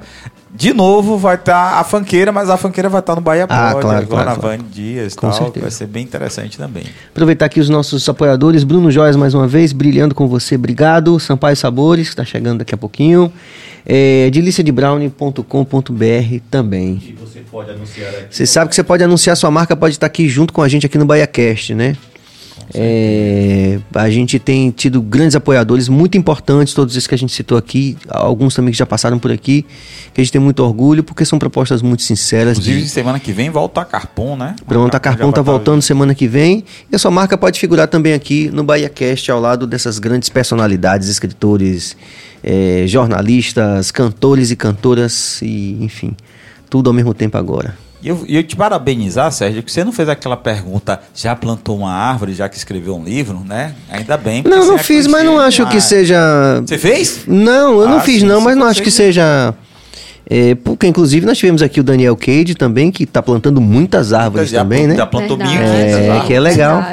de 0.54 0.72
novo 0.72 1.18
vai 1.18 1.34
estar 1.34 1.72
tá 1.72 1.80
a 1.80 1.84
fanqueira, 1.84 2.32
mas 2.32 2.48
a 2.48 2.56
fanqueira 2.56 2.88
vai 2.88 3.00
estar 3.00 3.14
tá 3.14 3.16
no 3.20 3.22
Bahia 3.22 3.44
ah, 3.44 3.72
Pod, 3.72 3.80
claro, 3.82 3.98
agora 3.98 4.06
claro, 4.06 4.30
na 4.30 4.36
claro. 4.36 4.58
Van 4.58 4.64
Dias 4.70 5.14
Com 5.14 5.28
tal. 5.28 5.38
Certeza. 5.38 5.60
Vai 5.60 5.70
ser 5.70 5.86
bem 5.86 6.04
interessante 6.04 6.56
também. 6.56 6.84
Aproveitar 7.10 7.46
aqui 7.46 7.60
os 7.60 7.68
nossos 7.68 8.08
apoiadores, 8.08 8.64
Bruno 8.64 8.90
Joias 8.90 9.16
mais 9.16 9.34
uma 9.34 9.46
vez, 9.46 9.72
brilhando 9.72 10.14
com 10.14 10.26
você, 10.28 10.54
obrigado. 10.54 11.18
Sampaio 11.20 11.56
Sabores, 11.56 12.08
que 12.08 12.12
está 12.12 12.24
chegando 12.24 12.58
daqui 12.58 12.74
a 12.74 12.78
pouquinho. 12.78 13.32
É, 13.84 14.30
deliciadebrownie.com.br 14.30 15.44
também. 16.50 17.02
E 17.06 17.12
você 17.12 17.40
pode 17.40 17.70
anunciar 17.70 18.08
aqui. 18.08 18.26
Você 18.30 18.46
sabe 18.46 18.68
que 18.70 18.74
você 18.74 18.82
pode 18.82 19.04
anunciar 19.04 19.36
sua 19.36 19.50
marca, 19.50 19.76
pode 19.76 19.94
estar 19.94 20.06
aqui 20.06 20.28
junto 20.28 20.52
com 20.52 20.62
a 20.62 20.68
gente 20.68 20.86
aqui 20.86 20.98
no 20.98 21.04
BahiaCast, 21.04 21.74
né? 21.74 21.96
É, 22.78 23.78
a 23.94 24.10
gente 24.10 24.38
tem 24.38 24.70
tido 24.70 25.00
grandes 25.00 25.34
apoiadores 25.34 25.88
muito 25.88 26.18
importantes, 26.18 26.74
todos 26.74 26.94
esses 26.94 27.06
que 27.06 27.14
a 27.14 27.18
gente 27.18 27.32
citou 27.32 27.56
aqui, 27.56 27.96
alguns 28.06 28.54
também 28.54 28.70
que 28.70 28.78
já 28.78 28.84
passaram 28.84 29.18
por 29.18 29.32
aqui, 29.32 29.64
que 30.12 30.20
a 30.20 30.24
gente 30.24 30.30
tem 30.30 30.40
muito 30.40 30.62
orgulho, 30.62 31.02
porque 31.02 31.24
são 31.24 31.38
propostas 31.38 31.80
muito 31.80 32.02
sinceras. 32.02 32.58
Inclusive, 32.58 32.82
de... 32.82 32.88
semana 32.88 33.18
que 33.18 33.32
vem 33.32 33.48
volta 33.48 33.80
a 33.80 33.84
Carpon, 33.84 34.36
né? 34.36 34.54
Pronto, 34.66 34.94
a 34.94 35.00
Carpon 35.00 35.30
está 35.30 35.40
voltando 35.40 35.80
semana 35.80 36.14
que 36.14 36.28
vem. 36.28 36.64
E 36.92 36.94
a 36.94 36.98
sua 36.98 37.10
marca 37.10 37.38
pode 37.38 37.58
figurar 37.58 37.88
também 37.88 38.12
aqui 38.12 38.50
no 38.52 38.62
BahiaCast, 38.62 39.30
ao 39.30 39.40
lado 39.40 39.66
dessas 39.66 39.98
grandes 39.98 40.28
personalidades, 40.28 41.08
escritores, 41.08 41.96
é, 42.44 42.84
jornalistas, 42.86 43.90
cantores 43.90 44.50
e 44.50 44.56
cantoras, 44.56 45.40
e 45.40 45.78
enfim, 45.80 46.14
tudo 46.68 46.90
ao 46.90 46.94
mesmo 46.94 47.14
tempo 47.14 47.38
agora. 47.38 47.85
E 48.06 48.08
eu, 48.08 48.24
eu 48.28 48.42
te 48.44 48.54
parabenizar, 48.54 49.32
Sérgio, 49.32 49.64
que 49.64 49.72
você 49.72 49.82
não 49.82 49.90
fez 49.90 50.08
aquela 50.08 50.36
pergunta, 50.36 51.00
já 51.12 51.34
plantou 51.34 51.76
uma 51.76 51.92
árvore, 51.92 52.34
já 52.34 52.48
que 52.48 52.56
escreveu 52.56 52.94
um 52.94 53.02
livro, 53.02 53.42
né? 53.44 53.74
Ainda 53.90 54.16
bem. 54.16 54.44
Não, 54.46 54.64
não 54.64 54.78
fiz, 54.78 55.08
mas 55.08 55.24
não 55.24 55.40
acho 55.40 55.66
que 55.66 55.80
seja. 55.80 56.16
Você 56.64 56.78
fez? 56.78 57.24
Não, 57.26 57.80
eu 57.80 57.88
ah, 57.88 57.90
não 57.90 58.00
fiz, 58.00 58.20
sim, 58.20 58.26
não, 58.26 58.40
mas 58.40 58.56
não 58.56 58.64
acho 58.64 58.80
que 58.80 58.92
seja. 58.92 59.52
É, 60.30 60.54
porque, 60.54 60.86
inclusive, 60.86 61.26
nós 61.26 61.36
tivemos 61.36 61.62
aqui 61.62 61.80
o 61.80 61.82
Daniel 61.82 62.16
Cade 62.16 62.54
também, 62.54 62.92
que 62.92 63.02
está 63.02 63.20
plantando 63.20 63.60
muitas 63.60 64.12
árvores 64.12 64.50
já, 64.50 64.60
também, 64.60 64.82
já 64.82 64.88
né? 64.88 64.96
Já 64.96 65.06
plantou 65.06 65.36
mil 65.36 65.48
É, 65.48 66.22
que 66.28 66.32
é 66.32 66.38
legal. 66.38 66.84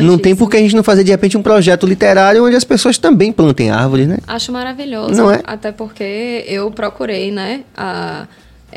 não 0.00 0.16
tem 0.16 0.34
por 0.34 0.48
que 0.48 0.56
a 0.56 0.60
gente 0.60 0.74
não 0.74 0.82
fazer, 0.82 1.04
de 1.04 1.10
repente, 1.10 1.36
um 1.36 1.42
projeto 1.42 1.86
literário 1.86 2.42
onde 2.42 2.56
as 2.56 2.64
pessoas 2.64 2.96
também 2.96 3.32
plantem 3.32 3.70
árvores, 3.70 4.08
né? 4.08 4.16
Acho 4.26 4.50
maravilhoso. 4.50 5.12
Não 5.12 5.30
é? 5.30 5.42
Até 5.44 5.72
porque 5.72 6.46
eu 6.46 6.70
procurei, 6.70 7.30
né, 7.30 7.64
a 7.76 8.26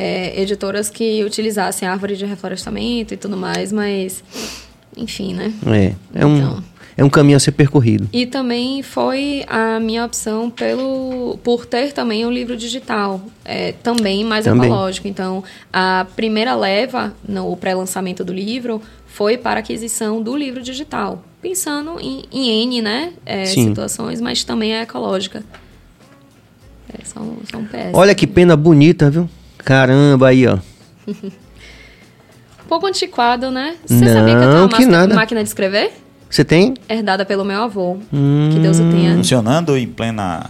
é, 0.01 0.41
editoras 0.41 0.89
que 0.89 1.23
utilizassem 1.23 1.87
árvore 1.87 2.15
de 2.15 2.25
reflorestamento 2.25 3.13
e 3.13 3.17
tudo 3.17 3.37
mais, 3.37 3.71
mas 3.71 4.23
enfim, 4.97 5.35
né? 5.35 5.53
É, 5.67 6.21
é 6.21 6.25
um, 6.25 6.37
então, 6.37 6.63
é 6.97 7.03
um 7.03 7.09
caminho 7.09 7.37
a 7.37 7.39
ser 7.39 7.51
percorrido. 7.51 8.09
E 8.11 8.25
também 8.25 8.81
foi 8.81 9.45
a 9.47 9.79
minha 9.79 10.03
opção 10.03 10.49
pelo 10.49 11.37
por 11.43 11.67
ter 11.67 11.93
também 11.93 12.25
o 12.25 12.31
livro 12.31 12.57
digital, 12.57 13.21
é, 13.45 13.73
também 13.73 14.23
mais 14.23 14.45
também. 14.45 14.69
ecológico. 14.71 15.07
Então, 15.07 15.43
a 15.71 16.07
primeira 16.15 16.55
leva 16.55 17.13
no 17.27 17.55
pré-lançamento 17.55 18.23
do 18.25 18.33
livro 18.33 18.81
foi 19.05 19.37
para 19.37 19.59
aquisição 19.59 20.19
do 20.19 20.35
livro 20.35 20.63
digital, 20.63 21.23
pensando 21.39 21.99
em, 21.99 22.23
em 22.31 22.63
N, 22.63 22.81
né, 22.81 23.13
é, 23.23 23.45
situações, 23.45 24.19
mas 24.19 24.43
também 24.43 24.73
é 24.73 24.81
ecológica. 24.81 25.43
É 26.89 27.57
um 27.57 27.65
PS. 27.65 27.93
Olha 27.93 28.15
que 28.15 28.25
pena 28.25 28.57
bonita, 28.57 29.09
viu? 29.09 29.29
Caramba, 29.63 30.29
aí, 30.29 30.47
ó. 30.47 30.57
um 31.07 31.13
pouco 32.67 32.87
antiquado, 32.87 33.51
né? 33.51 33.75
Você 33.85 34.05
não, 34.05 34.13
sabia 34.13 34.35
que 34.35 34.43
eu 34.43 34.49
tenho 34.51 34.65
uma 34.65 34.69
que 34.69 34.85
nada. 34.85 35.15
máquina 35.15 35.41
de 35.41 35.49
escrever? 35.49 35.91
Você 36.29 36.45
tem? 36.45 36.75
Herdada 36.87 37.25
pelo 37.25 37.43
meu 37.43 37.61
avô. 37.63 37.97
Hum, 38.11 38.49
que 38.51 38.59
Deus 38.59 38.79
o 38.79 38.89
tenha. 38.89 39.15
Funcionando 39.15 39.77
em 39.77 39.87
plenas 39.87 40.45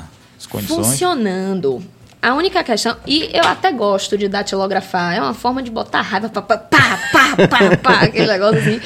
condições? 0.49 0.87
Funcionando. 0.87 1.83
A 2.21 2.35
única 2.35 2.63
questão, 2.63 2.95
e 3.07 3.31
eu 3.33 3.43
até 3.45 3.71
gosto 3.71 4.15
de 4.15 4.27
datilografar, 4.27 5.15
é 5.15 5.19
uma 5.19 5.33
forma 5.33 5.63
de 5.63 5.71
botar 5.71 6.01
raiva, 6.01 6.29
pá, 6.29 6.41
pá, 6.41 6.57
pá, 6.57 6.99
pá, 7.11 7.47
pá, 7.47 7.77
pá 7.81 7.93
aquele 8.05 8.27
negócio 8.27 8.59
assim 8.59 8.79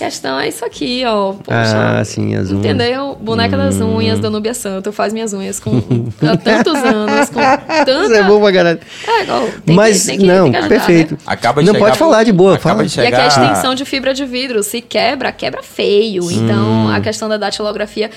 questão 0.00 0.40
é 0.40 0.48
isso 0.48 0.64
aqui, 0.64 1.02
ó. 1.04 1.34
Poxa, 1.34 1.98
ah, 2.00 2.04
sim, 2.04 2.34
as 2.34 2.50
unhas. 2.50 2.64
Entendeu? 2.64 3.16
Boneca 3.20 3.54
hum. 3.54 3.58
das 3.58 3.80
unhas 3.80 4.18
da 4.18 4.30
Nubia 4.30 4.54
Santo. 4.54 4.90
Faz 4.92 5.12
minhas 5.12 5.34
unhas 5.34 5.60
com 5.60 5.76
há 6.22 6.36
tantos 6.38 6.74
anos, 6.82 7.28
com 7.28 7.40
tanta... 7.40 8.04
Isso 8.04 8.14
é 8.14 8.22
bom 8.22 8.40
pra 8.40 8.52
caralho. 8.52 8.80
É, 9.06 9.22
igual, 9.22 9.48
Mas, 9.66 10.00
que, 10.00 10.06
tem 10.06 10.18
que, 10.18 10.26
não, 10.26 10.50
tem 10.50 10.62
que 10.62 10.68
perfeito. 10.68 11.14
Né? 11.14 11.20
Acaba 11.26 11.62
de 11.62 11.70
não, 11.70 11.78
pode 11.78 11.98
falar 11.98 12.24
de 12.24 12.32
boa, 12.32 12.58
fala. 12.58 12.82
De 12.82 12.90
chegar... 12.90 13.10
E 13.10 13.12
aqui 13.12 13.22
a 13.22 13.26
extensão 13.26 13.74
de 13.74 13.84
fibra 13.84 14.14
de 14.14 14.24
vidro. 14.24 14.62
Se 14.62 14.80
quebra, 14.80 15.30
quebra 15.32 15.62
feio. 15.62 16.24
Hum. 16.24 16.30
Então, 16.30 16.88
a 16.88 17.00
questão 17.00 17.28
da 17.28 17.36
datilografia... 17.36 18.10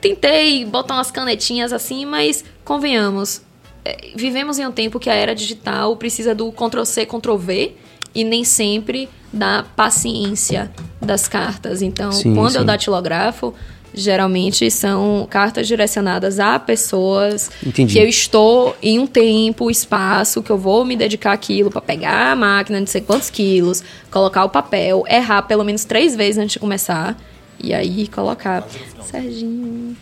Tentei 0.00 0.66
botar 0.66 0.94
umas 0.94 1.10
canetinhas 1.10 1.72
assim, 1.72 2.04
mas 2.04 2.44
convenhamos, 2.62 3.40
é, 3.82 4.10
vivemos 4.14 4.58
em 4.58 4.66
um 4.66 4.70
tempo 4.70 5.00
que 5.00 5.08
a 5.08 5.14
era 5.14 5.34
digital 5.34 5.96
precisa 5.96 6.34
do 6.34 6.52
Ctrl-C, 6.52 7.06
Ctrl-V 7.06 7.72
e 8.14 8.22
nem 8.22 8.44
sempre 8.44 9.08
da 9.34 9.64
paciência 9.76 10.70
das 11.02 11.28
cartas. 11.28 11.82
Então, 11.82 12.12
sim, 12.12 12.34
quando 12.34 12.52
sim. 12.52 12.58
eu 12.58 12.64
datilografo, 12.64 13.52
geralmente 13.92 14.70
são 14.70 15.26
cartas 15.28 15.66
direcionadas 15.66 16.40
a 16.40 16.58
pessoas 16.58 17.50
Entendi. 17.64 17.92
que 17.92 17.98
eu 17.98 18.08
estou 18.08 18.76
em 18.82 18.98
um 18.98 19.06
tempo, 19.06 19.70
espaço, 19.70 20.42
que 20.42 20.50
eu 20.50 20.58
vou 20.58 20.84
me 20.84 20.96
dedicar 20.96 21.32
aquilo 21.32 21.70
para 21.70 21.80
pegar 21.80 22.32
a 22.32 22.36
máquina 22.36 22.80
de 22.80 22.88
sei 22.88 23.00
quantos 23.00 23.30
quilos, 23.30 23.82
colocar 24.10 24.44
o 24.44 24.48
papel, 24.48 25.04
errar 25.08 25.42
pelo 25.42 25.64
menos 25.64 25.84
três 25.84 26.14
vezes 26.16 26.38
antes 26.38 26.54
de 26.54 26.58
começar 26.58 27.16
e 27.62 27.74
aí 27.74 28.08
colocar. 28.08 28.66
Serginho, 29.10 29.96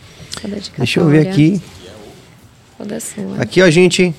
Deixa 0.79 1.01
eu 1.01 1.09
ver 1.09 1.29
aqui. 1.29 1.61
Aqui, 3.39 3.63
ó, 3.63 3.71
gente. 3.71 4.15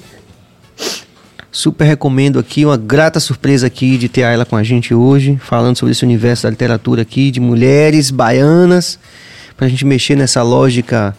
Super 1.56 1.86
recomendo 1.86 2.40
aqui, 2.40 2.66
uma 2.66 2.76
grata 2.76 3.20
surpresa 3.20 3.68
aqui 3.68 3.96
de 3.96 4.10
ter 4.10 4.22
ela 4.22 4.44
com 4.44 4.56
a 4.56 4.64
gente 4.64 4.92
hoje, 4.92 5.38
falando 5.40 5.78
sobre 5.78 5.92
esse 5.92 6.04
universo 6.04 6.44
da 6.44 6.50
literatura 6.50 7.04
aqui, 7.04 7.30
de 7.30 7.40
mulheres 7.40 8.10
baianas, 8.10 8.98
para 9.56 9.68
a 9.68 9.70
gente 9.70 9.86
mexer 9.86 10.16
nessa 10.16 10.42
lógica 10.42 11.16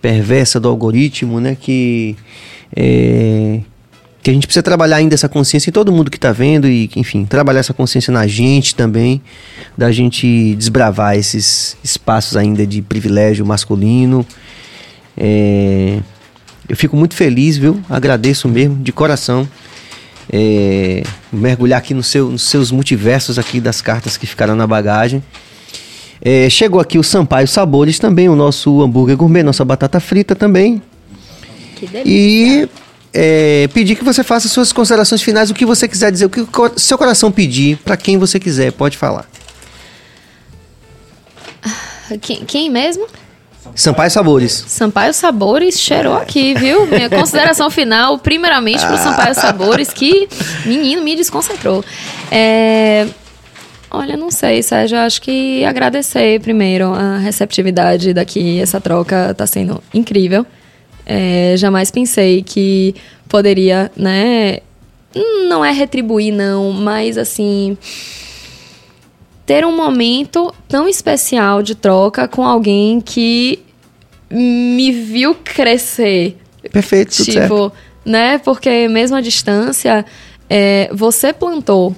perversa 0.00 0.60
do 0.60 0.68
algoritmo, 0.68 1.40
né? 1.40 1.56
Que, 1.60 2.14
é, 2.76 3.58
que 4.22 4.30
a 4.30 4.32
gente 4.32 4.46
precisa 4.46 4.62
trabalhar 4.62 4.98
ainda 4.98 5.16
essa 5.16 5.28
consciência 5.28 5.68
em 5.68 5.72
todo 5.72 5.90
mundo 5.90 6.12
que 6.12 6.16
está 6.16 6.30
vendo 6.30 6.68
e, 6.68 6.88
enfim, 6.94 7.24
trabalhar 7.24 7.58
essa 7.58 7.74
consciência 7.74 8.12
na 8.12 8.24
gente 8.28 8.76
também, 8.76 9.20
da 9.76 9.90
gente 9.90 10.54
desbravar 10.54 11.16
esses 11.16 11.76
espaços 11.82 12.36
ainda 12.36 12.64
de 12.64 12.82
privilégio 12.82 13.44
masculino. 13.44 14.24
É, 15.16 15.98
eu 16.68 16.76
fico 16.76 16.96
muito 16.96 17.16
feliz, 17.16 17.56
viu? 17.56 17.82
Agradeço 17.90 18.48
mesmo, 18.48 18.76
de 18.76 18.92
coração 18.92 19.48
é, 20.30 21.02
mergulhar 21.32 21.78
aqui 21.78 21.94
no 21.94 22.02
seu, 22.02 22.30
nos 22.30 22.42
seus 22.42 22.70
multiversos 22.70 23.38
aqui 23.38 23.60
das 23.60 23.80
cartas 23.80 24.16
que 24.16 24.26
ficaram 24.26 24.54
na 24.54 24.66
bagagem. 24.66 25.22
É, 26.20 26.48
chegou 26.48 26.80
aqui 26.80 26.98
o 26.98 27.02
Sampaio 27.02 27.48
Sabores 27.48 27.98
também, 27.98 28.28
o 28.28 28.36
nosso 28.36 28.80
hambúrguer 28.82 29.16
gourmet, 29.16 29.42
nossa 29.42 29.64
batata 29.64 29.98
frita 29.98 30.36
também. 30.36 30.80
Que 31.74 31.86
delícia. 31.86 32.02
E 32.06 32.68
é, 33.12 33.68
pedir 33.74 33.96
que 33.96 34.04
você 34.04 34.22
faça 34.22 34.48
suas 34.48 34.72
considerações 34.72 35.20
finais, 35.20 35.50
o 35.50 35.54
que 35.54 35.66
você 35.66 35.88
quiser 35.88 36.12
dizer, 36.12 36.26
o 36.26 36.30
que 36.30 36.40
o 36.40 36.48
seu 36.76 36.96
coração 36.96 37.32
pedir, 37.32 37.76
para 37.78 37.96
quem 37.96 38.18
você 38.18 38.38
quiser, 38.38 38.72
pode 38.72 38.96
falar. 38.96 39.28
Quem, 42.20 42.44
quem 42.44 42.70
mesmo? 42.70 43.06
Sampaio 43.74 44.10
Sabores. 44.10 44.64
Sampaio 44.68 45.14
Sabores 45.14 45.78
cheirou 45.78 46.14
aqui, 46.14 46.54
viu? 46.54 46.86
Minha 46.86 47.08
consideração 47.10 47.70
final, 47.70 48.18
primeiramente, 48.18 48.80
para 48.80 48.94
o 48.94 48.98
Sampaio 48.98 49.34
Sabores, 49.34 49.92
que, 49.92 50.28
menino, 50.66 51.02
me 51.02 51.16
desconcentrou. 51.16 51.84
É... 52.30 53.06
Olha, 53.90 54.16
não 54.16 54.30
sei, 54.30 54.62
Sérgio. 54.62 54.98
Acho 54.98 55.20
que 55.20 55.64
agradecer 55.64 56.40
primeiro 56.40 56.94
a 56.94 57.18
receptividade 57.18 58.14
daqui. 58.14 58.58
Essa 58.58 58.80
troca 58.80 59.30
está 59.30 59.46
sendo 59.46 59.82
incrível. 59.92 60.46
É, 61.04 61.54
jamais 61.56 61.90
pensei 61.90 62.42
que 62.42 62.94
poderia, 63.28 63.90
né? 63.96 64.58
Não 65.48 65.64
é 65.64 65.72
retribuir, 65.72 66.32
não, 66.32 66.72
mas 66.72 67.18
assim. 67.18 67.76
Ter 69.52 69.66
um 69.66 69.76
momento 69.76 70.50
tão 70.66 70.88
especial 70.88 71.62
de 71.62 71.74
troca 71.74 72.26
com 72.26 72.42
alguém 72.42 73.02
que 73.02 73.58
me 74.30 74.90
viu 74.90 75.34
crescer. 75.34 76.38
Perfeito, 76.72 77.10
tipo, 77.22 77.32
certo. 77.32 77.72
né? 78.02 78.38
Porque 78.38 78.88
mesmo 78.88 79.14
à 79.14 79.20
distância, 79.20 80.06
é, 80.48 80.88
você 80.90 81.34
plantou 81.34 81.94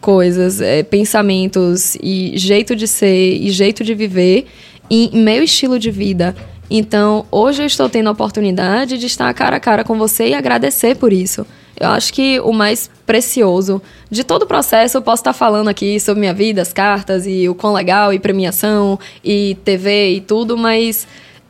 coisas, 0.00 0.62
é, 0.62 0.82
pensamentos 0.82 1.94
e 2.02 2.38
jeito 2.38 2.74
de 2.74 2.88
ser 2.88 3.36
e 3.36 3.50
jeito 3.50 3.84
de 3.84 3.94
viver 3.94 4.46
em 4.88 5.10
meu 5.12 5.42
estilo 5.42 5.78
de 5.78 5.90
vida. 5.90 6.34
Então, 6.70 7.26
hoje 7.30 7.64
eu 7.64 7.66
estou 7.66 7.86
tendo 7.86 8.08
a 8.08 8.12
oportunidade 8.12 8.96
de 8.96 9.04
estar 9.04 9.34
cara 9.34 9.56
a 9.56 9.60
cara 9.60 9.84
com 9.84 9.98
você 9.98 10.28
e 10.28 10.34
agradecer 10.34 10.96
por 10.96 11.12
isso. 11.12 11.46
Eu 11.78 11.88
acho 11.88 12.12
que 12.12 12.38
o 12.40 12.52
mais 12.52 12.90
precioso 13.04 13.82
de 14.10 14.22
todo 14.22 14.42
o 14.42 14.46
processo, 14.46 14.96
eu 14.96 15.02
posso 15.02 15.20
estar 15.20 15.32
falando 15.32 15.68
aqui 15.68 15.98
sobre 15.98 16.20
minha 16.20 16.34
vida, 16.34 16.62
as 16.62 16.72
cartas 16.72 17.26
e 17.26 17.48
o 17.48 17.54
quão 17.54 17.72
legal, 17.72 18.12
e 18.12 18.18
premiação, 18.18 18.98
e 19.22 19.56
TV 19.64 20.14
e 20.14 20.20
tudo, 20.20 20.56
mas 20.56 21.06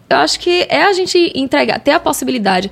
eu 0.09 0.16
acho 0.16 0.38
que 0.40 0.66
é 0.68 0.84
a 0.84 0.92
gente 0.92 1.32
entregar, 1.34 1.78
ter 1.80 1.92
a 1.92 2.01
possibilidade, 2.01 2.70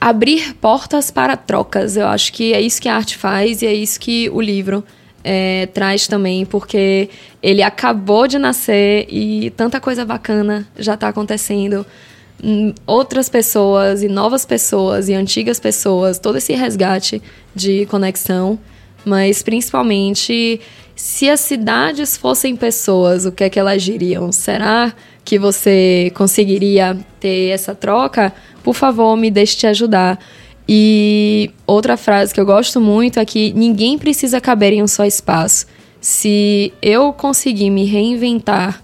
abrir 0.00 0.54
portas 0.54 1.10
para 1.10 1.36
trocas. 1.36 1.96
Eu 1.96 2.06
acho 2.06 2.32
que 2.32 2.52
é 2.52 2.60
isso 2.60 2.80
que 2.80 2.88
a 2.88 2.96
arte 2.96 3.16
faz 3.16 3.62
e 3.62 3.66
é 3.66 3.74
isso 3.74 3.98
que 3.98 4.30
o 4.30 4.40
livro 4.40 4.84
é, 5.24 5.66
traz 5.66 6.06
também, 6.06 6.46
porque 6.46 7.10
ele 7.42 7.62
acabou 7.62 8.26
de 8.26 8.38
nascer 8.38 9.06
e 9.10 9.50
tanta 9.50 9.80
coisa 9.80 10.04
bacana 10.04 10.66
já 10.78 10.94
está 10.94 11.08
acontecendo. 11.08 11.84
Hum, 12.42 12.72
Outras 12.86 13.28
pessoas 13.28 14.02
e 14.02 14.08
novas 14.08 14.44
pessoas 14.44 15.08
e 15.08 15.14
antigas 15.14 15.58
pessoas, 15.58 16.18
todo 16.18 16.38
esse 16.38 16.52
resgate 16.54 17.20
de 17.54 17.86
conexão, 17.86 18.58
mas 19.04 19.42
principalmente 19.42 20.60
se 20.94 21.30
as 21.30 21.40
cidades 21.40 22.16
fossem 22.16 22.56
pessoas, 22.56 23.24
o 23.24 23.32
que 23.32 23.44
é 23.44 23.50
que 23.50 23.58
elas 23.58 23.82
diriam? 23.82 24.32
Será 24.32 24.92
que 25.24 25.38
você 25.38 26.10
conseguiria 26.14 26.98
ter 27.20 27.50
essa 27.50 27.74
troca? 27.74 28.32
Por 28.64 28.74
favor, 28.74 29.16
me 29.16 29.30
deixe 29.30 29.56
te 29.56 29.66
ajudar. 29.66 30.18
E 30.68 31.50
outra 31.66 31.96
frase 31.96 32.34
que 32.34 32.40
eu 32.40 32.44
gosto 32.44 32.80
muito 32.80 33.20
é 33.20 33.24
que 33.24 33.52
ninguém 33.52 33.96
precisa 33.96 34.40
caber 34.40 34.72
em 34.72 34.82
um 34.82 34.88
só 34.88 35.04
espaço. 35.04 35.66
Se 36.00 36.72
eu 36.82 37.12
conseguir 37.12 37.70
me 37.70 37.84
reinventar 37.84 38.82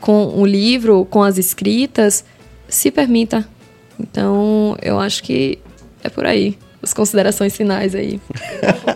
com 0.00 0.28
o 0.40 0.46
livro, 0.46 1.06
com 1.10 1.22
as 1.22 1.38
escritas, 1.38 2.24
se 2.70 2.90
permita. 2.90 3.46
Então, 3.98 4.76
eu 4.80 4.98
acho 4.98 5.22
que 5.22 5.58
é 6.02 6.08
por 6.08 6.24
aí. 6.24 6.56
As 6.82 6.94
considerações 6.94 7.54
finais 7.54 7.94
aí. 7.94 8.18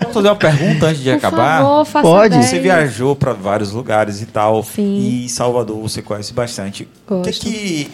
Posso 0.00 0.14
fazer 0.14 0.28
uma 0.28 0.36
pergunta 0.36 0.86
antes 0.86 1.02
de 1.02 1.10
Por 1.10 1.16
acabar? 1.18 1.60
favor, 1.60 1.84
faça 1.84 2.08
Pode. 2.08 2.34
ideia. 2.34 2.42
Você 2.48 2.58
viajou 2.58 3.14
para 3.14 3.34
vários 3.34 3.72
lugares 3.72 4.22
e 4.22 4.26
tal. 4.26 4.62
Sim. 4.62 4.96
E 5.24 5.28
Salvador 5.28 5.78
você 5.82 6.00
conhece 6.00 6.32
bastante. 6.32 6.88
O 7.06 7.20
que 7.20 7.28
é 7.28 7.32
Gosto. 7.32 7.42
que, 7.44 7.90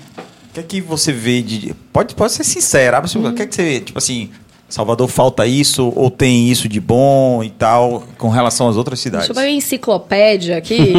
o 0.50 0.52
que, 0.54 0.60
é 0.60 0.62
que 0.62 0.80
você 0.80 1.12
vê 1.12 1.42
de. 1.42 1.74
Pode, 1.92 2.14
pode 2.14 2.30
ser 2.32 2.94
abre 2.94 3.10
seu- 3.10 3.20
Uhum. 3.20 3.30
o 3.30 3.34
que 3.34 3.42
é 3.42 3.46
que 3.46 3.54
você 3.56 3.62
vê? 3.64 3.80
Tipo 3.80 3.98
assim, 3.98 4.30
Salvador 4.68 5.08
falta 5.08 5.44
isso 5.44 5.92
ou 5.96 6.08
tem 6.08 6.48
isso 6.48 6.68
de 6.68 6.78
bom 6.80 7.42
e 7.42 7.50
tal 7.50 8.04
com 8.16 8.28
relação 8.28 8.68
às 8.68 8.76
outras 8.76 9.00
cidades? 9.00 9.26
Deixa 9.26 9.40
eu 9.40 9.44
ver 9.44 9.50
a 9.50 9.52
enciclopédia 9.56 10.56
aqui. 10.56 10.92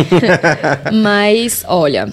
Mas, 1.01 1.63
olha. 1.65 2.11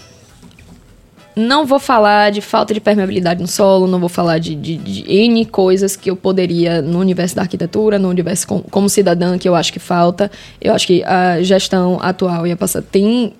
Não 1.39 1.65
vou 1.65 1.79
falar 1.79 2.31
de 2.31 2.41
falta 2.41 2.75
de 2.75 2.81
permeabilidade 2.81 3.41
no 3.41 3.47
solo, 3.47 3.87
não 3.87 4.01
vou 4.01 4.09
falar 4.09 4.39
de, 4.39 4.55
de- 4.57 4.77
de 4.77 5.05
N 5.13 5.45
coisas 5.47 5.95
que 5.95 6.11
eu 6.11 6.17
poderia 6.17 6.83
no 6.83 6.99
universo 6.99 7.37
da 7.37 7.43
arquitetura, 7.43 7.99
no 7.99 8.09
universo 8.09 8.47
com- 8.47 8.61
como 8.63 8.89
cidadã, 8.89 9.39
que 9.39 9.49
eu 9.49 9.55
acho 9.55 9.73
que 9.73 9.79
falta. 9.79 10.31
Eu 10.61 10.75
acho 10.75 10.87
que 10.87 11.05
a 11.05 11.41
gestão 11.43 11.99
atual 12.03 12.47
e 12.47 12.51
a 12.53 12.57
passada 12.57 12.85
tem 12.91 13.33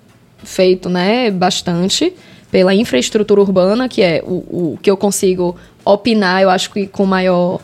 feito 0.43 0.87
né, 0.89 1.29
bastante 1.29 2.13
pela 2.49 2.73
infraestrutura 2.73 3.41
urbana, 3.41 3.89
que 3.89 4.01
é 4.01 4.23
o, 4.25 4.73
o 4.73 4.79
que 4.81 4.89
eu 4.89 4.95
consigo 4.97 5.55
opinar, 5.83 6.41
eu 6.41 6.49
acho 6.49 6.71
que 6.71 6.87
com 6.87 7.05
maior 7.05 7.59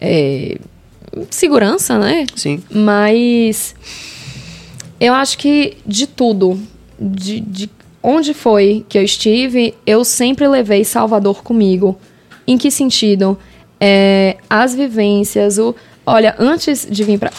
é, 0.00 0.58
segurança, 1.28 1.98
né? 1.98 2.24
Sim. 2.36 2.62
Mas 2.70 3.74
eu 5.00 5.12
acho 5.12 5.36
que 5.36 5.76
de 5.86 6.06
tudo, 6.06 6.58
de, 6.98 7.40
de 7.40 7.68
onde 8.02 8.34
foi 8.34 8.84
que 8.88 8.98
eu 8.98 9.02
estive, 9.02 9.74
eu 9.86 10.04
sempre 10.04 10.46
levei 10.48 10.84
Salvador 10.84 11.42
comigo. 11.42 11.96
Em 12.46 12.58
que 12.58 12.70
sentido? 12.70 13.38
É, 13.80 14.36
as 14.48 14.74
vivências, 14.74 15.58
o. 15.58 15.74
Olha, 16.04 16.34
antes 16.38 16.86
de 16.90 17.04
vir 17.04 17.18
pra. 17.18 17.30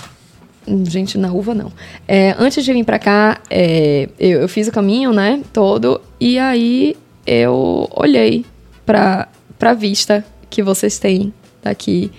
Gente, 0.66 1.18
na 1.18 1.32
uva 1.32 1.54
não. 1.54 1.72
É, 2.08 2.36
antes 2.40 2.64
de 2.64 2.72
vir 2.72 2.86
pra 2.86 2.98
cá, 2.98 3.42
é, 3.50 4.08
eu, 4.18 4.42
eu 4.42 4.48
fiz 4.48 4.68
o 4.68 4.72
caminho, 4.72 5.12
né, 5.12 5.42
todo, 5.52 6.00
e 6.20 6.40
aí 6.40 6.96
eu 7.28 7.90
olhei 7.94 8.46
pra, 8.86 9.28
pra 9.60 9.74
vista 9.74 10.26
que 10.50 10.64
vocês 10.64 10.98
têm 11.00 11.34
daqui 11.62 12.12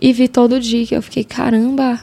e 0.00 0.12
vi 0.12 0.28
todo 0.28 0.56
o 0.56 0.60
Dick. 0.60 0.94
Eu 0.94 1.02
fiquei, 1.02 1.24
caramba, 1.24 2.00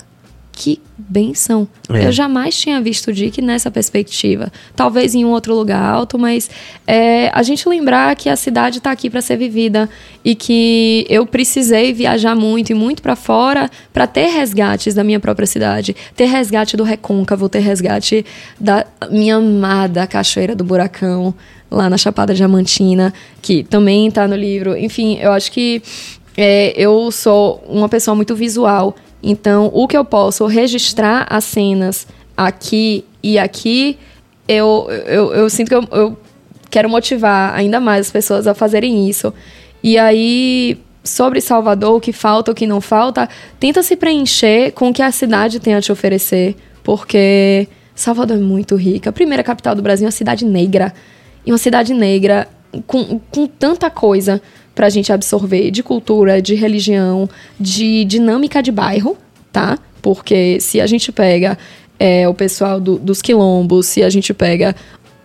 que 0.56 0.82
benção. 0.98 1.68
É. 1.90 2.08
Eu 2.08 2.12
jamais 2.14 2.58
tinha 2.58 2.80
visto 2.82 3.10
o 3.10 3.14
Dick 3.14 3.42
nessa 3.42 3.70
perspectiva. 3.70 4.52
Talvez 4.74 5.14
em 5.14 5.26
um 5.26 5.30
outro 5.30 5.54
lugar 5.54 5.84
alto, 5.84 6.18
mas 6.18 6.50
é, 6.88 7.30
a 7.34 7.44
gente 7.44 7.68
lembrar 7.68 8.16
que 8.16 8.30
a 8.30 8.38
cidade 8.38 8.78
está 8.78 8.90
aqui 8.90 9.10
para 9.10 9.22
ser 9.22 9.36
vivida 9.36 9.90
e 10.24 10.34
que 10.34 11.06
eu 11.10 11.26
precisei 11.26 11.92
viajar 11.92 12.36
muito 12.36 12.72
e 12.72 12.74
muito 12.74 13.02
para 13.02 13.18
fora 13.18 13.70
para 13.92 14.08
ter 14.08 14.28
resgates 14.28 14.94
da 14.94 15.04
minha 15.04 15.20
própria 15.20 15.46
cidade, 15.46 15.94
ter 16.16 16.26
resgate 16.26 16.78
do 16.78 16.84
Recôncavo, 16.84 17.50
ter 17.50 17.60
resgate 17.60 18.26
da 18.58 18.86
minha 19.12 19.36
amada 19.36 20.08
Cachoeira 20.08 20.56
do 20.56 20.64
Buracão 20.64 21.36
lá 21.70 21.90
na 21.90 21.98
Chapada 21.98 22.34
Diamantina, 22.34 23.14
que 23.42 23.64
também 23.64 24.08
está 24.08 24.26
no 24.26 24.36
livro. 24.36 24.78
Enfim, 24.78 25.18
eu 25.20 25.34
acho 25.34 25.52
que 25.52 25.82
é, 26.38 26.74
eu 26.76 27.12
sou 27.12 27.64
uma 27.68 27.90
pessoa 27.90 28.16
muito 28.16 28.36
visual. 28.36 28.96
Então, 29.28 29.72
o 29.74 29.88
que 29.88 29.98
eu 29.98 30.06
posso 30.06 30.46
registrar 30.46 31.26
as 31.28 31.44
cenas 31.46 32.06
aqui 32.38 33.04
e 33.24 33.40
aqui, 33.40 33.98
eu, 34.48 34.88
eu, 35.08 35.34
eu 35.34 35.50
sinto 35.50 35.70
que 35.70 35.74
eu, 35.74 35.84
eu 35.92 36.18
quero 36.70 36.88
motivar 36.88 37.56
ainda 37.56 37.80
mais 37.80 38.06
as 38.06 38.12
pessoas 38.12 38.46
a 38.46 38.54
fazerem 38.54 39.10
isso. 39.10 39.34
E 39.82 39.98
aí, 39.98 40.78
sobre 41.04 41.42
Salvador, 41.42 41.96
o 41.96 42.00
que 42.00 42.14
falta, 42.14 42.52
o 42.52 42.56
que 42.56 42.68
não 42.68 42.80
falta, 42.80 43.28
tenta 43.60 43.82
se 43.82 43.96
preencher 43.96 44.72
com 44.74 44.90
o 44.90 44.94
que 44.94 45.02
a 45.02 45.12
cidade 45.12 45.60
tem 45.60 45.74
a 45.74 45.82
te 45.82 45.92
oferecer, 45.92 46.56
porque 46.84 47.68
Salvador 47.96 48.38
é 48.38 48.40
muito 48.40 48.76
rica. 48.76 49.10
A 49.10 49.14
primeira 49.14 49.44
capital 49.44 49.74
do 49.74 49.82
Brasil 49.82 50.06
é 50.06 50.10
uma 50.10 50.12
cidade 50.12 50.46
negra. 50.46 50.94
E 51.44 51.52
uma 51.52 51.58
cidade 51.58 51.96
negra 51.96 52.48
com, 52.86 53.20
com 53.32 53.48
tanta 53.48 53.90
coisa 53.90 54.40
pra 54.76 54.90
gente 54.90 55.12
absorver 55.12 55.72
de 55.72 55.82
cultura, 55.82 56.42
de 56.42 56.54
religião, 56.54 57.28
de 57.60 58.04
dinâmica 58.06 58.62
de 58.62 58.72
bairro, 58.72 59.18
tá? 59.52 59.80
Porque 60.02 60.60
se 60.60 60.80
a 60.82 60.86
gente 60.86 61.12
pega 61.12 61.58
é, 61.98 62.28
o 62.28 62.34
pessoal 62.34 62.80
do- 62.80 63.00
dos 63.00 63.22
quilombos, 63.22 63.86
se 63.88 64.04
a 64.04 64.10
gente 64.10 64.34
pega 64.34 64.76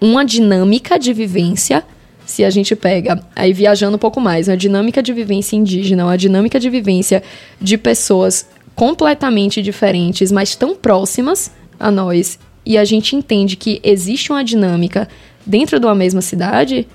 uma 0.01 0.25
dinâmica 0.25 0.99
de 1.01 1.13
vivência, 1.13 1.83
se 2.25 2.45
a 2.45 2.49
gente 2.49 2.77
pega, 2.77 3.21
aí 3.35 3.53
viajando 3.53 3.97
um 3.97 3.99
pouco 3.99 4.21
mais, 4.21 4.47
uma 4.47 4.57
dinâmica 4.57 5.03
de 5.03 5.13
vivência 5.13 5.57
indígena, 5.57 6.05
uma 6.05 6.17
dinâmica 6.17 6.61
de 6.61 6.71
vivência 6.71 7.25
de 7.61 7.77
pessoas 7.77 8.47
completamente 8.77 9.61
diferentes, 9.61 10.31
mas 10.31 10.55
tão 10.55 10.77
próximas 10.77 11.51
a 11.79 11.91
nós, 11.91 12.39
e 12.65 12.79
a 12.79 12.85
gente 12.85 13.17
entende 13.17 13.57
que 13.57 13.81
existe 13.83 14.31
uma 14.31 14.45
dinâmica 14.45 15.09
dentro 15.45 15.81
de 15.81 15.87
uma 15.87 15.95
mesma 15.95 16.21
cidade, 16.21 16.87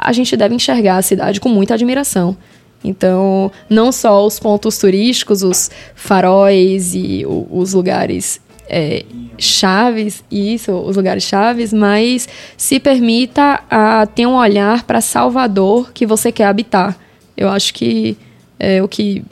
a 0.00 0.12
gente 0.12 0.36
deve 0.36 0.54
enxergar 0.54 0.96
a 0.96 1.02
cidade 1.02 1.40
com 1.40 1.48
muita 1.48 1.74
admiração. 1.74 2.36
Então, 2.82 3.52
não 3.68 3.92
só 3.92 4.26
os 4.26 4.40
pontos 4.40 4.78
turísticos, 4.78 5.42
os 5.42 5.70
faróis 5.94 6.94
e 6.94 7.24
o- 7.26 7.46
os 7.50 7.74
lugares 7.74 8.40
é, 8.72 9.04
chaves, 9.36 10.22
isso, 10.30 10.72
os 10.72 10.96
lugares 10.96 11.24
chaves, 11.24 11.72
mas 11.72 12.28
se 12.56 12.78
permita 12.78 13.64
a 13.68 14.06
ter 14.06 14.26
um 14.26 14.34
olhar 14.36 14.84
para 14.84 15.00
Salvador 15.00 15.90
que 15.92 16.06
você 16.06 16.30
quer 16.30 16.44
habitar. 16.44 16.96
Eu 17.36 17.48
acho 17.48 17.74
que 17.74 18.16
é 18.60 18.80
o 18.80 18.86
que 18.86 19.24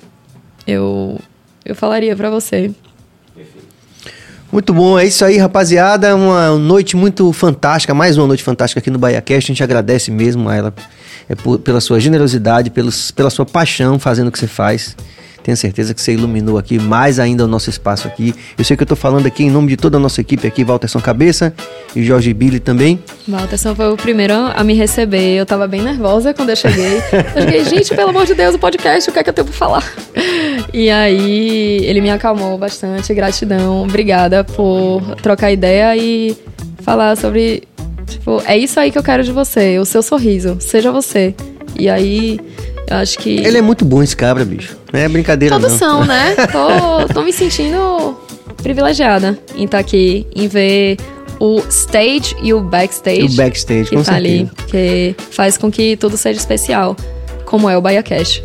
eu, 0.66 1.20
eu 1.64 1.74
falaria 1.76 2.16
para 2.16 2.28
você. 2.30 2.72
Muito 4.50 4.72
bom, 4.72 4.98
é 4.98 5.04
isso 5.06 5.24
aí, 5.24 5.36
rapaziada. 5.36 6.14
Uma 6.16 6.56
noite 6.56 6.96
muito 6.96 7.32
fantástica, 7.32 7.92
mais 7.92 8.16
uma 8.16 8.26
noite 8.26 8.42
fantástica 8.42 8.78
aqui 8.80 8.90
no 8.90 8.98
BahiaCast. 8.98 9.50
A 9.50 9.54
gente 9.54 9.62
agradece 9.62 10.10
mesmo 10.10 10.48
a 10.48 10.56
ela 10.56 10.74
é, 11.28 11.34
por- 11.34 11.58
pela 11.58 11.80
sua 11.80 12.00
generosidade, 12.00 12.70
pelos, 12.70 13.10
pela 13.10 13.28
sua 13.28 13.44
paixão 13.44 13.98
fazendo 13.98 14.28
o 14.28 14.32
que 14.32 14.38
você 14.38 14.46
faz. 14.46 14.96
Tenho 15.42 15.56
certeza 15.56 15.94
que 15.94 16.00
você 16.00 16.12
iluminou 16.12 16.58
aqui 16.58 16.78
mais 16.78 17.18
ainda 17.18 17.44
o 17.44 17.48
nosso 17.48 17.70
espaço 17.70 18.06
aqui. 18.06 18.34
Eu 18.56 18.64
sei 18.64 18.76
que 18.76 18.82
eu 18.82 18.86
tô 18.86 18.96
falando 18.96 19.26
aqui 19.26 19.44
em 19.44 19.50
nome 19.50 19.68
de 19.68 19.76
toda 19.76 19.96
a 19.96 20.00
nossa 20.00 20.20
equipe 20.20 20.46
aqui, 20.46 20.64
Walterson 20.64 21.00
Cabeça 21.00 21.54
e 21.94 22.02
Jorge 22.04 22.32
Billy 22.34 22.60
também. 22.60 22.98
Walterson 23.26 23.74
foi 23.74 23.92
o 23.92 23.96
primeiro 23.96 24.34
a 24.34 24.62
me 24.62 24.74
receber. 24.74 25.36
Eu 25.36 25.46
tava 25.46 25.66
bem 25.66 25.82
nervosa 25.82 26.34
quando 26.34 26.50
eu 26.50 26.56
cheguei. 26.56 26.98
Eu 27.34 27.42
cheguei, 27.42 27.64
gente, 27.64 27.94
pelo 27.94 28.10
amor 28.10 28.26
de 28.26 28.34
Deus, 28.34 28.54
o 28.54 28.58
podcast, 28.58 29.08
o 29.08 29.12
que 29.12 29.18
é 29.18 29.22
que 29.22 29.30
eu 29.30 29.34
tenho 29.34 29.46
pra 29.46 29.56
falar? 29.56 29.92
E 30.72 30.90
aí 30.90 31.84
ele 31.84 32.00
me 32.00 32.10
acalmou 32.10 32.56
bastante. 32.58 33.12
Gratidão. 33.14 33.82
Obrigada 33.82 34.44
por 34.44 35.02
trocar 35.22 35.52
ideia 35.52 35.96
e 35.96 36.36
falar 36.82 37.16
sobre. 37.16 37.62
Tipo, 38.06 38.42
é 38.46 38.56
isso 38.56 38.78
aí 38.80 38.90
que 38.90 38.98
eu 38.98 39.02
quero 39.02 39.22
de 39.22 39.32
você, 39.32 39.78
o 39.78 39.84
seu 39.84 40.02
sorriso. 40.02 40.56
Seja 40.60 40.90
você. 40.90 41.34
E 41.78 41.88
aí 41.88 42.40
eu 42.88 42.96
acho 42.96 43.18
que. 43.18 43.38
Ele 43.38 43.58
é 43.58 43.62
muito 43.62 43.84
bom, 43.84 44.02
esse 44.02 44.16
cabra, 44.16 44.44
bicho. 44.44 44.76
Não 44.92 45.00
é 45.00 45.08
brincadeira, 45.08 45.54
Todos 45.56 45.72
não. 45.72 45.78
são, 45.78 46.04
né? 46.04 46.34
Tô, 46.50 47.12
tô 47.12 47.22
me 47.22 47.32
sentindo 47.32 48.16
privilegiada 48.62 49.38
em 49.54 49.64
estar 49.64 49.78
aqui, 49.78 50.26
em 50.34 50.48
ver 50.48 50.96
o 51.38 51.60
stage 51.68 52.34
e 52.42 52.52
o 52.52 52.60
backstage. 52.60 53.34
O 53.34 53.36
backstage, 53.36 53.90
que 53.90 53.96
com 53.96 54.02
tá 54.02 54.14
ali, 54.14 54.50
que 54.66 55.14
faz 55.30 55.56
com 55.56 55.70
que 55.70 55.96
tudo 55.96 56.16
seja 56.16 56.40
especial, 56.40 56.96
como 57.44 57.68
é 57.68 57.76
o 57.76 57.80
Bahia 57.80 58.02
Cash. 58.02 58.42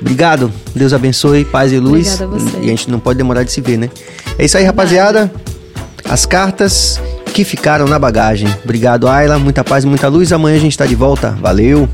Obrigado. 0.00 0.52
Deus 0.74 0.92
abençoe, 0.92 1.44
paz 1.44 1.72
e 1.72 1.78
luz. 1.78 2.20
Obrigada 2.20 2.24
a 2.24 2.50
você. 2.50 2.58
E 2.58 2.64
a 2.64 2.68
gente 2.68 2.90
não 2.90 2.98
pode 2.98 3.18
demorar 3.18 3.42
de 3.42 3.52
se 3.52 3.60
ver, 3.60 3.76
né? 3.78 3.90
É 4.38 4.44
isso 4.44 4.56
aí, 4.56 4.64
rapaziada. 4.64 5.30
As 6.04 6.24
cartas 6.26 7.00
que 7.32 7.44
ficaram 7.44 7.86
na 7.86 7.98
bagagem. 7.98 8.48
Obrigado, 8.62 9.08
Ayla. 9.08 9.38
Muita 9.38 9.64
paz 9.64 9.84
e 9.84 9.86
muita 9.86 10.08
luz. 10.08 10.32
Amanhã 10.32 10.56
a 10.56 10.60
gente 10.60 10.76
tá 10.76 10.86
de 10.86 10.94
volta. 10.94 11.30
Valeu. 11.30 11.88